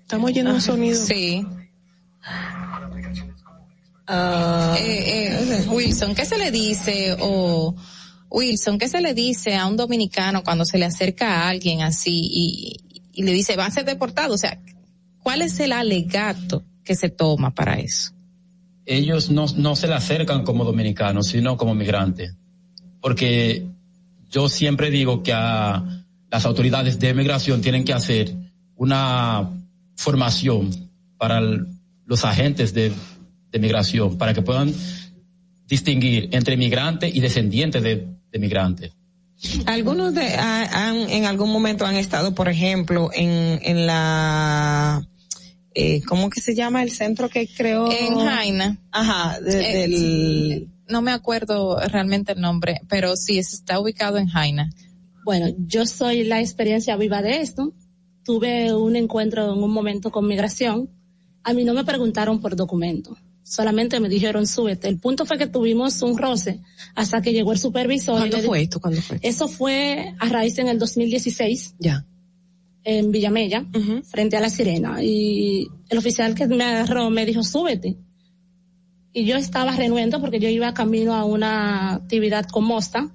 Estamos 0.03 0.31
oyendo 0.31 0.53
un 0.53 0.61
sonido. 0.61 1.03
Sí. 1.03 1.45
Eh, 4.09 4.77
eh, 4.79 5.67
Wilson, 5.69 6.15
¿qué 6.15 6.25
se 6.25 6.37
le 6.37 6.51
dice 6.51 7.17
o 7.21 7.75
Wilson, 8.31 8.79
qué 8.79 8.89
se 8.89 9.01
le 9.01 9.13
dice 9.13 9.57
a 9.57 9.67
un 9.67 9.77
dominicano 9.77 10.45
cuando 10.45 10.65
se 10.65 10.79
le 10.79 10.85
acerca 10.85 11.43
a 11.43 11.49
alguien 11.49 11.83
así 11.83 12.31
y, 13.13 13.23
le 13.23 13.33
dice 13.33 13.57
va 13.57 13.67
a 13.67 13.71
ser 13.71 13.85
deportado? 13.85 14.35
O 14.35 14.39
sea, 14.39 14.59
¿cuál 15.23 15.43
es 15.43 15.59
el 15.61 15.73
alegato 15.73 16.63
que 16.85 16.95
se 16.95 17.11
toma 17.11 17.55
para 17.55 17.79
eso? 17.79 18.13
ellos 18.87 19.31
no, 19.31 19.77
se 19.77 19.87
le 19.87 19.95
acercan 19.95 20.43
como 20.43 20.65
dominicanos, 20.65 21.29
sino 21.29 21.57
como 21.57 21.77
migrantes. 21.77 22.35
Porque 23.01 23.65
yo 24.29 24.49
siempre 24.49 24.91
digo 24.91 25.23
que 25.23 25.33
a 25.33 26.05
las 26.29 26.45
autoridades 26.45 26.99
de 26.99 27.15
migración 27.15 27.61
tienen 27.61 27.85
que 27.85 27.93
hacer 27.93 28.35
una 28.75 29.49
formación 29.95 30.71
para 31.19 31.41
los 32.05 32.25
agentes 32.25 32.75
de, 32.75 32.93
de 33.53 33.59
migración, 33.61 34.19
para 34.19 34.35
que 34.35 34.43
puedan 34.43 34.75
distinguir 35.69 36.29
entre 36.33 36.57
migrante 36.57 37.09
y 37.09 37.21
descendiente 37.21 37.81
de, 37.81 38.09
de 38.33 38.39
migrante. 38.39 38.93
Algunos 39.67 40.15
de, 40.15 40.35
ha- 40.35 40.89
han, 40.89 40.97
en 41.09 41.25
algún 41.25 41.51
momento 41.51 41.87
han 41.87 41.97
estado, 41.97 42.35
por 42.35 42.49
ejemplo, 42.49 43.11
en, 43.15 43.59
en 43.63 43.87
la, 43.87 45.07
eh, 45.75 46.03
¿cómo 46.03 46.29
que 46.29 46.41
se 46.41 46.55
llama 46.55 46.83
el 46.83 46.91
centro 46.91 47.29
que 47.29 47.47
creó? 47.49 47.91
En 47.91 48.15
Jaina. 48.19 48.79
Ajá, 48.93 49.41
de- 49.41 49.61
Eh, 49.61 49.79
del, 49.89 49.95
sí, 49.97 50.69
no 50.89 51.01
me 51.03 51.13
acuerdo 51.13 51.79
realmente 51.89 52.33
el 52.33 52.41
nombre, 52.41 52.81
pero 52.89 53.17
sí, 53.17 53.39
está 53.39 53.81
ubicado 53.81 54.19
en 54.19 54.29
Jaina. 54.29 54.71
Bueno, 55.25 55.47
yo 55.59 55.87
soy 55.87 56.25
la 56.25 56.41
experiencia 56.41 56.97
viva 56.97 57.23
de 57.23 57.41
esto. 57.41 57.73
Tuve 58.25 58.75
un 58.75 58.97
encuentro 58.97 59.53
en 59.55 59.63
un 59.63 59.71
momento 59.73 60.11
con 60.11 60.27
migración. 60.27 60.91
A 61.45 61.53
mí 61.55 61.65
no 61.65 61.73
me 61.73 61.85
preguntaron 61.85 62.41
por 62.41 62.57
documento. 62.57 63.17
Solamente 63.51 63.99
me 63.99 64.09
dijeron 64.09 64.47
súbete. 64.47 64.87
El 64.87 64.99
punto 65.01 65.27
fue 65.27 65.37
que 65.37 65.49
tuvimos 65.49 66.01
un 66.03 66.17
roce 66.17 66.61
hasta 66.95 67.21
que 67.21 67.33
llegó 67.33 67.51
el 67.51 67.59
supervisor. 67.59 68.15
y 68.15 68.31
¿Cuándo 68.31 68.37
le 68.37 68.43
fue 68.45 68.63
esto? 68.63 68.81
¿Cuándo 68.81 69.03
fue? 69.03 69.19
Eso 69.23 69.49
fue 69.49 70.15
a 70.21 70.29
raíz 70.29 70.57
en 70.59 70.69
el 70.69 70.79
2016 70.79 71.75
Ya. 71.81 72.07
en 72.85 73.11
Villamella, 73.11 73.67
frente 74.05 74.37
a 74.37 74.41
la 74.41 74.51
Sirena. 74.51 75.03
Y 75.03 75.67
el 75.89 75.99
oficial 75.99 76.37
que 76.37 76.47
me 76.47 76.63
agarró 76.63 77.11
me 77.11 77.27
dijo, 77.27 77.43
súbete. 77.43 77.97
Y 79.13 79.25
yo 79.25 79.37
estaba 79.37 79.73
renuente 79.75 80.21
porque 80.21 80.39
yo 80.39 80.49
iba 80.49 80.73
camino 80.73 81.13
a 81.15 81.25
una 81.25 81.95
actividad 81.95 82.47
con 82.47 82.63
Mosta. 82.65 83.11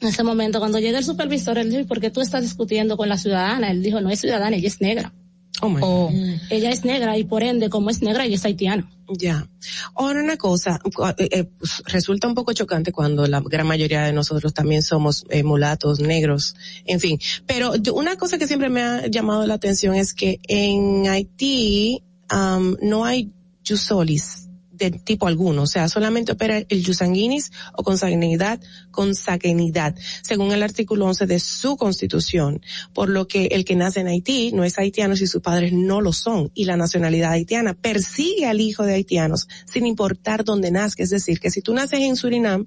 En 0.00 0.08
ese 0.08 0.22
momento, 0.22 0.58
cuando 0.58 0.78
llega 0.80 0.98
el 0.98 1.04
supervisor, 1.04 1.56
él 1.56 1.70
dijo, 1.70 1.80
¿y 1.80 1.84
por 1.86 1.98
qué 1.98 2.10
tú 2.10 2.20
estás 2.20 2.42
discutiendo 2.42 2.98
con 2.98 3.08
la 3.08 3.16
ciudadana? 3.16 3.70
Él 3.70 3.82
dijo, 3.82 4.02
no 4.02 4.10
es 4.10 4.20
ciudadana, 4.20 4.54
ella 4.54 4.68
es 4.68 4.82
negra. 4.82 5.14
Oh, 5.62 5.70
my 5.70 5.80
God. 5.80 6.10
Ella 6.50 6.70
es 6.70 6.84
negra 6.84 7.16
y 7.16 7.24
por 7.24 7.42
ende, 7.42 7.70
como 7.70 7.88
es 7.88 8.02
negra, 8.02 8.26
ella 8.26 8.34
es 8.34 8.44
haitiana. 8.44 8.90
Ya. 9.08 9.46
Ahora 9.94 10.22
una 10.22 10.36
cosa, 10.36 10.80
eh, 11.18 11.28
eh, 11.30 11.44
pues, 11.44 11.82
resulta 11.86 12.26
un 12.26 12.34
poco 12.34 12.52
chocante 12.52 12.90
cuando 12.92 13.26
la 13.26 13.40
gran 13.40 13.66
mayoría 13.66 14.02
de 14.04 14.12
nosotros 14.12 14.54
también 14.54 14.82
somos 14.82 15.26
eh, 15.28 15.42
mulatos, 15.42 16.00
negros, 16.00 16.54
en 16.86 17.00
fin. 17.00 17.18
Pero 17.46 17.76
yo- 17.76 17.94
una 17.94 18.16
cosa 18.16 18.38
que 18.38 18.46
siempre 18.46 18.70
me 18.70 18.82
ha 18.82 19.06
llamado 19.08 19.46
la 19.46 19.54
atención 19.54 19.94
es 19.94 20.14
que 20.14 20.40
en 20.48 21.06
Haití 21.08 22.02
am, 22.28 22.76
no 22.80 23.04
hay 23.04 23.30
yusolis 23.62 24.48
de 24.90 24.98
tipo 24.98 25.26
alguno, 25.26 25.62
o 25.62 25.66
sea, 25.66 25.88
solamente 25.88 26.32
opera 26.32 26.58
el 26.58 26.82
yusanguinis 26.82 27.52
o 27.74 27.82
consanguinidad, 27.82 28.60
consanguinidad, 28.90 29.94
según 30.22 30.52
el 30.52 30.62
artículo 30.62 31.06
11 31.06 31.26
de 31.26 31.40
su 31.40 31.76
constitución, 31.76 32.60
por 32.92 33.08
lo 33.08 33.26
que 33.26 33.46
el 33.46 33.64
que 33.64 33.76
nace 33.76 34.00
en 34.00 34.08
Haití 34.08 34.52
no 34.52 34.64
es 34.64 34.78
haitiano 34.78 35.16
si 35.16 35.26
sus 35.26 35.42
padres 35.42 35.72
no 35.72 36.00
lo 36.00 36.12
son, 36.12 36.50
y 36.54 36.64
la 36.64 36.76
nacionalidad 36.76 37.32
haitiana 37.32 37.74
persigue 37.74 38.46
al 38.46 38.60
hijo 38.60 38.84
de 38.84 38.94
haitianos 38.94 39.48
sin 39.66 39.86
importar 39.86 40.44
dónde 40.44 40.70
nazca, 40.70 41.02
es 41.02 41.10
decir, 41.10 41.40
que 41.40 41.50
si 41.50 41.62
tú 41.62 41.74
naces 41.74 42.00
en 42.00 42.16
Surinam 42.16 42.66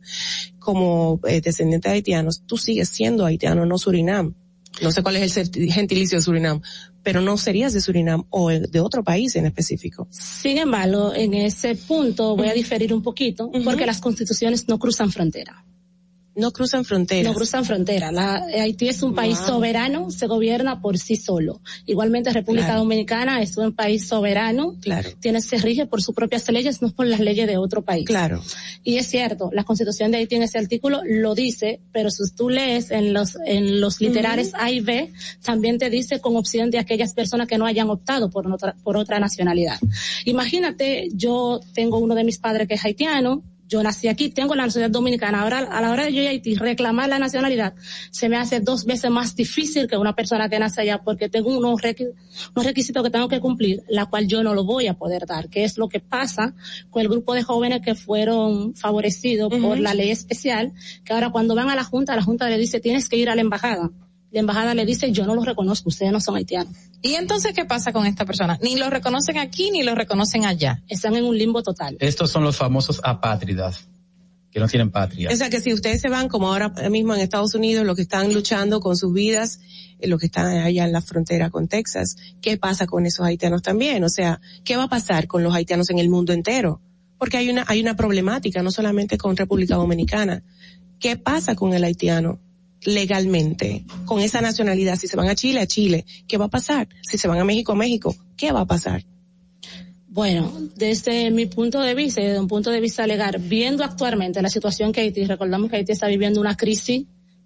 como 0.59 1.19
eh, 1.27 1.41
descendiente 1.41 1.89
de 1.89 1.95
haitianos, 1.95 2.43
tú 2.45 2.57
sigues 2.57 2.89
siendo 2.89 3.25
haitiano, 3.25 3.65
no 3.65 3.77
Surinam. 3.77 4.35
No 4.81 4.91
sé 4.91 5.01
cuál 5.01 5.15
es 5.15 5.37
el 5.37 5.49
gentilicio 5.71 6.19
de 6.19 6.21
Surinam, 6.21 6.61
pero 7.07 7.21
no 7.21 7.37
serías 7.37 7.71
de 7.71 7.79
Surinam 7.79 8.25
o 8.31 8.49
de 8.49 8.81
otro 8.81 9.01
país 9.01 9.33
en 9.37 9.45
específico. 9.45 10.09
Sin 10.11 10.57
embargo, 10.57 11.13
en 11.15 11.35
ese 11.35 11.73
punto 11.73 12.35
voy 12.35 12.49
a 12.49 12.53
diferir 12.53 12.93
un 12.93 13.01
poquito 13.01 13.49
porque 13.63 13.85
las 13.85 14.01
constituciones 14.01 14.67
no 14.67 14.77
cruzan 14.77 15.09
frontera. 15.09 15.63
No 16.37 16.51
cruzan 16.51 16.85
fronteras. 16.85 17.25
No 17.31 17.33
cruzan 17.35 17.65
frontera. 17.65 18.11
La, 18.11 18.35
Haití 18.61 18.87
es 18.87 19.01
un 19.03 19.15
país 19.15 19.37
Wow. 19.39 19.47
soberano, 19.47 20.11
se 20.11 20.27
gobierna 20.27 20.79
por 20.81 20.97
sí 20.99 21.15
solo. 21.15 21.61
Igualmente 21.87 22.31
República 22.31 22.67
Claro. 22.67 22.81
Dominicana 22.81 23.41
es 23.41 23.57
un 23.57 23.73
país 23.73 24.07
soberano, 24.07 24.75
Claro. 24.81 25.09
tiene, 25.19 25.41
se 25.41 25.57
rige 25.57 25.87
por 25.87 26.01
sus 26.01 26.13
propias 26.13 26.47
leyes, 26.51 26.81
no 26.81 26.91
por 26.91 27.07
las 27.07 27.19
leyes 27.19 27.47
de 27.47 27.57
otro 27.57 27.81
país. 27.83 28.05
Claro. 28.05 28.41
Y 28.83 28.97
es 28.97 29.07
cierto, 29.07 29.49
la 29.51 29.63
constitución 29.63 30.11
de 30.11 30.17
Haití 30.19 30.35
en 30.35 30.43
ese 30.43 30.59
artículo 30.59 31.01
lo 31.05 31.33
dice, 31.33 31.81
pero 31.91 32.11
si 32.11 32.23
tú 32.35 32.49
lees 32.49 32.91
en 32.91 33.13
los, 33.13 33.35
en 33.45 33.81
los 33.81 33.99
literales 33.99 34.51
A 34.53 34.69
y 34.69 34.79
B, 34.79 35.11
también 35.43 35.79
te 35.79 35.89
dice 35.89 36.19
con 36.21 36.35
opción 36.35 36.69
de 36.69 36.77
aquellas 36.77 37.13
personas 37.15 37.47
que 37.47 37.57
no 37.57 37.65
hayan 37.65 37.89
optado 37.89 38.29
por 38.29 38.45
otra, 38.51 38.75
por 38.83 38.95
otra 38.95 39.19
nacionalidad. 39.19 39.79
Imagínate, 40.25 41.07
yo 41.13 41.59
tengo 41.73 41.97
uno 41.97 42.13
de 42.13 42.23
mis 42.23 42.37
padres 42.37 42.67
que 42.67 42.75
es 42.75 42.85
haitiano, 42.85 43.41
yo 43.67 43.83
nací 43.83 44.07
aquí, 44.07 44.29
tengo 44.29 44.55
la 44.55 44.65
nacionalidad 44.65 44.93
dominicana. 44.93 45.41
Ahora, 45.41 45.59
a 45.59 45.81
la 45.81 45.91
hora 45.91 46.05
de 46.05 46.13
yo 46.13 46.21
ir 46.21 46.27
a 46.27 46.31
Haití 46.31 46.55
reclamar 46.55 47.09
la 47.09 47.19
nacionalidad, 47.19 47.73
se 48.11 48.29
me 48.29 48.37
hace 48.37 48.61
dos 48.61 48.85
veces 48.85 49.11
más 49.11 49.35
difícil 49.35 49.87
que 49.87 49.97
una 49.97 50.15
persona 50.15 50.47
que 50.47 50.57
nace 50.57 50.81
allá 50.81 50.99
porque 51.03 51.27
tengo 51.27 51.57
unos, 51.57 51.81
requi- 51.81 52.13
unos 52.55 52.65
requisitos 52.65 53.03
que 53.03 53.09
tengo 53.09 53.27
que 53.27 53.39
cumplir, 53.41 53.83
la 53.89 54.05
cual 54.05 54.27
yo 54.27 54.41
no 54.41 54.53
lo 54.53 54.63
voy 54.63 54.87
a 54.87 54.93
poder 54.93 55.25
dar, 55.25 55.49
que 55.49 55.65
es 55.65 55.77
lo 55.77 55.89
que 55.89 55.99
pasa 55.99 56.55
con 56.89 57.01
el 57.01 57.09
grupo 57.09 57.33
de 57.33 57.43
jóvenes 57.43 57.81
que 57.81 57.93
fueron 57.93 58.73
favorecidos 58.73 59.53
por 59.61 59.79
la 59.79 59.93
ley 59.93 60.11
especial, 60.11 60.71
que 61.03 61.13
ahora 61.13 61.29
cuando 61.29 61.53
van 61.53 61.69
a 61.69 61.75
la 61.75 61.83
Junta, 61.83 62.15
la 62.15 62.23
Junta 62.23 62.47
le 62.49 62.57
dice, 62.57 62.79
tienes 62.79 63.09
que 63.09 63.17
ir 63.17 63.29
a 63.29 63.35
la 63.35 63.41
embajada. 63.41 63.91
La 64.31 64.39
embajada 64.41 64.73
le 64.73 64.85
dice, 64.85 65.11
yo 65.11 65.25
no 65.25 65.35
los 65.35 65.45
reconozco, 65.45 65.89
ustedes 65.89 66.11
no 66.11 66.19
son 66.19 66.35
haitianos. 66.35 66.73
¿Y 67.07 67.15
entonces 67.15 67.53
qué 67.53 67.63
pasa 67.63 67.93
con 67.93 68.05
esta 68.05 68.25
persona? 68.25 68.59
Ni 68.61 68.75
lo 68.75 68.89
reconocen 68.89 69.37
aquí 69.37 69.71
ni 69.71 69.81
lo 69.81 69.95
reconocen 69.95 70.43
allá. 70.43 70.83
Están 70.89 71.15
en 71.15 71.23
un 71.23 71.37
limbo 71.37 71.63
total. 71.63 71.95
Estos 72.01 72.29
son 72.29 72.43
los 72.43 72.57
famosos 72.57 72.99
apátridas, 73.01 73.87
que 74.51 74.59
no 74.59 74.67
tienen 74.67 74.91
patria. 74.91 75.29
O 75.31 75.35
sea 75.37 75.49
que 75.49 75.61
si 75.61 75.71
ustedes 75.71 76.01
se 76.01 76.09
van 76.09 76.27
como 76.27 76.49
ahora 76.51 76.67
mismo 76.89 77.15
en 77.15 77.21
Estados 77.21 77.55
Unidos, 77.55 77.85
los 77.85 77.95
que 77.95 78.01
están 78.01 78.33
luchando 78.33 78.81
con 78.81 78.97
sus 78.97 79.13
vidas, 79.13 79.61
eh, 79.99 80.07
los 80.09 80.19
que 80.19 80.25
están 80.25 80.47
allá 80.47 80.83
en 80.83 80.91
la 80.91 81.01
frontera 81.01 81.49
con 81.49 81.69
Texas, 81.69 82.17
¿qué 82.41 82.57
pasa 82.57 82.87
con 82.87 83.05
esos 83.05 83.25
haitianos 83.25 83.61
también? 83.61 84.03
O 84.03 84.09
sea, 84.09 84.41
¿qué 84.65 84.75
va 84.75 84.83
a 84.83 84.89
pasar 84.89 85.27
con 85.27 85.43
los 85.43 85.55
haitianos 85.55 85.89
en 85.89 85.99
el 85.99 86.09
mundo 86.09 86.33
entero? 86.33 86.81
Porque 87.17 87.37
hay 87.37 87.49
una, 87.49 87.63
hay 87.69 87.79
una 87.79 87.95
problemática, 87.95 88.61
no 88.61 88.71
solamente 88.71 89.17
con 89.17 89.37
República 89.37 89.75
Dominicana. 89.75 90.43
¿Qué 90.99 91.15
pasa 91.15 91.55
con 91.55 91.73
el 91.73 91.85
haitiano? 91.85 92.41
Legalmente 92.83 93.85
con 94.05 94.19
esa 94.19 94.41
nacionalidad. 94.41 94.97
Si 94.97 95.07
se 95.07 95.17
van 95.17 95.29
a 95.29 95.35
Chile 95.35 95.59
a 95.61 95.67
Chile. 95.67 96.05
Qué 96.27 96.37
va 96.37 96.45
a 96.45 96.49
pasar 96.49 96.87
si 97.01 97.17
se 97.17 97.27
van 97.27 97.39
a 97.39 97.43
México 97.43 97.71
a 97.71 97.75
México. 97.75 98.15
Qué 98.35 98.51
va 98.51 98.61
a 98.61 98.65
pasar 98.65 99.03
Bueno, 100.07 100.51
desde 100.75 101.31
mi 101.31 101.45
punto 101.45 101.81
de 101.81 101.93
vista, 101.95 102.21
desde 102.21 102.39
un 102.39 102.47
punto 102.47 102.69
de 102.69 102.79
vista 102.79 103.05
legal, 103.07 103.37
viendo 103.39 103.83
actualmente 103.83 104.41
la 104.41 104.49
situación 104.49 104.91
que 104.91 105.01
Haití, 105.01 105.25
recordamos 105.25 105.69
que 105.69 105.77
Haití 105.77 105.91
está 105.91 106.07
viviendo 106.07 106.39
una 106.39 106.55
crisis 106.55 107.05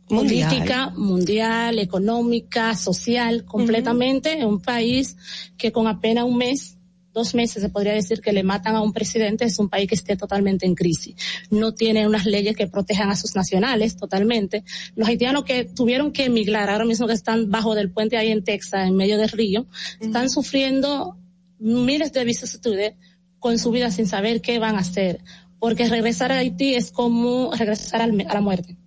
Mundial. 0.10 0.50
política, 0.50 0.90
mundial, 0.96 1.80
económica, 1.80 2.76
social, 2.76 3.46
completamente, 3.46 4.34
en 4.34 4.46
un 4.46 4.62
país 4.62 5.16
que 5.58 5.72
con 5.72 5.88
apenas 5.88 6.26
un 6.26 6.38
mes, 6.38 6.78
dos 7.14 7.36
meses 7.36 7.62
se 7.62 7.70
podría 7.70 7.94
decir 7.94 8.22
que 8.22 8.32
le 8.32 8.44
matan 8.44 8.76
a 8.76 8.82
un 8.82 8.94
presidente, 8.94 9.46
es 9.46 9.60
un 9.60 9.70
país 9.70 9.88
que 9.88 9.96
esté 9.96 10.16
totalmente 10.16 10.66
en 10.66 10.76
crisis. 10.76 11.16
No 11.50 11.74
tiene 11.74 12.08
unas 12.08 12.26
leyes 12.26 12.56
que 12.56 12.68
protejan 12.68 13.10
a 13.10 13.16
sus 13.16 13.36
nacionales 13.36 13.98
totalmente. 13.98 14.64
Los 14.96 15.08
haitianos 15.08 15.44
que 15.44 15.66
tuvieron 15.66 16.12
que 16.12 16.26
emigrar, 16.26 16.70
ahora 16.70 16.86
mismo 16.86 17.08
que 17.08 17.14
están 17.14 17.50
bajo 17.50 17.76
del 17.76 17.92
puente 17.92 18.18
ahí 18.18 18.30
en 18.30 18.44
Texas, 18.44 18.88
en 18.88 18.96
medio 18.96 19.18
del 19.18 19.30
río, 19.30 19.68
están 20.00 20.30
sufriendo 20.30 21.18
miles 21.60 22.12
de 22.14 22.26
vicisitudes 22.26 22.94
con 23.40 23.60
su 23.60 23.72
vida 23.72 23.92
sin 23.92 24.08
saber 24.08 24.42
qué 24.42 24.60
van 24.60 24.76
a 24.76 24.80
hacer. 24.80 25.24
Porque 25.60 25.88
regresar 25.88 26.32
a 26.32 26.40
Haití 26.40 26.74
es 26.76 26.92
como 26.92 27.54
regresar 27.54 28.02
a 28.02 28.08
la 28.08 28.42
muerte. 28.42 28.78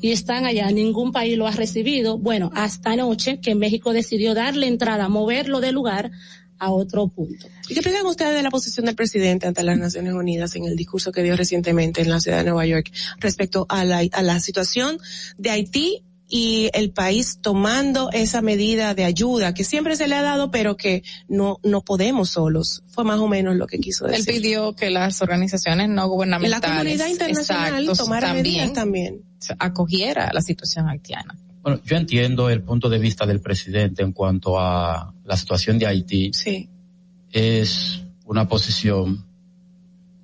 Y 0.00 0.12
están 0.12 0.46
allá, 0.46 0.70
ningún 0.70 1.12
país 1.12 1.36
lo 1.36 1.46
ha 1.46 1.50
recibido. 1.50 2.18
Bueno, 2.18 2.50
hasta 2.54 2.92
anoche 2.92 3.40
que 3.40 3.54
México 3.54 3.92
decidió 3.92 4.34
darle 4.34 4.68
entrada, 4.68 5.08
moverlo 5.08 5.60
del 5.60 5.74
lugar 5.74 6.10
a 6.58 6.70
otro 6.70 7.08
punto. 7.08 7.46
¿Y 7.68 7.74
qué 7.74 7.82
piensan 7.82 8.06
ustedes 8.06 8.34
de 8.34 8.42
la 8.42 8.50
posición 8.50 8.86
del 8.86 8.94
presidente 8.94 9.46
ante 9.46 9.62
las 9.62 9.78
Naciones 9.78 10.12
Unidas 10.14 10.54
en 10.56 10.64
el 10.64 10.76
discurso 10.76 11.12
que 11.12 11.22
dio 11.22 11.36
recientemente 11.36 12.00
en 12.00 12.10
la 12.10 12.20
ciudad 12.20 12.38
de 12.38 12.44
Nueva 12.44 12.66
York 12.66 12.90
respecto 13.18 13.66
a 13.68 13.84
la, 13.84 14.02
a 14.12 14.22
la 14.22 14.40
situación 14.40 14.98
de 15.38 15.50
Haití 15.50 16.02
y 16.28 16.70
el 16.74 16.90
país 16.90 17.38
tomando 17.40 18.10
esa 18.12 18.42
medida 18.42 18.94
de 18.94 19.04
ayuda 19.04 19.54
que 19.54 19.64
siempre 19.64 19.96
se 19.96 20.08
le 20.08 20.16
ha 20.16 20.22
dado, 20.22 20.50
pero 20.50 20.76
que 20.76 21.02
no, 21.28 21.60
no 21.62 21.82
podemos 21.82 22.30
solos? 22.30 22.82
Fue 22.88 23.04
más 23.04 23.18
o 23.18 23.28
menos 23.28 23.56
lo 23.56 23.66
que 23.66 23.78
quiso 23.78 24.06
Él 24.06 24.24
decir. 24.24 24.34
pidió 24.34 24.74
que 24.74 24.90
las 24.90 25.22
organizaciones 25.22 25.88
no 25.88 26.08
gubernamentales. 26.08 26.60
La 26.60 26.76
comunidad 26.76 27.06
internacional 27.06 27.88
tomara 27.96 28.34
medidas 28.34 28.72
también. 28.72 29.22
acogiera 29.58 30.30
la 30.32 30.42
situación 30.42 30.88
haitiana. 30.88 31.36
Bueno, 31.66 31.80
yo 31.84 31.96
entiendo 31.96 32.48
el 32.48 32.62
punto 32.62 32.88
de 32.88 33.00
vista 33.00 33.26
del 33.26 33.40
presidente 33.40 34.04
en 34.04 34.12
cuanto 34.12 34.60
a 34.60 35.12
la 35.24 35.36
situación 35.36 35.80
de 35.80 35.86
Haití. 35.88 36.30
Sí. 36.32 36.68
Es 37.32 38.04
una 38.24 38.46
posición 38.46 39.26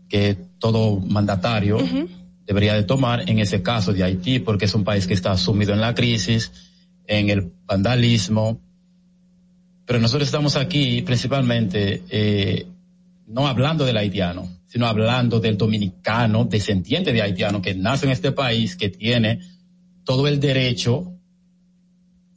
que 0.08 0.36
todo 0.60 1.00
mandatario 1.00 1.78
debería 2.46 2.74
de 2.74 2.84
tomar 2.84 3.28
en 3.28 3.40
ese 3.40 3.60
caso 3.60 3.92
de 3.92 4.04
Haití, 4.04 4.38
porque 4.38 4.66
es 4.66 4.74
un 4.76 4.84
país 4.84 5.08
que 5.08 5.14
está 5.14 5.36
sumido 5.36 5.72
en 5.72 5.80
la 5.80 5.96
crisis, 5.96 6.52
en 7.08 7.28
el 7.28 7.52
vandalismo. 7.66 8.60
Pero 9.84 9.98
nosotros 9.98 10.28
estamos 10.28 10.54
aquí 10.54 11.02
principalmente 11.02 12.04
eh, 12.08 12.66
no 13.26 13.48
hablando 13.48 13.84
del 13.84 13.96
haitiano, 13.96 14.48
sino 14.68 14.86
hablando 14.86 15.40
del 15.40 15.58
dominicano 15.58 16.44
descendiente 16.44 17.12
de 17.12 17.20
haitiano 17.20 17.60
que 17.60 17.74
nace 17.74 18.06
en 18.06 18.12
este 18.12 18.30
país, 18.30 18.76
que 18.76 18.90
tiene 18.90 19.40
todo 20.04 20.28
el 20.28 20.38
derecho 20.38 21.11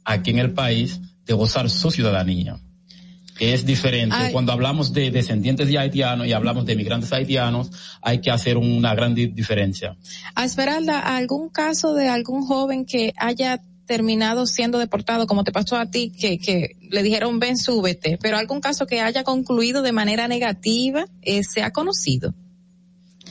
aquí 0.06 0.30
en 0.30 0.38
el 0.38 0.52
país 0.52 1.00
de 1.26 1.34
gozar 1.34 1.68
su 1.68 1.90
ciudadanía. 1.90 2.58
Que 3.38 3.52
es 3.52 3.66
diferente. 3.66 4.16
Ay. 4.16 4.32
Cuando 4.32 4.52
hablamos 4.52 4.94
de 4.94 5.10
descendientes 5.10 5.68
de 5.68 5.76
haitianos 5.76 6.26
y 6.26 6.32
hablamos 6.32 6.64
de 6.64 6.74
migrantes 6.74 7.12
haitianos, 7.12 7.70
hay 8.00 8.22
que 8.22 8.30
hacer 8.30 8.56
una 8.56 8.94
gran 8.94 9.14
di- 9.14 9.26
diferencia. 9.26 9.94
A 10.34 10.46
Esmeralda, 10.46 11.00
¿algún 11.00 11.50
caso 11.50 11.92
de 11.92 12.08
algún 12.08 12.46
joven 12.46 12.86
que 12.86 13.12
haya 13.18 13.60
terminado 13.84 14.46
siendo 14.46 14.78
deportado, 14.78 15.26
como 15.26 15.44
te 15.44 15.52
pasó 15.52 15.76
a 15.76 15.90
ti, 15.90 16.10
que, 16.18 16.38
que 16.38 16.76
le 16.90 17.02
dijeron 17.02 17.38
ven, 17.38 17.58
súbete, 17.58 18.18
pero 18.22 18.38
algún 18.38 18.60
caso 18.62 18.86
que 18.86 19.00
haya 19.02 19.22
concluido 19.22 19.82
de 19.82 19.92
manera 19.92 20.28
negativa, 20.28 21.04
eh, 21.20 21.42
se 21.44 21.62
ha 21.62 21.72
conocido? 21.72 22.32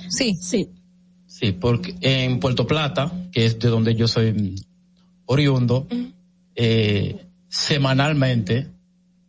Sí. 0.09 0.35
Sí. 0.39 0.69
Sí, 1.25 1.51
porque 1.51 1.95
en 2.01 2.39
Puerto 2.39 2.67
Plata, 2.67 3.11
que 3.31 3.45
es 3.47 3.57
de 3.59 3.69
donde 3.69 3.95
yo 3.95 4.07
soy 4.07 4.31
mm, 4.31 4.55
oriundo, 5.25 5.87
eh, 6.55 7.27
semanalmente 7.47 8.71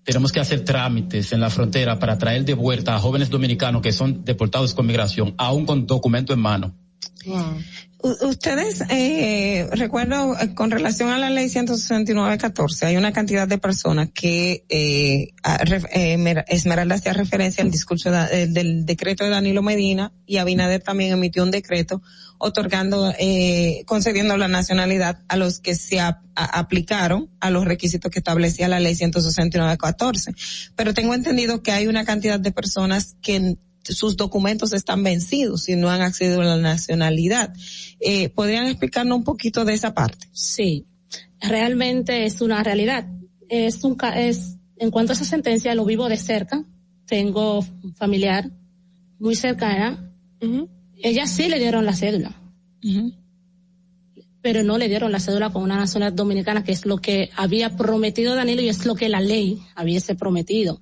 tenemos 0.05 0.31
que 0.31 0.40
hacer 0.40 0.65
trámites 0.65 1.32
en 1.32 1.40
la 1.40 1.51
frontera 1.51 1.98
para 1.98 2.16
traer 2.16 2.44
de 2.44 2.55
vuelta 2.55 2.94
a 2.94 2.98
jóvenes 3.01 3.28
dominicanos 3.28 3.82
que 3.82 3.93
son 3.93 4.24
deportados 4.24 4.73
con 4.73 4.86
migración, 4.86 5.35
aún 5.36 5.66
con 5.66 5.86
documento 5.86 6.32
en 6.32 6.39
mano. 6.39 6.74
U- 8.03 8.28
Ustedes, 8.28 8.82
eh, 8.90 9.69
recuerdo, 9.73 10.39
eh, 10.39 10.55
con 10.55 10.70
relación 10.70 11.09
a 11.11 11.19
la 11.19 11.31
ley 11.31 11.48
169-14, 11.48 12.85
hay 12.86 12.97
una 12.97 13.12
cantidad 13.12 13.48
de 13.48 13.59
personas 13.59 14.11
que, 14.15 14.65
eh, 14.69 15.31
eh, 15.93 16.16
Mer- 16.19 16.44
Esmeralda 16.47 16.97
hacía 16.97 17.15
referencia 17.15 17.65
al 17.65 17.70
discurso 17.70 18.11
eh, 18.15 18.47
del 18.48 18.85
decreto 18.85 19.24
de 19.24 19.31
Danilo 19.31 19.62
Medina 19.62 20.12
y 20.27 20.36
Abinader 20.36 20.82
también 20.82 21.12
emitió 21.15 21.43
un 21.43 21.51
decreto 21.51 22.03
otorgando, 22.39 23.12
eh, 23.19 23.82
concediendo 23.86 24.36
la 24.36 24.47
nacionalidad 24.48 25.23
a 25.28 25.36
los 25.36 25.59
que 25.59 25.74
se 25.74 25.98
aplicaron 26.35 27.31
a 27.40 27.51
los 27.51 27.65
requisitos 27.65 28.11
que 28.11 28.19
establecía 28.19 28.69
la 28.69 28.78
ley 28.78 28.94
169-14. 28.94 30.35
Pero 30.77 30.93
tengo 30.93 31.15
entendido 31.15 31.62
que 31.62 31.73
hay 31.73 31.86
una 31.86 32.05
cantidad 32.05 32.39
de 32.39 32.53
personas 32.53 33.16
que 33.23 33.57
sus 33.93 34.17
documentos 34.17 34.73
están 34.73 35.03
vencidos 35.03 35.69
y 35.69 35.77
no 35.77 35.91
han 35.91 36.03
accedido 36.03 36.41
a 36.41 36.45
la 36.45 36.57
nacionalidad. 36.57 37.55
Eh, 38.01 38.29
¿Podrían 38.31 38.67
explicarnos 38.67 39.19
un 39.19 39.25
poquito 39.25 39.65
de 39.65 39.75
esa 39.75 39.95
parte? 39.95 40.29
Sí, 40.33 40.87
realmente 41.41 42.25
es 42.27 42.41
una 42.41 42.63
realidad. 42.63 43.07
Es 43.49 43.85
un 43.85 43.95
ca- 43.95 44.19
es 44.21 44.57
en 44.79 44.91
cuanto 44.91 45.13
a 45.13 45.15
esa 45.15 45.25
sentencia 45.25 45.75
lo 45.75 45.85
vivo 45.85 46.09
de 46.09 46.17
cerca. 46.17 46.65
Tengo 47.07 47.61
un 47.61 47.95
familiar 47.95 48.51
muy 49.19 49.35
cercana. 49.37 50.11
Ella 51.03 51.27
sí 51.27 51.49
le 51.49 51.59
dieron 51.59 51.85
la 51.87 51.95
cédula, 51.95 52.35
pero 54.43 54.63
no 54.63 54.79
le 54.79 54.89
dieron 54.89 55.11
la 55.13 55.19
cédula 55.21 55.51
con 55.51 55.63
una 55.63 55.77
nacionalidad 55.77 56.17
dominicana, 56.17 56.63
que 56.63 56.73
es 56.73 56.87
lo 56.87 56.99
que 56.99 57.31
había 57.37 57.77
prometido 57.77 58.35
Danilo 58.35 58.63
y 58.63 58.69
es 58.69 58.87
lo 58.87 58.95
que 58.95 59.09
la 59.09 59.21
ley 59.21 59.61
hubiese 59.81 60.15
prometido. 60.15 60.81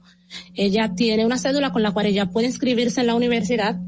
Ella 0.55 0.95
tiene 0.95 1.25
una 1.25 1.39
cédula 1.39 1.73
con 1.73 1.83
la 1.83 1.93
cual 1.93 2.07
ella 2.07 2.27
puede 2.27 2.47
inscribirse 2.47 3.01
en 3.01 3.09
la 3.09 3.15
universidad, 3.15 3.81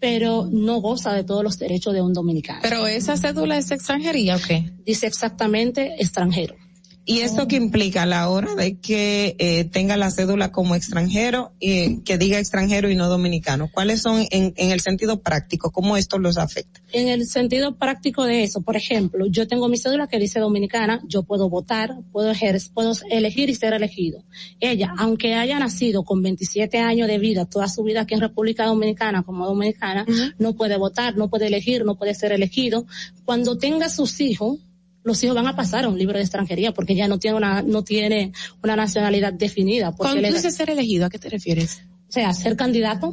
pero 0.00 0.48
no 0.50 0.80
goza 0.80 1.12
de 1.12 1.24
todos 1.24 1.44
los 1.44 1.58
derechos 1.58 1.94
de 1.94 2.02
un 2.02 2.12
dominicano. 2.12 2.60
Pero 2.62 2.86
esa 2.86 3.16
cédula 3.16 3.56
es 3.56 3.70
extranjería, 3.70 4.36
¿o 4.36 4.40
qué? 4.40 4.72
Dice 4.84 5.06
exactamente 5.06 5.94
extranjero. 5.98 6.56
¿Y 7.04 7.20
esto 7.20 7.48
qué 7.48 7.56
implica 7.56 8.02
a 8.02 8.06
la 8.06 8.28
hora 8.28 8.54
de 8.54 8.78
que 8.78 9.34
eh, 9.38 9.64
tenga 9.64 9.96
la 9.96 10.12
cédula 10.12 10.52
como 10.52 10.76
extranjero 10.76 11.50
y 11.58 12.00
que 12.02 12.16
diga 12.16 12.38
extranjero 12.38 12.90
y 12.90 12.94
no 12.94 13.08
dominicano? 13.08 13.68
¿Cuáles 13.72 14.00
son 14.02 14.24
en, 14.30 14.54
en 14.56 14.70
el 14.70 14.80
sentido 14.80 15.20
práctico? 15.20 15.72
¿Cómo 15.72 15.96
esto 15.96 16.20
los 16.20 16.38
afecta? 16.38 16.80
En 16.92 17.08
el 17.08 17.26
sentido 17.26 17.76
práctico 17.76 18.24
de 18.24 18.44
eso, 18.44 18.62
por 18.62 18.76
ejemplo, 18.76 19.26
yo 19.26 19.48
tengo 19.48 19.68
mi 19.68 19.78
cédula 19.78 20.06
que 20.06 20.20
dice 20.20 20.38
dominicana, 20.38 21.02
yo 21.08 21.24
puedo 21.24 21.48
votar, 21.48 21.96
puedo 22.12 22.30
ejercer, 22.30 22.70
puedo 22.72 22.92
elegir 23.10 23.50
y 23.50 23.56
ser 23.56 23.72
elegido. 23.72 24.22
Ella, 24.60 24.94
aunque 24.96 25.34
haya 25.34 25.58
nacido 25.58 26.04
con 26.04 26.22
27 26.22 26.78
años 26.78 27.08
de 27.08 27.18
vida, 27.18 27.46
toda 27.46 27.68
su 27.68 27.82
vida 27.82 28.02
aquí 28.02 28.14
en 28.14 28.20
República 28.20 28.66
Dominicana 28.66 29.24
como 29.24 29.44
dominicana, 29.46 30.06
no 30.38 30.54
puede 30.54 30.76
votar, 30.76 31.16
no 31.16 31.28
puede 31.28 31.48
elegir, 31.48 31.84
no 31.84 31.96
puede 31.96 32.14
ser 32.14 32.30
elegido. 32.30 32.86
Cuando 33.24 33.58
tenga 33.58 33.88
sus 33.88 34.20
hijos, 34.20 34.58
los 35.04 35.22
hijos 35.22 35.34
van 35.34 35.46
a 35.46 35.56
pasar 35.56 35.84
a 35.84 35.88
un 35.88 35.98
libro 35.98 36.16
de 36.16 36.22
extranjería 36.22 36.72
porque 36.72 36.94
ya 36.94 37.08
no 37.08 37.18
tiene 37.18 37.36
una, 37.36 37.62
no 37.62 37.82
tiene 37.82 38.32
una 38.62 38.76
nacionalidad 38.76 39.32
definida. 39.32 39.92
Cuando 39.92 40.26
tú 40.28 40.34
dices 40.34 40.54
ser 40.54 40.70
elegido, 40.70 41.06
¿a 41.06 41.10
qué 41.10 41.18
te 41.18 41.28
refieres? 41.28 41.82
O 42.08 42.12
sea, 42.12 42.32
ser 42.34 42.56
candidato. 42.56 43.12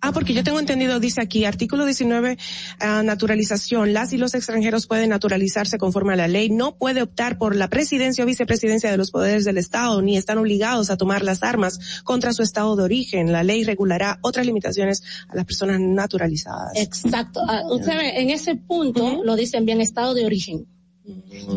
Ah, 0.00 0.12
porque 0.12 0.32
yo 0.32 0.44
tengo 0.44 0.60
entendido, 0.60 1.00
dice 1.00 1.20
aquí, 1.20 1.44
artículo 1.44 1.84
19, 1.84 2.38
ah, 2.78 3.02
naturalización. 3.02 3.92
Las 3.92 4.12
y 4.12 4.16
los 4.16 4.34
extranjeros 4.34 4.86
pueden 4.86 5.10
naturalizarse 5.10 5.76
conforme 5.76 6.12
a 6.12 6.16
la 6.16 6.28
ley. 6.28 6.50
No 6.50 6.76
puede 6.76 7.02
optar 7.02 7.36
por 7.36 7.56
la 7.56 7.68
presidencia 7.68 8.22
o 8.22 8.26
vicepresidencia 8.26 8.92
de 8.92 8.96
los 8.96 9.10
poderes 9.10 9.44
del 9.44 9.58
Estado, 9.58 10.00
ni 10.00 10.16
están 10.16 10.38
obligados 10.38 10.90
a 10.90 10.96
tomar 10.96 11.24
las 11.24 11.42
armas 11.42 12.02
contra 12.04 12.32
su 12.32 12.42
Estado 12.42 12.76
de 12.76 12.84
origen. 12.84 13.32
La 13.32 13.42
ley 13.42 13.64
regulará 13.64 14.20
otras 14.22 14.46
limitaciones 14.46 15.02
a 15.28 15.34
las 15.34 15.44
personas 15.44 15.80
naturalizadas. 15.80 16.72
Exacto. 16.76 17.42
Usted 17.70 17.96
ve, 17.96 18.20
en 18.20 18.30
ese 18.30 18.54
punto 18.54 19.24
lo 19.24 19.34
dicen 19.34 19.64
bien 19.64 19.80
estado 19.80 20.14
de 20.14 20.24
origen. 20.24 20.66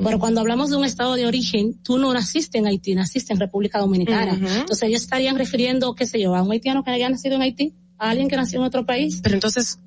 Pero 0.03 0.19
cuando 0.19 0.41
hablamos 0.41 0.69
de 0.69 0.78
un 0.78 0.86
estado 0.86 1.15
de 1.15 1.26
origen, 1.26 1.73
tú 1.84 1.98
no 1.98 2.14
naciste 2.14 2.57
en 2.57 2.68
Haití, 2.68 2.95
naciste 2.95 3.34
en 3.34 3.40
República 3.40 3.80
Dominicana. 3.80 4.34
Entonces 4.34 4.84
ellos 4.84 5.02
estarían 5.02 5.38
refiriendo, 5.38 5.94
qué 5.95 6.06
sé 6.06 6.19
yo, 6.22 6.36
a 6.36 6.41
un 6.41 6.52
haitiano 6.52 6.84
que 6.84 6.91
haya 6.91 7.10
nacido 7.10 7.36
en 7.36 7.41
Haití, 7.41 7.73
a 7.98 8.10
alguien 8.10 8.28
que 8.30 8.36
nació 8.38 8.60
en 8.60 8.65
otro 8.65 8.86
país. 8.86 9.19
Pero 9.22 9.36
entonces, 9.36 9.80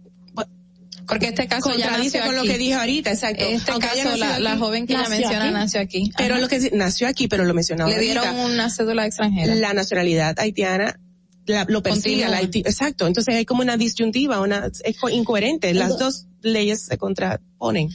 Porque 1.06 1.26
este 1.28 1.46
caso 1.46 1.70
ya 1.76 1.98
nació 1.98 2.24
con 2.24 2.34
lo 2.34 2.42
que 2.44 2.56
dije 2.56 2.74
ahorita, 2.74 3.10
exacto. 3.12 3.44
Este 3.44 3.70
Aunque 3.72 3.88
caso, 3.88 4.16
la, 4.16 4.38
la 4.38 4.56
joven 4.56 4.86
que 4.86 4.94
nació 4.94 5.10
menciona 5.10 5.44
aquí. 5.44 5.52
nació 5.54 5.80
aquí. 5.82 6.12
Pero 6.16 6.34
Ajá. 6.34 6.40
lo 6.42 6.48
que 6.48 6.70
nació 6.72 7.08
aquí, 7.08 7.28
pero 7.28 7.44
lo 7.44 7.52
mencionaba. 7.52 7.90
Le 7.90 7.98
dieron 7.98 8.26
ahorita. 8.26 8.46
una 8.46 8.70
cédula 8.70 9.04
extranjera. 9.06 9.54
La 9.54 9.74
nacionalidad 9.74 10.38
haitiana 10.38 10.98
la- 11.46 11.66
lo 11.68 11.82
persigue 11.82 12.22
Continúa. 12.22 12.26
a 12.28 12.30
la 12.30 12.36
Haití. 12.38 12.60
Exacto. 12.60 13.06
Entonces 13.06 13.34
hay 13.34 13.44
como 13.44 13.60
una 13.60 13.76
disyuntiva, 13.76 14.40
una, 14.40 14.70
es 14.82 14.98
co- 14.98 15.10
incoherente. 15.10 15.74
Las 15.74 15.98
dos 15.98 16.24
leyes 16.40 16.86
se 16.86 16.96
contraponen. 16.96 17.90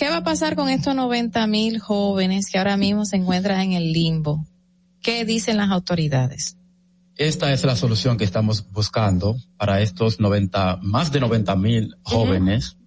¿Qué 0.00 0.08
va 0.08 0.16
a 0.16 0.24
pasar 0.24 0.56
con 0.56 0.70
estos 0.70 0.94
90 0.94 1.46
mil 1.46 1.78
jóvenes 1.78 2.48
que 2.50 2.56
ahora 2.56 2.78
mismo 2.78 3.04
se 3.04 3.16
encuentran 3.16 3.60
en 3.60 3.72
el 3.72 3.92
limbo? 3.92 4.46
¿Qué 5.02 5.26
dicen 5.26 5.58
las 5.58 5.68
autoridades? 5.68 6.56
Esta 7.16 7.52
es 7.52 7.64
la 7.64 7.76
solución 7.76 8.16
que 8.16 8.24
estamos 8.24 8.72
buscando 8.72 9.36
para 9.58 9.82
estos 9.82 10.18
90, 10.18 10.78
más 10.80 11.12
de 11.12 11.20
90 11.20 11.54
mil 11.56 11.96
jóvenes, 12.00 12.78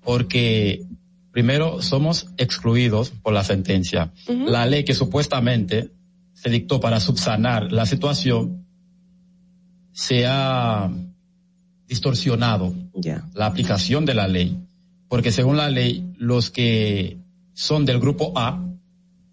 porque 0.00 0.82
primero 1.30 1.82
somos 1.82 2.28
excluidos 2.38 3.10
por 3.10 3.34
la 3.34 3.44
sentencia. 3.44 4.14
La 4.26 4.64
ley 4.64 4.82
que 4.84 4.94
supuestamente 4.94 5.90
se 6.32 6.48
dictó 6.48 6.80
para 6.80 7.00
subsanar 7.00 7.70
la 7.70 7.84
situación 7.84 8.66
se 9.92 10.24
ha 10.26 10.90
distorsionado 11.86 12.74
la 13.34 13.44
aplicación 13.44 14.06
de 14.06 14.14
la 14.14 14.26
ley, 14.26 14.65
porque 15.08 15.32
según 15.32 15.56
la 15.56 15.70
ley, 15.70 16.12
los 16.18 16.50
que 16.50 17.18
son 17.54 17.84
del 17.84 17.98
grupo 18.00 18.32
A, 18.36 18.62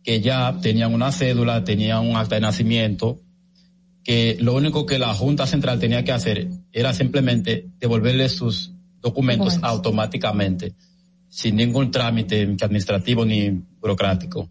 que 0.04 0.22
ya 0.22 0.60
tenían 0.62 0.94
una 0.94 1.12
cédula, 1.12 1.64
tenían 1.64 2.08
un 2.08 2.16
acta 2.18 2.36
de 2.36 2.42
nacimiento, 2.42 3.20
que 4.04 4.38
lo 4.42 4.54
único 4.54 4.86
que 4.86 5.00
la 5.00 5.14
Junta 5.14 5.48
Central 5.48 5.80
tenía 5.80 6.04
que 6.04 6.12
hacer 6.12 6.50
era 6.74 6.94
simplemente 6.94 7.70
devolverle 7.80 8.28
sus 8.30 8.74
documentos 9.00 9.60
automáticamente, 9.62 10.76
sin 11.30 11.56
ningún 11.56 11.92
trámite 11.92 12.42
administrativo 12.62 13.26
ni 13.26 13.50
burocrático. 13.80 14.50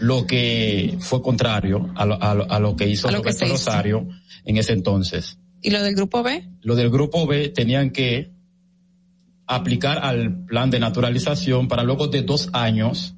lo 0.00 0.26
que 0.26 0.96
fue 0.98 1.22
contrario 1.22 1.92
a 1.94 2.04
lo, 2.04 2.20
a 2.20 2.34
lo- 2.34 2.50
a 2.50 2.58
lo 2.58 2.74
que 2.74 2.88
hizo 2.88 3.08
Roberto. 3.08 3.46
Rosario 3.46 4.08
en 4.44 4.56
ese 4.56 4.72
entonces. 4.72 5.38
¿Y 5.62 5.70
lo 5.70 5.80
del 5.80 5.94
grupo 5.94 6.24
B? 6.24 6.42
Lo 6.62 6.74
del 6.74 6.90
grupo 6.90 7.24
B 7.24 7.50
tenían 7.50 7.90
que 7.90 8.31
aplicar 9.54 9.98
al 10.02 10.44
plan 10.46 10.70
de 10.70 10.78
naturalización 10.80 11.68
para 11.68 11.82
luego 11.82 12.08
de 12.08 12.22
dos 12.22 12.48
años 12.52 13.14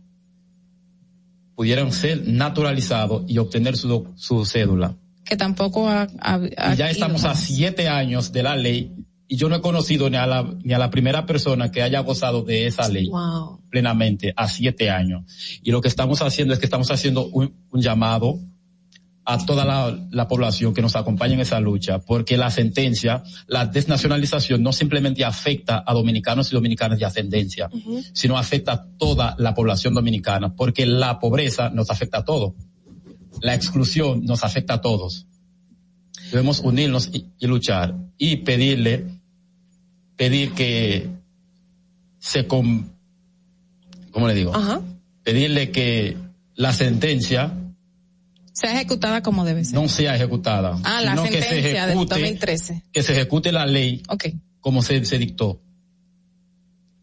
pudieran 1.55 1.93
ser 1.93 2.27
naturalizados 2.27 3.23
y 3.29 3.39
obtener 3.39 3.77
su, 3.77 4.09
su 4.17 4.45
cédula. 4.45 4.97
Que 5.25 5.37
tampoco 5.37 5.89
ha, 5.89 6.07
ha- 6.21 6.35
ha 6.57 6.75
Y 6.75 6.77
ya 6.77 6.87
ido 6.87 6.93
estamos 6.93 7.25
a 7.25 7.35
siete 7.35 7.89
años 7.89 8.33
de 8.33 8.43
la 8.43 8.57
ley 8.57 8.93
y 9.29 9.37
yo 9.37 9.49
no 9.49 9.57
he 9.57 9.61
conocido 9.63 10.11
ni 10.11 10.17
a 10.17 10.27
la, 10.27 10.43
ni 10.63 10.75
a 10.75 10.79
la 10.79 10.91
primera 10.91 11.25
persona 11.27 11.71
que 11.71 11.83
haya 11.83 12.01
gozado 12.01 12.43
de 12.43 12.67
esa 12.67 12.89
ley 12.89 13.09
Wow. 13.09 13.61
plenamente 13.71 14.35
a 14.37 14.49
siete 14.49 14.91
años. 14.91 15.23
Y 15.63 15.71
lo 15.71 15.81
que 15.81 15.89
estamos 15.89 16.21
haciendo 16.23 16.53
es 16.53 16.61
que 16.61 16.67
estamos 16.67 16.91
haciendo 16.91 17.27
un, 17.29 17.55
un 17.71 17.81
llamado 17.81 18.39
a 19.27 19.45
toda 19.47 19.65
la, 19.65 20.07
la 20.11 20.29
población 20.29 20.75
que 20.75 20.83
nos 20.83 20.97
acompañe 20.97 21.35
en 21.35 21.41
esa 21.41 21.59
lucha, 21.59 21.99
porque 21.99 22.37
la 22.37 22.51
sentencia, 22.51 23.23
la 23.47 23.65
desnacionalización 23.65 24.63
no 24.63 24.73
simplemente 24.73 25.25
afecta 25.25 25.83
a 25.87 25.95
dominicanos 25.95 26.53
y 26.53 26.55
dominicanas 26.55 26.99
de 26.99 27.07
ascendencia, 27.07 27.71
sino 28.13 28.37
afecta 28.37 28.73
a 28.73 28.87
toda 28.99 29.35
la 29.39 29.55
población 29.55 29.95
dominicana, 29.95 30.55
porque 30.55 30.85
la 30.85 31.19
pobreza 31.19 31.71
nos 31.71 31.91
afecta 31.91 32.19
a 32.19 32.25
todos. 32.25 32.53
La 33.41 33.55
exclusión 33.55 34.25
nos 34.25 34.45
afecta 34.45 34.75
a 34.75 34.81
todos. 34.81 35.27
Debemos 36.31 36.61
unirnos 36.61 37.11
y, 37.13 37.27
y 37.39 37.47
luchar 37.47 37.97
y 38.19 38.37
pedirle, 38.37 39.07
pedir 40.17 40.53
que 40.53 41.09
se, 42.19 42.47
com- 42.47 42.91
¿cómo 44.11 44.29
le 44.29 44.35
digo? 44.35 44.53
Pedirle 45.23 45.71
que 45.71 46.17
la 46.55 46.73
sentencia 46.75 47.53
Sea 48.55 48.73
ejecutada 48.73 49.21
como 49.23 49.45
debe 49.45 49.65
ser. 49.65 49.75
no 49.79 49.89
sea 49.89 50.15
ejecutada, 50.17 50.79
Ah, 50.85 51.01
la 51.03 51.11
sino 51.17 51.25
que 51.25 51.43
se 51.43 51.49
sentencia 51.49 51.83
del 51.87 51.91
ejecute, 51.99 52.15
2013. 52.15 52.83
que 52.93 53.03
se 53.03 53.13
ejecute 53.13 53.53
la 53.53 53.67
ley 53.67 54.03
Ok. 54.09 54.27
como 54.61 54.81
se, 54.83 55.05
se 55.05 55.19
dictó. 55.19 55.61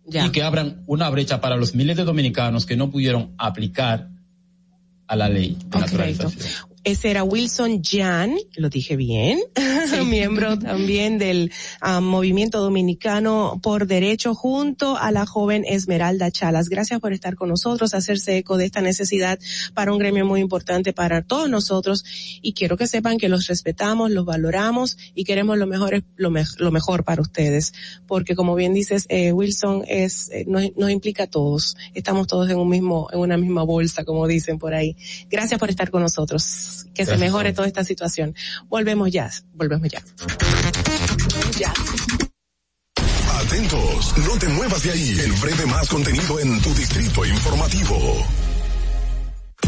Ya. 0.06 0.26
Y 0.26 0.32
que 0.32 0.44
abran 0.44 0.84
una 0.88 1.10
brecha 1.10 1.40
para 1.42 1.58
los 1.58 1.76
miles 1.76 1.96
de 1.98 2.04
dominicanos 2.06 2.66
que 2.66 2.76
no 2.78 2.90
pudieron 2.90 3.36
aplicar 3.38 4.10
a 5.08 5.16
la 5.16 5.30
ley 5.30 5.58
de 5.68 5.80
naturalización. 5.80 6.32
Ese 6.84 7.12
era 7.12 7.24
Wilson 7.24 7.84
Jan, 7.84 8.36
lo 8.56 8.68
dije 8.70 8.96
bien, 8.96 9.40
miembro 10.08 10.58
también 10.58 11.20
del 11.20 11.52
ah, 11.80 12.02
Movimiento 12.02 12.60
Dominicano 12.60 13.60
por 13.62 13.86
Derecho 13.86 14.34
junto 14.34 14.98
a 14.98 15.12
la 15.12 15.28
joven 15.28 15.64
Esmeralda 15.68 16.32
Chalas. 16.32 16.70
Gracias 16.70 17.00
por 17.00 17.14
estar 17.14 17.36
con 17.36 17.50
nosotros, 17.50 17.94
hacerse 17.94 18.38
eco 18.38 18.58
de 18.58 18.66
esta 18.66 18.82
necesidad 18.82 19.38
para 19.76 19.94
un 19.94 20.00
gremio 20.00 20.26
muy 20.26 20.40
importante 20.42 20.92
para 20.92 21.22
todos 21.22 21.48
nosotros 21.52 22.04
y 22.42 22.54
quiero 22.54 22.78
que 22.78 22.88
sepan 22.88 23.20
que 23.20 23.30
los 23.30 23.46
respetamos, 23.46 24.10
los 24.10 24.26
valoramos 24.26 24.98
y 25.14 25.24
queremos 25.24 25.60
lo 25.60 25.68
mejor, 25.68 26.04
lo, 26.16 26.32
me- 26.32 26.46
lo 26.58 26.72
mejor 26.72 27.04
para 27.04 27.22
ustedes, 27.22 27.74
porque 28.08 28.36
como 28.36 28.56
bien 28.56 28.74
dices, 28.74 29.06
eh, 29.10 29.32
Wilson 29.34 29.84
es, 29.88 30.32
eh, 30.32 30.46
nos, 30.48 30.64
nos 30.76 30.90
implica 30.90 31.24
a 31.24 31.28
todos, 31.28 31.76
estamos 31.94 32.26
todos 32.26 32.50
en 32.50 32.58
un 32.58 32.70
mismo, 32.70 33.08
en 33.14 33.20
una 33.20 33.38
misma 33.38 33.62
bolsa, 33.62 34.04
como 34.04 34.26
dicen 34.26 34.58
por 34.58 34.74
ahí. 34.74 34.96
Gracias 35.30 35.60
por 35.60 35.70
estar 35.70 35.92
con 35.92 36.02
nosotros. 36.02 36.70
Que 36.94 37.06
se 37.06 37.18
mejore 37.18 37.54
toda 37.54 37.68
esta 37.68 37.84
situación. 37.84 38.36
Volvemos 38.68 39.12
ya, 39.12 39.30
volvemos 39.54 39.90
ya. 39.90 40.02
Ya. 41.58 41.74
Atentos, 43.40 44.18
no 44.18 44.38
te 44.38 44.48
muevas 44.50 44.84
de 44.84 44.92
ahí. 44.92 45.20
El 45.20 45.32
breve 45.34 45.66
más 45.66 45.88
contenido 45.90 46.40
en 46.40 46.62
tu 46.62 46.74
distrito 46.74 47.26
informativo. 47.26 48.26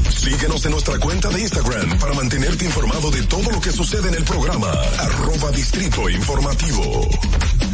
Síguenos 0.09 0.65
en 0.65 0.71
nuestra 0.71 0.97
cuenta 0.99 1.30
de 1.30 1.41
Instagram 1.41 1.99
para 1.99 2.13
mantenerte 2.13 2.65
informado 2.65 3.11
de 3.11 3.23
todo 3.23 3.51
lo 3.51 3.59
que 3.59 3.71
sucede 3.71 4.07
en 4.09 4.15
el 4.15 4.23
programa. 4.23 4.71
Arroba 4.99 5.51
Distrito 5.51 6.09
Informativo. 6.09 7.09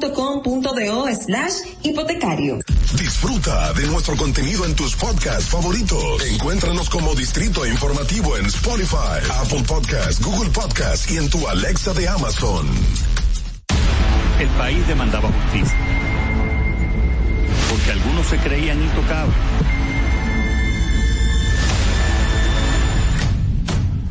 pa.com.do 0.00 1.14
slash 1.14 1.54
hipotecario. 1.82 2.58
Disfruta 2.96 3.72
de 3.74 3.86
nuestro 3.86 4.16
contenido 4.16 4.64
en 4.64 4.74
tus 4.74 4.94
podcasts 4.96 5.48
favoritos. 5.48 6.22
Encuéntranos 6.32 6.88
como 6.88 7.14
Distrito 7.14 7.66
Informativo 7.66 8.36
en 8.36 8.46
Spotify, 8.46 9.20
Apple 9.40 9.62
Podcasts, 9.66 10.24
Google 10.24 10.50
Podcasts 10.50 11.10
y 11.10 11.18
en 11.18 11.30
tu 11.30 11.46
Alexa 11.48 11.92
de 11.94 12.08
Amazon. 12.08 12.68
El 14.40 14.48
país 14.50 14.86
demandaba 14.86 15.30
justicia. 15.30 15.78
Porque 17.70 17.90
algunos 17.92 18.26
se 18.26 18.38
creían 18.38 18.82
intocables. 18.82 19.36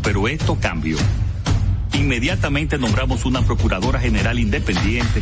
Pero 0.01 0.27
esto 0.27 0.57
cambió. 0.59 0.97
Inmediatamente 1.93 2.77
nombramos 2.77 3.23
una 3.25 3.41
Procuradora 3.43 3.99
General 3.99 4.37
independiente 4.37 5.21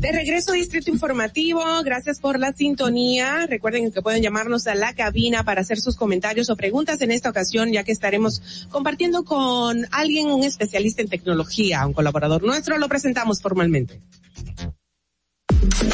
De 0.00 0.12
regreso 0.12 0.52
Distrito 0.52 0.90
Informativo, 0.92 1.60
gracias 1.84 2.20
por 2.20 2.38
la 2.38 2.52
sintonía. 2.52 3.46
Recuerden 3.48 3.90
que 3.90 4.00
pueden 4.00 4.22
llamarnos 4.22 4.68
a 4.68 4.76
la 4.76 4.92
cabina 4.92 5.42
para 5.42 5.62
hacer 5.62 5.80
sus 5.80 5.96
comentarios 5.96 6.50
o 6.50 6.56
preguntas 6.56 7.00
en 7.00 7.10
esta 7.10 7.30
ocasión, 7.30 7.72
ya 7.72 7.82
que 7.82 7.90
estaremos 7.90 8.68
compartiendo 8.70 9.24
con 9.24 9.86
alguien, 9.90 10.28
un 10.28 10.44
especialista 10.44 11.02
en 11.02 11.08
tecnología, 11.08 11.84
un 11.84 11.94
colaborador 11.94 12.44
nuestro. 12.44 12.78
Lo 12.78 12.88
presentamos 12.88 13.42
formalmente. 13.42 14.00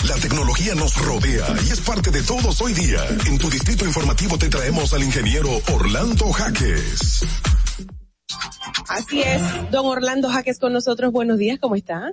La 0.06 0.16
tecnología 0.16 0.74
nos 0.74 0.94
rodea 1.02 1.46
y 1.66 1.72
es 1.72 1.80
parte 1.80 2.10
de 2.10 2.22
todos 2.22 2.60
hoy 2.60 2.74
día. 2.74 3.00
En 3.26 3.38
tu 3.38 3.48
distrito 3.48 3.86
informativo 3.86 4.36
te 4.36 4.50
traemos 4.50 4.92
al 4.92 5.02
ingeniero 5.02 5.48
Orlando 5.72 6.30
Jaques. 6.30 7.24
Así 8.86 9.22
es, 9.22 9.40
don 9.70 9.86
Orlando 9.86 10.28
Jaques 10.28 10.58
con 10.58 10.74
nosotros. 10.74 11.10
Buenos 11.10 11.38
días, 11.38 11.58
¿cómo 11.58 11.74
está? 11.74 12.12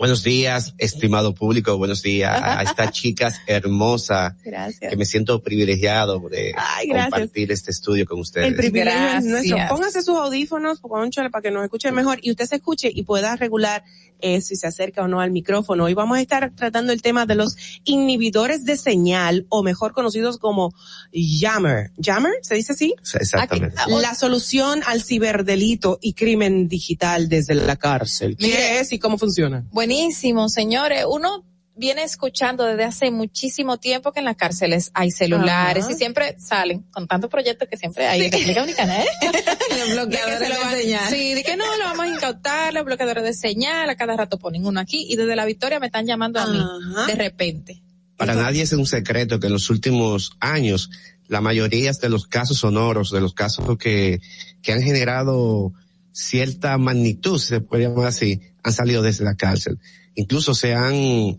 Buenos 0.00 0.22
días, 0.22 0.74
estimado 0.78 1.34
público, 1.34 1.76
buenos 1.76 2.00
días 2.02 2.40
a 2.42 2.62
esta 2.62 2.90
chica 2.90 3.30
hermosa 3.46 4.34
Gracias. 4.42 4.88
que 4.90 4.96
me 4.96 5.04
siento 5.04 5.42
privilegiado 5.42 6.18
de 6.30 6.54
Ay, 6.56 6.88
compartir 6.88 7.52
este 7.52 7.70
estudio 7.70 8.06
con 8.06 8.18
ustedes. 8.18 8.46
El 8.48 8.54
privilegio 8.54 8.92
es 8.98 8.98
Gracias. 8.98 9.24
nuestro. 9.26 9.58
Póngase 9.68 10.00
sus 10.00 10.16
audífonos, 10.16 10.80
para 10.80 11.42
que 11.42 11.50
nos 11.50 11.64
escuche 11.64 11.92
mejor 11.92 12.18
y 12.22 12.30
usted 12.30 12.46
se 12.46 12.56
escuche 12.56 12.90
y 12.90 13.02
pueda 13.02 13.36
regular 13.36 13.84
eh, 14.22 14.40
si 14.40 14.56
se 14.56 14.66
acerca 14.66 15.02
o 15.02 15.08
no 15.08 15.20
al 15.20 15.30
micrófono. 15.30 15.84
Hoy 15.84 15.94
vamos 15.94 16.18
a 16.18 16.20
estar 16.20 16.52
tratando 16.54 16.92
el 16.92 17.02
tema 17.02 17.26
de 17.26 17.34
los 17.34 17.56
inhibidores 17.84 18.64
de 18.64 18.76
señal 18.76 19.46
o 19.48 19.62
mejor 19.62 19.92
conocidos 19.92 20.38
como 20.38 20.72
Jammer. 21.12 21.92
¿Jammer? 22.02 22.32
¿Se 22.42 22.54
dice 22.54 22.72
así? 22.72 22.94
Exactamente. 23.14 23.76
La 23.88 24.14
solución 24.14 24.82
al 24.86 25.02
ciberdelito 25.02 25.98
y 26.00 26.14
crimen 26.14 26.68
digital 26.68 27.28
desde 27.28 27.54
la 27.54 27.76
cárcel. 27.76 28.36
¿Qué 28.36 28.46
Mire. 28.46 28.80
es 28.80 28.92
y 28.92 28.98
cómo 28.98 29.18
funciona? 29.18 29.64
Buenísimo, 29.72 30.48
señores. 30.48 31.04
Uno 31.08 31.44
viene 31.80 32.02
escuchando 32.04 32.64
desde 32.64 32.84
hace 32.84 33.10
muchísimo 33.10 33.78
tiempo 33.78 34.12
que 34.12 34.18
en 34.20 34.26
las 34.26 34.36
cárceles 34.36 34.90
hay 34.94 35.10
celulares 35.10 35.84
Ajá. 35.84 35.92
y 35.92 35.96
siempre 35.96 36.36
salen 36.38 36.82
con 36.92 37.08
tantos 37.08 37.30
proyectos 37.30 37.66
que 37.68 37.76
siempre 37.76 38.06
hay 38.06 38.22
en 38.26 38.30
República 38.32 38.60
Dominicana, 38.60 39.00
¿eh? 39.02 39.06
Los 39.78 39.90
bloqueadores 39.94 40.40
De 40.40 40.48
van- 40.50 40.74
señal. 40.76 41.08
Sí, 41.10 41.34
de 41.34 41.42
que 41.42 41.56
no, 41.56 41.64
lo 41.78 41.84
vamos 41.84 42.04
a 42.04 42.08
incautar, 42.08 42.74
los 42.74 42.84
bloqueadores 42.84 43.24
de 43.24 43.32
señal, 43.34 43.88
a 43.90 43.96
cada 43.96 44.16
rato 44.16 44.38
ponen 44.38 44.66
uno 44.66 44.78
aquí 44.78 45.06
y 45.08 45.16
desde 45.16 45.34
la 45.34 45.44
victoria 45.46 45.80
me 45.80 45.86
están 45.86 46.06
llamando 46.06 46.38
a 46.38 46.46
mí 46.46 46.58
Ajá. 46.94 47.06
de 47.06 47.14
repente. 47.14 47.82
Para 48.16 48.34
nadie 48.34 48.62
es 48.62 48.72
un 48.72 48.86
secreto 48.86 49.40
que 49.40 49.46
en 49.46 49.54
los 49.54 49.70
últimos 49.70 50.32
años 50.40 50.90
la 51.28 51.40
mayoría 51.40 51.92
de 51.92 52.08
los 52.10 52.26
casos 52.26 52.58
sonoros, 52.58 53.10
de 53.10 53.20
los 53.22 53.32
casos 53.32 53.78
que, 53.78 54.20
que 54.62 54.72
han 54.72 54.82
generado 54.82 55.72
cierta 56.12 56.76
magnitud, 56.76 57.38
si 57.38 57.46
se 57.48 57.60
puede 57.60 57.84
llamar 57.84 58.08
así, 58.08 58.40
han 58.62 58.72
salido 58.72 59.00
desde 59.00 59.24
la 59.24 59.36
cárcel. 59.36 59.78
Incluso 60.14 60.54
se 60.54 60.74
han 60.74 61.38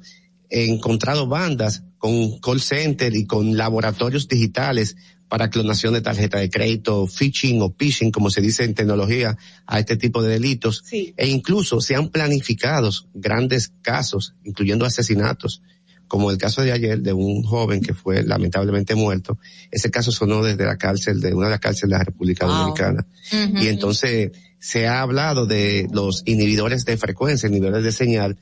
encontrado 0.51 1.27
bandas 1.27 1.83
con 1.97 2.39
call 2.39 2.61
center 2.61 3.15
y 3.15 3.25
con 3.25 3.57
laboratorios 3.57 4.27
digitales 4.27 4.95
para 5.27 5.49
clonación 5.49 5.93
de 5.93 6.01
tarjeta 6.01 6.39
de 6.39 6.49
crédito, 6.49 7.07
phishing 7.07 7.61
o 7.61 7.73
phishing, 7.73 8.11
como 8.11 8.29
se 8.29 8.41
dice 8.41 8.65
en 8.65 8.73
tecnología, 8.73 9.37
a 9.65 9.79
este 9.79 9.95
tipo 9.95 10.21
de 10.21 10.33
delitos. 10.33 10.83
Sí. 10.85 11.13
E 11.15 11.27
incluso 11.29 11.79
se 11.79 11.95
han 11.95 12.09
planificado 12.09 12.89
grandes 13.13 13.71
casos, 13.81 14.33
incluyendo 14.43 14.85
asesinatos, 14.85 15.61
como 16.09 16.31
el 16.31 16.37
caso 16.37 16.61
de 16.61 16.73
ayer 16.73 16.99
de 16.99 17.13
un 17.13 17.43
joven 17.43 17.79
que 17.79 17.93
fue 17.93 18.23
lamentablemente 18.23 18.93
muerto. 18.95 19.39
Ese 19.71 19.89
caso 19.89 20.11
sonó 20.11 20.43
desde 20.43 20.65
la 20.65 20.77
cárcel, 20.77 21.21
de 21.21 21.33
una 21.33 21.45
de 21.45 21.51
las 21.51 21.61
cárceles 21.61 21.91
de 21.91 21.97
la 21.99 22.03
República 22.03 22.45
Wow. 22.45 22.55
Dominicana. 22.55 23.07
Y 23.31 23.67
entonces 23.67 24.31
se 24.59 24.87
ha 24.87 25.01
hablado 25.01 25.45
de 25.45 25.87
los 25.93 26.23
inhibidores 26.25 26.83
de 26.83 26.97
frecuencia, 26.97 27.47
inhibidores 27.47 27.85
de 27.85 27.93
señal, 27.93 28.37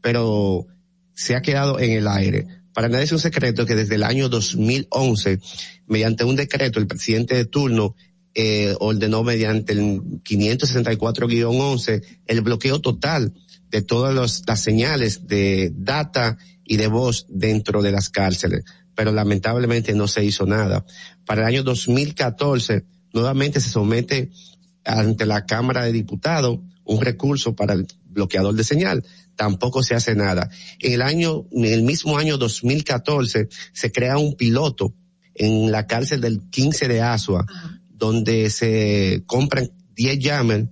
pero 0.00 0.66
se 1.14 1.34
ha 1.34 1.42
quedado 1.42 1.78
en 1.78 1.92
el 1.92 2.08
aire. 2.08 2.46
Para 2.72 2.88
nadie 2.88 3.04
es 3.04 3.12
un 3.12 3.18
secreto 3.18 3.66
que 3.66 3.74
desde 3.74 3.96
el 3.96 4.02
año 4.02 4.28
2011, 4.28 5.40
mediante 5.86 6.24
un 6.24 6.36
decreto, 6.36 6.78
el 6.78 6.86
presidente 6.86 7.34
de 7.34 7.44
turno 7.44 7.94
eh, 8.34 8.74
ordenó 8.80 9.22
mediante 9.22 9.74
el 9.74 10.00
564-11 10.22 12.02
el 12.26 12.40
bloqueo 12.40 12.80
total 12.80 13.34
de 13.70 13.82
todas 13.82 14.42
las 14.46 14.60
señales 14.60 15.26
de 15.26 15.70
data 15.74 16.38
y 16.64 16.76
de 16.76 16.86
voz 16.86 17.26
dentro 17.28 17.82
de 17.82 17.92
las 17.92 18.08
cárceles. 18.08 18.64
Pero 18.94 19.12
lamentablemente 19.12 19.94
no 19.94 20.08
se 20.08 20.24
hizo 20.24 20.46
nada. 20.46 20.86
Para 21.26 21.42
el 21.42 21.48
año 21.48 21.62
2014, 21.62 22.84
nuevamente 23.12 23.60
se 23.60 23.68
somete 23.70 24.30
ante 24.84 25.26
la 25.26 25.44
Cámara 25.44 25.84
de 25.84 25.92
Diputados 25.92 26.60
un 26.84 27.00
recurso 27.00 27.54
para 27.54 27.74
el 27.74 27.86
bloqueador 28.04 28.54
de 28.54 28.64
señal. 28.64 29.04
Tampoco 29.36 29.82
se 29.82 29.94
hace 29.94 30.14
nada. 30.14 30.50
En 30.78 30.92
el 30.92 31.02
año, 31.02 31.46
en 31.52 31.64
el 31.64 31.82
mismo 31.82 32.18
año 32.18 32.38
2014, 32.38 33.48
se 33.72 33.92
crea 33.92 34.18
un 34.18 34.36
piloto 34.36 34.94
en 35.34 35.70
la 35.72 35.86
cárcel 35.86 36.20
del 36.20 36.48
15 36.50 36.88
de 36.88 37.00
Asua, 37.00 37.46
donde 37.88 38.50
se 38.50 39.22
compran 39.26 39.70
10 39.94 40.18
jammers 40.20 40.68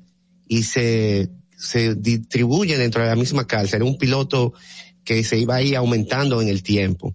y 0.48 0.64
se, 0.64 1.30
se 1.56 1.94
distribuyen 1.94 2.78
dentro 2.78 3.02
de 3.02 3.08
la 3.08 3.16
misma 3.16 3.46
cárcel. 3.46 3.76
Era 3.76 3.90
un 3.90 3.98
piloto 3.98 4.52
que 5.04 5.24
se 5.24 5.38
iba 5.38 5.56
ahí 5.56 5.74
aumentando 5.74 6.42
en 6.42 6.48
el 6.48 6.62
tiempo. 6.62 7.14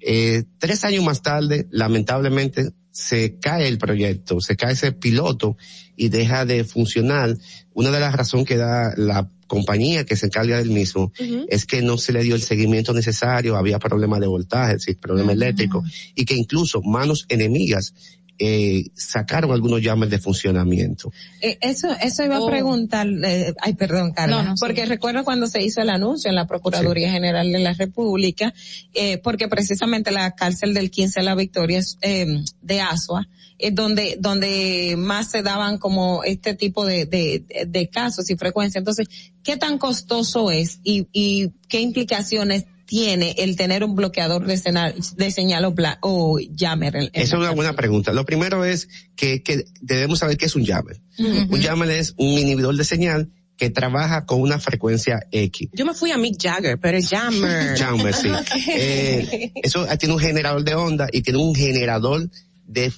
Eh, 0.00 0.44
tres 0.58 0.84
años 0.84 1.04
más 1.04 1.22
tarde, 1.22 1.68
lamentablemente, 1.70 2.72
se 2.92 3.38
cae 3.38 3.66
el 3.66 3.78
proyecto, 3.78 4.40
se 4.40 4.54
cae 4.54 4.74
ese 4.74 4.92
piloto 4.92 5.56
y 5.96 6.08
deja 6.08 6.44
de 6.44 6.64
funcionar. 6.64 7.36
Una 7.74 7.90
de 7.90 8.00
las 8.00 8.14
razones 8.14 8.46
que 8.46 8.56
da 8.56 8.92
la 8.96 9.28
compañía 9.46 10.04
que 10.04 10.16
se 10.16 10.26
encarga 10.26 10.58
del 10.58 10.70
mismo 10.70 11.12
es 11.48 11.66
que 11.66 11.82
no 11.82 11.98
se 11.98 12.12
le 12.12 12.22
dio 12.22 12.34
el 12.34 12.42
seguimiento 12.42 12.94
necesario, 12.94 13.56
había 13.56 13.78
problemas 13.78 14.20
de 14.20 14.26
voltaje, 14.26 14.76
problemas 15.00 15.34
eléctricos, 15.34 15.84
y 16.14 16.24
que 16.24 16.34
incluso 16.34 16.80
manos 16.82 17.26
enemigas 17.28 17.92
eh, 18.38 18.84
sacaron 18.94 19.52
algunos 19.52 19.80
llaves 19.82 20.10
de 20.10 20.18
funcionamiento. 20.18 21.12
Eh, 21.40 21.58
eso, 21.60 21.88
eso 22.02 22.24
iba 22.24 22.40
Oh. 22.40 22.48
a 22.48 22.50
preguntar, 22.50 23.06
eh, 23.24 23.54
ay, 23.60 23.74
perdón, 23.74 24.12
Carla, 24.12 24.42
No, 24.42 24.50
no, 24.50 24.56
sí. 24.56 24.60
porque 24.60 24.84
recuerdo 24.86 25.22
cuando 25.24 25.46
se 25.46 25.62
hizo 25.62 25.80
el 25.80 25.90
anuncio 25.90 26.28
en 26.28 26.34
la 26.36 26.46
Procuraduría 26.46 27.10
General 27.12 27.50
de 27.52 27.58
la 27.58 27.72
República, 27.74 28.52
eh, 28.94 29.18
porque 29.18 29.48
precisamente 29.48 30.10
la 30.10 30.32
cárcel 30.34 30.74
del 30.74 30.90
15 30.90 31.20
de 31.20 31.24
la 31.26 31.34
Victoria 31.34 31.78
es, 31.78 31.98
eh, 32.02 32.26
de 32.62 32.80
Asua, 32.80 33.28
es 33.58 33.74
donde, 33.74 34.16
donde 34.18 34.96
más 34.98 35.30
se 35.30 35.42
daban 35.42 35.78
como 35.78 36.24
este 36.24 36.54
tipo 36.54 36.84
de, 36.84 37.06
de, 37.06 37.44
de 37.66 37.88
casos 37.88 38.28
y 38.30 38.36
frecuencia. 38.36 38.78
Entonces, 38.80 39.06
¿qué 39.44 39.56
tan 39.56 39.78
costoso 39.78 40.50
es 40.50 40.80
y, 40.82 41.06
y 41.12 41.50
qué 41.68 41.80
implicaciones 41.80 42.64
tiene 42.92 43.34
el 43.38 43.56
tener 43.56 43.84
un 43.84 43.94
bloqueador 43.94 44.44
de 44.46 44.58
señal, 44.58 44.94
de 45.16 45.30
señal 45.30 45.64
o, 45.64 45.72
bla- 45.72 45.96
o 46.02 46.38
jammer? 46.58 46.94
en- 46.94 47.02
en 47.04 47.10
Esa 47.14 47.36
es 47.36 47.40
una 47.40 47.52
buena 47.52 47.72
pregunta. 47.74 48.12
Lo 48.12 48.26
primero 48.26 48.66
es 48.66 48.86
que, 49.16 49.42
que 49.42 49.64
debemos 49.80 50.18
saber 50.18 50.36
qué 50.36 50.44
es 50.44 50.54
un 50.54 50.66
jammer. 50.66 51.00
Un 51.48 51.62
jammer 51.62 51.88
es 51.88 52.12
un 52.18 52.28
inhibidor 52.38 52.76
de 52.76 52.84
señal 52.84 53.30
que 53.56 53.70
trabaja 53.70 54.26
con 54.26 54.42
una 54.42 54.58
frecuencia 54.58 55.26
X. 55.30 55.70
Yo 55.72 55.86
me 55.86 55.94
fui 55.94 56.10
a 56.10 56.18
Mick 56.18 56.36
Jagger, 56.38 56.78
pero 56.78 56.98
es 56.98 57.08
Jammer. 57.08 57.78
Jammer, 57.78 58.12
sí. 58.22 58.28
Eh, 58.68 59.52
eso 59.62 59.86
tiene 59.98 60.14
un 60.14 60.20
generador 60.20 60.62
de 60.62 60.74
onda 60.74 61.08
y 61.10 61.22
tiene 61.22 61.38
un 61.38 61.54
generador 61.54 62.28
de, 62.66 62.92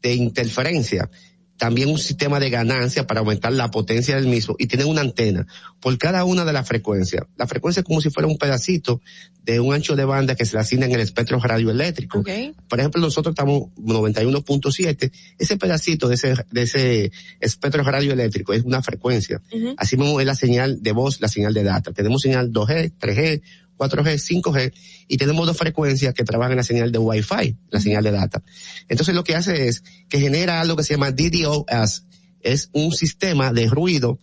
de 0.00 0.14
interferencia. 0.14 1.10
También 1.56 1.88
un 1.88 1.98
sistema 1.98 2.40
de 2.40 2.50
ganancia 2.50 3.06
para 3.06 3.20
aumentar 3.20 3.52
la 3.52 3.70
potencia 3.70 4.16
del 4.16 4.26
mismo 4.26 4.56
y 4.58 4.66
tiene 4.66 4.84
una 4.84 5.02
antena 5.02 5.46
por 5.80 5.96
cada 5.98 6.24
una 6.24 6.44
de 6.44 6.52
las 6.52 6.66
frecuencias. 6.66 7.24
La 7.36 7.46
frecuencia 7.46 7.80
es 7.80 7.86
como 7.86 8.00
si 8.00 8.10
fuera 8.10 8.26
un 8.26 8.38
pedacito 8.38 9.00
de 9.44 9.60
un 9.60 9.74
ancho 9.74 9.94
de 9.94 10.04
banda 10.04 10.34
que 10.34 10.46
se 10.46 10.54
le 10.54 10.60
asigna 10.60 10.86
en 10.86 10.92
el 10.92 11.00
espectro 11.00 11.38
radioeléctrico. 11.38 12.24
Por 12.68 12.80
ejemplo, 12.80 13.00
nosotros 13.00 13.32
estamos 13.32 13.68
91.7. 13.76 15.12
Ese 15.38 15.56
pedacito 15.56 16.08
de 16.08 16.14
ese, 16.14 16.34
de 16.50 16.62
ese 16.62 17.12
espectro 17.40 17.82
radioeléctrico 17.82 18.52
es 18.52 18.64
una 18.64 18.82
frecuencia. 18.82 19.42
Así 19.76 19.96
mismo 19.96 20.20
es 20.20 20.26
la 20.26 20.34
señal 20.34 20.82
de 20.82 20.92
voz, 20.92 21.20
la 21.20 21.28
señal 21.28 21.54
de 21.54 21.62
data. 21.62 21.92
Tenemos 21.92 22.22
señal 22.22 22.50
2G, 22.50 22.92
3G, 22.98 23.42
4G, 23.76 24.42
5G 24.42 24.72
y 25.08 25.16
tenemos 25.16 25.46
dos 25.46 25.56
frecuencias 25.56 26.14
que 26.14 26.24
trabajan 26.24 26.52
en 26.52 26.58
la 26.58 26.64
señal 26.64 26.92
de 26.92 26.98
Wi-Fi, 26.98 27.56
la 27.70 27.80
señal 27.80 28.04
de 28.04 28.12
data. 28.12 28.42
Entonces 28.88 29.14
lo 29.14 29.24
que 29.24 29.34
hace 29.34 29.68
es 29.68 29.82
que 30.08 30.20
genera 30.20 30.60
algo 30.60 30.76
que 30.76 30.84
se 30.84 30.94
llama 30.94 31.12
DDoS. 31.12 32.04
Es 32.40 32.70
un 32.72 32.92
sistema 32.92 33.52
de 33.52 33.66
ruido 33.66 34.18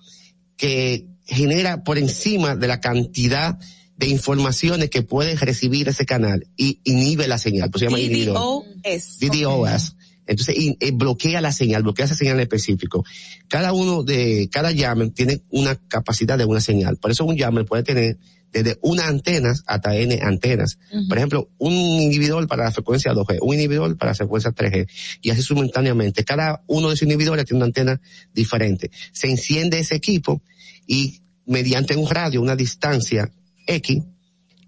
que 0.58 1.08
genera 1.26 1.84
por 1.84 1.98
encima 1.98 2.56
de 2.56 2.68
la 2.68 2.80
cantidad 2.80 3.58
de 3.98 4.08
informaciones 4.08 4.90
que 4.90 5.04
puede 5.04 5.36
recibir 5.36 5.88
ese 5.88 6.06
canal 6.06 6.48
y 6.58 6.80
inhibe 6.84 7.28
la 7.28 7.38
señal. 7.38 7.70
Pues 7.70 7.82
se 7.82 7.86
llama. 7.86 7.98
DDoS. 8.00 9.20
DDoS. 9.20 9.96
Entonces, 10.28 10.56
y, 10.58 10.78
eh, 10.80 10.92
bloquea 10.92 11.42
la 11.42 11.52
señal, 11.52 11.84
bloquea 11.84 12.06
esa 12.06 12.16
señal 12.16 12.36
en 12.36 12.42
específico. 12.42 13.04
Cada 13.48 13.74
uno 13.74 14.04
de, 14.04 14.50
cada 14.52 14.74
jammer 14.76 15.10
tiene 15.10 15.42
una 15.50 15.76
capacidad 15.76 16.38
de 16.38 16.46
una 16.46 16.62
señal. 16.62 16.98
Por 16.98 17.12
eso 17.12 17.26
un 17.26 17.38
jammer 17.38 17.66
puede 17.66 17.84
tener 17.84 18.18
desde 18.52 18.78
una 18.82 19.08
antena 19.08 19.54
hasta 19.66 19.96
N 19.96 20.20
antenas. 20.22 20.78
Por 21.08 21.18
ejemplo, 21.18 21.50
un 21.58 21.74
inhibidor 21.74 22.48
para 22.48 22.66
la 22.66 22.72
frecuencia 22.72 23.14
2G, 23.14 23.40
un 23.42 23.56
inhibidor 23.56 23.98
para 23.98 24.12
la 24.12 24.16
frecuencia 24.16 24.52
3G. 24.52 24.88
Y 25.22 25.30
así 25.30 25.42
simultáneamente. 25.42 26.24
Cada 26.24 26.64
uno 26.68 26.90
de 26.90 26.96
esos 26.96 27.08
inhibidores 27.08 27.46
tiene 27.46 27.58
una 27.58 27.68
antena 27.68 28.02
diferente. 28.34 28.92
Se 29.12 29.30
enciende 29.30 29.80
ese 29.80 29.96
equipo 29.96 30.42
y 30.86 31.22
mediante 31.46 31.96
un 31.96 32.10
radio, 32.10 32.42
una 32.42 32.56
distancia 32.56 33.32
X, 33.68 34.04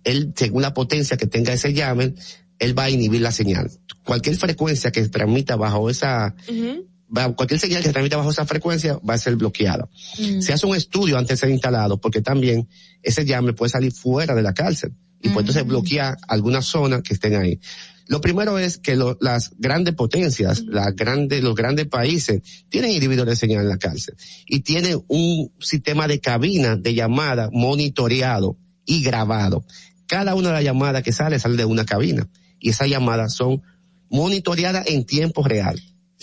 él, 0.04 0.34
según 0.36 0.62
la 0.62 0.74
potencia 0.74 1.18
que 1.18 1.28
tenga 1.28 1.54
ese 1.54 1.74
jammer, 1.74 2.14
él 2.60 2.78
va 2.78 2.84
a 2.84 2.90
inhibir 2.90 3.22
la 3.22 3.32
señal. 3.32 3.72
Cualquier 4.06 4.36
frecuencia 4.36 4.92
que 4.92 5.08
transmita 5.08 5.56
bajo 5.56 5.90
esa, 5.90 6.36
cualquier 7.36 7.60
señal 7.60 7.84
que 7.84 7.90
transmita 7.90 8.18
bajo 8.18 8.32
esa 8.32 8.46
frecuencia 8.46 8.98
va 9.08 9.14
a 9.14 9.18
ser 9.18 9.36
bloqueada. 9.36 9.88
Mm. 10.20 10.42
Se 10.42 10.54
hace 10.54 10.66
un 10.66 10.76
estudio 10.76 11.18
antes 11.18 11.40
de 11.40 11.46
ser 11.46 11.50
instalado 11.50 12.00
porque 12.00 12.22
también 12.22 12.68
ese 13.02 13.26
jammer 13.26 13.56
puede 13.56 13.70
salir 13.70 13.92
fuera 13.92 14.34
de 14.36 14.42
la 14.42 14.54
cárcel 14.54 14.94
y 15.22 15.30
puede 15.30 15.42
entonces 15.42 15.66
bloquear 15.66 16.18
algunas 16.28 16.66
zonas 16.66 17.02
que 17.04 17.14
estén 17.14 17.36
ahí. 17.36 17.60
Lo 18.08 18.20
primero 18.20 18.60
es 18.60 18.78
que 18.78 18.98
lo- 18.98 19.18
las 19.22 19.52
grandes 19.58 19.94
potencias, 19.96 20.60
las 20.68 20.94
grandes, 20.94 21.42
los 21.42 21.56
grandes 21.56 21.88
países 21.88 22.42
tienen 22.68 22.92
inhibidores 22.92 23.32
de 23.40 23.48
señal 23.48 23.62
en 23.64 23.70
la 23.70 23.78
cárcel 23.78 24.16
y 24.46 24.60
tienen 24.60 25.02
un 25.08 25.52
sistema 25.60 26.08
de 26.08 26.20
cabina 26.20 26.76
de 26.76 26.94
llamada 26.94 27.50
monitoreado 27.54 28.58
y 28.86 29.02
grabado. 29.04 29.64
Cada 30.08 30.36
una 30.36 30.50
de 30.50 30.56
las 30.56 30.64
llamadas 30.66 31.02
que 31.04 31.14
sale 31.14 31.40
sale 31.40 31.56
de 31.56 31.64
una 31.66 31.86
cabina 31.86 32.28
y 32.60 32.72
esas 32.72 32.90
llamadas 32.90 33.34
son 33.34 33.62
monitoreadas 34.10 34.86
en 34.88 35.06
tiempo 35.06 35.44
real. 35.44 35.82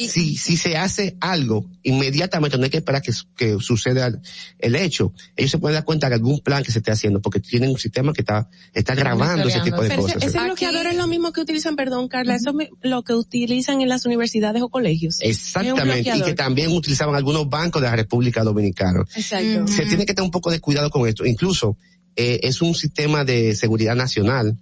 Si, 0.09 0.37
si 0.37 0.57
se 0.57 0.77
hace 0.77 1.17
algo, 1.21 1.67
inmediatamente 1.83 2.57
no 2.57 2.65
hay 2.65 2.71
que 2.71 2.79
esperar 2.79 3.03
que, 3.03 3.13
que 3.37 3.59
suceda 3.61 4.11
el, 4.59 4.75
hecho. 4.77 5.13
Ellos 5.37 5.51
se 5.51 5.59
pueden 5.59 5.75
dar 5.75 5.85
cuenta 5.85 6.09
de 6.09 6.15
algún 6.15 6.41
plan 6.41 6.63
que 6.63 6.73
se 6.73 6.79
esté 6.79 6.91
haciendo 6.91 7.21
porque 7.21 7.41
tienen 7.41 7.71
un 7.71 7.79
sistema 7.79 8.13
que 8.13 8.23
está, 8.23 8.49
está 8.73 8.95
grabando 8.95 9.49
ese 9.49 9.61
tipo 9.61 9.83
de 9.83 9.89
Pero 9.89 10.07
ese- 10.07 10.15
cosas. 10.15 10.29
Ese, 10.31 10.45
bloqueador 10.45 10.87
es 10.87 10.97
lo 10.97 11.07
mismo 11.07 11.33
que 11.33 11.41
utilizan, 11.41 11.77
perdón, 11.77 12.09
Carla, 12.09 12.37
eso 12.37 12.53
es 12.59 12.69
lo 12.83 13.03
que 13.03 13.15
utilizan 13.15 13.81
en 13.81 13.89
las 13.89 14.07
universidades 14.07 14.63
o 14.63 14.69
colegios. 14.69 15.19
Exactamente, 15.21 16.17
y 16.17 16.23
que 16.23 16.35
también 16.35 16.73
utilizaban 16.73 17.15
algunos 17.15 17.49
bancos 17.49 17.83
de 17.83 17.89
la 17.89 17.97
República 17.97 18.43
Dominicana. 18.43 19.05
Exacto. 19.15 19.67
Se 19.67 19.87
tiene 19.87 20.07
que 20.07 20.15
tener 20.15 20.25
un 20.25 20.31
poco 20.31 20.51
de 20.51 20.61
cuidado 20.61 20.91
con 20.91 21.07
esto. 21.09 21.27
Incluso 21.27 21.77
eh, 22.17 22.41
es 22.43 22.63
un 22.63 22.75
sistema 22.75 23.25
de 23.25 23.55
seguridad 23.55 23.95
nacional 23.95 24.57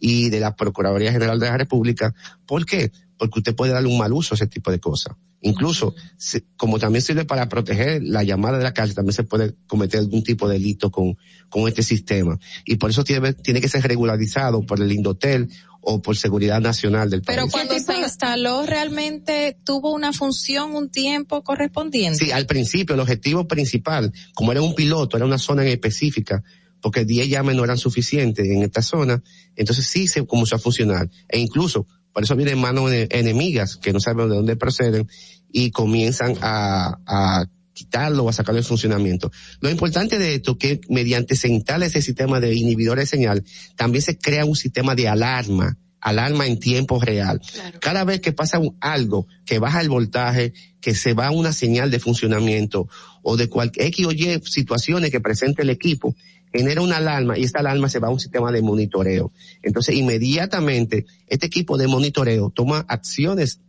y 0.00 0.28
de 0.30 0.40
la 0.40 0.54
Procuraduría 0.54 1.12
General 1.12 1.38
de 1.38 1.46
la 1.46 1.56
República. 1.56 2.14
¿Por 2.46 2.66
qué? 2.66 2.92
Porque 3.18 3.38
usted 3.40 3.54
puede 3.54 3.72
darle 3.72 3.88
un 3.88 3.98
mal 3.98 4.12
uso 4.12 4.34
a 4.34 4.36
ese 4.36 4.46
tipo 4.46 4.70
de 4.70 4.80
cosas. 4.80 5.14
Incluso, 5.40 5.94
se- 6.16 6.44
como 6.56 6.78
también 6.78 7.02
sirve 7.02 7.24
para 7.26 7.48
proteger 7.48 8.02
la 8.02 8.22
llamada 8.24 8.56
de 8.58 8.64
la 8.64 8.72
cárcel, 8.72 8.96
también 8.96 9.12
se 9.14 9.24
puede 9.24 9.54
cometer 9.66 10.00
algún 10.00 10.22
tipo 10.24 10.48
de 10.48 10.54
delito 10.54 10.90
con, 10.90 11.16
con 11.50 11.68
este 11.68 11.82
sistema. 11.82 12.38
Y 12.64 12.76
por 12.76 12.90
eso 12.90 13.04
tiene, 13.04 13.34
tiene 13.34 13.60
que 13.60 13.68
ser 13.68 13.82
regularizado 13.86 14.62
por 14.62 14.80
el 14.80 14.90
Indotel 14.90 15.50
o 15.82 16.00
por 16.00 16.16
Seguridad 16.16 16.62
Nacional 16.62 17.10
del 17.10 17.20
país. 17.20 17.36
Pero 17.38 17.50
cuando 17.50 17.78
se 17.78 17.98
instaló 18.00 18.64
realmente 18.64 19.58
tuvo 19.64 19.92
una 19.92 20.14
función 20.14 20.74
un 20.74 20.88
tiempo 20.88 21.44
correspondiente. 21.44 22.24
Sí, 22.24 22.32
al 22.32 22.46
principio 22.46 22.94
el 22.94 23.00
objetivo 23.02 23.46
principal, 23.46 24.12
como 24.34 24.50
era 24.52 24.62
un 24.62 24.74
piloto, 24.74 25.18
era 25.18 25.26
una 25.26 25.36
zona 25.38 25.62
en 25.62 25.68
específica, 25.68 26.42
porque 26.80 27.04
10 27.04 27.28
llames 27.28 27.54
no 27.56 27.64
eran 27.64 27.76
suficientes 27.76 28.46
en 28.46 28.62
esta 28.62 28.80
zona, 28.80 29.22
entonces 29.56 29.86
sí 29.86 30.08
se 30.08 30.24
comenzó 30.26 30.56
a 30.56 30.58
funcionar. 30.58 31.10
E 31.28 31.38
incluso, 31.38 31.86
por 32.14 32.22
eso 32.22 32.34
vienen 32.36 32.58
manos 32.58 32.90
ene- 32.90 33.08
enemigas 33.10 33.76
que 33.76 33.92
no 33.92 34.00
saben 34.00 34.30
de 34.30 34.36
dónde 34.36 34.56
proceden 34.56 35.06
y 35.52 35.70
comienzan 35.70 36.36
a, 36.40 36.98
a 37.06 37.44
quitarlo 37.74 38.22
o 38.24 38.28
a 38.28 38.32
sacarlo 38.32 38.60
de 38.60 38.66
funcionamiento. 38.66 39.30
Lo 39.60 39.68
importante 39.68 40.18
de 40.18 40.36
esto 40.36 40.52
es 40.52 40.58
que 40.58 40.80
mediante 40.88 41.34
se 41.36 41.48
instala 41.48 41.86
ese 41.86 42.00
sistema 42.00 42.40
de 42.40 42.54
inhibidores 42.54 43.10
de 43.10 43.16
señal, 43.16 43.44
también 43.76 44.00
se 44.02 44.16
crea 44.16 44.44
un 44.44 44.56
sistema 44.56 44.94
de 44.94 45.08
alarma, 45.08 45.76
alarma 46.04 46.46
en 46.46 46.60
tiempo 46.60 47.00
real. 47.00 47.40
Cada 47.80 48.04
vez 48.04 48.20
que 48.20 48.32
pasa 48.32 48.58
un- 48.60 48.76
algo 48.80 49.26
que 49.44 49.58
baja 49.58 49.80
el 49.80 49.88
voltaje, 49.88 50.52
que 50.80 50.94
se 50.94 51.14
va 51.14 51.30
una 51.30 51.52
señal 51.52 51.90
de 51.90 51.98
funcionamiento 51.98 52.86
o 53.22 53.36
de 53.36 53.48
cualquier 53.48 53.86
X 53.86 54.06
o 54.06 54.12
Y 54.12 54.40
situaciones 54.44 55.10
que 55.10 55.20
presente 55.20 55.62
el 55.62 55.70
equipo, 55.70 56.14
genera 56.52 56.82
una 56.82 56.98
alarma 56.98 57.36
y 57.36 57.42
esta 57.42 57.58
alarma 57.60 57.88
se 57.88 57.98
va 57.98 58.08
a 58.08 58.10
un 58.12 58.20
sistema 58.20 58.52
de 58.52 58.62
monitoreo. 58.62 59.32
Entonces, 59.62 59.96
inmediatamente, 59.96 61.06
este 61.26 61.46
equipo 61.46 61.76
de 61.78 61.88
monitoreo 61.88 62.50
toma 62.50 62.84
acciones 62.88 63.60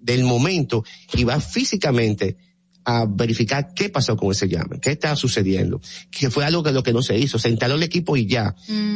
del 0.00 0.24
momento 0.24 0.84
y 1.14 1.24
va 1.24 1.40
físicamente 1.40 2.36
a 2.90 3.04
verificar 3.06 3.74
qué 3.74 3.90
pasó 3.90 4.16
con 4.16 4.30
ese 4.30 4.48
llame, 4.48 4.80
qué 4.80 4.92
está 4.92 5.14
sucediendo, 5.14 5.78
que 6.10 6.30
fue 6.30 6.46
algo 6.46 6.62
que 6.62 6.72
lo 6.72 6.82
que 6.82 6.94
no 6.94 7.02
se 7.02 7.18
hizo, 7.18 7.38
se 7.38 7.50
instaló 7.50 7.74
el 7.74 7.82
equipo 7.82 8.16
y 8.16 8.26
ya. 8.26 8.54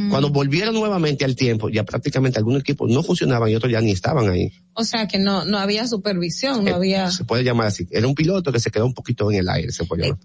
Cuando 0.09 0.31
volvieron 0.31 0.75
nuevamente 0.75 1.27
al 1.27 1.37
tiempo, 1.37 1.69
ya 1.69 1.85
prácticamente 1.85 2.39
algunos 2.39 2.61
equipos 2.63 2.91
no 2.91 3.03
funcionaban 3.03 3.51
y 3.51 3.55
otros 3.55 3.71
ya 3.71 3.83
ni 3.83 3.91
estaban 3.91 4.31
ahí. 4.31 4.51
O 4.75 4.85
sea 4.85 5.07
que 5.07 5.19
no, 5.19 5.45
no 5.45 5.59
había 5.59 5.87
supervisión, 5.87 6.65
no 6.65 6.71
Eh, 6.71 6.75
había. 6.75 7.11
Se 7.11 7.25
puede 7.25 7.45
llamar 7.45 7.67
así. 7.67 7.87
Era 7.91 8.07
un 8.09 8.15
piloto 8.15 8.51
que 8.51 8.61
se 8.61 8.71
quedó 8.71 8.87
un 8.87 8.95
poquito 8.95 9.31
en 9.31 9.39
el 9.41 9.49
aire, 9.51 9.71
se 9.71 9.85
puede 9.85 10.05
llamar. 10.05 10.19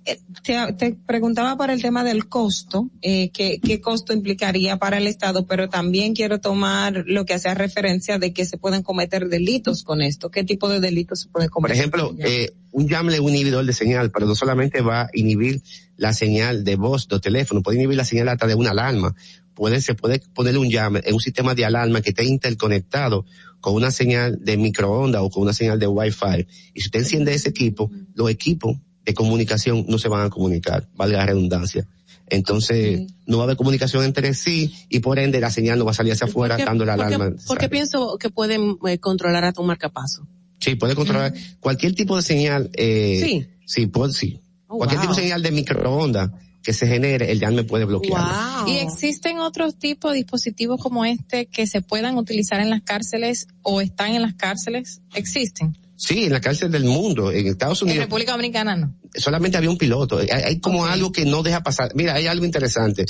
Te, 0.44 0.74
te 0.78 0.98
preguntaba 1.06 1.58
para 1.58 1.74
el 1.74 1.82
tema 1.82 2.06
del 2.06 2.30
costo, 2.30 2.90
eh, 3.02 3.30
qué, 3.32 3.60
qué 3.62 3.82
costo 3.82 4.14
implicaría 4.14 4.78
para 4.78 4.98
el 5.00 5.08
Estado, 5.08 5.46
pero 5.46 5.68
también 5.68 6.14
quiero 6.14 6.40
tomar 6.40 7.04
lo 7.06 7.26
que 7.26 7.34
hace 7.34 7.54
referencia 7.54 8.18
de 8.18 8.32
que 8.32 8.46
se 8.46 8.58
pueden 8.58 8.82
cometer 8.84 9.28
delitos 9.28 9.84
con 9.84 10.02
esto. 10.02 10.32
¿Qué 10.32 10.46
tipo 10.46 10.70
de 10.70 10.80
delitos 10.80 11.20
se 11.24 11.28
pueden 11.28 11.50
Por 11.50 11.56
cometer? 11.64 11.76
ejemplo, 11.78 12.16
eh, 12.20 12.54
un 12.78 12.88
llame 12.88 13.12
es 13.16 13.20
un 13.20 13.30
inhibidor 13.30 13.66
de 13.66 13.74
señal, 13.74 14.12
pero 14.12 14.28
no 14.28 14.36
solamente 14.36 14.82
va 14.82 15.02
a 15.02 15.10
inhibir 15.14 15.64
la 15.96 16.14
señal 16.14 16.64
de 16.64 16.76
voz 16.76 17.08
de 17.08 17.20
teléfono, 17.20 17.64
puede 17.64 17.78
inhibir 17.78 17.98
la 17.98 18.06
señal 18.06 18.30
hasta 18.30 18.46
de 18.46 18.54
una 18.54 18.70
alarma. 18.70 19.16
Puede, 19.56 19.82
se 19.82 19.96
puede 19.96 20.22
poner 20.36 20.56
un 20.60 20.70
llame 20.70 21.02
en 21.04 21.16
un 21.16 21.20
sistema 21.20 21.56
de 21.56 21.66
alarma 21.66 22.02
que 22.02 22.10
esté 22.12 22.24
interconectado 22.24 23.26
con 23.62 23.74
una 23.74 23.90
señal 23.90 24.38
de 24.44 24.58
microondas 24.58 25.24
o 25.24 25.32
con 25.32 25.42
una 25.42 25.54
señal 25.54 25.80
de 25.80 25.88
Wi-Fi. 25.88 26.46
Y 26.76 26.82
si 26.82 26.88
usted 26.90 27.00
enciende 27.00 27.34
ese 27.34 27.50
equipo, 27.50 27.90
los 28.14 28.30
equipos 28.30 28.78
de 29.04 29.16
comunicación 29.16 29.86
no 29.90 29.98
se 29.98 30.08
van 30.08 30.28
a 30.28 30.30
comunicar, 30.30 30.88
valga 30.94 31.18
la 31.18 31.26
redundancia. 31.26 31.88
Entonces, 32.30 33.08
no 33.26 33.38
va 33.38 33.44
a 33.44 33.46
haber 33.46 33.58
comunicación 33.58 34.04
entre 34.04 34.36
sí 34.36 34.72
y 34.88 35.00
por 35.00 35.18
ende 35.18 35.40
la 35.40 35.50
señal 35.50 35.80
no 35.80 35.86
va 35.86 35.92
a 35.92 35.96
salir 35.96 36.14
hacia 36.14 36.28
afuera 36.28 36.58
¿Por 36.58 36.64
qué- 36.64 36.66
dando 36.70 36.86
la 36.86 36.94
alarma. 36.94 37.32
por 37.48 37.58
qué 37.58 37.70
pienso 37.70 38.20
que 38.20 38.30
pueden 38.30 38.78
eh, 38.88 39.00
controlar 39.00 39.46
a 39.46 39.52
tu 39.54 39.64
marcapaso? 39.64 40.28
Sí, 40.60 40.76
puede 40.76 40.96
controlar 40.96 41.34
cualquier 41.60 41.94
tipo 41.96 42.16
de 42.16 42.22
señal. 42.22 42.70
Eh, 42.74 43.20
Sí. 43.24 43.48
Sí, 43.66 43.88
puede, 43.88 44.14
sí. 44.14 44.40
Oh, 44.68 44.78
cualquier 44.78 45.00
wow. 45.00 45.08
tipo 45.10 45.16
de 45.16 45.22
señal 45.24 45.44
de 45.44 45.52
microondas 45.52 46.32
que 46.68 46.74
se 46.74 46.86
genere, 46.86 47.32
el 47.32 47.40
me 47.54 47.64
puede 47.64 47.86
bloquear. 47.86 48.68
¿Y 48.68 48.80
existen 48.80 49.40
otros 49.40 49.80
tipos 49.80 50.12
de 50.12 50.18
dispositivos 50.18 50.82
como 50.82 51.06
este 51.06 51.46
que 51.46 51.66
se 51.66 51.82
puedan 51.82 52.18
utilizar 52.18 52.60
en 52.60 52.70
las 52.70 52.82
cárceles 52.82 53.48
o 53.62 53.80
están 53.80 54.16
en 54.16 54.22
las 54.22 54.34
cárceles? 54.34 55.02
¿Existen? 55.14 55.78
Sí, 55.96 56.26
en 56.26 56.34
la 56.34 56.42
cárcel 56.42 56.70
del 56.70 56.84
mundo, 56.84 57.32
en 57.32 57.48
Estados 57.48 57.82
En 57.82 57.88
Unidos, 57.88 58.06
República 58.06 58.34
Dominicana 58.34 58.76
no. 58.76 58.94
solamente 59.16 59.58
había 59.58 59.70
un 59.70 59.78
piloto. 59.78 60.18
Hay, 60.20 60.28
hay 60.30 60.60
como 60.60 60.86
algo 60.86 61.14
que 61.14 61.24
no 61.24 61.42
deja 61.42 61.64
pasar. 61.64 61.92
Mira, 61.96 62.16
hay 62.16 62.28
algo 62.28 62.44
interesante. 62.44 63.06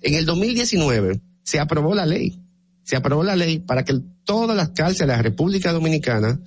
En 0.00 0.14
el 0.14 0.24
2019 0.24 1.20
se 1.42 1.60
aprobó 1.60 1.94
la 1.94 2.06
ley. 2.06 2.40
Se 2.82 2.96
aprobó 2.96 3.22
la 3.22 3.36
ley 3.36 3.58
para 3.58 3.84
que 3.84 3.94
todas 4.24 4.56
las 4.56 4.70
cárceles 4.70 5.00
de 5.00 5.06
la 5.08 5.22
República 5.22 5.70
Dominicana 5.72 6.40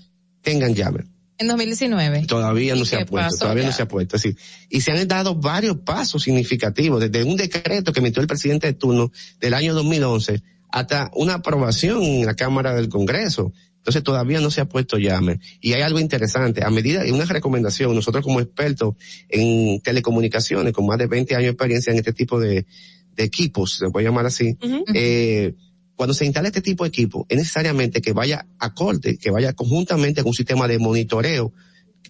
tengan 0.45 0.73
llave. 0.73 1.03
En 1.37 1.47
2019. 1.47 2.27
Todavía 2.27 2.75
¿Y 2.75 2.79
no 2.79 2.85
se 2.85 2.95
ha 2.95 3.05
puesto, 3.05 3.39
todavía 3.39 3.63
ya? 3.63 3.69
no 3.69 3.75
se 3.75 3.81
ha 3.81 3.87
puesto, 3.89 4.17
sí. 4.17 4.37
Y 4.69 4.79
se 4.79 4.91
han 4.91 5.05
dado 5.07 5.35
varios 5.35 5.77
pasos 5.79 6.23
significativos, 6.23 7.01
desde 7.01 7.25
un 7.25 7.35
decreto 7.35 7.91
que 7.91 7.99
emitió 7.99 8.21
el 8.21 8.27
presidente 8.27 8.67
de 8.67 8.73
turno 8.73 9.11
del 9.41 9.53
año 9.53 9.73
2011 9.73 10.41
hasta 10.71 11.11
una 11.13 11.35
aprobación 11.35 12.03
en 12.03 12.25
la 12.25 12.35
Cámara 12.35 12.73
del 12.73 12.87
Congreso. 12.87 13.51
Entonces 13.77 14.01
todavía 14.01 14.39
no 14.39 14.49
se 14.49 14.61
ha 14.61 14.65
puesto 14.65 14.97
llame. 14.97 15.39
Y 15.61 15.73
hay 15.73 15.81
algo 15.81 15.99
interesante, 15.99 16.63
a 16.63 16.69
medida, 16.69 17.05
y 17.05 17.11
una 17.11 17.25
recomendación, 17.25 17.93
nosotros 17.93 18.23
como 18.23 18.39
expertos 18.39 18.95
en 19.29 19.81
telecomunicaciones, 19.81 20.73
con 20.73 20.85
más 20.85 20.97
de 20.97 21.07
20 21.07 21.35
años 21.35 21.45
de 21.45 21.51
experiencia 21.51 21.91
en 21.91 21.99
este 21.99 22.13
tipo 22.13 22.39
de, 22.39 22.65
de 23.15 23.23
equipos, 23.23 23.77
se 23.77 23.89
puede 23.89 24.05
llamar 24.05 24.25
así, 24.25 24.57
eh, 24.93 25.53
cuando 25.95 26.13
se 26.13 26.25
instala 26.25 26.47
este 26.47 26.61
tipo 26.61 26.83
de 26.83 26.89
equipo, 26.89 27.25
es 27.29 27.37
necesariamente 27.37 28.01
que 28.01 28.13
vaya 28.13 28.47
acorde, 28.59 29.17
que 29.17 29.31
vaya 29.31 29.53
conjuntamente 29.53 30.21
con 30.21 30.29
un 30.29 30.35
sistema 30.35 30.67
de 30.67 30.79
monitoreo 30.79 31.53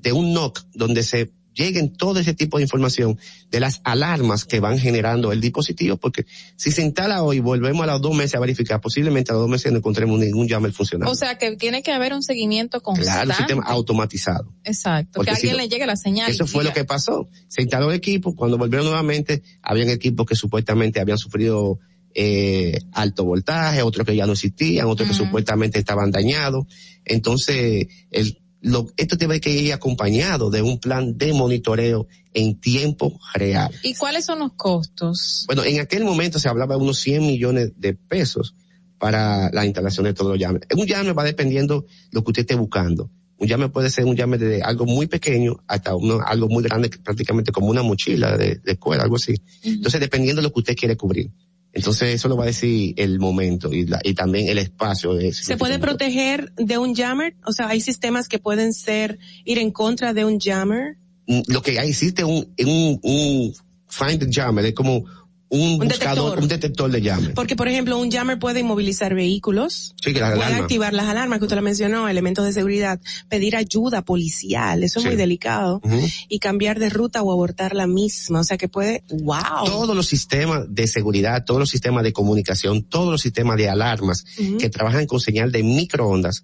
de 0.01 0.11
un 0.11 0.33
NOC 0.33 0.65
donde 0.73 1.03
se 1.03 1.31
lleguen 1.55 1.95
todo 1.95 2.19
ese 2.19 2.33
tipo 2.33 2.57
de 2.57 2.63
información 2.63 3.17
de 3.49 3.59
las 3.59 3.81
alarmas 3.83 4.45
que 4.45 4.59
van 4.59 4.77
generando 4.77 5.31
el 5.31 5.41
dispositivo, 5.41 5.97
porque 5.97 6.25
si 6.57 6.71
se 6.71 6.81
instala 6.83 7.23
hoy, 7.23 7.39
volvemos 7.39 7.83
a 7.83 7.93
los 7.93 8.01
dos 8.01 8.13
meses 8.13 8.35
a 8.35 8.39
verificar, 8.39 8.81
posiblemente 8.81 9.31
a 9.31 9.35
los 9.35 9.43
dos 9.43 9.49
meses 9.49 9.71
no 9.71 9.79
encontremos 9.79 10.19
ningún 10.19 10.47
llame 10.47 10.71
funcionando. 10.71 11.11
O 11.11 11.15
sea 11.15 11.37
que 11.37 11.55
tiene 11.55 11.81
que 11.81 11.91
haber 11.91 12.13
un 12.13 12.21
seguimiento 12.21 12.81
constante. 12.81 13.11
claro, 13.11 13.29
un 13.29 13.35
sistema 13.35 13.63
automatizado. 13.63 14.53
Exacto. 14.63 15.13
Porque 15.15 15.31
que 15.31 15.31
a 15.31 15.35
alguien 15.37 15.57
le 15.57 15.69
llegue 15.69 15.87
la 15.87 15.95
señal. 15.95 16.29
Eso 16.29 16.45
fue 16.45 16.63
lo 16.63 16.73
que 16.73 16.83
pasó. 16.83 17.29
Se 17.47 17.61
instaló 17.61 17.89
el 17.89 17.95
equipo, 17.95 18.35
cuando 18.35 18.57
volvieron 18.57 18.85
nuevamente, 18.85 19.41
habían 19.61 19.89
equipos 19.89 20.25
que 20.25 20.35
supuestamente 20.35 20.99
habían 20.99 21.17
sufrido 21.17 21.79
eh, 22.17 22.79
alto 22.93 23.25
voltaje, 23.25 23.81
otros 23.81 24.07
que 24.07 24.15
ya 24.15 24.25
no 24.25 24.33
existían, 24.33 24.87
otros 24.87 25.09
que 25.09 25.13
supuestamente 25.13 25.79
estaban 25.79 26.11
dañados. 26.11 26.65
Entonces, 27.03 27.87
el, 28.09 28.39
lo, 28.61 28.87
esto 28.95 29.17
tiene 29.17 29.39
que 29.41 29.51
ir 29.51 29.73
acompañado 29.73 30.49
de 30.49 30.61
un 30.61 30.79
plan 30.79 31.17
de 31.17 31.33
monitoreo 31.33 32.07
en 32.33 32.59
tiempo 32.59 33.19
real. 33.33 33.71
¿Y 33.83 33.93
cuáles 33.95 34.25
son 34.25 34.39
los 34.39 34.53
costos? 34.53 35.43
Bueno, 35.47 35.63
en 35.65 35.81
aquel 35.81 36.05
momento 36.05 36.39
se 36.39 36.47
hablaba 36.47 36.75
de 36.75 36.81
unos 36.81 36.97
100 36.99 37.21
millones 37.21 37.73
de 37.75 37.93
pesos 37.93 38.55
para 38.97 39.51
la 39.51 39.65
instalación 39.65 40.05
de 40.05 40.13
todos 40.13 40.31
los 40.31 40.39
llames. 40.39 40.61
Un 40.75 40.87
llame 40.87 41.11
va 41.11 41.25
dependiendo 41.25 41.85
lo 42.11 42.23
que 42.23 42.31
usted 42.31 42.41
esté 42.41 42.55
buscando. 42.55 43.11
Un 43.37 43.47
llame 43.47 43.67
puede 43.67 43.89
ser 43.89 44.05
un 44.05 44.15
llame 44.15 44.37
de 44.37 44.61
algo 44.61 44.85
muy 44.85 45.07
pequeño 45.07 45.57
hasta 45.67 45.93
uno, 45.93 46.21
algo 46.25 46.47
muy 46.47 46.63
grande, 46.63 46.89
prácticamente 46.89 47.51
como 47.51 47.67
una 47.67 47.83
mochila 47.83 48.37
de, 48.37 48.55
de 48.55 48.71
escuela, 48.71 49.03
algo 49.03 49.17
así. 49.17 49.35
Entonces, 49.63 49.99
dependiendo 49.99 50.41
de 50.41 50.47
lo 50.47 50.53
que 50.53 50.59
usted 50.61 50.75
quiere 50.75 50.95
cubrir. 50.95 51.29
Entonces 51.75 52.15
eso 52.15 52.27
lo 52.29 52.37
va 52.37 52.45
a 52.45 52.47
decir 52.47 52.93
el 52.97 53.19
momento 53.19 53.71
y, 53.71 53.85
la- 53.85 53.99
y 54.03 54.13
también 54.15 54.47
el 54.47 54.57
espacio. 54.57 55.13
de 55.13 55.31
¿Se 55.33 55.57
puede 55.57 55.77
proteger 55.77 56.51
de 56.55 56.77
un 56.77 56.95
jammer? 56.95 57.35
O 57.45 57.51
sea, 57.51 57.67
hay 57.67 57.81
sistemas 57.81 58.27
que 58.29 58.39
pueden 58.39 58.73
ser, 58.73 59.19
ir 59.43 59.59
en 59.59 59.71
contra 59.71 60.13
de 60.13 60.23
un 60.25 60.39
jammer. 60.39 60.95
Mm, 61.27 61.41
Lo 61.47 61.61
que 61.61 61.77
existe 61.77 62.23
un, 62.23 62.47
un, 62.65 62.99
un 63.03 63.53
find 63.87 64.33
jammer, 64.33 64.65
es 64.65 64.73
como 64.73 65.03
un, 65.49 65.77
buscador, 65.77 65.89
detector. 65.89 66.39
un 66.39 66.47
detector 66.47 66.91
de 66.91 67.01
llame. 67.01 67.29
Porque, 67.29 67.55
por 67.55 67.67
ejemplo, 67.67 67.97
un 67.97 68.11
jammer 68.11 68.39
puede 68.39 68.61
inmovilizar 68.61 69.13
vehículos. 69.13 69.95
Sí, 70.03 70.13
que 70.13 70.19
las 70.19 70.31
puede 70.31 70.43
alarmas. 70.43 70.61
activar 70.61 70.93
las 70.93 71.07
alarmas 71.07 71.39
que 71.39 71.45
usted 71.45 71.55
la 71.55 71.61
mencionó, 71.61 72.09
elementos 72.09 72.45
de 72.45 72.53
seguridad, 72.53 72.99
pedir 73.29 73.55
ayuda 73.55 74.01
policial, 74.03 74.83
eso 74.83 74.99
es 74.99 75.05
muy 75.05 75.15
delicado, 75.15 75.81
y 76.29 76.39
cambiar 76.39 76.79
de 76.79 76.89
ruta 76.89 77.21
o 77.21 77.31
abortar 77.31 77.75
la 77.75 77.87
misma, 77.87 78.39
o 78.39 78.43
sea 78.43 78.57
que 78.57 78.67
puede, 78.67 79.03
wow. 79.09 79.65
Todos 79.65 79.95
los 79.95 80.07
sistemas 80.07 80.63
de 80.67 80.87
seguridad, 80.87 81.45
todos 81.45 81.59
los 81.59 81.69
sistemas 81.69 82.03
de 82.03 82.13
comunicación, 82.13 82.83
todos 82.83 83.11
los 83.11 83.21
sistemas 83.21 83.57
de 83.57 83.69
alarmas 83.69 84.25
que 84.59 84.69
trabajan 84.69 85.05
con 85.05 85.19
señal 85.19 85.51
de 85.51 85.63
microondas 85.63 86.43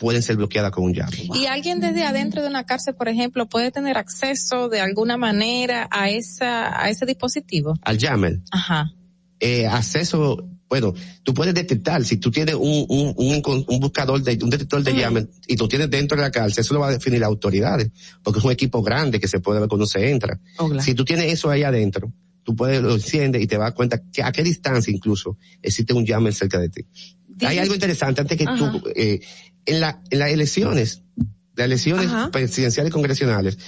pueden 0.00 0.22
ser 0.22 0.36
bloqueadas 0.36 0.70
con 0.70 0.84
un 0.84 0.94
llave. 0.94 1.28
Y 1.34 1.44
alguien 1.44 1.78
desde 1.78 2.04
adentro 2.04 2.40
de 2.42 2.48
una 2.48 2.64
cárcel, 2.64 2.94
por 2.94 3.08
ejemplo, 3.08 3.46
puede 3.46 3.70
tener 3.70 3.98
acceso 3.98 4.70
de 4.70 4.80
alguna 4.80 5.18
manera 5.18 5.86
a 5.90 6.08
esa, 6.08 6.82
a 6.82 6.88
ese 6.88 7.04
dispositivo. 7.04 7.74
Al 7.82 7.98
jammer, 7.98 8.40
Ajá. 8.50 8.92
eh, 9.40 9.66
acceso, 9.66 10.48
bueno, 10.70 10.94
tú 11.22 11.34
puedes 11.34 11.52
detectar, 11.54 12.02
si 12.04 12.16
tú 12.16 12.30
tienes 12.30 12.54
un, 12.54 12.86
un, 12.88 13.14
un, 13.14 13.64
un 13.68 13.80
buscador 13.80 14.22
de, 14.22 14.38
un 14.42 14.48
detector 14.48 14.82
de 14.82 14.94
llaves 14.94 15.26
y 15.46 15.56
lo 15.58 15.68
tienes 15.68 15.90
dentro 15.90 16.16
de 16.16 16.22
la 16.22 16.30
cárcel, 16.30 16.62
eso 16.62 16.72
lo 16.72 16.80
va 16.80 16.88
a 16.88 16.92
definir 16.92 17.20
las 17.20 17.28
autoridades, 17.28 17.90
porque 18.22 18.38
es 18.38 18.44
un 18.44 18.52
equipo 18.52 18.82
grande 18.82 19.20
que 19.20 19.28
se 19.28 19.40
puede 19.40 19.60
ver 19.60 19.68
cuando 19.68 19.86
se 19.86 20.10
entra. 20.10 20.40
claro. 20.56 20.80
Si 20.80 20.94
tú 20.94 21.04
tienes 21.04 21.30
eso 21.30 21.50
ahí 21.50 21.62
adentro, 21.62 22.10
tú 22.42 22.56
puedes, 22.56 22.80
lo 22.80 22.94
enciendes 22.94 23.42
y 23.42 23.46
te 23.46 23.58
vas 23.58 23.70
a 23.72 23.74
cuenta 23.74 24.00
que 24.10 24.22
a 24.22 24.32
qué 24.32 24.42
distancia 24.42 24.90
incluso 24.92 25.36
existe 25.60 25.92
un 25.92 26.06
jammer 26.06 26.32
cerca 26.32 26.58
de 26.58 26.70
ti. 26.70 26.86
Hay 27.46 27.58
algo 27.58 27.74
interesante 27.74 28.20
antes 28.20 28.36
que 28.36 28.44
Ajá. 28.44 28.56
tú, 28.56 28.82
eh, 28.94 29.20
en 29.66 29.80
la, 29.80 30.02
en 30.10 30.18
las 30.18 30.30
elecciones, 30.30 31.02
las 31.54 31.66
elecciones 31.66 32.06
Ajá. 32.06 32.30
presidenciales 32.30 32.90
y 32.90 32.92
congresionales, 32.92 33.58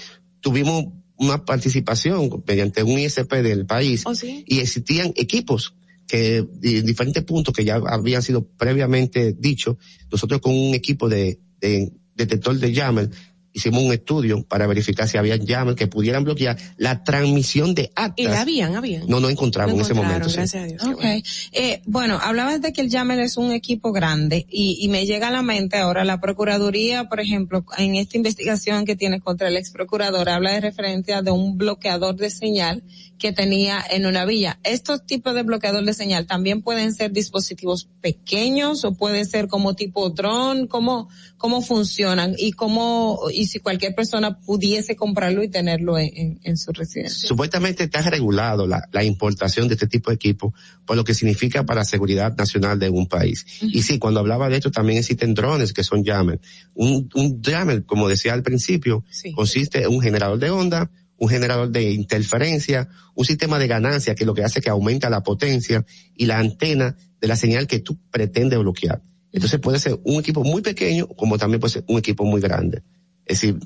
tuvimos 0.40 0.86
una 1.16 1.44
participación 1.44 2.42
mediante 2.46 2.82
un 2.82 2.98
ISP 2.98 3.32
del 3.34 3.66
país 3.66 4.02
¿Oh, 4.06 4.14
sí? 4.14 4.44
y 4.46 4.58
existían 4.58 5.12
equipos 5.16 5.74
que 6.06 6.38
en 6.38 6.86
diferentes 6.86 7.22
puntos 7.24 7.54
que 7.54 7.64
ya 7.64 7.76
habían 7.76 8.22
sido 8.22 8.46
previamente 8.46 9.32
dicho, 9.32 9.78
nosotros 10.10 10.40
con 10.40 10.52
un 10.52 10.74
equipo 10.74 11.08
de, 11.08 11.40
de 11.60 11.92
detector 12.14 12.58
de 12.58 12.74
jammer 12.74 13.10
hicimos 13.52 13.82
un 13.82 13.92
estudio 13.92 14.42
para 14.44 14.66
verificar 14.66 15.08
si 15.08 15.18
había 15.18 15.38
jammer 15.38 15.74
que 15.74 15.86
pudieran 15.86 16.24
bloquear 16.24 16.56
la 16.76 17.04
transmisión 17.04 17.74
de 17.74 17.92
actas. 17.94 18.14
Y 18.16 18.24
la 18.24 18.40
habían, 18.40 18.76
habían. 18.76 19.06
No, 19.06 19.20
no 19.20 19.28
encontramos 19.28 19.74
en 19.74 19.80
ese 19.80 19.94
momento. 19.94 20.28
sí. 20.28 20.36
gracias 20.36 20.62
a 20.62 20.66
Dios. 20.66 20.82
Ok. 20.84 21.04
Eh, 21.52 21.82
bueno, 21.86 22.18
hablabas 22.20 22.60
de 22.62 22.72
que 22.72 22.80
el 22.80 22.90
Jammer 22.90 23.20
es 23.20 23.36
un 23.36 23.52
equipo 23.52 23.92
grande 23.92 24.46
y, 24.48 24.78
y 24.80 24.88
me 24.88 25.06
llega 25.06 25.28
a 25.28 25.30
la 25.30 25.42
mente 25.42 25.76
ahora 25.76 26.04
la 26.04 26.20
Procuraduría, 26.20 27.08
por 27.08 27.20
ejemplo, 27.20 27.64
en 27.78 27.96
esta 27.96 28.16
investigación 28.16 28.84
que 28.84 28.96
tiene 28.96 29.20
contra 29.20 29.48
el 29.48 29.56
ex 29.56 29.70
procurador, 29.70 30.28
habla 30.28 30.52
de 30.52 30.60
referencia 30.60 31.22
de 31.22 31.30
un 31.30 31.58
bloqueador 31.58 32.16
de 32.16 32.30
señal 32.30 32.82
que 33.22 33.32
tenía 33.32 33.80
en 33.88 34.04
una 34.04 34.24
villa. 34.26 34.58
Estos 34.64 35.06
tipos 35.06 35.32
de 35.36 35.44
bloqueador 35.44 35.84
de 35.84 35.94
señal 35.94 36.26
también 36.26 36.60
pueden 36.60 36.92
ser 36.92 37.12
dispositivos 37.12 37.88
pequeños 38.00 38.84
o 38.84 38.94
pueden 38.94 39.26
ser 39.26 39.46
como 39.46 39.74
tipo 39.76 40.10
dron, 40.10 40.66
¿cómo, 40.66 41.08
cómo 41.36 41.62
funcionan? 41.62 42.34
Y 42.36 42.50
cómo, 42.50 43.20
y 43.32 43.46
si 43.46 43.60
cualquier 43.60 43.94
persona 43.94 44.40
pudiese 44.40 44.96
comprarlo 44.96 45.44
y 45.44 45.48
tenerlo 45.48 45.98
en, 45.98 46.10
en- 46.16 46.40
en 46.42 46.56
su 46.56 46.72
residencia. 46.72 47.28
Supuestamente 47.28 47.84
está 47.84 48.02
regulado 48.02 48.66
la, 48.66 48.88
la 48.90 49.04
importación 49.04 49.68
de 49.68 49.74
este 49.74 49.86
tipo 49.86 50.10
de 50.10 50.16
equipo 50.16 50.52
por 50.84 50.96
lo 50.96 51.04
que 51.04 51.14
significa 51.14 51.64
para 51.64 51.82
la 51.82 51.84
seguridad 51.84 52.36
nacional 52.36 52.80
de 52.80 52.90
un 52.90 53.06
país. 53.06 53.46
Y 53.60 53.82
sí, 53.82 54.00
cuando 54.00 54.18
hablaba 54.18 54.48
de 54.48 54.56
esto 54.56 54.72
también 54.72 54.98
existen 54.98 55.32
drones 55.34 55.72
que 55.72 55.84
son 55.84 56.04
jammer. 56.04 56.40
Un, 56.74 57.08
un 57.14 57.40
jammer, 57.40 57.84
como 57.84 58.08
decía 58.08 58.32
al 58.32 58.42
principio, 58.42 59.04
consiste 59.36 59.82
en 59.84 59.90
un 59.90 60.00
generador 60.00 60.40
de 60.40 60.50
onda, 60.50 60.90
un 61.22 61.28
generador 61.28 61.70
de 61.70 61.92
interferencia, 61.92 62.88
un 63.14 63.24
sistema 63.24 63.60
de 63.60 63.68
ganancia 63.68 64.16
que 64.16 64.26
lo 64.26 64.34
que 64.34 64.42
hace 64.42 64.58
es 64.58 64.64
que 64.64 64.70
aumenta 64.70 65.08
la 65.08 65.22
potencia 65.22 65.86
y 66.16 66.26
la 66.26 66.40
antena 66.40 66.96
de 67.20 67.28
la 67.28 67.36
señal 67.36 67.68
que 67.68 67.78
tú 67.78 67.96
pretendes 68.10 68.58
bloquear. 68.58 69.00
Entonces 69.30 69.60
puede 69.60 69.78
ser 69.78 70.00
un 70.02 70.18
equipo 70.18 70.42
muy 70.42 70.62
pequeño 70.62 71.06
como 71.06 71.38
también 71.38 71.60
puede 71.60 71.74
ser 71.74 71.84
un 71.86 71.98
equipo 71.98 72.24
muy 72.24 72.40
grande. 72.40 72.82
Es 73.24 73.40
decir, 73.40 73.56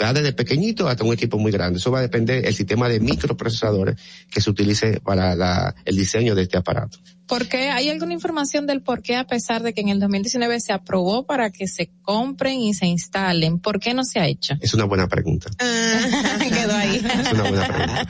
va 0.00 0.12
desde 0.12 0.32
pequeñito 0.32 0.86
hasta 0.86 1.02
un 1.02 1.12
equipo 1.12 1.36
muy 1.36 1.50
grande. 1.50 1.80
Eso 1.80 1.90
va 1.90 1.98
a 1.98 2.02
depender 2.02 2.44
del 2.44 2.54
sistema 2.54 2.88
de 2.88 3.00
microprocesadores 3.00 3.96
que 4.30 4.40
se 4.40 4.48
utilice 4.48 5.00
para 5.00 5.74
el 5.84 5.96
diseño 5.96 6.36
de 6.36 6.42
este 6.42 6.58
aparato. 6.58 7.00
¿Por 7.30 7.46
qué? 7.46 7.68
¿Hay 7.70 7.88
alguna 7.88 8.12
información 8.12 8.66
del 8.66 8.82
por 8.82 9.02
qué 9.02 9.14
a 9.14 9.24
pesar 9.24 9.62
de 9.62 9.72
que 9.72 9.80
en 9.82 9.88
el 9.88 10.00
2019 10.00 10.58
se 10.58 10.72
aprobó 10.72 11.24
para 11.26 11.50
que 11.50 11.68
se 11.68 11.88
compren 12.02 12.58
y 12.58 12.74
se 12.74 12.86
instalen? 12.86 13.60
¿Por 13.60 13.78
qué 13.78 13.94
no 13.94 14.04
se 14.04 14.18
ha 14.18 14.26
hecho? 14.26 14.54
Es 14.60 14.74
una 14.74 14.84
buena 14.84 15.06
pregunta. 15.06 15.48
Quedó 15.58 16.74
ahí. 16.74 16.96
Es 16.96 17.32
una 17.32 17.42
buena 17.48 17.68
pregunta. 17.68 18.08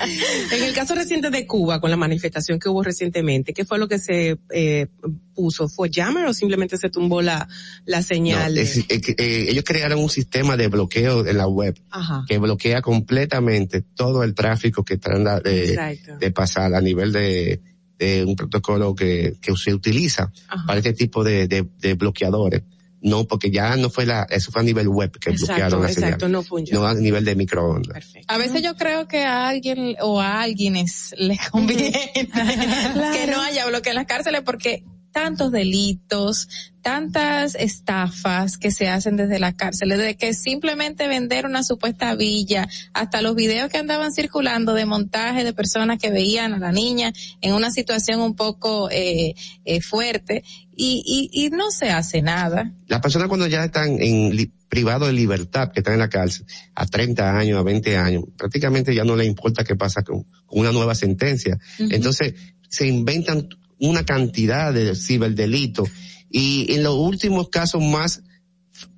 En 0.52 0.62
el 0.64 0.72
caso 0.72 0.94
reciente 0.94 1.28
de 1.28 1.46
Cuba, 1.46 1.82
con 1.82 1.90
la 1.90 1.98
manifestación 1.98 2.58
que 2.58 2.70
hubo 2.70 2.82
recientemente, 2.82 3.52
¿qué 3.52 3.66
fue 3.66 3.78
lo 3.78 3.88
que 3.88 3.98
se 3.98 4.38
eh, 4.54 4.86
puso? 5.34 5.68
¿Fue 5.68 5.90
jammer 5.94 6.24
o 6.24 6.32
simplemente 6.32 6.78
se 6.78 6.88
tumbó 6.88 7.20
la, 7.20 7.46
la 7.84 8.00
señal? 8.02 8.54
No, 8.54 8.60
es- 8.62 8.78
eh, 8.88 9.46
ellos 9.50 9.64
crearon 9.66 9.98
un 9.98 10.08
sistema 10.08 10.56
de 10.56 10.68
bloqueo 10.68 11.26
en 11.26 11.36
la 11.36 11.46
web 11.46 11.78
Ajá. 11.90 12.24
que 12.26 12.38
bloquea 12.38 12.80
completamente 12.80 13.82
todo 13.82 14.24
el 14.24 14.34
tráfico 14.34 14.82
que 14.82 14.96
trata 14.96 15.40
de, 15.40 15.98
de 16.18 16.30
pasar 16.30 16.74
a 16.74 16.80
nivel 16.80 17.12
de, 17.12 17.60
de 18.00 18.24
un 18.24 18.34
protocolo 18.34 18.94
que, 18.94 19.36
que 19.40 19.54
se 19.56 19.74
utiliza 19.74 20.32
Ajá. 20.48 20.64
para 20.66 20.78
este 20.78 20.94
tipo 20.94 21.22
de, 21.22 21.46
de, 21.46 21.68
de 21.78 21.94
bloqueadores. 21.94 22.62
No, 23.02 23.24
porque 23.24 23.50
ya 23.50 23.76
no 23.76 23.88
fue 23.88 24.04
la, 24.04 24.24
eso 24.28 24.50
fue 24.52 24.60
a 24.60 24.64
nivel 24.64 24.88
web 24.88 25.10
que 25.18 25.30
Exacto, 25.30 25.46
bloquearon 25.46 25.82
la 25.82 25.88
exacto, 25.90 26.26
señal. 26.26 26.44
no 26.72 26.80
No 26.80 26.86
a 26.86 26.94
nivel 26.94 27.24
de 27.24 27.34
microondas. 27.34 28.12
A 28.26 28.36
veces 28.36 28.62
yo 28.62 28.74
creo 28.76 29.08
que 29.08 29.24
a 29.24 29.48
alguien 29.48 29.96
o 30.02 30.20
a 30.20 30.42
alguienes 30.42 31.14
les 31.16 31.40
conviene 31.50 32.10
que 32.14 33.26
no 33.30 33.40
haya 33.40 33.66
bloqueo 33.66 33.92
en 33.92 33.96
las 33.96 34.06
cárceles 34.06 34.42
porque 34.44 34.84
tantos 35.12 35.50
delitos, 35.52 36.48
tantas 36.82 37.54
estafas 37.56 38.56
que 38.56 38.70
se 38.70 38.88
hacen 38.88 39.16
desde 39.16 39.38
la 39.38 39.54
cárcel, 39.54 39.90
de 39.90 40.16
que 40.16 40.34
simplemente 40.34 41.08
vender 41.08 41.46
una 41.46 41.62
supuesta 41.62 42.14
villa, 42.14 42.68
hasta 42.94 43.20
los 43.22 43.34
videos 43.34 43.70
que 43.70 43.78
andaban 43.78 44.12
circulando 44.12 44.74
de 44.74 44.86
montaje 44.86 45.44
de 45.44 45.52
personas 45.52 45.98
que 45.98 46.10
veían 46.10 46.54
a 46.54 46.58
la 46.58 46.72
niña 46.72 47.12
en 47.40 47.54
una 47.54 47.70
situación 47.70 48.20
un 48.20 48.34
poco 48.34 48.88
eh, 48.90 49.34
eh, 49.64 49.80
fuerte 49.80 50.42
y, 50.74 51.02
y, 51.32 51.44
y 51.46 51.50
no 51.50 51.70
se 51.70 51.90
hace 51.90 52.22
nada. 52.22 52.72
Las 52.86 53.00
personas 53.00 53.28
cuando 53.28 53.46
ya 53.46 53.64
están 53.64 54.00
en 54.00 54.34
li- 54.34 54.52
privado 54.68 55.06
de 55.06 55.12
libertad, 55.12 55.72
que 55.72 55.80
están 55.80 55.94
en 55.94 56.00
la 56.00 56.08
cárcel, 56.08 56.46
a 56.74 56.86
30 56.86 57.36
años, 57.36 57.58
a 57.58 57.62
20 57.62 57.96
años, 57.96 58.24
prácticamente 58.36 58.94
ya 58.94 59.04
no 59.04 59.16
le 59.16 59.24
importa 59.24 59.64
qué 59.64 59.74
pasa 59.76 60.02
con, 60.02 60.22
con 60.46 60.60
una 60.60 60.70
nueva 60.72 60.94
sentencia. 60.94 61.58
Entonces, 61.78 62.34
se 62.68 62.86
inventan 62.86 63.48
una 63.80 64.04
cantidad 64.04 64.72
de 64.72 64.94
ciberdelitos 64.94 65.88
y 66.30 66.72
en 66.72 66.84
los 66.84 66.94
últimos 66.94 67.48
casos 67.48 67.82
más, 67.82 68.22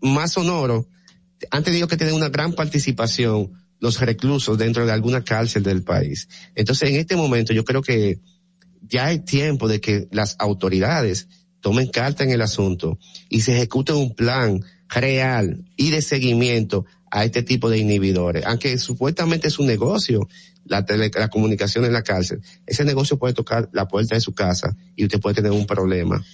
más 0.01 0.33
sonoros, 0.33 0.87
han 1.51 1.65
tenido 1.65 1.89
que 1.89 1.97
tener 1.97 2.13
una 2.13 2.29
gran 2.29 2.53
participación 2.53 3.53
los 3.81 3.99
reclusos 4.01 4.57
dentro 4.59 4.87
de 4.87 4.93
alguna 4.93 5.25
cárcel 5.25 5.65
del 5.65 5.83
país. 5.83 6.29
Entonces, 6.55 6.91
en 6.91 6.97
este 6.97 7.17
momento 7.17 7.53
yo 7.53 7.65
creo 7.65 7.83
que 7.83 8.21
ya 8.83 9.07
hay 9.07 9.21
tiempo 9.21 9.67
de 9.67 9.81
que 9.81 10.07
las 10.13 10.37
autoridades 10.39 11.27
tomen 11.61 11.89
carta 11.89 12.23
en 12.23 12.31
el 12.31 12.43
asunto 12.43 12.99
y 13.29 13.41
se 13.41 13.57
ejecute 13.57 13.93
un 13.93 14.15
plan 14.15 14.63
real 14.89 15.65
y 15.77 15.91
de 15.91 16.03
seguimiento 16.03 16.85
a 17.11 17.25
este 17.25 17.43
tipo 17.43 17.71
de 17.71 17.79
inhibidores. 17.79 18.45
Aunque 18.47 18.79
supuestamente 18.79 19.49
es 19.49 19.59
un 19.59 19.67
negocio, 19.67 20.29
la, 20.65 20.85
tele- 20.87 21.11
la 21.15 21.29
comunicación 21.29 21.85
en 21.85 21.93
la 21.93 22.03
cárcel, 22.03 22.41
ese 22.67 22.85
negocio 22.85 23.19
puede 23.19 23.35
tocar 23.35 23.69
la 23.73 23.89
puerta 23.89 24.15
de 24.15 24.21
su 24.21 24.33
casa 24.33 24.77
y 24.97 25.05
usted 25.05 25.21
puede 25.21 25.35
tener 25.37 25.51
un 25.53 25.67
problema. 25.67 26.25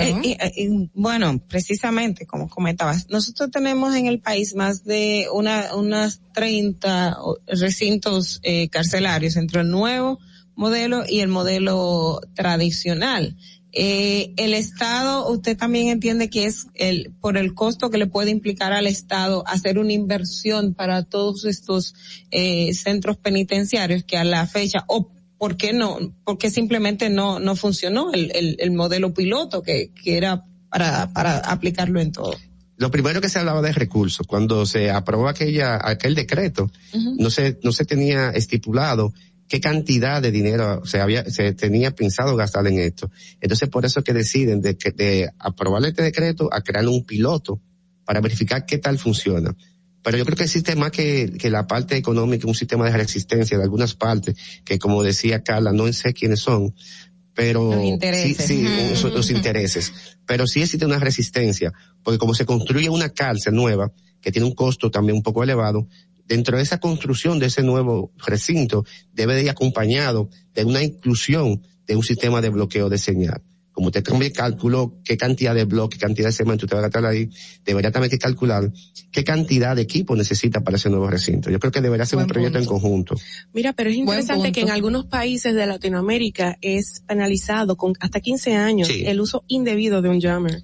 Eh, 0.00 0.14
y- 0.22 0.32
eh, 0.32 0.52
y, 0.56 0.90
bueno, 0.94 1.38
precisamente, 1.48 2.26
como 2.26 2.48
comentabas, 2.48 3.08
nosotros 3.10 3.50
tenemos 3.50 3.94
en 3.94 4.06
el 4.06 4.20
país 4.20 4.54
más 4.54 4.84
de 4.84 5.26
una, 5.32 5.74
unas 5.74 6.20
30 6.32 7.16
recintos 7.46 8.40
eh, 8.42 8.68
carcelarios 8.68 9.36
entre 9.36 9.60
el 9.62 9.70
nuevo 9.70 10.18
modelo 10.56 11.02
y 11.08 11.18
el 11.20 11.28
modelo 11.28 12.20
tradicional. 12.34 13.36
Eh, 13.76 14.32
el 14.36 14.54
Estado, 14.54 15.28
usted 15.28 15.56
también 15.56 15.88
entiende 15.88 16.30
que 16.30 16.46
es 16.46 16.68
el, 16.74 17.12
por 17.20 17.36
el 17.36 17.54
costo 17.54 17.90
que 17.90 17.98
le 17.98 18.06
puede 18.06 18.30
implicar 18.30 18.72
al 18.72 18.86
Estado 18.86 19.42
hacer 19.48 19.80
una 19.80 19.92
inversión 19.92 20.74
para 20.74 21.02
todos 21.02 21.44
estos 21.44 21.94
eh, 22.30 22.72
centros 22.72 23.16
penitenciarios 23.16 24.04
que 24.04 24.16
a 24.16 24.22
la 24.22 24.46
fecha, 24.46 24.84
o 24.86 25.10
¿por 25.38 25.56
qué 25.56 25.72
no? 25.72 25.98
Porque 26.24 26.50
simplemente 26.50 27.10
no, 27.10 27.40
no 27.40 27.56
funcionó 27.56 28.12
el, 28.12 28.30
el, 28.34 28.56
el 28.60 28.70
modelo 28.70 29.12
piloto 29.12 29.62
que, 29.62 29.90
que 29.92 30.16
era 30.16 30.44
para, 30.70 31.12
para 31.12 31.38
aplicarlo 31.38 32.00
en 32.00 32.12
todo. 32.12 32.36
Lo 32.76 32.90
primero 32.90 33.20
que 33.20 33.28
se 33.28 33.38
hablaba 33.40 33.60
de 33.60 33.72
recursos, 33.72 34.26
cuando 34.26 34.66
se 34.66 34.90
aprobó 34.90 35.28
aquella, 35.28 35.78
aquel 35.82 36.14
decreto, 36.14 36.70
no 37.18 37.30
se, 37.30 37.58
no 37.62 37.72
se 37.72 37.84
tenía 37.84 38.30
estipulado 38.30 39.12
qué 39.48 39.60
cantidad 39.60 40.22
de 40.22 40.30
dinero 40.30 40.84
se 40.86 41.00
había, 41.00 41.24
se 41.30 41.52
tenía 41.52 41.94
pensado 41.94 42.34
gastar 42.36 42.66
en 42.66 42.78
esto. 42.78 43.10
Entonces 43.40 43.68
por 43.68 43.84
eso 43.84 44.00
es 44.00 44.04
que 44.04 44.12
deciden 44.12 44.60
de, 44.62 44.76
que- 44.76 44.90
de 44.92 45.30
aprobar 45.38 45.84
este 45.84 46.02
decreto 46.02 46.48
a 46.52 46.62
crear 46.62 46.86
un 46.88 47.04
piloto 47.04 47.60
para 48.04 48.20
verificar 48.20 48.64
qué 48.66 48.78
tal 48.78 48.98
funciona. 48.98 49.54
Pero 50.02 50.18
yo 50.18 50.24
creo 50.26 50.36
que 50.36 50.44
existe 50.44 50.76
más 50.76 50.90
que, 50.90 51.32
que 51.38 51.48
la 51.50 51.66
parte 51.66 51.96
económica, 51.96 52.46
un 52.46 52.54
sistema 52.54 52.84
de 52.84 52.96
resistencia 52.96 53.56
de 53.56 53.62
algunas 53.64 53.94
partes, 53.94 54.34
que 54.64 54.78
como 54.78 55.02
decía 55.02 55.42
Carla, 55.42 55.72
no 55.72 55.90
sé 55.94 56.12
quiénes 56.12 56.40
son, 56.40 56.74
pero 57.34 57.70
Los 57.70 57.80
sí, 57.80 57.86
intereses. 57.88 58.46
sí, 58.46 58.66
son 58.96 59.12
los 59.14 59.30
intereses. 59.30 59.92
Pero 60.26 60.46
sí 60.46 60.60
existe 60.62 60.84
una 60.86 60.98
resistencia, 60.98 61.72
porque 62.02 62.18
como 62.18 62.34
se 62.34 62.44
construye 62.44 62.88
una 62.90 63.08
cárcel 63.08 63.54
nueva, 63.54 63.92
que 64.20 64.30
tiene 64.30 64.46
un 64.46 64.54
costo 64.54 64.90
también 64.90 65.16
un 65.16 65.22
poco 65.22 65.42
elevado, 65.42 65.88
dentro 66.26 66.56
de 66.56 66.62
esa 66.62 66.78
construcción 66.78 67.38
de 67.38 67.46
ese 67.46 67.62
nuevo 67.62 68.12
recinto 68.26 68.84
debe 69.12 69.34
de 69.34 69.42
ir 69.44 69.50
acompañado 69.50 70.28
de 70.54 70.64
una 70.64 70.82
inclusión 70.82 71.62
de 71.86 71.96
un 71.96 72.02
sistema 72.02 72.40
de 72.40 72.48
bloqueo 72.48 72.88
de 72.88 72.98
señal. 72.98 73.42
Como 73.72 73.88
usted 73.88 74.04
también 74.04 74.32
calculó 74.32 75.00
qué 75.04 75.16
cantidad 75.16 75.52
de 75.52 75.64
bloques, 75.64 75.98
qué 75.98 76.06
cantidad 76.06 76.28
de 76.28 76.32
cemento 76.32 76.64
usted 76.64 76.76
va 76.76 76.78
a 76.78 76.82
gastar 76.84 77.04
ahí, 77.06 77.28
debería 77.64 77.90
también 77.90 78.08
que 78.08 78.18
calcular 78.18 78.70
qué 79.10 79.24
cantidad 79.24 79.74
de 79.74 79.82
equipo 79.82 80.14
necesita 80.14 80.60
para 80.60 80.76
ese 80.76 80.90
nuevo 80.90 81.08
recinto. 81.10 81.50
Yo 81.50 81.58
creo 81.58 81.72
que 81.72 81.80
debería 81.80 82.06
ser 82.06 82.18
un 82.18 82.22
Buen 82.22 82.28
proyecto 82.34 82.58
en 82.60 82.66
conjunto. 82.66 83.16
Mira, 83.52 83.72
pero 83.72 83.90
es 83.90 83.96
interesante 83.96 84.52
que 84.52 84.60
en 84.60 84.66
punto. 84.66 84.74
algunos 84.74 85.06
países 85.06 85.56
de 85.56 85.66
Latinoamérica 85.66 86.56
es 86.60 87.02
penalizado 87.08 87.76
con 87.76 87.94
hasta 87.98 88.20
15 88.20 88.54
años 88.54 88.86
Sí. 88.86 89.04
el 89.06 89.20
uso 89.20 89.42
indebido 89.48 90.02
de 90.02 90.08
un 90.08 90.20
jammer. 90.20 90.62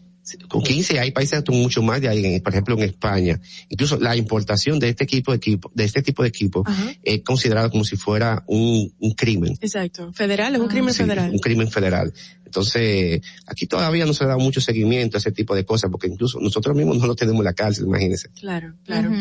Con 0.49 0.63
15 0.63 0.99
hay 1.01 1.11
países 1.11 1.43
mucho 1.49 1.83
más 1.83 2.01
de 2.01 2.09
ahí, 2.09 2.41
por 2.41 2.53
ejemplo 2.53 2.75
en 2.77 2.83
España. 2.83 3.41
Incluso 3.69 3.99
la 3.99 4.17
importación 4.17 4.79
de 4.79 4.89
este 4.91 5.05
equipo 5.05 5.33
de 5.33 5.37
equipo, 5.37 5.71
de 5.75 5.85
este 5.85 6.03
tipo 6.03 6.23
de 6.23 6.29
equipo, 6.29 6.63
Ajá. 6.67 6.93
es 7.03 7.23
considerado 7.23 7.71
como 7.71 7.85
si 7.85 7.97
fuera 7.97 8.43
un, 8.47 8.93
un 8.99 9.13
crimen. 9.13 9.57
Exacto. 9.61 10.13
Federal, 10.13 10.55
es 10.55 10.61
un 10.61 10.69
crimen 10.69 10.95
Sí, 10.95 11.03
federal. 11.03 11.31
un 11.31 11.39
crimen 11.39 11.71
federal. 11.71 12.13
Entonces, 12.51 13.21
aquí 13.47 13.69
todavía 13.69 14.05
no 14.05 14.13
se 14.13 14.27
da 14.27 14.37
mucho 14.37 14.61
seguimiento 14.61 15.17
a 15.17 15.21
ese 15.21 15.31
tipo 15.31 15.55
de 15.55 15.65
cosas, 15.65 15.89
porque 15.89 16.09
incluso 16.09 16.41
nosotros 16.41 16.77
mismos 16.77 16.99
no 16.99 17.07
lo 17.07 17.15
tenemos 17.15 17.39
en 17.39 17.45
la 17.45 17.53
cárcel, 17.53 17.87
imagínense. 17.87 18.29
Claro, 18.31 18.75
claro. 18.85 19.13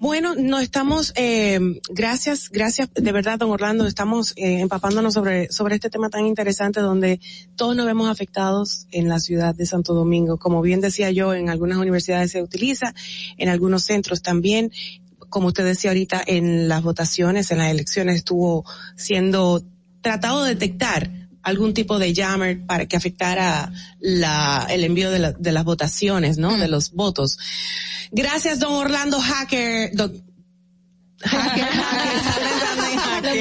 Bueno, 0.00 0.34
no 0.34 0.58
estamos, 0.58 1.12
eh, 1.14 1.60
gracias, 1.90 2.50
gracias 2.50 2.88
de 2.92 3.12
verdad, 3.12 3.38
don 3.38 3.50
Orlando, 3.50 3.86
estamos 3.86 4.32
eh, 4.34 4.58
empapándonos 4.60 5.14
sobre, 5.14 5.52
sobre 5.52 5.76
este 5.76 5.90
tema 5.90 6.10
tan 6.10 6.26
interesante 6.26 6.80
donde 6.80 7.20
todos 7.54 7.76
nos 7.76 7.86
vemos 7.86 8.10
afectados 8.10 8.88
en 8.90 9.08
la 9.08 9.20
ciudad 9.20 9.54
de 9.54 9.64
Santo 9.64 9.94
Domingo. 9.94 10.36
Como 10.38 10.60
bien 10.60 10.80
decía 10.80 11.12
yo, 11.12 11.34
en 11.34 11.48
algunas 11.48 11.78
universidades 11.78 12.32
se 12.32 12.42
utiliza, 12.42 12.94
en 13.36 13.48
algunos 13.48 13.84
centros 13.84 14.22
también. 14.22 14.72
Como 15.28 15.48
usted 15.48 15.64
decía 15.64 15.90
ahorita, 15.90 16.20
en 16.26 16.66
las 16.66 16.82
votaciones, 16.82 17.52
en 17.52 17.58
las 17.58 17.70
elecciones 17.70 18.16
estuvo 18.16 18.64
siendo 18.96 19.62
tratado 20.00 20.42
de 20.42 20.54
detectar 20.54 21.25
algún 21.46 21.72
tipo 21.74 21.98
de 21.98 22.12
jammer 22.14 22.66
para 22.66 22.86
que 22.86 22.96
afectara 22.96 23.72
la, 24.00 24.66
el 24.68 24.84
envío 24.84 25.10
de, 25.10 25.18
la- 25.20 25.32
de 25.32 25.52
las 25.52 25.64
votaciones, 25.64 26.38
¿no? 26.38 26.56
De 26.58 26.68
los 26.68 26.90
votos. 26.92 27.38
Gracias, 28.10 28.58
don 28.58 28.72
Orlando 28.74 29.20
Hacker. 29.20 29.90
don- 29.94 30.22
Hacker, 31.22 31.64
hacker, 31.64 33.36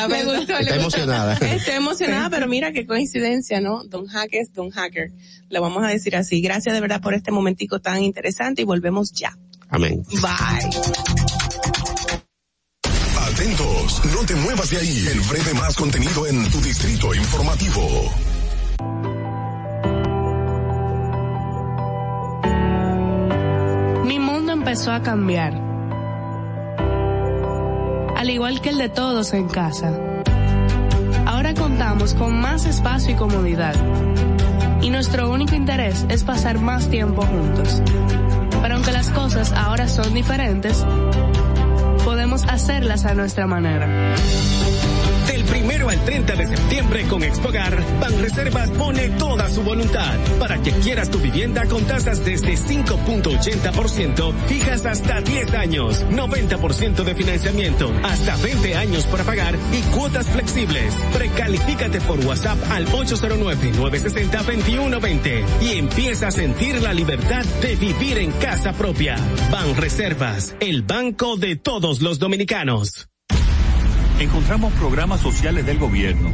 Me 0.08 0.24
gustó, 0.24 0.54
le 0.54 0.60
Está 0.62 0.76
emocionada. 0.76 1.34
Está 1.34 1.74
emocionada, 1.74 2.30
pero 2.30 2.48
mira 2.48 2.72
qué 2.72 2.86
coincidencia, 2.86 3.60
¿no? 3.60 3.82
Don 3.84 4.06
Hackers, 4.06 4.52
Don 4.54 4.70
Hacker. 4.70 5.10
Le 5.50 5.58
vamos 5.60 5.84
a 5.84 5.88
decir 5.88 6.16
así. 6.16 6.40
Gracias 6.40 6.74
de 6.74 6.80
verdad 6.80 7.00
por 7.02 7.12
este 7.14 7.30
momentico 7.32 7.80
tan 7.80 8.02
interesante 8.02 8.62
y 8.62 8.64
volvemos 8.64 9.12
ya. 9.12 9.36
Amén. 9.68 10.02
Bye. 10.22 11.19
Atentos, 13.40 14.02
no 14.14 14.26
te 14.26 14.34
muevas 14.34 14.68
de 14.68 14.76
ahí. 14.76 15.06
El 15.10 15.20
breve 15.22 15.54
más 15.54 15.74
contenido 15.74 16.26
en 16.26 16.50
tu 16.50 16.60
distrito 16.60 17.14
informativo. 17.14 18.12
Mi 24.04 24.18
mundo 24.18 24.52
empezó 24.52 24.92
a 24.92 25.00
cambiar. 25.00 25.54
Al 28.14 28.28
igual 28.28 28.60
que 28.60 28.68
el 28.68 28.76
de 28.76 28.90
todos 28.90 29.32
en 29.32 29.48
casa. 29.48 29.98
Ahora 31.24 31.54
contamos 31.54 32.12
con 32.12 32.38
más 32.38 32.66
espacio 32.66 33.12
y 33.12 33.14
comodidad. 33.14 33.74
Y 34.82 34.90
nuestro 34.90 35.30
único 35.30 35.54
interés 35.54 36.04
es 36.10 36.24
pasar 36.24 36.58
más 36.58 36.90
tiempo 36.90 37.22
juntos. 37.22 37.80
Pero 38.60 38.74
aunque 38.74 38.92
las 38.92 39.08
cosas 39.08 39.50
ahora 39.52 39.88
son 39.88 40.12
diferentes, 40.12 40.84
podemos 42.04 42.44
hacerlas 42.44 43.04
a 43.04 43.14
nuestra 43.14 43.46
manera. 43.46 44.14
Primero 45.50 45.88
al 45.88 46.04
30 46.04 46.36
de 46.36 46.46
septiembre 46.46 47.02
con 47.08 47.24
Expogar, 47.24 47.76
Banreservas 48.00 48.70
pone 48.70 49.08
toda 49.10 49.50
su 49.50 49.62
voluntad 49.62 50.16
para 50.38 50.62
que 50.62 50.70
quieras 50.70 51.10
tu 51.10 51.18
vivienda 51.18 51.66
con 51.66 51.84
tasas 51.84 52.24
desde 52.24 52.54
5.80%, 52.54 54.32
fijas 54.46 54.86
hasta 54.86 55.20
10 55.20 55.52
años, 55.54 56.06
90% 56.10 57.02
de 57.02 57.14
financiamiento, 57.14 57.92
hasta 58.04 58.36
20 58.36 58.76
años 58.76 59.04
para 59.06 59.24
pagar 59.24 59.56
y 59.72 59.80
cuotas 59.94 60.28
flexibles. 60.28 60.94
Precalifícate 61.12 62.00
por 62.02 62.20
WhatsApp 62.20 62.58
al 62.70 62.86
809-960-2120 62.86 65.44
y 65.62 65.72
empieza 65.78 66.28
a 66.28 66.30
sentir 66.30 66.80
la 66.80 66.94
libertad 66.94 67.44
de 67.60 67.74
vivir 67.76 68.18
en 68.18 68.30
casa 68.32 68.72
propia. 68.72 69.16
Banreservas, 69.50 70.54
el 70.60 70.82
banco 70.82 71.36
de 71.36 71.56
todos 71.56 72.00
los 72.00 72.20
dominicanos. 72.20 73.09
Encontramos 74.20 74.70
programas 74.74 75.22
sociales 75.22 75.64
del 75.64 75.78
gobierno 75.78 76.30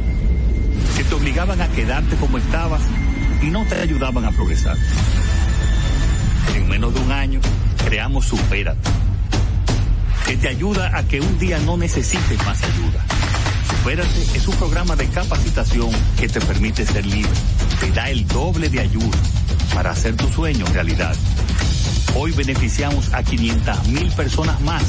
que 0.97 1.05
te 1.05 1.15
obligaban 1.15 1.61
a 1.61 1.69
quedarte 1.69 2.17
como 2.17 2.37
estabas 2.37 2.81
y 3.41 3.45
no 3.45 3.65
te 3.65 3.75
ayudaban 3.75 4.25
a 4.25 4.31
progresar. 4.31 4.75
En 6.53 6.67
menos 6.67 6.93
de 6.93 6.99
un 6.99 7.11
año, 7.13 7.39
creamos 7.85 8.25
Supérate, 8.25 8.89
que 10.25 10.35
te 10.35 10.49
ayuda 10.49 10.97
a 10.97 11.07
que 11.07 11.21
un 11.21 11.39
día 11.39 11.59
no 11.59 11.77
necesites 11.77 12.45
más 12.45 12.61
ayuda. 12.61 13.05
Supérate 13.69 14.21
es 14.35 14.45
un 14.49 14.55
programa 14.57 14.97
de 14.97 15.07
capacitación 15.07 15.89
que 16.19 16.27
te 16.27 16.41
permite 16.41 16.85
ser 16.85 17.05
libre, 17.05 17.31
te 17.79 17.89
da 17.91 18.09
el 18.09 18.27
doble 18.27 18.67
de 18.67 18.81
ayuda 18.81 19.17
para 19.73 19.91
hacer 19.91 20.13
tu 20.17 20.27
sueño 20.27 20.65
realidad. 20.73 21.15
Hoy 22.15 22.33
beneficiamos 22.33 23.13
a 23.13 23.23
500 23.23 23.87
mil 23.87 24.11
personas 24.11 24.59
más. 24.59 24.83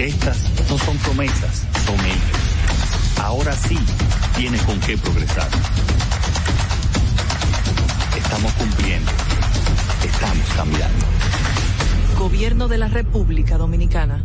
Estas 0.00 0.38
no 0.70 0.78
son 0.78 0.96
promesas, 0.96 1.66
son 1.84 1.94
hechos. 2.06 3.20
Ahora 3.22 3.52
sí 3.52 3.76
tienes 4.34 4.62
con 4.62 4.80
qué 4.80 4.96
progresar. 4.96 5.46
Estamos 8.16 8.50
cumpliendo. 8.54 9.10
Estamos 10.02 10.48
cambiando. 10.56 11.04
Gobierno 12.18 12.66
de 12.68 12.78
la 12.78 12.88
República 12.88 13.58
Dominicana. 13.58 14.24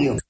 radio 0.00 0.29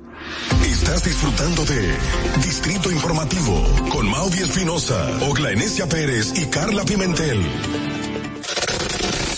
Estás 0.65 1.03
disfrutando 1.03 1.65
de 1.65 1.97
Distrito 2.43 2.91
Informativo 2.91 3.63
con 3.89 4.09
Maudi 4.09 4.39
Espinosa, 4.39 5.19
Ogla 5.21 5.51
Enesia 5.51 5.87
Pérez 5.87 6.33
y 6.35 6.45
Carla 6.47 6.83
Pimentel. 6.83 7.41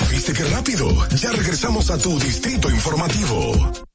¿Viste 0.10 0.34
qué 0.34 0.44
rápido? 0.46 1.08
Ya 1.18 1.32
regresamos 1.32 1.90
a 1.90 1.98
tu 1.98 2.18
Distrito 2.20 2.70
Informativo. 2.70 3.93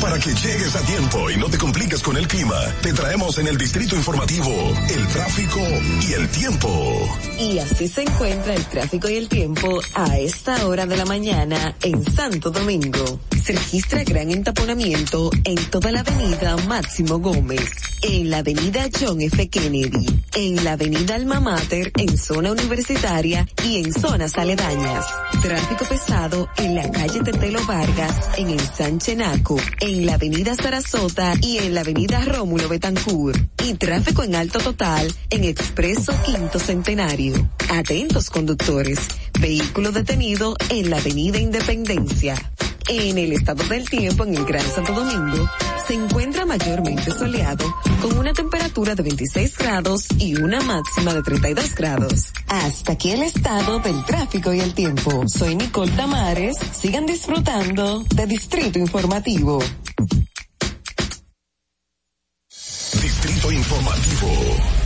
Para 0.00 0.18
que 0.18 0.30
llegues 0.30 0.74
a 0.74 0.80
tiempo 0.80 1.30
y 1.30 1.36
no 1.36 1.50
te 1.50 1.58
compliques 1.58 2.02
con 2.02 2.16
el 2.16 2.26
clima, 2.26 2.56
te 2.80 2.92
traemos 2.92 3.36
en 3.38 3.48
el 3.48 3.58
Distrito 3.58 3.94
Informativo 3.96 4.50
el 4.88 5.06
tráfico 5.08 5.60
y 6.08 6.12
el 6.14 6.28
tiempo. 6.30 7.18
Y 7.38 7.58
así 7.58 7.86
se 7.86 8.02
encuentra 8.02 8.54
el 8.54 8.64
tráfico 8.64 9.10
y 9.10 9.16
el 9.16 9.28
tiempo 9.28 9.80
a 9.94 10.18
esta 10.18 10.66
hora 10.66 10.86
de 10.86 10.96
la 10.96 11.04
mañana 11.04 11.76
en 11.82 12.02
Santo 12.04 12.50
Domingo. 12.50 13.20
Se 13.44 13.52
registra 13.52 14.04
gran 14.04 14.30
entaponamiento 14.30 15.30
en 15.44 15.56
toda 15.70 15.90
la 15.92 16.00
avenida 16.00 16.56
Máximo 16.68 17.18
Gómez, 17.18 17.70
en 18.02 18.30
la 18.30 18.38
avenida 18.38 18.86
John 18.98 19.20
F. 19.20 19.48
Kennedy, 19.48 20.06
en 20.34 20.64
la 20.64 20.72
avenida 20.72 21.14
Alma 21.14 21.40
Mater 21.40 21.90
en 21.96 22.16
zona 22.16 22.52
universitaria 22.52 23.46
y 23.64 23.78
en 23.78 23.92
zonas 23.92 24.36
aledañas. 24.36 25.06
Tráfico 25.42 25.84
pesado 25.86 26.48
en 26.58 26.74
la 26.74 26.90
calle 26.90 27.20
Tetelo 27.20 27.64
Vargas, 27.66 28.30
en 28.36 28.50
el 28.50 28.60
Sanchenaco, 28.60 29.56
en 29.80 29.89
la 29.98 30.14
avenida 30.14 30.54
Sarasota 30.54 31.34
y 31.42 31.58
en 31.58 31.74
la 31.74 31.80
avenida 31.80 32.20
Rómulo 32.24 32.68
Betancourt. 32.68 33.38
Y 33.64 33.74
tráfico 33.74 34.22
en 34.22 34.36
alto 34.36 34.58
total 34.60 35.12
en 35.30 35.44
Expreso 35.44 36.12
Quinto 36.24 36.58
Centenario. 36.58 37.50
Atentos 37.70 38.30
conductores. 38.30 39.00
Vehículo 39.40 39.90
detenido 39.90 40.56
en 40.68 40.90
la 40.90 40.98
avenida 40.98 41.38
Independencia. 41.38 42.34
En 42.88 43.18
el 43.18 43.32
estado 43.32 43.64
del 43.64 43.88
tiempo 43.88 44.24
en 44.24 44.34
el 44.34 44.44
Gran 44.44 44.66
Santo 44.66 44.92
Domingo 44.92 45.48
se 45.90 45.96
encuentra 45.96 46.46
mayormente 46.46 47.10
soleado 47.10 47.64
con 48.00 48.16
una 48.16 48.32
temperatura 48.32 48.94
de 48.94 49.02
26 49.02 49.58
grados 49.58 50.06
y 50.18 50.40
una 50.40 50.60
máxima 50.60 51.12
de 51.14 51.20
32 51.20 51.74
grados. 51.74 52.32
Hasta 52.46 52.92
aquí 52.92 53.10
el 53.10 53.24
estado 53.24 53.80
del 53.80 54.04
tráfico 54.04 54.54
y 54.54 54.60
el 54.60 54.72
tiempo. 54.72 55.24
Soy 55.26 55.56
Nicole 55.56 55.90
Tamares. 55.90 56.56
Sigan 56.58 57.06
disfrutando 57.06 58.04
de 58.14 58.26
Distrito 58.28 58.78
Informativo. 58.78 59.58
Distrito 63.02 63.50
Informativo. 63.50 64.79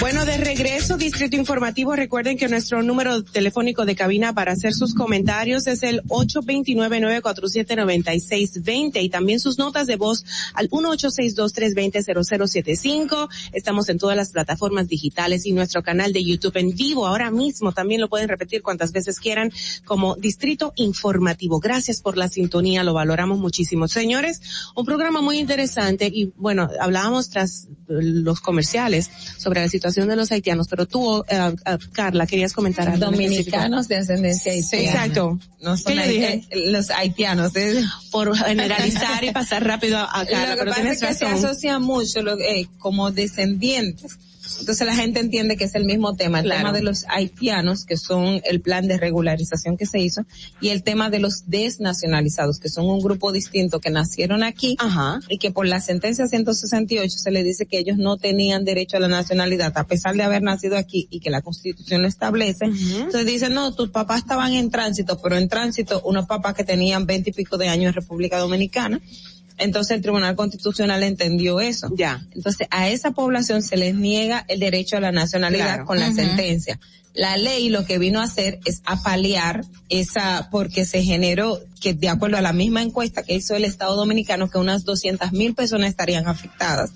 Bueno, 0.00 0.24
de 0.24 0.38
regreso, 0.38 0.96
Distrito 0.96 1.36
Informativo, 1.36 1.94
recuerden 1.94 2.38
que 2.38 2.48
nuestro 2.48 2.82
número 2.82 3.22
telefónico 3.22 3.84
de 3.84 3.94
cabina 3.94 4.32
para 4.32 4.52
hacer 4.52 4.72
sus 4.72 4.94
comentarios 4.94 5.66
es 5.66 5.82
el 5.82 6.02
829-947-9620 6.04 9.02
y 9.02 9.10
también 9.10 9.40
sus 9.40 9.58
notas 9.58 9.86
de 9.86 9.96
voz 9.96 10.24
al 10.54 10.70
1862-320-0075. 10.70 13.28
Estamos 13.52 13.90
en 13.90 13.98
todas 13.98 14.16
las 14.16 14.30
plataformas 14.30 14.88
digitales 14.88 15.44
y 15.44 15.52
nuestro 15.52 15.82
canal 15.82 16.14
de 16.14 16.24
YouTube 16.24 16.56
en 16.56 16.74
vivo 16.74 17.06
ahora 17.06 17.30
mismo. 17.30 17.72
También 17.72 18.00
lo 18.00 18.08
pueden 18.08 18.30
repetir 18.30 18.62
cuantas 18.62 18.92
veces 18.92 19.20
quieran 19.20 19.52
como 19.84 20.16
Distrito 20.16 20.72
Informativo. 20.76 21.60
Gracias 21.60 22.00
por 22.00 22.16
la 22.16 22.30
sintonía, 22.30 22.84
lo 22.84 22.94
valoramos 22.94 23.38
muchísimo. 23.38 23.86
Señores, 23.86 24.40
un 24.74 24.86
programa 24.86 25.20
muy 25.20 25.38
interesante 25.38 26.10
y 26.10 26.32
bueno, 26.38 26.70
hablábamos 26.80 27.28
tras 27.28 27.68
los 27.86 28.40
comerciales 28.40 29.10
sobre 29.36 29.60
la 29.60 29.68
situación 29.68 29.89
de 29.94 30.16
los 30.16 30.30
haitianos, 30.32 30.66
pero 30.68 30.86
tú, 30.86 31.24
eh, 31.28 31.40
uh, 31.40 31.78
Carla, 31.92 32.26
querías 32.26 32.52
comentar 32.52 32.88
algo. 32.88 33.06
Dominicanos 33.06 33.88
de 33.88 33.96
ascendencia 33.96 34.52
haitiana. 34.52 34.84
Exacto. 34.84 35.38
No 35.62 35.76
son 35.76 35.92
¿Qué 35.92 35.94
le 36.00 36.08
dije? 36.08 36.26
haiti- 36.50 36.70
los 36.72 36.90
haitianos. 36.90 37.54
¿eh? 37.56 37.82
Por 38.10 38.36
generalizar 38.36 39.22
y 39.24 39.30
pasar 39.30 39.64
rápido 39.66 39.98
a, 39.98 40.04
a 40.20 40.26
Carla, 40.26 40.50
Lo 40.50 40.52
que 40.52 40.58
pero 40.58 40.70
pasa 40.70 40.80
tienes 40.82 41.02
es 41.02 41.08
que 41.08 41.14
se 41.14 41.26
asocia 41.26 41.78
mucho 41.78 42.22
lo- 42.22 42.38
eh, 42.38 42.68
como 42.78 43.10
descendientes. 43.10 44.16
Entonces 44.58 44.86
la 44.86 44.94
gente 44.96 45.20
entiende 45.20 45.56
que 45.56 45.64
es 45.64 45.74
el 45.74 45.84
mismo 45.84 46.16
tema, 46.16 46.40
el 46.40 46.46
Claro. 46.46 46.60
tema 46.60 46.72
de 46.72 46.82
los 46.82 47.04
haitianos, 47.08 47.84
que 47.84 47.96
son 47.96 48.40
el 48.44 48.60
plan 48.60 48.88
de 48.88 48.96
regularización 48.98 49.76
que 49.76 49.86
se 49.86 50.00
hizo, 50.00 50.22
y 50.60 50.70
el 50.70 50.82
tema 50.82 51.10
de 51.10 51.20
los 51.20 51.44
desnacionalizados, 51.48 52.58
que 52.58 52.68
son 52.68 52.86
un 52.86 53.00
grupo 53.00 53.32
distinto 53.32 53.80
que 53.80 53.90
nacieron 53.90 54.42
aquí 54.42 54.76
y 55.28 55.38
que 55.38 55.50
por 55.50 55.66
la 55.66 55.80
sentencia 55.80 56.26
168 56.26 57.18
se 57.18 57.30
le 57.30 57.42
dice 57.44 57.66
que 57.66 57.78
ellos 57.78 57.96
no 57.98 58.16
tenían 58.16 58.64
derecho 58.64 58.96
a 58.96 59.00
la 59.00 59.08
nacionalidad 59.08 59.72
a 59.76 59.84
pesar 59.84 60.14
de 60.16 60.22
haber 60.22 60.42
nacido 60.42 60.76
aquí 60.76 61.06
y 61.10 61.20
que 61.20 61.30
la 61.30 61.42
constitución 61.42 62.02
lo 62.02 62.08
establece. 62.08 62.64
Entonces 62.66 63.26
dicen, 63.26 63.54
no, 63.54 63.74
tus 63.74 63.90
papás 63.90 64.18
estaban 64.20 64.52
en 64.54 64.70
tránsito, 64.70 65.20
pero 65.22 65.36
en 65.36 65.48
tránsito 65.48 66.00
unos 66.04 66.26
papás 66.26 66.54
que 66.54 66.64
tenían 66.64 67.06
veinte 67.06 67.30
y 67.30 67.32
pico 67.32 67.56
de 67.58 67.68
años 67.68 67.88
en 67.88 67.94
República 67.94 68.38
Dominicana. 68.38 69.00
Entonces 69.60 69.96
el 69.96 70.02
Tribunal 70.02 70.34
Constitucional 70.36 71.02
entendió 71.02 71.60
eso. 71.60 71.88
Ya. 71.94 72.26
Entonces 72.34 72.66
a 72.70 72.88
esa 72.88 73.12
población 73.12 73.62
se 73.62 73.76
les 73.76 73.94
niega 73.94 74.44
el 74.48 74.58
derecho 74.60 74.96
a 74.96 75.00
la 75.00 75.12
nacionalidad 75.12 75.66
Claro. 75.66 75.86
con 75.86 76.00
la 76.00 76.12
sentencia. 76.12 76.80
La 77.14 77.36
ley 77.36 77.68
lo 77.70 77.84
que 77.84 77.98
vino 77.98 78.20
a 78.20 78.24
hacer 78.24 78.60
es 78.64 78.82
apalear 78.84 79.64
esa, 79.88 80.48
porque 80.50 80.86
se 80.86 81.02
generó 81.02 81.60
que 81.80 81.92
de 81.92 82.08
acuerdo 82.08 82.36
a 82.36 82.40
la 82.40 82.52
misma 82.52 82.82
encuesta 82.82 83.22
que 83.22 83.34
hizo 83.34 83.54
el 83.56 83.64
Estado 83.64 83.96
Dominicano, 83.96 84.48
que 84.48 84.58
unas 84.58 84.84
200 84.84 85.32
mil 85.32 85.54
personas 85.54 85.90
estarían 85.90 86.28
afectadas 86.28 86.90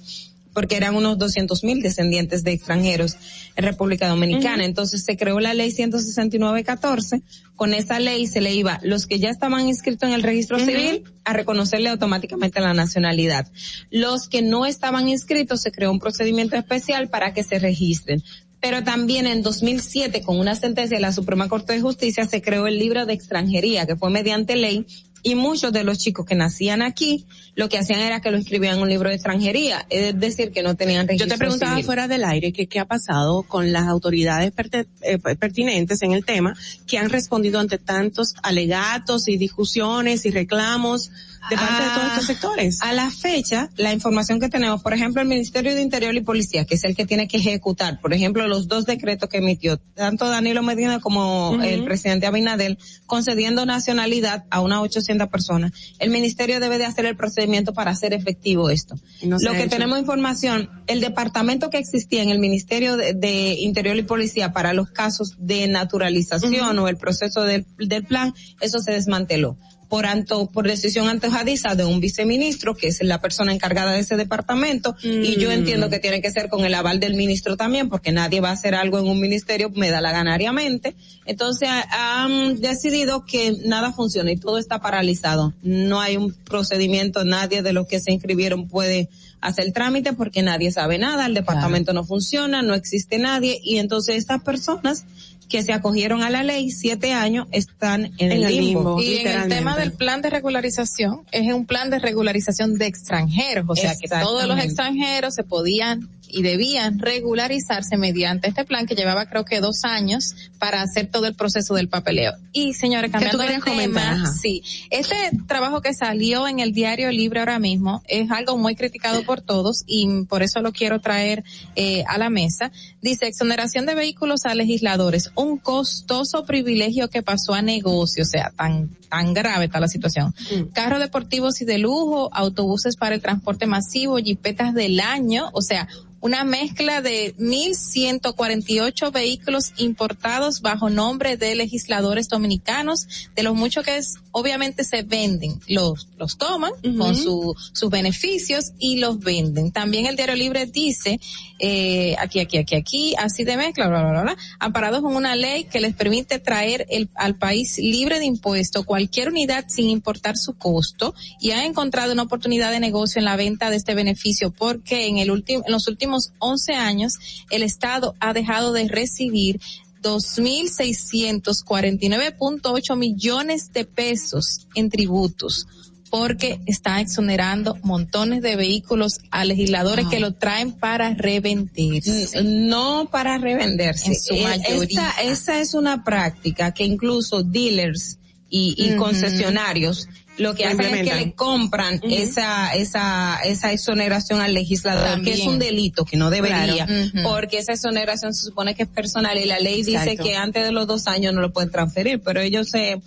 porque 0.54 0.76
eran 0.76 0.94
unos 0.94 1.18
200 1.18 1.64
mil 1.64 1.82
descendientes 1.82 2.44
de 2.44 2.52
extranjeros 2.52 3.16
en 3.56 3.64
República 3.64 4.08
Dominicana. 4.08 4.64
Entonces 4.64 5.04
se 5.04 5.16
creó 5.16 5.40
la 5.40 5.52
ley 5.52 5.70
169-14. 5.70 7.22
Con 7.56 7.74
esa 7.74 8.00
ley 8.00 8.26
se 8.26 8.40
le 8.40 8.54
iba 8.54 8.80
los 8.82 9.06
que 9.06 9.18
ya 9.18 9.30
estaban 9.30 9.68
inscritos 9.68 10.08
en 10.08 10.14
el 10.14 10.22
registro 10.22 10.58
civil 10.58 11.04
a 11.24 11.32
reconocerle 11.32 11.90
automáticamente 11.90 12.60
la 12.60 12.72
nacionalidad. 12.72 13.50
Los 13.90 14.28
que 14.28 14.42
no 14.42 14.64
estaban 14.64 15.08
inscritos 15.08 15.60
se 15.60 15.72
creó 15.72 15.90
un 15.90 16.00
procedimiento 16.00 16.56
especial 16.56 17.08
para 17.08 17.34
que 17.34 17.42
se 17.42 17.58
registren. 17.58 18.22
Pero 18.64 18.82
también 18.82 19.26
en 19.26 19.42
2007, 19.42 20.22
con 20.22 20.38
una 20.38 20.54
sentencia 20.54 20.96
de 20.96 21.02
la 21.02 21.12
Suprema 21.12 21.50
Corte 21.50 21.74
de 21.74 21.82
Justicia, 21.82 22.24
se 22.24 22.40
creó 22.40 22.66
el 22.66 22.78
libro 22.78 23.04
de 23.04 23.12
extranjería, 23.12 23.84
que 23.84 23.94
fue 23.94 24.08
mediante 24.08 24.56
ley, 24.56 24.86
y 25.24 25.34
muchos 25.34 25.72
de 25.72 25.82
los 25.82 25.98
chicos 25.98 26.24
que 26.26 26.36
nacían 26.36 26.82
aquí, 26.82 27.26
lo 27.56 27.68
que 27.68 27.78
hacían 27.78 27.98
era 28.00 28.20
que 28.20 28.30
lo 28.30 28.36
inscribían 28.36 28.76
en 28.76 28.82
un 28.82 28.88
libro 28.88 29.08
de 29.08 29.14
extranjería, 29.16 29.86
es 29.90 30.16
decir, 30.20 30.52
que 30.52 30.62
no 30.62 30.76
tenían 30.76 31.06
Yo 31.06 31.12
registro 31.12 31.28
te 31.34 31.38
preguntaba 31.38 31.72
civil. 31.72 31.84
fuera 31.86 32.06
del 32.08 32.24
aire 32.24 32.52
que 32.52 32.66
qué 32.66 32.78
ha 32.78 32.84
pasado 32.84 33.42
con 33.42 33.72
las 33.72 33.84
autoridades 33.88 34.52
perte- 34.54 34.86
eh, 35.02 35.18
pertinentes 35.18 36.02
en 36.02 36.12
el 36.12 36.24
tema 36.24 36.54
que 36.86 36.98
han 36.98 37.08
respondido 37.10 37.58
ante 37.58 37.78
tantos 37.78 38.34
alegatos 38.42 39.26
y 39.26 39.36
discusiones 39.38 40.26
y 40.26 40.30
reclamos 40.30 41.10
de 41.50 41.56
parte 41.56 41.82
de 41.82 41.90
todos 41.90 42.06
estos 42.08 42.26
sectores. 42.26 42.78
A 42.82 42.92
la 42.92 43.10
fecha, 43.10 43.68
la 43.76 43.92
información 43.92 44.40
que 44.40 44.48
tenemos, 44.48 44.82
por 44.82 44.94
ejemplo, 44.94 45.20
el 45.22 45.28
Ministerio 45.28 45.74
de 45.74 45.82
Interior 45.82 46.14
y 46.14 46.20
Policía, 46.20 46.64
que 46.64 46.74
es 46.74 46.84
el 46.84 46.96
que 46.96 47.06
tiene 47.06 47.28
que 47.28 47.36
ejecutar, 47.38 48.00
por 48.00 48.12
ejemplo, 48.12 48.46
los 48.46 48.68
dos 48.68 48.86
decretos 48.86 49.28
que 49.28 49.38
emitió 49.38 49.78
tanto 49.94 50.28
Danilo 50.28 50.62
Medina 50.62 51.00
como 51.00 51.58
el 51.62 51.84
presidente 51.84 52.26
Abinadel, 52.26 52.78
concediendo 53.06 53.66
nacionalidad 53.66 54.44
a 54.50 54.60
unas 54.60 54.80
800 54.80 55.28
personas. 55.28 55.72
El 55.98 56.10
Ministerio 56.10 56.60
debe 56.60 56.78
de 56.78 56.86
hacer 56.86 57.06
el 57.06 57.16
procedimiento 57.16 57.72
para 57.72 57.90
hacer 57.90 58.12
efectivo 58.12 58.70
esto. 58.70 58.94
no 59.22 59.38
Lo 59.38 59.52
que 59.52 59.60
hecho. 59.60 59.70
tenemos 59.70 59.98
información, 59.98 60.70
el 60.86 61.00
departamento 61.00 61.70
que 61.70 61.78
existía 61.78 62.22
en 62.22 62.30
el 62.30 62.38
Ministerio 62.38 62.96
de, 62.96 63.14
de 63.14 63.54
Interior 63.54 63.96
y 63.96 64.02
Policía 64.02 64.52
para 64.52 64.72
los 64.72 64.90
casos 64.90 65.34
de 65.38 65.68
naturalización 65.68 66.78
o 66.78 66.88
el 66.88 66.96
proceso 66.96 67.42
del, 67.42 67.66
del 67.78 68.04
plan, 68.04 68.34
eso 68.60 68.78
se 68.78 68.92
desmanteló 68.92 69.56
por 69.88 70.06
anto, 70.06 70.46
por 70.46 70.66
decisión 70.66 71.08
antojadiza 71.08 71.74
de 71.74 71.84
un 71.84 72.00
viceministro, 72.00 72.74
que 72.74 72.88
es 72.88 73.02
la 73.02 73.20
persona 73.20 73.52
encargada 73.52 73.92
de 73.92 74.00
ese 74.00 74.16
departamento, 74.16 74.96
y 75.02 75.36
yo 75.36 75.48
Mm. 75.50 75.52
entiendo 75.52 75.90
que 75.90 75.98
tiene 75.98 76.20
que 76.20 76.30
ser 76.30 76.48
con 76.48 76.64
el 76.64 76.74
aval 76.74 77.00
del 77.00 77.14
ministro 77.14 77.56
también, 77.56 77.88
porque 77.88 78.12
nadie 78.12 78.40
va 78.40 78.50
a 78.50 78.52
hacer 78.52 78.74
algo 78.74 78.98
en 78.98 79.06
un 79.06 79.20
ministerio, 79.20 79.70
me 79.70 79.90
da 79.90 80.00
la 80.00 80.12
ganariamente. 80.12 80.94
Entonces, 81.26 81.68
ha- 81.70 82.22
han 82.24 82.60
decidido 82.60 83.24
que 83.24 83.52
nada 83.64 83.92
funciona 83.92 84.30
y 84.32 84.36
todo 84.36 84.58
está 84.58 84.80
paralizado. 84.80 85.54
No 85.62 86.00
hay 86.00 86.16
un 86.16 86.32
procedimiento, 86.32 87.24
nadie 87.24 87.62
de 87.62 87.72
los 87.72 87.86
que 87.86 88.00
se 88.00 88.12
inscribieron 88.12 88.68
puede 88.68 89.08
hacer 89.40 89.66
el 89.66 89.72
trámite 89.74 90.14
porque 90.14 90.42
nadie 90.42 90.72
sabe 90.72 90.96
nada, 90.98 91.26
el 91.26 91.34
departamento 91.34 91.92
no 91.92 92.04
funciona, 92.04 92.62
no 92.62 92.72
existe 92.72 93.18
nadie, 93.18 93.60
y 93.62 93.76
entonces 93.76 94.16
estas 94.16 94.42
personas 94.42 95.04
que 95.48 95.62
se 95.62 95.72
acogieron 95.72 96.22
a 96.22 96.30
la 96.30 96.42
ley 96.42 96.70
siete 96.70 97.12
años 97.12 97.46
están 97.52 98.12
en, 98.18 98.32
el 98.32 98.42
limbo. 98.56 99.00
Y 99.00 99.18
en 99.18 99.42
el 99.42 99.48
tema 99.48 99.76
del 99.76 99.92
plan 99.92 100.22
de 100.22 100.30
regularización, 100.30 101.22
es 101.32 101.52
un 101.52 101.66
plan 101.66 101.90
de 101.90 101.98
regularización 101.98 102.74
de 102.74 102.86
extranjeros, 102.86 103.66
o 103.68 103.76
sea 103.76 103.94
que 104.00 104.08
todos 104.08 104.46
los 104.46 104.58
extranjeros 104.58 105.34
se 105.34 105.44
podían 105.44 106.08
y 106.34 106.42
debían 106.42 106.98
regularizarse 106.98 107.96
mediante 107.96 108.48
este 108.48 108.64
plan 108.64 108.86
que 108.86 108.94
llevaba 108.94 109.26
creo 109.26 109.44
que 109.44 109.60
dos 109.60 109.84
años 109.84 110.34
para 110.58 110.82
hacer 110.82 111.06
todo 111.06 111.26
el 111.26 111.34
proceso 111.34 111.74
del 111.74 111.88
papeleo. 111.88 112.32
Y 112.52 112.74
señores, 112.74 113.12
cambiando 113.12 113.44
de 113.44 113.60
comentar? 113.60 113.76
tema, 113.76 114.10
Ajá. 114.10 114.32
sí, 114.32 114.62
este 114.90 115.14
trabajo 115.46 115.80
que 115.80 115.94
salió 115.94 116.48
en 116.48 116.58
el 116.58 116.72
diario 116.72 117.10
Libre 117.10 117.40
ahora 117.40 117.58
mismo 117.58 118.02
es 118.08 118.30
algo 118.30 118.58
muy 118.58 118.74
criticado 118.74 119.22
por 119.22 119.40
todos 119.40 119.84
y 119.86 120.24
por 120.24 120.42
eso 120.42 120.60
lo 120.60 120.72
quiero 120.72 121.00
traer 121.00 121.44
eh, 121.76 122.04
a 122.08 122.18
la 122.18 122.30
mesa. 122.30 122.72
Dice, 123.00 123.26
exoneración 123.26 123.86
de 123.86 123.94
vehículos 123.94 124.44
a 124.44 124.54
legisladores, 124.54 125.30
un 125.36 125.58
costoso 125.58 126.44
privilegio 126.44 127.08
que 127.08 127.22
pasó 127.22 127.54
a 127.54 127.62
negocio, 127.62 128.24
o 128.24 128.26
sea, 128.26 128.50
tan, 128.56 128.90
tan 129.08 129.34
grave 129.34 129.66
está 129.66 129.78
la 129.78 129.88
situación. 129.88 130.34
Carros 130.72 130.98
deportivos 130.98 131.60
y 131.60 131.64
de 131.64 131.78
lujo, 131.78 132.30
autobuses 132.32 132.96
para 132.96 133.14
el 133.14 133.22
transporte 133.22 133.66
masivo, 133.66 134.16
jipetas 134.16 134.74
del 134.74 135.00
año, 135.00 135.50
o 135.52 135.62
sea, 135.62 135.88
una 136.24 136.42
mezcla 136.42 137.02
de 137.02 137.36
1.148 137.36 139.12
vehículos 139.12 139.74
importados 139.76 140.62
bajo 140.62 140.88
nombre 140.88 141.36
de 141.36 141.54
legisladores 141.54 142.30
dominicanos, 142.30 143.28
de 143.36 143.42
los 143.42 143.54
muchos 143.54 143.84
que 143.84 143.98
es, 143.98 144.14
obviamente 144.32 144.84
se 144.84 145.02
venden, 145.02 145.60
los, 145.68 146.08
los 146.16 146.38
toman 146.38 146.72
con 146.96 147.14
su, 147.14 147.54
sus 147.74 147.90
beneficios 147.90 148.72
y 148.78 149.00
los 149.00 149.20
venden. 149.20 149.70
También 149.70 150.06
el 150.06 150.16
Diario 150.16 150.34
Libre 150.34 150.64
dice, 150.64 151.20
eh, 151.58 152.16
aquí, 152.18 152.40
aquí, 152.40 152.56
aquí, 152.56 152.74
aquí, 152.74 153.14
así 153.18 153.44
de 153.44 153.58
mezcla, 153.58 153.88
bla, 153.88 154.00
bla, 154.00 154.12
bla, 154.12 154.22
bla, 154.22 154.36
amparados 154.60 155.02
con 155.02 155.14
una 155.14 155.36
ley 155.36 155.64
que 155.64 155.80
les 155.80 155.94
permite 155.94 156.38
traer 156.38 156.86
el, 156.88 157.10
al 157.16 157.36
país 157.36 157.76
libre 157.76 158.18
de 158.18 158.24
impuesto 158.24 158.84
cualquier 158.84 159.28
unidad 159.28 159.66
sin 159.68 159.90
importar 159.90 160.38
su 160.38 160.54
costo 160.56 161.14
y 161.38 161.50
han 161.50 161.64
encontrado 161.64 162.14
una 162.14 162.22
oportunidad 162.22 162.70
de 162.70 162.80
negocio 162.80 163.18
en 163.18 163.26
la 163.26 163.36
venta 163.36 163.68
de 163.68 163.76
este 163.76 163.94
beneficio 163.94 164.50
porque 164.50 165.06
en 165.06 165.18
el 165.18 165.30
último, 165.30 165.64
en 165.66 165.72
los 165.72 165.86
últimos 165.86 166.13
11 166.38 166.72
años 166.74 167.14
el 167.50 167.62
Estado 167.62 168.14
ha 168.20 168.32
dejado 168.32 168.72
de 168.72 168.88
recibir 168.88 169.60
2.649.8 170.02 172.96
millones 172.96 173.72
de 173.72 173.84
pesos 173.84 174.66
en 174.74 174.90
tributos 174.90 175.66
porque 176.10 176.60
está 176.66 177.00
exonerando 177.00 177.76
montones 177.82 178.40
de 178.40 178.54
vehículos 178.54 179.18
a 179.32 179.44
legisladores 179.44 180.04
Ah. 180.06 180.10
que 180.10 180.20
lo 180.20 180.32
traen 180.32 180.70
para 180.70 181.12
revenderse. 181.14 182.40
No 182.44 183.08
para 183.10 183.36
revenderse. 183.38 184.12
En 184.12 184.20
su 184.20 184.34
Eh, 184.34 184.42
mayoría. 184.44 185.08
Esta, 185.08 185.22
esa 185.22 185.58
es 185.60 185.74
una 185.74 186.04
práctica 186.04 186.72
que 186.72 186.84
incluso 186.84 187.42
dealers 187.42 188.18
y, 188.48 188.76
y 188.78 188.90
Ujú. 188.90 188.98
concesionarios 189.02 190.06
lo 190.36 190.54
que 190.54 190.64
Lo 190.64 190.70
hacen 190.70 190.94
es 190.94 191.08
que 191.08 191.14
le 191.14 191.32
compran 191.32 192.00
esa, 192.02 192.74
esa, 192.74 193.38
esa 193.44 193.72
exoneración 193.72 194.40
al 194.40 194.54
legislador, 194.54 195.22
que 195.22 195.32
es 195.32 195.40
un 195.46 195.58
delito 195.58 196.04
que 196.04 196.16
no 196.16 196.30
debería, 196.30 196.86
Claro. 196.86 197.28
Porque 197.28 197.58
esa 197.58 197.72
exoneración 197.72 198.34
se 198.34 198.46
supone 198.48 198.74
que 198.74 198.84
es 198.84 198.88
personal 198.88 199.38
y 199.38 199.44
la 199.44 199.58
ley 199.58 199.82
dice 199.82 200.16
que 200.16 200.36
antes 200.36 200.64
de 200.64 200.72
los 200.72 200.86
dos 200.86 201.06
años 201.06 201.32
no 201.34 201.40
lo 201.40 201.52
pueden 201.52 201.70
transferir, 201.70 202.20
pero 202.20 202.40
ellos 202.40 202.68
se, 202.68 203.00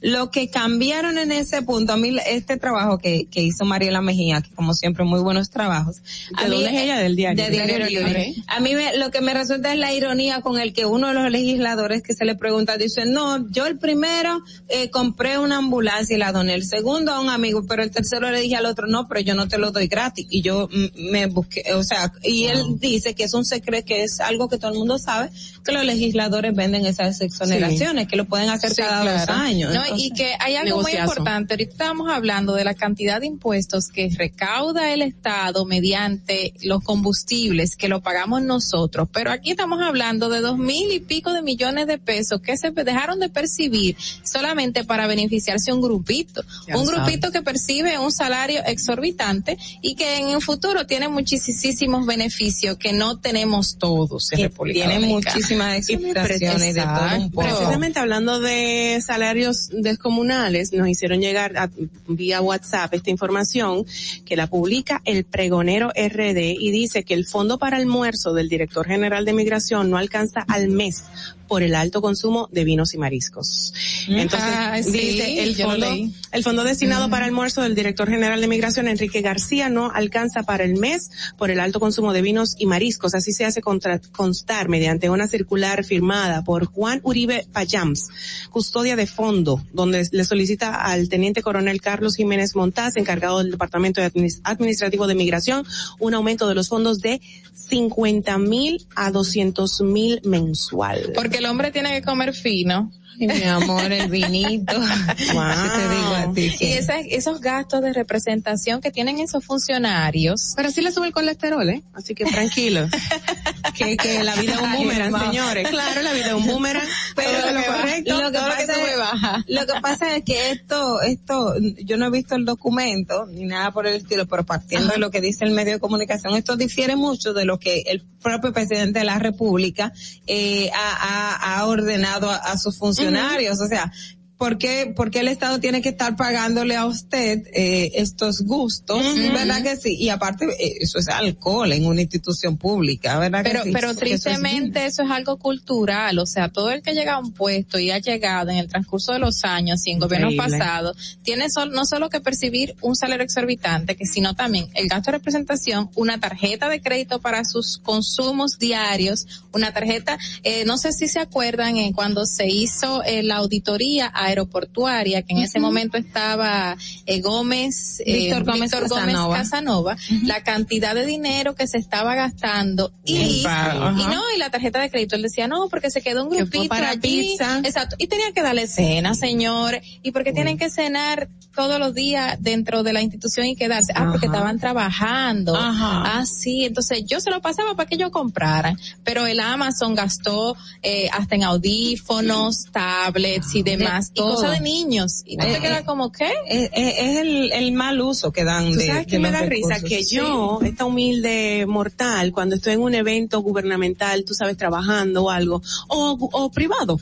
lo 0.00 0.30
que 0.30 0.50
cambiaron 0.50 1.18
en 1.18 1.32
ese 1.32 1.62
punto, 1.62 1.92
a 1.94 1.96
mí 1.96 2.14
este 2.26 2.56
trabajo 2.58 2.98
que, 2.98 3.26
que 3.30 3.42
hizo 3.42 3.64
Mariela 3.64 4.02
Mejía, 4.02 4.42
que 4.42 4.50
como 4.54 4.74
siempre 4.74 5.04
muy 5.04 5.20
buenos 5.20 5.50
trabajos. 5.50 5.96
¿De 6.36 6.44
a 6.44 6.48
mí, 6.48 6.50
dónde 6.62 6.76
es 6.76 6.82
ella? 6.82 6.98
Del 6.98 7.16
diario. 7.16 7.44
de 7.44 7.50
Diario. 7.50 7.86
Libre. 8.06 8.34
A 8.46 8.60
mí 8.60 8.74
me- 8.74 8.96
lo 8.98 9.10
que 9.10 9.20
me 9.20 9.32
resulta 9.34 9.72
es 9.72 9.78
la 9.78 9.92
ironía 9.92 10.40
con 10.42 10.60
el 10.60 10.72
que 10.72 10.84
uno 10.86 11.08
de 11.08 11.14
los 11.14 11.30
legisladores 11.30 12.02
que 12.02 12.14
se 12.14 12.24
le 12.24 12.34
pregunta 12.36 12.76
dice, 12.76 13.06
no, 13.06 13.48
yo 13.50 13.66
el 13.66 13.78
primero 13.78 14.42
eh, 14.68 14.90
compré 14.90 15.38
una 15.38 15.56
ambulancia 15.58 16.14
y 16.14 16.18
la 16.18 16.32
doné, 16.32 16.54
el 16.54 16.64
segundo 16.66 17.12
a 17.12 17.20
un 17.20 17.30
amigo, 17.30 17.64
pero 17.66 17.82
el 17.82 17.90
tercero 17.90 18.30
le 18.30 18.40
dije 18.40 18.56
al 18.56 18.66
otro, 18.66 18.86
no, 18.86 19.08
pero 19.08 19.20
yo 19.20 19.34
no 19.34 19.48
te 19.48 19.58
lo 19.58 19.70
doy 19.72 19.86
gratis. 19.88 20.26
Y 20.30 20.42
yo 20.42 20.68
mm, 20.70 21.10
me 21.10 21.26
busqué, 21.26 21.62
o 21.74 21.82
sea, 21.82 22.12
y 22.22 22.44
él 22.44 22.78
dice 22.78 23.14
que 23.14 23.24
es 23.24 23.34
un 23.34 23.44
secreto, 23.44 23.86
que 23.86 24.02
es 24.04 24.20
algo 24.20 24.48
que 24.48 24.58
todo 24.58 24.72
el 24.72 24.78
mundo 24.78 24.98
sabe, 24.98 25.30
que 25.64 25.72
los 25.72 25.84
legisladores 25.84 26.54
venden 26.54 26.86
esas 26.86 27.20
exoneraciones, 27.20 28.06
que 28.08 28.16
lo 28.16 28.26
pueden 28.26 28.50
hacer 28.50 28.70
Sí, 28.70 28.82
cada 28.82 29.18
dos 29.20 29.28
años. 29.28 29.72
No, 29.74 29.85
y 29.96 30.10
que 30.10 30.34
hay 30.38 30.56
algo 30.56 30.82
muy 30.82 30.92
importante. 30.92 31.54
Ahorita 31.54 31.72
estábamos 31.72 32.10
hablando 32.10 32.54
de 32.54 32.64
la 32.64 32.74
cantidad 32.74 33.20
de 33.20 33.26
impuestos 33.26 33.88
que 33.88 34.08
recauda 34.16 34.92
el 34.92 35.02
Estado 35.02 35.64
mediante 35.64 36.54
los 36.62 36.82
combustibles 36.82 37.76
que 37.76 37.88
lo 37.88 38.00
pagamos 38.00 38.42
nosotros. 38.42 39.08
Pero 39.12 39.30
aquí 39.30 39.50
estamos 39.50 39.80
hablando 39.82 40.28
de 40.28 40.40
dos 40.40 40.58
mil 40.58 40.92
y 40.92 41.00
pico 41.00 41.32
de 41.32 41.42
millones 41.42 41.86
de 41.86 41.98
pesos 41.98 42.40
que 42.40 42.56
se 42.56 42.70
dejaron 42.70 43.20
de 43.20 43.28
percibir 43.28 43.96
solamente 44.22 44.84
para 44.84 45.06
beneficiarse 45.06 45.72
un 45.72 45.80
grupito. 45.80 46.42
Ya 46.66 46.76
un 46.76 46.86
grupito 46.86 47.30
que 47.30 47.42
percibe 47.42 47.98
un 47.98 48.12
salario 48.12 48.60
exorbitante 48.66 49.56
y 49.82 49.94
que 49.94 50.18
en 50.18 50.28
el 50.28 50.42
futuro 50.42 50.86
tiene 50.86 51.08
muchísimos 51.08 52.06
beneficios 52.06 52.76
que 52.76 52.92
no 52.92 53.18
tenemos 53.18 53.76
todos 53.78 54.32
en 54.32 54.38
que 54.38 54.44
República 54.44 54.88
tiene 54.88 55.06
muchísimas 55.06 55.88
Y 55.88 55.94
exoneraciones 55.94 56.74
de 56.74 56.82
todo. 56.82 57.42
Precisamente 57.42 57.98
hablando 58.00 58.40
de 58.40 59.00
salarios 59.04 59.70
descomunales, 59.82 60.72
nos 60.72 60.88
hicieron 60.88 61.20
llegar 61.20 61.56
a- 61.56 61.70
vía 62.08 62.40
WhatsApp 62.40 62.94
esta 62.94 63.10
información 63.10 63.84
que 64.24 64.36
la 64.36 64.46
publica 64.46 65.02
el 65.04 65.24
pregonero 65.24 65.90
RD 65.94 66.56
y 66.58 66.70
dice 66.70 67.04
que 67.04 67.14
el 67.14 67.26
fondo 67.26 67.58
para 67.58 67.76
almuerzo 67.76 68.32
del 68.32 68.48
director 68.48 68.86
general 68.86 69.24
de 69.24 69.32
migración 69.32 69.90
no 69.90 69.98
alcanza 69.98 70.40
al 70.48 70.68
mes 70.68 71.04
por 71.48 71.62
el 71.62 71.74
alto 71.74 72.00
consumo 72.02 72.48
de 72.52 72.64
vinos 72.64 72.94
y 72.94 72.98
mariscos. 72.98 73.72
Entonces, 74.08 74.48
Ah, 74.48 74.80
sí, 74.82 74.90
dice 74.90 75.42
el 75.42 75.56
fondo, 75.56 75.86
el 76.32 76.42
fondo 76.42 76.64
destinado 76.64 77.08
para 77.10 77.24
almuerzo 77.26 77.62
del 77.62 77.74
director 77.74 78.08
general 78.08 78.40
de 78.40 78.48
migración, 78.48 78.88
Enrique 78.88 79.20
García, 79.20 79.68
no 79.68 79.90
alcanza 79.90 80.42
para 80.42 80.64
el 80.64 80.74
mes 80.76 81.10
por 81.38 81.50
el 81.50 81.60
alto 81.60 81.80
consumo 81.80 82.12
de 82.12 82.22
vinos 82.22 82.54
y 82.58 82.66
mariscos. 82.66 83.14
Así 83.14 83.32
se 83.32 83.44
hace 83.44 83.60
contra- 83.62 84.00
constar 84.12 84.68
mediante 84.68 85.10
una 85.10 85.28
circular 85.28 85.84
firmada 85.84 86.42
por 86.42 86.66
Juan 86.66 87.00
Uribe 87.02 87.46
Payams, 87.52 88.08
custodia 88.50 88.96
de 88.96 89.06
fondo, 89.06 89.62
donde 89.72 90.08
le 90.10 90.24
solicita 90.24 90.74
al 90.84 91.08
teniente 91.08 91.42
coronel 91.42 91.80
Carlos 91.80 92.16
Jiménez 92.16 92.54
Montaz, 92.56 92.96
encargado 92.96 93.38
del 93.38 93.50
Departamento 93.52 94.00
de 94.00 94.10
Adminis- 94.12 94.40
Administrativo 94.44 95.06
de 95.06 95.14
Migración, 95.14 95.64
un 95.98 96.14
aumento 96.14 96.48
de 96.48 96.54
los 96.54 96.68
fondos 96.68 97.00
de 97.00 97.20
50 97.54 98.38
mil 98.38 98.86
a 98.94 99.10
200 99.10 99.80
mil 99.80 100.20
mensual. 100.24 101.12
Porque 101.14 101.35
el 101.36 101.46
hombre 101.46 101.70
tiene 101.70 101.90
que 101.92 102.02
comer 102.02 102.34
fino. 102.34 102.90
Ay, 103.18 103.28
mi 103.28 103.42
amor, 103.44 103.90
el 103.90 104.10
vinito. 104.10 104.74
Wow. 105.32 105.44
¿Qué 105.62 105.68
te 105.78 105.88
digo 105.88 106.14
a 106.14 106.32
ti? 106.34 106.40
Y 106.46 106.56
que- 106.58 106.78
esa- 106.78 106.98
esos 107.00 107.40
gastos 107.40 107.80
de 107.82 107.92
representación 107.94 108.80
que 108.82 108.90
tienen 108.90 109.18
esos 109.20 109.42
funcionarios. 109.44 110.52
Pero 110.56 110.70
sí 110.70 110.82
le 110.82 110.92
sube 110.92 111.06
el 111.08 111.12
colesterol, 111.14 111.68
¿eh? 111.68 111.82
Así 111.94 112.14
que 112.14 112.24
tranquilo. 112.26 112.86
que, 113.76 113.96
que 113.96 114.22
la 114.22 114.34
vida 114.36 114.52
es 114.54 114.60
un 114.60 114.72
boomerang, 114.74 115.18
señores. 115.18 115.68
Claro, 115.68 116.02
la 116.02 116.12
vida 116.12 116.26
es 116.28 116.32
un 116.34 116.46
boomerang. 116.46 116.86
Pero 117.14 117.30
Todo 117.40 117.52
lo 117.52 117.64
correcto. 117.64 118.20
lo 118.20 118.30
que 118.30 118.38
todo 118.38 118.48
lo 118.48 118.54
que 118.54 118.66
pasa 118.66 118.74
sube, 118.74 118.90
es- 118.92 118.98
baja. 118.98 119.44
lo 119.48 119.66
que 119.66 119.80
pasa 119.80 120.16
es 120.16 120.24
que 120.24 120.50
esto, 120.50 121.00
esto, 121.00 121.54
yo 121.84 121.96
no 121.96 122.06
he 122.06 122.10
visto 122.10 122.34
el 122.34 122.44
documento 122.44 123.26
ni 123.26 123.44
nada 123.46 123.70
por 123.70 123.86
el 123.86 123.94
estilo, 123.94 124.26
pero 124.26 124.44
partiendo 124.44 124.88
de 124.92 124.98
lo 124.98 125.10
que 125.10 125.20
dice 125.22 125.44
el 125.44 125.52
medio 125.52 125.72
de 125.74 125.80
comunicación, 125.80 126.34
esto 126.36 126.56
difiere 126.56 126.96
mucho 126.96 127.32
de 127.32 127.44
lo 127.46 127.58
que 127.58 127.80
el 127.86 128.02
propio 128.26 128.52
presidente 128.52 128.98
de 128.98 129.04
la 129.04 129.18
República 129.18 129.92
eh, 130.26 130.68
ha, 130.74 130.96
ha- 131.34 131.56
ha 131.58 131.66
ordenado 131.66 132.30
a, 132.30 132.36
a 132.36 132.58
sus 132.58 132.76
funcionarios. 132.78 133.60
O 133.60 133.66
sea, 133.68 133.92
¿por 134.38 134.58
qué, 134.58 134.92
por 134.94 135.10
qué 135.10 135.20
el 135.20 135.28
Estado 135.28 135.60
tiene 135.60 135.80
que 135.82 135.88
estar 135.90 136.16
pagándole 136.16 136.76
a 136.76 136.84
usted 136.86 137.42
eh, 137.54 137.92
estos 137.94 138.42
gustos? 138.42 139.02
¿Verdad 139.32 139.62
que 139.62 139.76
sí? 139.76 139.96
Y 139.96 140.10
aparte, 140.10 140.46
eh, 140.58 140.74
eso 140.80 140.98
es 140.98 141.08
alcohol 141.08 141.72
en 141.72 141.86
una 141.86 142.02
institución 142.02 142.56
pública, 142.56 143.18
¿verdad 143.18 143.40
Pero, 143.42 143.60
que 143.62 143.68
sí? 143.68 143.72
pero 143.72 143.88
Porque 143.94 144.04
eso 144.14 144.28
es 144.28 144.36
tristemente 144.36 144.84
eso 144.86 145.02
es 145.02 145.10
algo 145.10 145.38
cultural, 145.38 146.18
o 146.18 146.26
sea, 146.26 146.48
todo 146.50 146.70
el 146.70 146.82
que 146.82 146.92
llega 146.94 147.14
a 147.14 147.18
un 147.18 147.32
puesto 147.32 147.78
y 147.78 147.90
ha 147.90 147.98
llegado 147.98 148.50
en 148.50 148.58
el 148.58 148.68
transcurso 148.68 149.12
de 149.12 149.18
los 149.18 149.44
años 149.44 149.86
y 149.86 149.92
en 149.92 149.98
gobiernos 150.00 150.34
pasados, 150.34 151.18
tiene 151.22 151.48
sol- 151.50 151.72
no 151.72 151.84
solo 151.86 152.10
que 152.10 152.20
percibir 152.20 152.76
un 152.82 152.94
salario 152.94 153.24
exorbitante, 153.24 153.96
que 153.96 154.06
sino 154.06 154.34
también 154.34 154.68
el 154.74 154.88
gasto 154.88 155.10
de 155.10 155.18
representación, 155.18 155.90
una 155.94 156.18
tarjeta 156.20 156.68
de 156.68 156.80
crédito 156.80 157.20
para 157.20 157.44
sus 157.44 157.78
consumos 157.78 158.58
diarios, 158.58 159.26
una 159.52 159.72
tarjeta, 159.72 160.18
eh, 160.42 160.64
no 160.66 160.76
sé 160.78 160.92
si 160.92 161.08
se 161.08 161.20
acuerdan 161.20 161.76
eh, 161.78 161.92
cuando 161.94 162.26
se 162.26 162.46
hizo 162.48 163.02
eh, 163.04 163.22
la 163.22 163.36
auditoría 163.36 164.06
aeroportuaria, 164.26 165.22
que 165.22 165.34
en 165.34 165.40
ese 165.40 165.58
momento 165.58 165.96
estaba 165.96 166.76
eh, 167.06 167.20
Gómez, 167.20 168.00
eh, 168.04 168.18
Víctor 168.18 168.44
Gómez 168.44 168.70
Casanova. 168.70 169.36
Casanova, 169.36 169.96
la 170.24 170.42
cantidad 170.42 170.94
de 170.94 171.06
dinero 171.06 171.54
que 171.54 171.66
se 171.66 171.78
estaba 171.78 172.14
gastando 172.14 172.92
y, 173.04 173.42
pago, 173.42 173.90
y 174.00 174.04
no, 174.04 174.22
y 174.34 174.38
la 174.38 174.50
tarjeta 174.50 174.80
de 174.80 174.90
crédito, 174.90 175.16
él 175.16 175.22
decía, 175.22 175.48
no, 175.48 175.68
porque 175.68 175.90
se 175.90 176.02
quedó 176.02 176.24
un 176.24 176.30
grupito 176.30 176.68
para 176.68 176.90
allí. 176.90 177.00
pizza. 177.00 177.60
Exacto. 177.62 177.96
Y 177.98 178.06
tenía 178.06 178.32
que 178.32 178.42
darle 178.42 178.66
cena, 178.66 179.14
señores. 179.14 179.82
Y 180.02 180.12
porque 180.12 180.32
tienen 180.32 180.58
que 180.58 180.70
cenar 180.70 181.28
todos 181.54 181.78
los 181.78 181.94
días 181.94 182.36
dentro 182.40 182.82
de 182.82 182.92
la 182.92 183.00
institución 183.00 183.46
y 183.46 183.56
quedarse. 183.56 183.92
Ah, 183.96 184.08
porque 184.12 184.26
Ajá. 184.26 184.36
estaban 184.36 184.58
trabajando. 184.58 185.56
Ajá. 185.56 186.18
Ah, 186.18 186.26
sí. 186.26 186.64
Entonces 186.64 187.04
yo 187.06 187.20
se 187.20 187.30
lo 187.30 187.40
pasaba 187.40 187.74
para 187.74 187.88
que 187.88 187.94
ellos 187.94 188.10
compraran. 188.10 188.78
Pero 189.04 189.26
el 189.26 189.40
Amazon 189.40 189.94
gastó 189.94 190.56
eh, 190.82 191.08
hasta 191.12 191.34
en 191.34 191.44
audífonos, 191.44 192.66
tablets 192.70 193.54
y 193.54 193.62
demás. 193.62 194.12
Y 194.16 194.20
cosa 194.22 194.50
de 194.50 194.60
niños. 194.60 195.22
Y 195.24 195.36
no 195.36 195.44
Eh, 195.44 195.54
te 195.54 195.60
queda 195.60 195.78
eh, 195.80 195.84
como, 195.84 196.10
¿qué? 196.12 196.28
Es, 196.48 196.70
es- 196.72 196.94
es 196.98 197.16
el, 197.18 197.52
el 197.52 197.72
mal 197.72 198.00
uso 198.00 198.32
que 198.32 198.44
dan 198.44 198.72
¿Tú 198.72 198.78
de, 198.78 198.86
sabes 198.86 199.06
de 199.06 199.10
qué 199.10 199.18
me 199.18 199.30
da 199.30 199.42
risa? 199.42 199.80
Que 199.80 200.02
Sí. 200.04 200.16
yo, 200.16 200.58
esta 200.64 200.84
humilde 200.84 201.64
mortal, 201.66 202.32
cuando 202.32 202.56
estoy 202.56 202.74
en 202.74 202.80
un 202.80 202.94
evento 202.94 203.40
gubernamental, 203.40 204.24
tú 204.24 204.34
sabes, 204.34 204.56
trabajando 204.56 205.24
o 205.24 205.30
algo, 205.30 205.62
o, 205.88 206.16
o 206.32 206.50
privado, 206.50 206.98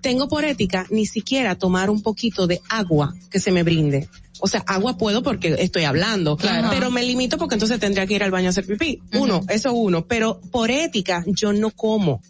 tengo 0.00 0.28
por 0.28 0.44
ética 0.44 0.86
ni 0.90 1.06
siquiera 1.06 1.56
tomar 1.56 1.90
un 1.90 2.02
poquito 2.02 2.46
de 2.46 2.60
agua 2.68 3.14
que 3.30 3.40
se 3.40 3.50
me 3.52 3.62
brinde. 3.62 4.08
O 4.38 4.48
sea, 4.48 4.62
agua 4.66 4.98
puedo 4.98 5.22
porque 5.22 5.56
estoy 5.58 5.84
hablando, 5.84 6.36
Claro. 6.36 6.68
pero 6.70 6.90
me 6.90 7.02
limito 7.02 7.38
porque 7.38 7.54
entonces 7.54 7.80
tendría 7.80 8.06
que 8.06 8.14
ir 8.14 8.22
al 8.22 8.30
baño 8.30 8.48
a 8.48 8.50
hacer 8.50 8.66
pipí. 8.66 9.00
Uno, 9.14 9.40
eso 9.48 9.72
uno, 9.72 10.04
pero 10.06 10.40
por 10.50 10.70
ética 10.70 11.24
yo 11.26 11.54
no 11.54 11.70
como 11.70 12.20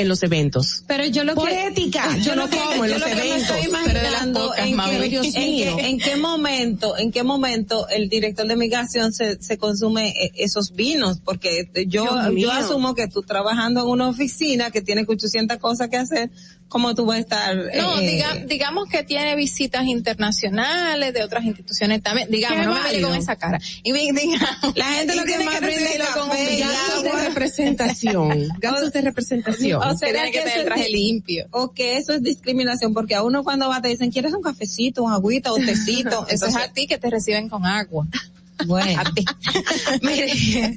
en 0.00 0.08
los 0.08 0.22
eventos. 0.22 0.84
Pero 0.86 1.04
yo 1.06 1.24
lo 1.24 1.34
Por 1.34 1.48
que 1.48 1.66
ética, 1.66 2.16
yo 2.22 2.34
no 2.36 2.42
lo 2.44 2.50
que- 2.50 2.56
como 2.58 2.84
en 2.84 2.90
yo 2.92 2.98
los 2.98 3.08
eventos. 3.08 3.56
estoy 3.56 3.72
Pero 3.86 4.00
de 4.00 4.10
las 4.10 4.26
pocas, 4.26 4.58
en, 4.66 4.76
mami. 4.76 4.96
qué, 4.98 5.08
Dios 5.08 5.26
en 5.34 5.42
mío. 5.50 5.76
qué- 5.76 5.86
en 5.88 5.98
qué 5.98 6.16
momento, 6.30 6.96
en 6.98 7.12
qué 7.12 7.22
momento 7.22 7.88
el 7.88 8.08
director 8.08 8.46
de 8.46 8.56
migración 8.56 9.12
se, 9.12 9.42
se 9.42 9.58
consume 9.58 10.08
eh, 10.10 10.32
esos 10.36 10.72
vinos, 10.72 11.20
porque 11.24 11.68
yo, 11.86 12.02
Dios 12.04 12.32
mío. 12.32 12.48
yo 12.48 12.52
asumo 12.52 12.94
que 12.94 13.08
tú 13.08 13.22
trabajando 13.22 13.80
en 13.82 13.86
una 13.88 14.08
oficina 14.08 14.70
que 14.70 14.80
tiene 14.82 15.04
800 15.06 15.58
cosas 15.58 15.88
que 15.88 15.96
hacer, 15.96 16.30
¿cómo 16.70 16.94
tú 16.94 17.04
vas 17.04 17.18
a 17.18 17.20
estar? 17.20 17.56
No, 17.76 17.98
eh, 18.00 18.06
diga- 18.16 18.46
digamos 18.46 18.88
que 18.88 19.02
tiene 19.02 19.36
visitas 19.36 19.84
internacionales 19.84 21.12
de 21.12 21.22
otras 21.22 21.44
instituciones 21.44 22.02
también. 22.02 22.30
Digamos, 22.30 22.64
no 22.64 22.74
me 22.82 23.00
con 23.02 23.14
esa 23.14 23.36
cara. 23.36 23.60
Y 23.82 23.92
digamos, 23.92 24.14
La 24.76 24.84
gente 24.86 25.16
lo 25.16 25.22
que 25.24 25.28
tiene 25.28 25.44
más 25.44 25.60
brinde 25.60 25.76
recibirlo 25.80 26.06
café 26.06 26.18
con 26.20 26.30
Gastos 26.60 27.02
de 27.02 27.28
representación, 27.28 28.48
gastos 28.60 28.92
de 28.92 29.00
representación. 29.02 29.82
O 29.82 29.94
Tiene 29.96 30.22
que 30.30 30.30
que 30.30 30.38
tener 30.38 30.48
eso 30.48 30.58
es 30.60 30.64
traje 30.64 30.88
limpio. 30.88 31.46
O 31.50 31.72
que 31.72 31.96
eso 31.98 32.12
es 32.14 32.22
discriminación, 32.22 32.94
porque 32.94 33.14
a 33.16 33.22
uno 33.22 33.44
cuando 33.44 33.68
va 33.68 33.82
te 33.82 33.88
dicen, 33.88 34.10
¿quieres 34.10 34.32
un 34.32 34.42
cafecito, 34.42 35.02
un 35.02 35.12
agüita, 35.12 35.52
un 35.52 35.66
tecito? 35.66 36.26
Eso 36.30 36.46
es 36.46 36.54
a 36.56 36.68
ti 36.72 36.86
que 36.86 36.96
te 36.98 37.10
reciben 37.10 37.48
con 37.48 37.66
agua. 37.66 38.06
Bueno. 38.66 39.00
A 39.00 39.04
ti. 39.12 39.24
Mire, 40.02 40.76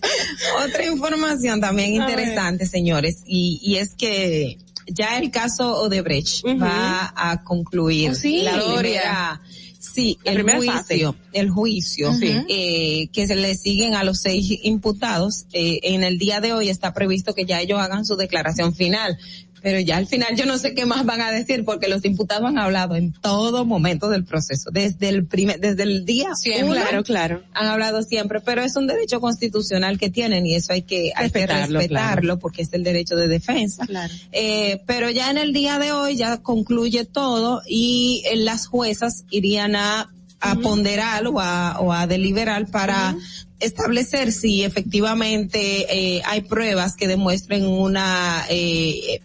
otra 0.66 0.86
información 0.86 1.62
también 1.62 1.94
interesante, 1.94 2.66
señores, 2.66 3.18
y, 3.26 3.60
y 3.62 3.76
es 3.78 3.94
que 3.94 4.58
ya 4.88 5.18
el 5.18 5.32
caso 5.32 5.78
Odebrecht 5.82 6.46
va 6.62 7.14
a 7.16 7.44
concluir 7.44 8.12
Oh, 8.12 8.16
sí. 8.16 8.42
la 8.44 8.54
primera, 8.80 9.42
sí, 9.80 10.18
La 10.24 10.32
el 10.32 10.44
juicio, 10.44 11.16
el 11.34 11.50
juicio 11.50 12.12
eh, 12.22 13.08
que 13.12 13.28
se 13.28 13.36
le 13.36 13.56
siguen 13.56 13.96
a 13.96 14.04
los 14.04 14.22
seis 14.22 14.60
imputados. 14.64 15.46
Eh, 15.54 15.80
en 15.84 16.04
el 16.04 16.18
día 16.18 16.40
de 16.42 16.54
hoy 16.54 16.70
está 16.70 16.94
previsto 16.94 17.34
que 17.34 17.46
ya 17.46 17.62
ellos 17.62 17.80
hagan 17.80 18.06
su 18.06 18.16
declaración 18.16 18.74
final. 18.74 19.18
Pero 19.64 19.80
ya 19.80 19.98
al 19.98 20.08
final 20.08 20.36
yo 20.36 20.46
no 20.46 20.58
sé 20.58 20.76
qué 20.76 20.86
más 20.86 21.06
van 21.06 21.22
a 21.22 21.32
decir 21.32 21.64
porque 21.64 21.88
los 21.88 22.04
imputados 22.04 22.46
han 22.46 22.60
hablado 22.60 22.96
en 22.96 23.14
todo 23.14 23.66
momento 23.66 24.10
del 24.10 24.26
proceso, 24.26 24.70
desde 24.72 25.08
el 25.08 25.26
primer, 25.26 25.60
desde 25.60 25.84
el 25.84 26.06
día 26.06 26.36
Siempre. 26.36 26.66
uno, 26.66 26.74
Claro, 26.82 27.04
claro. 27.04 27.44
han 27.54 27.68
hablado 27.68 28.04
siempre, 28.04 28.42
pero 28.42 28.62
es 28.62 28.76
un 28.76 28.88
derecho 28.88 29.22
constitucional 29.22 29.98
que 29.98 30.10
tienen 30.10 30.46
y 30.46 30.56
eso 30.56 30.74
hay 30.74 30.82
que, 30.82 31.14
hay 31.16 31.32
que 31.32 31.48
Respetarlo, 31.48 32.40
porque 32.40 32.64
es 32.64 32.74
el 32.74 32.84
derecho 32.84 33.16
de 33.16 33.28
defensa. 33.28 33.86
Claro. 33.86 34.14
Eh, 34.34 34.82
pero 34.86 35.10
ya 35.10 35.32
en 35.32 35.38
el 35.38 35.54
día 35.54 35.80
de 35.80 35.94
hoy 35.94 36.18
ya 36.18 36.38
concluye 36.38 37.06
todo 37.06 37.62
y 37.66 38.24
eh, 38.26 38.36
las 38.36 38.68
juezas 38.68 39.24
irían 39.30 39.78
a, 39.78 40.14
a 40.42 40.56
ponderar 40.56 41.26
o 41.28 41.40
a, 41.40 41.80
o 41.80 41.94
a 41.94 42.06
deliberar 42.06 42.68
para 42.68 43.16
establecer 43.62 44.34
si 44.34 44.64
efectivamente 44.64 46.18
eh, 46.18 46.22
hay 46.26 46.42
pruebas 46.42 46.96
que 46.96 47.08
demuestren 47.08 47.66
una 47.66 48.44
eh, 48.50 49.22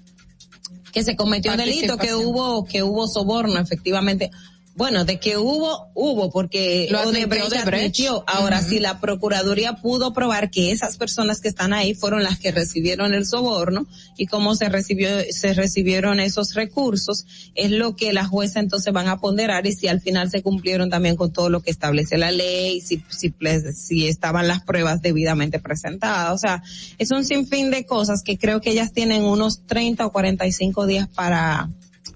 que 0.93 1.03
se 1.03 1.17
cometió 1.17 1.53
un 1.53 1.59
delito, 1.59 1.97
que 1.97 2.15
hubo 2.15 2.65
que 2.65 2.83
hubo 2.83 3.07
soborno 3.09 3.59
efectivamente. 3.59 4.31
Bueno, 4.79 5.05
de 5.05 5.19
que 5.19 5.37
hubo, 5.37 5.91
hubo, 5.93 6.31
porque 6.31 6.87
Lo 6.89 7.03
Odebrecht 7.03 7.53
admitió. 7.53 8.23
Ahora, 8.29 8.61
Ujú. 8.61 8.69
si 8.69 8.79
la 8.79 9.01
Procuraduría 9.01 9.73
pudo 9.75 10.13
probar 10.13 10.53
que 10.53 10.71
esas 10.71 10.97
personas 10.97 11.41
que 11.41 11.49
están 11.49 11.73
ahí 11.73 11.95
fueron 11.95 12.23
las 12.23 12.39
que 12.39 12.53
recibieron 12.53 13.13
el 13.13 13.27
soborno 13.27 13.89
y 14.17 14.27
cómo 14.27 14.55
se 14.55 14.69
recibió, 14.69 15.09
se 15.31 15.53
recibieron 15.53 16.21
esos 16.21 16.55
recursos, 16.55 17.27
es 17.57 17.73
lo 17.73 17.97
que 17.97 18.13
las 18.13 18.29
juezas 18.29 18.63
entonces 18.63 18.93
van 18.93 19.09
a 19.09 19.19
ponderar 19.19 19.67
y 19.67 19.73
si 19.73 19.89
al 19.89 20.01
final 20.01 20.31
se 20.31 20.43
cumplieron 20.43 20.91
también 20.91 21.17
con 21.17 21.33
todo 21.33 21.51
lo 21.51 21.61
que 21.61 21.73
establece 21.73 22.17
la 22.17 22.31
ley, 22.31 22.81
si, 22.81 23.03
si, 23.09 23.35
si 23.75 24.07
estaban 24.07 24.47
las 24.47 24.63
pruebas 24.63 25.03
debidamente 25.03 25.59
presentadas. 25.59 26.33
O 26.33 26.39
sea, 26.39 26.63
es 26.99 27.11
un 27.11 27.25
sinfín 27.25 27.73
de 27.73 27.85
cosas 27.85 28.23
que 28.23 28.39
creo 28.39 28.61
que 28.61 28.71
ellas 28.71 28.93
tienen 28.93 29.25
unos 29.25 29.67
30 29.67 30.07
o 30.07 30.13
45 30.13 30.87
días 30.87 31.09
para, 31.09 31.69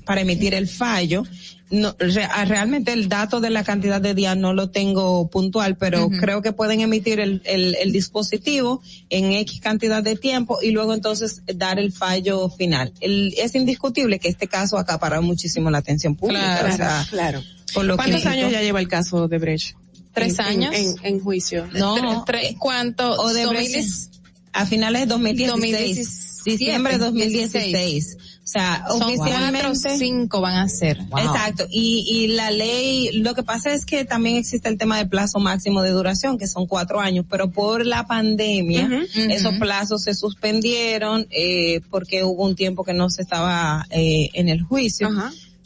para 0.05 0.20
emitir 0.20 0.55
el 0.55 0.68
fallo. 0.68 1.24
No, 1.73 1.97
re- 1.99 2.28
ah, 2.31 2.44
realmente 2.44 2.92
el 2.92 3.09
dato 3.09 3.41
de 3.41 3.49
la 3.49 3.65
cantidad 3.65 3.99
de 3.99 4.12
días 4.15 4.36
no 4.36 4.52
lo 4.52 4.68
tengo 4.68 5.26
puntual, 5.28 5.76
pero 5.78 6.07
Ujú. 6.07 6.18
creo 6.18 6.42
que 6.42 6.52
pueden 6.52 6.83
emitir 6.83 7.18
el, 7.18 7.41
el, 7.47 7.75
el 7.76 7.92
dispositivo 7.92 8.83
en 9.09 9.33
X 9.33 9.60
cantidad 9.62 10.02
de 10.02 10.15
tiempo 10.17 10.59
y 10.62 10.70
luego 10.73 10.92
entonces 10.92 11.41
dar 11.47 11.78
el 11.78 11.91
fallo 11.91 12.51
final. 12.51 12.92
El- 13.01 13.33
es 13.39 13.55
indiscutible 13.55 14.18
que 14.18 14.28
este 14.28 14.49
caso 14.49 14.76
acapara 14.76 15.23
muchísimo 15.23 15.70
la 15.70 15.78
atención 15.78 16.15
pública. 16.15 16.59
Claro, 16.60 16.75
o 16.75 16.76
sea, 16.76 17.07
Claro. 17.09 17.42
por 17.73 17.86
lo 17.86 17.97
¿Cuántos 17.97 18.20
que- 18.23 18.28
años 18.28 18.52
ya 18.52 18.60
lleva 18.60 18.78
el 18.78 18.89
caso 18.89 19.26
de 19.26 19.39
Brecht? 19.39 19.75
¿Tres 20.12 20.39
En- 20.41 20.44
en- 20.44 20.65
años? 20.65 20.75
En, 20.75 20.94
en 21.15 21.20
juicio. 21.20 21.67
No, 21.73 21.97
Tre- 21.97 22.25
tre- 22.26 22.57
¿Cuánto? 22.59 23.12
Odebrecht, 23.12 23.73
2010 23.75 24.10
a 24.52 24.67
finales 24.67 25.01
de 25.01 25.07
2016, 25.07 25.51
2017, 25.97 26.32
diciembre 26.45 26.95
de 26.95 26.99
2016. 26.99 28.17
O 28.45 28.47
sea, 28.47 28.85
Son 28.89 28.99
cuatro 28.99 29.12
o 29.15 29.71
oficialmente. 29.71 29.99
cinco 29.99 30.41
van 30.41 30.57
a 30.57 30.69
ser. 30.69 30.99
Exacto, 30.99 31.67
y, 31.71 32.05
y 32.09 32.29
la 32.29 32.51
ley, 32.51 33.21
lo 33.21 33.35
que 33.35 33.43
pasa 33.43 33.73
es 33.73 33.87
que 33.87 34.05
también 34.05 34.37
existe 34.37 34.69
el 34.69 34.79
tema 34.79 34.99
del 34.99 35.09
plazo 35.09 35.39
máximo 35.39 35.81
de 35.83 35.91
duración, 35.91 36.39
que 36.39 36.47
son 36.47 36.67
cuatro 36.67 37.01
años, 37.01 37.25
pero 37.31 37.51
por 37.51 37.87
la 37.87 38.07
pandemia, 38.07 38.89
esos 39.15 39.55
plazos 39.59 40.03
se 40.03 40.15
suspendieron, 40.15 41.27
eh, 41.31 41.81
porque 41.91 42.25
hubo 42.25 42.45
un 42.45 42.57
tiempo 42.57 42.85
que 42.85 42.95
no 42.95 43.11
se 43.11 43.23
estaba 43.23 43.87
eh, 43.91 44.31
en 44.35 44.49
el 44.49 44.62
juicio. 44.62 45.09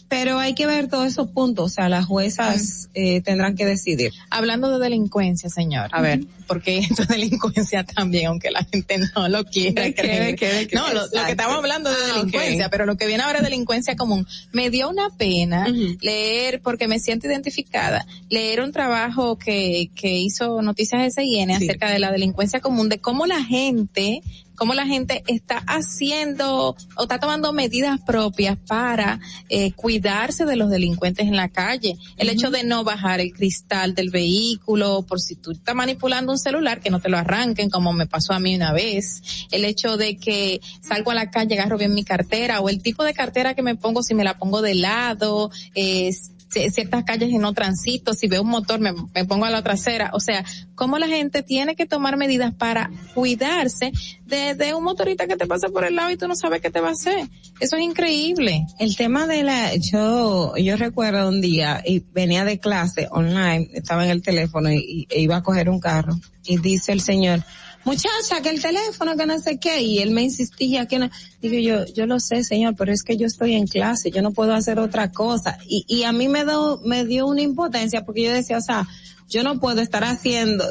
Pero 0.09 0.39
hay 0.39 0.55
que 0.55 0.67
ver 0.67 0.89
todos 0.89 1.07
esos 1.07 1.29
puntos, 1.31 1.65
o 1.65 1.69
sea, 1.75 1.89
las 1.89 2.07
juezas 2.07 2.89
eh, 2.95 3.21
tendrán 3.23 3.57
que 3.57 3.67
decidir. 3.67 4.13
Hablando 4.31 4.71
de 4.71 4.85
delincuencia, 4.85 5.51
señor. 5.51 5.89
A 5.93 6.01
ver. 6.01 6.21
Porque 6.47 6.79
esto 6.79 7.03
es 7.03 7.09
delincuencia 7.09 7.83
también, 7.83 8.27
aunque 8.29 8.53
la 8.53 8.63
gente 8.65 8.99
no 9.17 9.29
lo 9.29 9.45
quiera 9.45 9.83
¿De 9.83 9.95
creer. 9.97 10.39
de? 10.39 10.69
No, 10.73 10.87
lo, 10.93 11.01
lo 11.07 11.25
que 11.25 11.33
estamos 11.33 11.57
hablando 11.57 11.91
de 11.91 11.97
Ah, 11.97 12.15
delincuencia, 12.19 12.69
pero 12.71 12.87
lo 12.87 12.97
que 12.97 13.07
viene 13.09 13.25
ahora 13.25 13.39
es 13.39 13.45
delincuencia 13.45 13.97
común. 13.97 14.25
Me 14.53 14.71
dio 14.71 14.89
una 14.89 15.11
pena 15.11 15.67
leer, 16.01 16.61
porque 16.63 16.87
me 16.87 17.01
siento 17.01 17.27
identificada, 17.27 18.07
leer 18.31 18.61
un 18.61 18.71
trabajo 18.71 19.37
que, 19.39 19.91
que 19.97 20.11
hizo 20.19 20.63
Noticias 20.63 21.15
SIN 21.15 21.49
Sí. 21.49 21.53
acerca 21.65 21.91
de 21.91 21.99
la 21.99 22.13
delincuencia 22.13 22.61
común, 22.61 22.89
de 22.89 22.99
cómo 22.99 23.27
la 23.27 23.43
gente 23.43 24.21
cómo 24.57 24.75
la 24.75 24.87
gente 24.87 25.23
está 25.27 25.63
haciendo 25.67 26.77
o 26.97 27.03
está 27.03 27.19
tomando 27.19 27.53
medidas 27.53 28.01
propias 28.01 28.57
para 28.67 29.21
eh, 29.49 29.73
cuidarse 29.73 30.45
de 30.45 30.57
los 30.57 30.71
delincuentes 30.71 31.27
en 31.27 31.37
la 31.37 31.49
calle. 31.49 31.97
El 32.17 32.29
hecho 32.29 32.51
de 32.51 32.65
no 32.65 32.85
bajar 32.85 33.21
el 33.21 33.33
cristal 33.33 33.95
del 33.95 34.11
vehículo 34.11 35.03
por 35.03 35.21
si 35.21 35.37
tú 35.37 35.53
estás 35.53 35.75
manipulando 35.75 36.33
un 36.33 36.39
celular, 36.39 36.81
que 36.81 36.91
no 36.91 37.01
te 37.01 37.09
lo 37.09 37.19
arranquen 37.19 37.71
como 37.71 37.93
me 37.93 38.07
pasó 38.07 38.33
a 38.33 38.39
mí 38.41 38.55
una 38.57 38.73
vez. 38.73 39.23
El 39.51 39.65
hecho 39.65 39.97
de 39.97 40.17
que 40.17 40.61
salgo 40.81 41.11
a 41.11 41.15
la 41.15 41.31
calle, 41.31 41.55
agarro 41.55 41.79
bien 41.79 41.95
mi 41.95 42.05
cartera 42.05 42.61
o 42.61 42.69
el 42.69 42.83
tipo 42.83 43.05
de 43.05 43.15
cartera 43.15 43.55
que 43.55 43.63
me 43.63 43.77
pongo 43.77 44.03
si 44.03 44.15
me 44.15 44.25
la 44.25 44.37
pongo 44.39 44.63
de 44.63 44.75
lado, 44.75 45.51
ci- 45.75 46.33
ciertas 46.49 47.05
calles 47.05 47.31
que 47.31 47.39
no 47.39 47.53
transito, 47.53 48.15
si 48.15 48.29
veo 48.29 48.43
un 48.43 48.49
motor 48.49 48.81
me, 48.81 48.93
me 49.15 49.25
pongo 49.25 49.45
a 49.45 49.51
la 49.51 49.63
trasera, 49.63 50.11
o 50.13 50.21
sea, 50.21 50.45
cómo 50.75 50.99
la 50.99 51.07
gente 51.07 51.43
tiene 51.43 51.75
que 51.75 51.87
tomar 51.87 52.17
medidas 52.17 52.55
para 52.55 52.91
cuidarse 53.15 53.93
de, 54.25 54.75
un 54.75 54.85
motorista 54.85 55.27
que 55.27 55.37
te 55.37 55.47
pasa 55.47 55.69
por 55.69 55.85
el 55.85 55.97
lado 55.97 56.11
y 56.11 56.17
tú 56.17 56.29
no 56.29 56.37
sabes 56.37 56.61
qué 56.61 56.71
te 56.71 56.81
va 56.81 56.89
a 56.89 56.93
hacer. 56.93 57.29
Eso 57.61 57.77
es 57.77 57.83
increíble. 57.83 58.67
El 58.79 58.97
tema 58.97 59.27
de 59.27 59.43
la, 59.43 59.75
yo, 59.77 60.57
yo 60.57 60.77
recuerdo 60.77 61.29
un 61.29 61.41
día 61.41 61.83
y 61.85 62.03
venía 62.13 62.45
de 62.45 62.59
clase 62.59 63.09
online, 63.11 63.71
estaba 63.73 64.05
en 64.05 64.11
el 64.11 64.23
teléfono 64.23 64.71
y, 64.73 65.07
y 65.11 65.21
iba 65.21 65.37
a 65.37 65.43
coger 65.43 65.69
un 65.69 65.81
carro 65.81 66.15
y 66.45 66.59
dice 66.59 66.93
el 66.93 67.01
señor, 67.01 67.43
muchacha, 67.87 68.43
que 68.43 68.51
el 68.51 68.61
teléfono, 68.61 69.17
que 69.17 69.25
no 69.25 69.39
sé 69.41 69.59
qué, 69.59 69.81
y 69.81 70.01
él 70.01 70.11
me 70.11 70.23
insistía 70.23 70.87
que 70.87 70.99
no, 70.99 71.09
digo 71.41 71.57
yo, 71.59 71.87
yo 71.95 72.05
lo 72.07 72.21
sé 72.21 72.45
señor, 72.45 72.75
pero 72.77 72.93
es 72.93 73.03
que 73.03 73.17
yo 73.17 73.27
estoy 73.27 73.55
en 73.55 73.67
clase, 73.67 74.11
yo 74.11 74.21
no 74.21 74.33
puedo 74.33 74.53
hacer 74.53 74.79
otra 74.79 75.13
cosa, 75.13 75.57
y, 75.67 75.85
y 75.89 76.03
a 76.03 76.13
mí 76.13 76.29
me 76.29 76.45
dio, 76.45 76.81
me 76.85 77.05
dio 77.05 77.27
una 77.27 77.41
impotencia 77.43 78.05
porque 78.05 78.25
yo 78.25 78.33
decía, 78.33 78.59
o 78.59 78.61
sea, 78.61 78.87
yo 79.29 79.43
no 79.43 79.59
puedo 79.59 79.81
estar 79.81 80.05
haciendo 80.05 80.65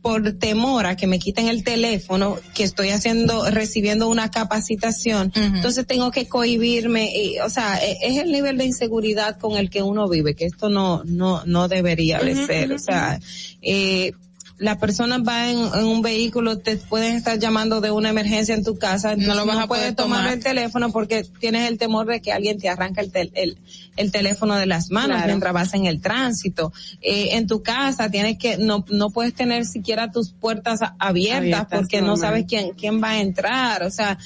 por 0.00 0.32
temor 0.38 0.86
a 0.86 0.96
que 0.96 1.06
me 1.06 1.18
quiten 1.18 1.46
el 1.46 1.62
teléfono 1.62 2.38
que 2.54 2.64
estoy 2.64 2.88
haciendo 2.88 3.50
recibiendo 3.50 4.08
una 4.08 4.30
capacitación. 4.30 5.30
Entonces 5.34 5.86
tengo 5.86 6.10
que 6.10 6.26
cohibirme 6.26 7.14
y, 7.14 7.38
o 7.40 7.50
sea 7.50 7.76
e- 7.76 7.98
es 8.02 8.16
el 8.16 8.32
nivel 8.32 8.56
de 8.56 8.64
inseguridad 8.64 9.38
con 9.38 9.58
el 9.58 9.68
que 9.68 9.82
uno 9.82 10.08
vive 10.08 10.34
que 10.34 10.46
esto 10.46 10.70
no 10.70 11.02
no 11.04 11.42
no 11.44 11.68
debería 11.68 12.18
de 12.20 12.46
ser. 12.46 12.72
O 12.72 12.78
sea 12.78 13.20
eh, 13.60 14.12
la 14.58 14.76
persona 14.78 15.18
va 15.18 15.50
en, 15.50 15.58
en 15.58 15.84
un 15.86 16.02
vehículo, 16.02 16.58
te 16.58 16.76
pueden 16.76 17.14
estar 17.14 17.38
llamando 17.38 17.80
de 17.80 17.90
una 17.92 18.10
emergencia 18.10 18.54
en 18.56 18.64
tu 18.64 18.76
casa, 18.76 19.14
No 19.14 19.34
lo 19.34 19.46
vas 19.46 19.56
no 19.56 19.62
a 19.62 19.66
poder 19.68 19.82
puedes 19.82 19.96
tomar 19.96 20.18
tomar. 20.20 20.32
el 20.34 20.42
teléfono 20.42 20.90
porque 20.90 21.24
tienes 21.38 21.68
el 21.68 21.78
temor 21.78 22.06
de 22.08 22.20
que 22.20 22.32
alguien 22.32 22.58
te 22.58 22.68
arranca 22.68 23.00
el, 23.00 23.12
tel- 23.12 23.30
el, 23.34 23.56
el 23.96 24.10
teléfono 24.10 24.56
de 24.56 24.66
las 24.66 24.90
manos 24.90 25.16
Claro. 25.18 25.26
mientras 25.28 25.52
vas 25.52 25.74
en 25.74 25.86
el 25.86 26.00
tránsito. 26.00 26.72
Eh, 27.00 27.36
en 27.36 27.46
tu 27.46 27.62
casa 27.62 28.10
tienes 28.10 28.36
que, 28.36 28.58
no, 28.58 28.84
no 28.90 29.10
puedes 29.10 29.32
tener 29.34 29.64
siquiera 29.64 30.10
tus 30.10 30.32
puertas 30.32 30.80
abiertas, 30.98 31.38
Abiertas, 31.38 31.66
porque 31.70 32.02
no 32.02 32.16
sabes 32.16 32.44
quién, 32.48 32.70
quién 32.72 33.00
va 33.02 33.10
a 33.10 33.20
entrar. 33.20 33.84
O 33.84 33.90
sea, 33.92 34.18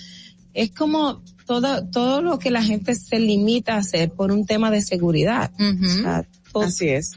es 0.55 0.71
como 0.71 1.23
todo, 1.47 1.87
todo 1.89 2.23
lo 2.23 2.39
que 2.39 2.51
la 2.51 2.63
gente 2.63 2.95
se 2.95 3.19
limita 3.19 3.75
a 3.75 3.79
hacer 3.79 4.11
por 4.11 4.33
un 4.33 4.47
tema 4.47 4.71
de 4.71 4.81
seguridad. 4.81 5.51
O 5.59 5.87
sea, 5.87 6.25
Así 6.55 6.89
es. 6.89 7.13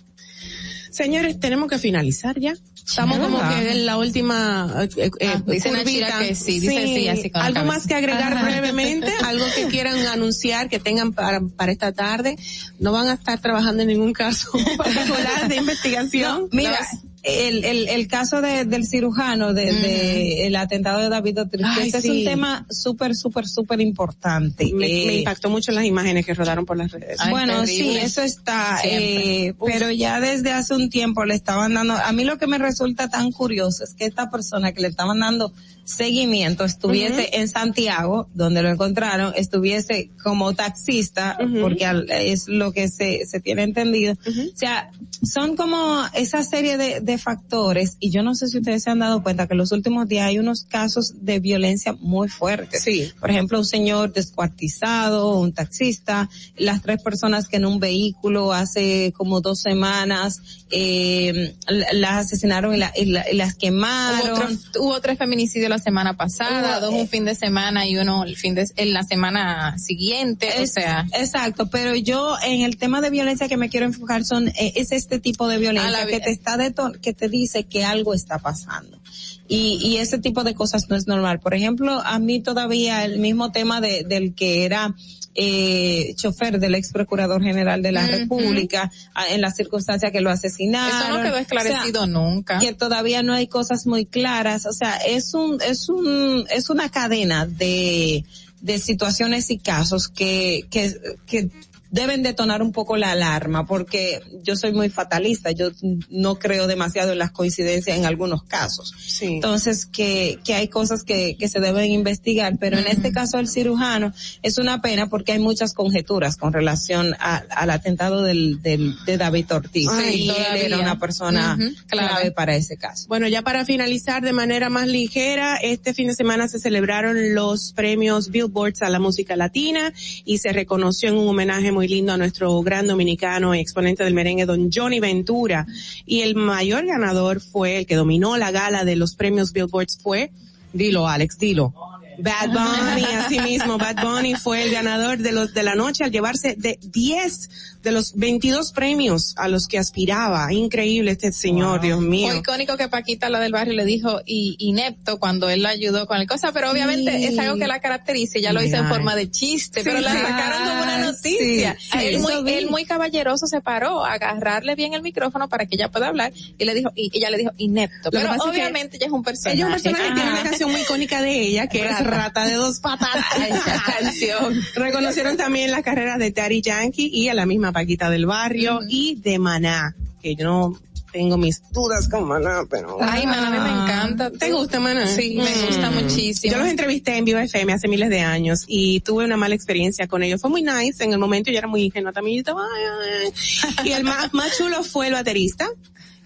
Señores, 0.91 1.39
tenemos 1.39 1.69
que 1.69 1.77
finalizar 1.77 2.39
ya. 2.39 2.53
Estamos 2.87 3.17
como 3.17 3.39
que 3.49 3.71
en 3.71 3.85
la 3.85 3.97
última 3.97 4.87
eh, 4.95 5.09
eh, 5.19 5.27
Ah, 5.27 5.41
dice 5.45 5.69
curvita. 5.69 6.19
Que 6.19 6.35
sí, 6.35 6.59
dice 6.59 6.85
sí, 6.85 7.07
así 7.07 7.29
con 7.31 7.41
Algo 7.41 7.63
más 7.65 7.87
que 7.87 7.95
agregar 7.95 8.33
Ajá. 8.33 8.45
brevemente, 8.45 9.11
algo 9.23 9.45
que 9.55 9.67
quieran 9.67 9.97
anunciar 10.05 10.69
que 10.69 10.79
tengan 10.79 11.11
para, 11.11 11.41
para 11.41 11.71
esta 11.71 11.91
tarde. 11.93 12.37
No 12.79 12.91
van 12.91 13.07
a 13.07 13.13
estar 13.13 13.39
trabajando 13.41 13.81
en 13.81 13.87
ningún 13.87 14.13
caso 14.13 14.51
particular 14.77 15.47
de 15.49 15.55
investigación. 15.55 16.41
No, 16.41 16.47
mira, 16.51 16.79
el, 17.25 17.65
el, 17.65 17.89
el 17.89 18.07
caso 18.07 18.41
de, 18.41 18.65
del 18.65 18.85
cirujano, 18.85 19.53
de, 19.53 19.65
de 19.65 20.47
el 20.47 20.55
atentado 20.55 20.99
de 20.99 21.09
David 21.09 21.41
Otrich, 21.41 21.65
Ay, 21.65 21.89
es 21.93 22.05
un 22.05 22.23
tema 22.23 22.65
súper, 22.69 23.15
súper, 23.15 23.47
súper 23.47 23.81
importante. 23.81 24.71
me, 24.73 24.85
Eh, 24.85 25.07
me 25.07 25.15
impactó 25.17 25.49
mucho 25.49 25.71
las 25.71 25.85
imágenes 25.85 26.25
que 26.25 26.33
rodaron 26.33 26.65
por 26.65 26.77
las 26.77 26.91
redes. 26.91 27.17
bueno, 27.29 27.65
sí, 27.65 27.97
eso 27.97 28.21
está, 28.21 28.79
eh, 28.83 29.53
pero 29.65 29.91
ya 29.91 30.19
desde 30.19 30.51
hace 30.51 30.75
un 30.75 30.89
tiempo 30.89 31.25
le 31.25 31.33
estaban 31.35 31.73
dando, 31.73 31.93
a 31.93 32.11
mí 32.11 32.23
lo 32.23 32.37
que 32.37 32.47
me 32.47 32.57
resulta 32.59 33.09
tan 33.09 33.31
curioso 33.31 33.83
es 33.83 33.95
que 33.95 34.05
esta 34.05 34.29
persona 34.29 34.71
que 34.71 34.81
le 34.81 34.87
estaban 34.87 35.19
dando 35.19 35.51
seguimiento 35.85 36.65
estuviese 36.65 37.29
en 37.37 37.47
Santiago, 37.47 38.27
donde 38.33 38.61
lo 38.63 38.69
encontraron, 38.69 39.33
estuviese 39.35 40.09
como 40.21 40.53
taxista, 40.53 41.37
porque 41.61 41.85
al- 41.85 42.09
es 42.11 42.47
lo 42.47 42.71
que 42.73 42.89
se, 42.89 43.25
se 43.25 43.39
tiene 43.39 43.63
entendido. 43.63 44.13
O 44.13 44.57
sea, 44.57 44.89
son 45.23 45.55
como 45.55 46.01
esa 46.13 46.43
serie 46.43 46.77
de, 46.77 46.99
de 47.01 47.17
factores, 47.17 47.97
y 47.99 48.09
yo 48.09 48.23
no 48.23 48.33
sé 48.35 48.47
si 48.47 48.57
ustedes 48.57 48.83
se 48.83 48.89
han 48.89 48.99
dado 48.99 49.21
cuenta 49.23 49.47
que 49.47 49.53
en 49.53 49.59
los 49.59 49.71
últimos 49.71 50.07
días 50.07 50.27
hay 50.27 50.39
unos 50.39 50.63
casos 50.63 51.13
de 51.23 51.39
violencia 51.39 51.93
muy 51.93 52.27
fuertes. 52.29 52.81
Sí. 52.83 53.11
Por 53.19 53.29
ejemplo, 53.29 53.59
un 53.59 53.65
señor 53.65 54.11
descuartizado, 54.11 55.37
un 55.39 55.53
taxista, 55.53 56.29
las 56.57 56.81
tres 56.81 57.01
personas 57.01 57.47
que 57.47 57.57
en 57.57 57.65
un 57.65 57.79
vehículo 57.79 58.53
hace 58.53 59.13
como 59.15 59.41
dos 59.41 59.61
semanas 59.61 60.41
eh, 60.71 61.55
la- 61.67 61.93
las 61.93 62.25
asesinaron 62.25 62.73
y, 62.75 62.77
la- 62.77 62.91
y 62.95 63.05
la- 63.05 63.29
y 63.31 63.35
las 63.35 63.53
Hubo, 63.53 63.59
quemaron. 63.59 64.31
otro- 64.31 64.81
hubo 64.83 64.99
tres 65.01 65.17
feminicidios 65.17 65.69
la 65.75 65.83
semana 65.83 66.13
pasada, 66.13 66.79
dos 66.79 66.93
eh, 66.93 67.01
un 67.01 67.07
fin 67.07 67.25
de 67.25 67.35
semana 67.35 67.85
y 67.85 67.97
uno 67.97 68.23
el 68.23 68.37
fin 68.37 68.55
de 68.55 68.65
en 68.77 68.93
la 68.93 69.03
semana 69.03 69.77
siguiente, 69.77 70.49
o 70.61 70.67
sea, 70.67 71.05
exacto, 71.13 71.67
pero 71.67 71.95
yo 71.95 72.35
en 72.43 72.61
el 72.61 72.77
tema 72.77 73.01
de 73.01 73.09
violencia 73.09 73.49
que 73.49 73.57
me 73.57 73.69
quiero 73.69 73.85
enfocar 73.85 74.23
son 74.23 74.47
eh, 74.47 74.73
es 74.75 74.91
este 74.91 75.19
tipo 75.19 75.47
de 75.47 75.57
violencia 75.57 76.05
que 76.07 76.19
te 76.19 76.31
está 76.31 76.57
que 77.01 77.13
te 77.13 77.27
dice 77.27 77.63
que 77.65 77.83
algo 77.83 78.13
está 78.13 78.39
pasando. 78.39 78.99
Y, 79.47 79.79
y 79.83 79.97
ese 79.97 80.17
tipo 80.17 80.43
de 80.43 80.55
cosas 80.55 80.89
no 80.89 80.95
es 80.95 81.05
normal. 81.05 81.39
Por 81.39 81.53
ejemplo, 81.53 82.01
a 82.03 82.17
mí 82.17 82.41
todavía 82.41 83.05
el 83.05 83.19
mismo 83.19 83.51
tema 83.51 83.79
de, 83.79 84.03
del 84.03 84.33
que 84.33 84.65
era 84.65 84.95
eh, 85.37 86.13
chofer 86.15 86.59
del 86.59 86.75
ex 86.75 86.91
procurador 86.93 87.43
general 87.43 87.81
de 87.81 87.91
la 87.91 88.03
Ujú. 88.05 88.11
República 88.11 88.89
a- 89.13 89.27
en 89.29 89.41
las 89.41 89.55
circunstancias 89.55 90.11
que 90.11 90.21
lo 90.21 90.29
asesinaron. 90.29 90.97
eso 91.01 91.09
no 91.17 91.21
quedó 91.23 91.37
esclarecido 91.37 92.01
O 92.03 92.05
sea, 92.05 92.13
nunca. 92.13 92.59
que 92.59 92.73
todavía 92.73 93.21
no 93.21 93.33
hay 93.33 93.47
cosas 93.47 93.85
muy 93.85 94.05
claras. 94.05 94.65
O 94.65 94.71
sea, 94.73 94.95
es 94.97 95.33
un, 95.33 95.59
es 95.61 95.89
un, 95.89 96.45
es 96.49 96.69
una 96.69 96.89
cadena 96.89 97.45
de, 97.45 98.23
de 98.61 98.79
situaciones 98.79 99.49
y 99.51 99.57
casos 99.57 100.07
que, 100.07 100.65
que, 100.71 100.95
que 101.25 101.49
deben 101.91 102.23
detonar 102.23 102.61
un 102.61 102.71
poco 102.71 102.97
la 102.97 103.11
alarma 103.11 103.65
porque 103.65 104.21
yo 104.43 104.55
soy 104.55 104.71
muy 104.73 104.89
fatalista, 104.89 105.51
yo 105.51 105.71
no 106.09 106.35
creo 106.35 106.67
demasiado 106.67 107.11
en 107.13 107.19
las 107.19 107.31
coincidencias 107.31 107.97
en 107.97 108.05
algunos 108.05 108.43
casos. 108.43 108.93
Entonces, 109.21 109.85
que, 109.85 110.39
que 110.43 110.53
hay 110.55 110.67
cosas 110.67 111.03
que, 111.03 111.35
que 111.37 111.47
se 111.47 111.59
deben 111.59 111.91
investigar, 111.91 112.57
pero 112.59 112.77
en 112.77 112.87
este 112.87 113.11
caso 113.11 113.39
el 113.39 113.47
cirujano 113.47 114.13
es 114.41 114.57
una 114.57 114.81
pena 114.81 115.07
porque 115.07 115.31
hay 115.33 115.39
muchas 115.39 115.73
conjeturas 115.73 116.37
con 116.37 116.53
relación 116.53 117.13
a- 117.19 117.43
al 117.51 117.69
atentado 117.69 118.23
del, 118.23 118.61
del, 118.61 118.95
de 119.05 119.17
David 119.17 119.51
Ortiz. 119.51 119.87
Ay, 119.91 120.23
y 120.23 120.29
él 120.29 120.63
era 120.63 120.79
una 120.79 120.99
persona 120.99 121.55
clave 121.87 121.87
claro. 121.87 122.33
para 122.33 122.55
ese 122.55 122.77
caso. 122.77 123.05
Bueno, 123.07 123.27
ya 123.27 123.41
para 123.41 123.65
finalizar 123.65 124.21
de 124.23 124.33
manera 124.33 124.69
más 124.69 124.87
ligera, 124.87 125.55
este 125.57 125.93
fin 125.93 126.07
de 126.07 126.13
semana 126.15 126.47
se 126.47 126.59
celebraron 126.59 127.33
los 127.33 127.73
premios 127.73 128.29
Billboards 128.29 128.81
a 128.81 128.89
la 128.89 128.99
música 128.99 129.35
latina 129.35 129.93
y 130.25 130.39
se 130.39 130.51
reconoció 130.51 131.09
en 131.09 131.15
un 131.17 131.27
homenaje 131.27 131.71
muy 131.75 131.89
lindo 131.89 132.13
a 132.13 132.17
nuestro 132.17 132.61
gran 132.61 132.87
dominicano 132.87 133.53
y 133.53 133.59
exponente 133.59 134.05
del 134.05 134.13
merengue, 134.13 134.45
don 134.45 134.71
Johnny 134.73 135.01
Ventura. 135.01 135.67
Y 136.05 136.21
el 136.21 136.33
mayor 136.33 136.85
ganador 136.85 137.41
fue, 137.41 137.79
el 137.79 137.85
que 137.85 137.95
dominó 137.95 138.37
la 138.37 138.49
gala 138.49 138.85
de 138.85 138.95
los 138.95 139.13
premios 139.15 139.51
Billboards 139.51 139.99
fue, 140.01 140.31
dilo 140.71 141.05
Alex, 141.05 141.37
dilo. 141.37 141.73
Bad 142.17 142.49
Bunny, 142.49 143.03
así 143.19 143.39
mismo, 143.39 143.77
Bad 143.77 143.97
Bunny 144.03 144.35
fue 144.35 144.63
el 144.63 144.71
ganador 144.71 145.17
de 145.19 145.31
los 145.31 145.53
de 145.53 145.63
la 145.63 145.75
noche 145.75 146.03
al 146.03 146.11
llevarse 146.11 146.55
de 146.57 146.79
10 146.81 147.49
de 147.83 147.91
los 147.91 148.15
22 148.15 148.71
premios 148.71 149.35
a 149.37 149.47
los 149.47 149.67
que 149.67 149.77
aspiraba. 149.77 150.51
Increíble 150.51 151.11
este 151.11 151.31
señor, 151.31 151.81
Dios 151.81 152.01
mío. 152.01 152.29
Fue 152.29 152.37
icónico 152.39 152.77
que 152.77 152.87
Paquita, 152.87 153.29
la 153.29 153.39
del 153.39 153.51
barrio, 153.51 153.73
le 153.73 153.85
dijo 153.85 154.21
y, 154.25 154.55
inepto 154.57 155.19
cuando 155.19 155.49
él 155.49 155.61
la 155.61 155.69
ayudó 155.69 156.07
con 156.07 156.17
el 156.17 156.27
cosa, 156.27 156.51
pero 156.51 156.71
obviamente 156.71 157.15
Sí. 157.17 157.25
es 157.25 157.37
algo 157.39 157.57
que 157.57 157.67
la 157.67 157.79
caracteriza, 157.79 158.39
ya 158.39 158.53
lo 158.53 158.63
hizo 158.63 158.77
en 158.77 158.87
forma 158.87 159.15
de 159.15 159.29
chiste, 159.29 159.81
Sí, 159.81 159.85
pero 159.87 160.01
la 160.01 160.13
sacaron 160.13 160.67
como 160.67 160.81
una 160.83 160.95
Ah, 160.95 161.05
noticia. 161.11 161.77
sí, 161.79 161.89
él, 162.07 162.19
muy, 162.19 162.43
vi. 162.43 162.53
él 162.53 162.69
muy 162.71 162.85
caballeroso 162.85 163.45
se 163.47 163.61
paró 163.61 164.03
a 164.03 164.13
agarrarle 164.13 164.73
bien 164.75 164.93
el 164.95 165.01
micrófono 165.03 165.47
para 165.47 165.65
que 165.67 165.75
ella 165.75 165.91
pueda 165.91 166.07
hablar 166.07 166.33
y 166.57 166.65
le 166.65 166.73
dijo, 166.73 166.91
y 166.95 167.11
ella 167.15 167.29
le 167.29 167.37
dijo 167.37 167.51
inepto, 167.57 168.09
pero 168.09 168.29
pasa 168.29 168.37
es 168.37 168.43
que 168.43 168.49
obviamente 168.49 168.97
ella 168.97 169.05
es 169.07 169.11
un 169.11 169.23
personaje. 169.23 169.57
Ella 169.57 169.67
es 169.67 169.75
un 169.75 169.83
personaje 169.83 170.07
que 170.09 170.15
tiene 170.15 170.31
una 170.31 170.43
canción 170.43 170.71
muy 170.71 170.81
icónica 170.81 171.21
de 171.21 171.39
ella, 171.41 171.67
que 171.67 171.85
es 171.85 171.99
Rata. 172.05 172.45
De 172.45 172.53
dos 172.53 172.79
patas. 172.79 173.25
Esa 173.49 173.83
canción. 173.83 174.61
Reconocieron 174.75 175.37
también 175.37 175.71
las 175.71 175.83
carreras 175.83 176.19
de 176.19 176.31
Daddy 176.31 176.61
Yankee 176.61 177.09
y 177.11 177.29
a 177.29 177.33
la 177.33 177.45
misma 177.45 177.71
Paquita 177.71 178.09
del 178.09 178.25
Barrio 178.25 178.79
y 178.87 179.15
de 179.15 179.39
Maná, 179.39 179.95
que 180.21 180.35
yo 180.35 180.45
no 180.45 180.79
tengo 181.15 181.37
mis 181.37 181.61
dudas 181.71 182.09
con 182.09 182.27
Maná, 182.27 182.63
pero... 182.69 182.97
Ay, 182.99 183.25
Maná, 183.25 183.47
a 183.47 183.49
mí 183.49 183.57
me 183.57 183.69
encanta. 183.69 184.31
¿Te 184.31 184.51
gusta 184.51 184.81
Maná? 184.81 185.07
Sí, 185.07 185.37
me 185.37 185.65
gusta 185.67 185.89
muchísimo. 185.89 186.51
Yo 186.51 186.59
los 186.59 186.67
entrevisté 186.67 187.15
en 187.15 187.23
Viva 187.23 187.41
FM 187.41 187.71
hace 187.71 187.87
miles 187.87 188.09
de 188.09 188.19
años 188.19 188.65
y 188.67 188.99
tuve 188.99 189.23
una 189.23 189.37
mala 189.37 189.55
experiencia 189.55 190.07
con 190.07 190.23
ellos. 190.23 190.41
Fue 190.41 190.49
muy 190.49 190.61
nice, 190.61 191.01
en 191.05 191.13
el 191.13 191.19
momento 191.19 191.51
yo 191.51 191.57
era 191.57 191.69
muy 191.69 191.83
ingenua 191.83 192.11
también. 192.11 192.35
yo 192.35 192.39
estaba, 192.41 192.63
ay, 192.63 193.31
ay. 193.79 193.89
Y 193.89 193.93
el 193.93 194.03
más, 194.03 194.33
más 194.33 194.57
chulo 194.57 194.83
fue 194.83 195.07
el 195.07 195.13
baterista. 195.13 195.69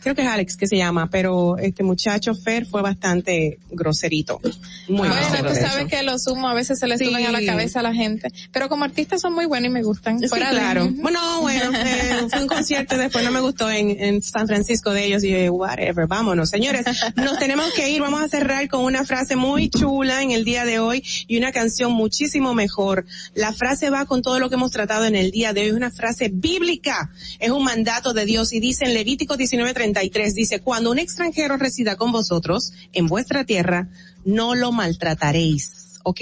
Creo 0.01 0.15
que 0.15 0.21
es 0.21 0.27
Alex 0.27 0.55
que 0.57 0.67
se 0.67 0.77
llama, 0.77 1.09
pero 1.09 1.57
este 1.57 1.83
muchacho 1.83 2.33
Fer 2.35 2.65
fue 2.65 2.81
bastante 2.81 3.59
groserito. 3.71 4.39
Muy 4.87 5.07
bueno, 5.07 5.15
grosero, 5.15 5.49
tú 5.49 5.55
sabes 5.55 5.85
que 5.87 6.03
los 6.03 6.25
humos 6.27 6.51
a 6.51 6.53
veces 6.53 6.79
se 6.79 6.87
les 6.87 6.99
Sí. 6.99 7.05
suben 7.05 7.25
a 7.25 7.31
la 7.31 7.45
cabeza 7.45 7.79
a 7.79 7.83
la 7.83 7.93
gente, 7.93 8.29
pero 8.51 8.69
como 8.69 8.83
artistas 8.85 9.21
son 9.21 9.33
muy 9.33 9.45
buenos 9.45 9.69
y 9.69 9.73
me 9.73 9.83
gustan. 9.83 10.19
Sí, 10.19 10.27
Fuera 10.27 10.49
de- 10.49 10.55
claro. 10.57 10.89
Bueno, 10.91 11.41
bueno, 11.41 11.71
eh, 11.75 12.27
fue 12.29 12.41
un 12.41 12.47
concierto 12.47 12.95
y 12.95 12.99
después 12.99 13.23
no 13.25 13.31
me 13.31 13.39
gustó 13.41 13.69
en, 13.69 13.89
en 14.01 14.21
San 14.21 14.47
Francisco 14.47 14.91
de 14.91 15.05
ellos 15.05 15.23
y 15.23 15.31
yo, 15.31 15.53
whatever, 15.53 16.07
vámonos. 16.07 16.49
Señores, 16.49 16.85
nos 17.15 17.37
tenemos 17.39 17.71
que 17.73 17.89
ir, 17.89 18.01
vamos 18.01 18.21
a 18.21 18.27
cerrar 18.29 18.67
con 18.69 18.83
una 18.83 19.03
frase 19.05 19.35
muy 19.35 19.69
chula 19.69 20.23
en 20.23 20.31
el 20.31 20.43
día 20.45 20.65
de 20.65 20.79
hoy 20.79 21.03
y 21.27 21.37
una 21.37 21.51
canción 21.51 21.91
muchísimo 21.91 22.53
mejor. 22.53 23.05
La 23.35 23.53
frase 23.53 23.89
va 23.89 24.05
con 24.05 24.21
todo 24.21 24.39
lo 24.39 24.49
que 24.49 24.55
hemos 24.55 24.71
tratado 24.71 25.05
en 25.05 25.15
el 25.15 25.31
día 25.31 25.53
de 25.53 25.61
hoy, 25.61 25.67
es 25.67 25.73
una 25.73 25.91
frase 25.91 26.29
bíblica, 26.33 27.11
es 27.39 27.49
un 27.51 27.63
mandato 27.63 28.13
de 28.13 28.25
Dios 28.25 28.53
y 28.53 28.59
dice 28.59 28.85
en 28.85 28.93
Levítico 28.93 29.37
19:33, 29.93 30.33
dice, 30.33 30.59
cuando 30.61 30.91
un 30.91 30.99
extranjero 30.99 31.57
resida 31.57 31.95
con 31.95 32.11
vosotros 32.11 32.71
en 32.93 33.07
vuestra 33.07 33.43
tierra, 33.43 33.89
no 34.25 34.55
lo 34.55 34.71
maltrataréis. 34.71 35.79
¿ok? 36.03 36.21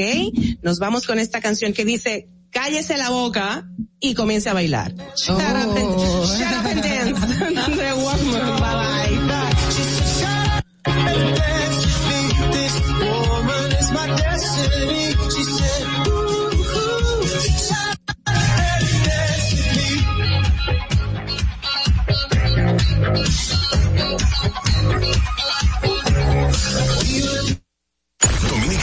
Nos 0.62 0.80
vamos 0.80 1.06
con 1.06 1.20
esta 1.20 1.42
canción 1.42 1.74
que 1.74 1.86
dice, 1.86 2.28
cállese 2.52 2.98
la 2.98 3.10
boca 3.10 3.70
y 4.00 4.14
comience 4.14 4.50
a 4.50 4.54
bailar. 4.54 4.94
Shut 5.16 5.38
up 5.38 5.78
and, 5.78 6.00
shut 6.38 6.52
up 6.52 6.66
and 6.66 6.82
dance. 6.84 7.20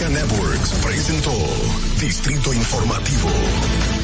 Networks 0.08 0.70
presentó 0.83 1.33
Distrito 1.99 2.52
Informativo. 2.52 4.03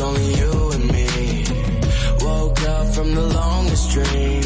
only 0.00 0.34
you 0.34 0.70
and 0.72 0.92
me. 0.92 1.44
Woke 2.20 2.62
up 2.62 2.86
from 2.94 3.14
the 3.14 3.26
longest 3.34 3.90
dream. 3.90 4.39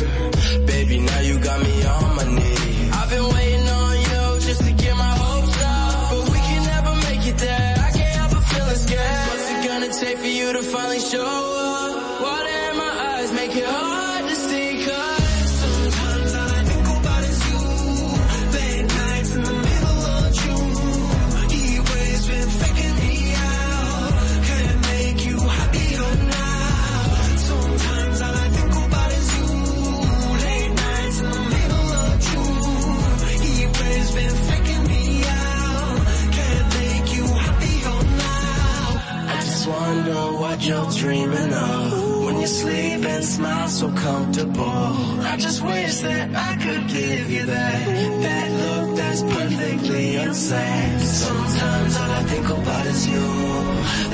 smile 43.44 43.68
so 43.68 43.88
comfortable. 43.92 45.20
I 45.32 45.36
just 45.36 45.62
wish 45.62 45.98
that 45.98 46.34
I 46.34 46.56
could 46.64 46.88
give 46.88 47.30
you 47.30 47.44
that, 47.46 47.86
that 48.24 48.48
look 48.60 48.96
that's 48.96 49.22
perfectly 49.22 50.16
unsaid. 50.16 51.00
Sometimes 51.00 51.96
all 51.96 52.10
I 52.10 52.22
think 52.32 52.48
about 52.48 52.86
is 52.86 53.06
you, 53.06 53.26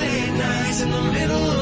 late 0.00 0.32
nights 0.44 0.80
in 0.82 0.90
the 0.90 1.02
middle 1.12 1.50
of. 1.50 1.59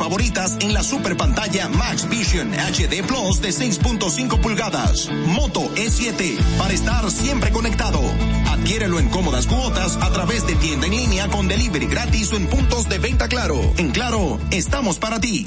Favoritas 0.00 0.56
en 0.60 0.72
la 0.72 0.82
super 0.82 1.14
pantalla 1.14 1.68
Max 1.68 2.08
Vision 2.08 2.54
HD 2.54 3.06
Plus 3.06 3.42
de 3.42 3.50
6.5 3.50 4.40
pulgadas. 4.40 5.10
Moto 5.26 5.60
E7 5.74 6.38
para 6.56 6.72
estar 6.72 7.10
siempre 7.10 7.50
conectado. 7.50 8.00
Adquiérelo 8.46 8.98
en 8.98 9.10
cómodas 9.10 9.46
cuotas 9.46 9.98
a 10.00 10.10
través 10.10 10.46
de 10.46 10.54
tienda 10.54 10.86
en 10.86 10.92
línea 10.96 11.28
con 11.28 11.48
delivery 11.48 11.84
gratis 11.84 12.32
o 12.32 12.36
en 12.36 12.46
puntos 12.46 12.88
de 12.88 12.98
venta 12.98 13.28
Claro. 13.28 13.60
En 13.76 13.90
Claro, 13.90 14.38
estamos 14.50 14.98
para 14.98 15.20
ti. 15.20 15.46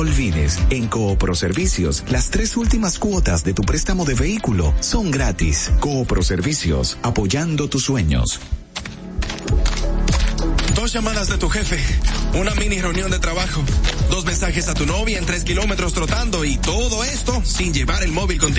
olvides, 0.01 0.59
en 0.71 0.87
Coopro 0.87 1.35
Servicios, 1.35 2.03
las 2.09 2.29
tres 2.29 2.57
últimas 2.57 2.97
cuotas 2.97 3.43
de 3.43 3.53
tu 3.53 3.61
préstamo 3.61 4.03
de 4.03 4.15
vehículo 4.15 4.73
son 4.79 5.11
gratis. 5.11 5.71
Coopro 5.79 6.23
Servicios, 6.23 6.97
apoyando 7.03 7.69
tus 7.69 7.83
sueños. 7.83 8.39
Dos 10.73 10.93
llamadas 10.93 11.27
de 11.27 11.37
tu 11.37 11.49
jefe, 11.49 11.77
una 12.33 12.55
mini 12.55 12.81
reunión 12.81 13.11
de 13.11 13.19
trabajo, 13.19 13.61
dos 14.09 14.25
mensajes 14.25 14.67
a 14.67 14.73
tu 14.73 14.87
novia 14.87 15.19
en 15.19 15.25
tres 15.25 15.43
kilómetros 15.43 15.93
trotando 15.93 16.43
y 16.45 16.57
todo 16.57 17.03
esto 17.03 17.41
sin 17.45 17.71
llevar 17.71 18.01
el 18.01 18.11
móvil 18.11 18.39
contigo. 18.39 18.51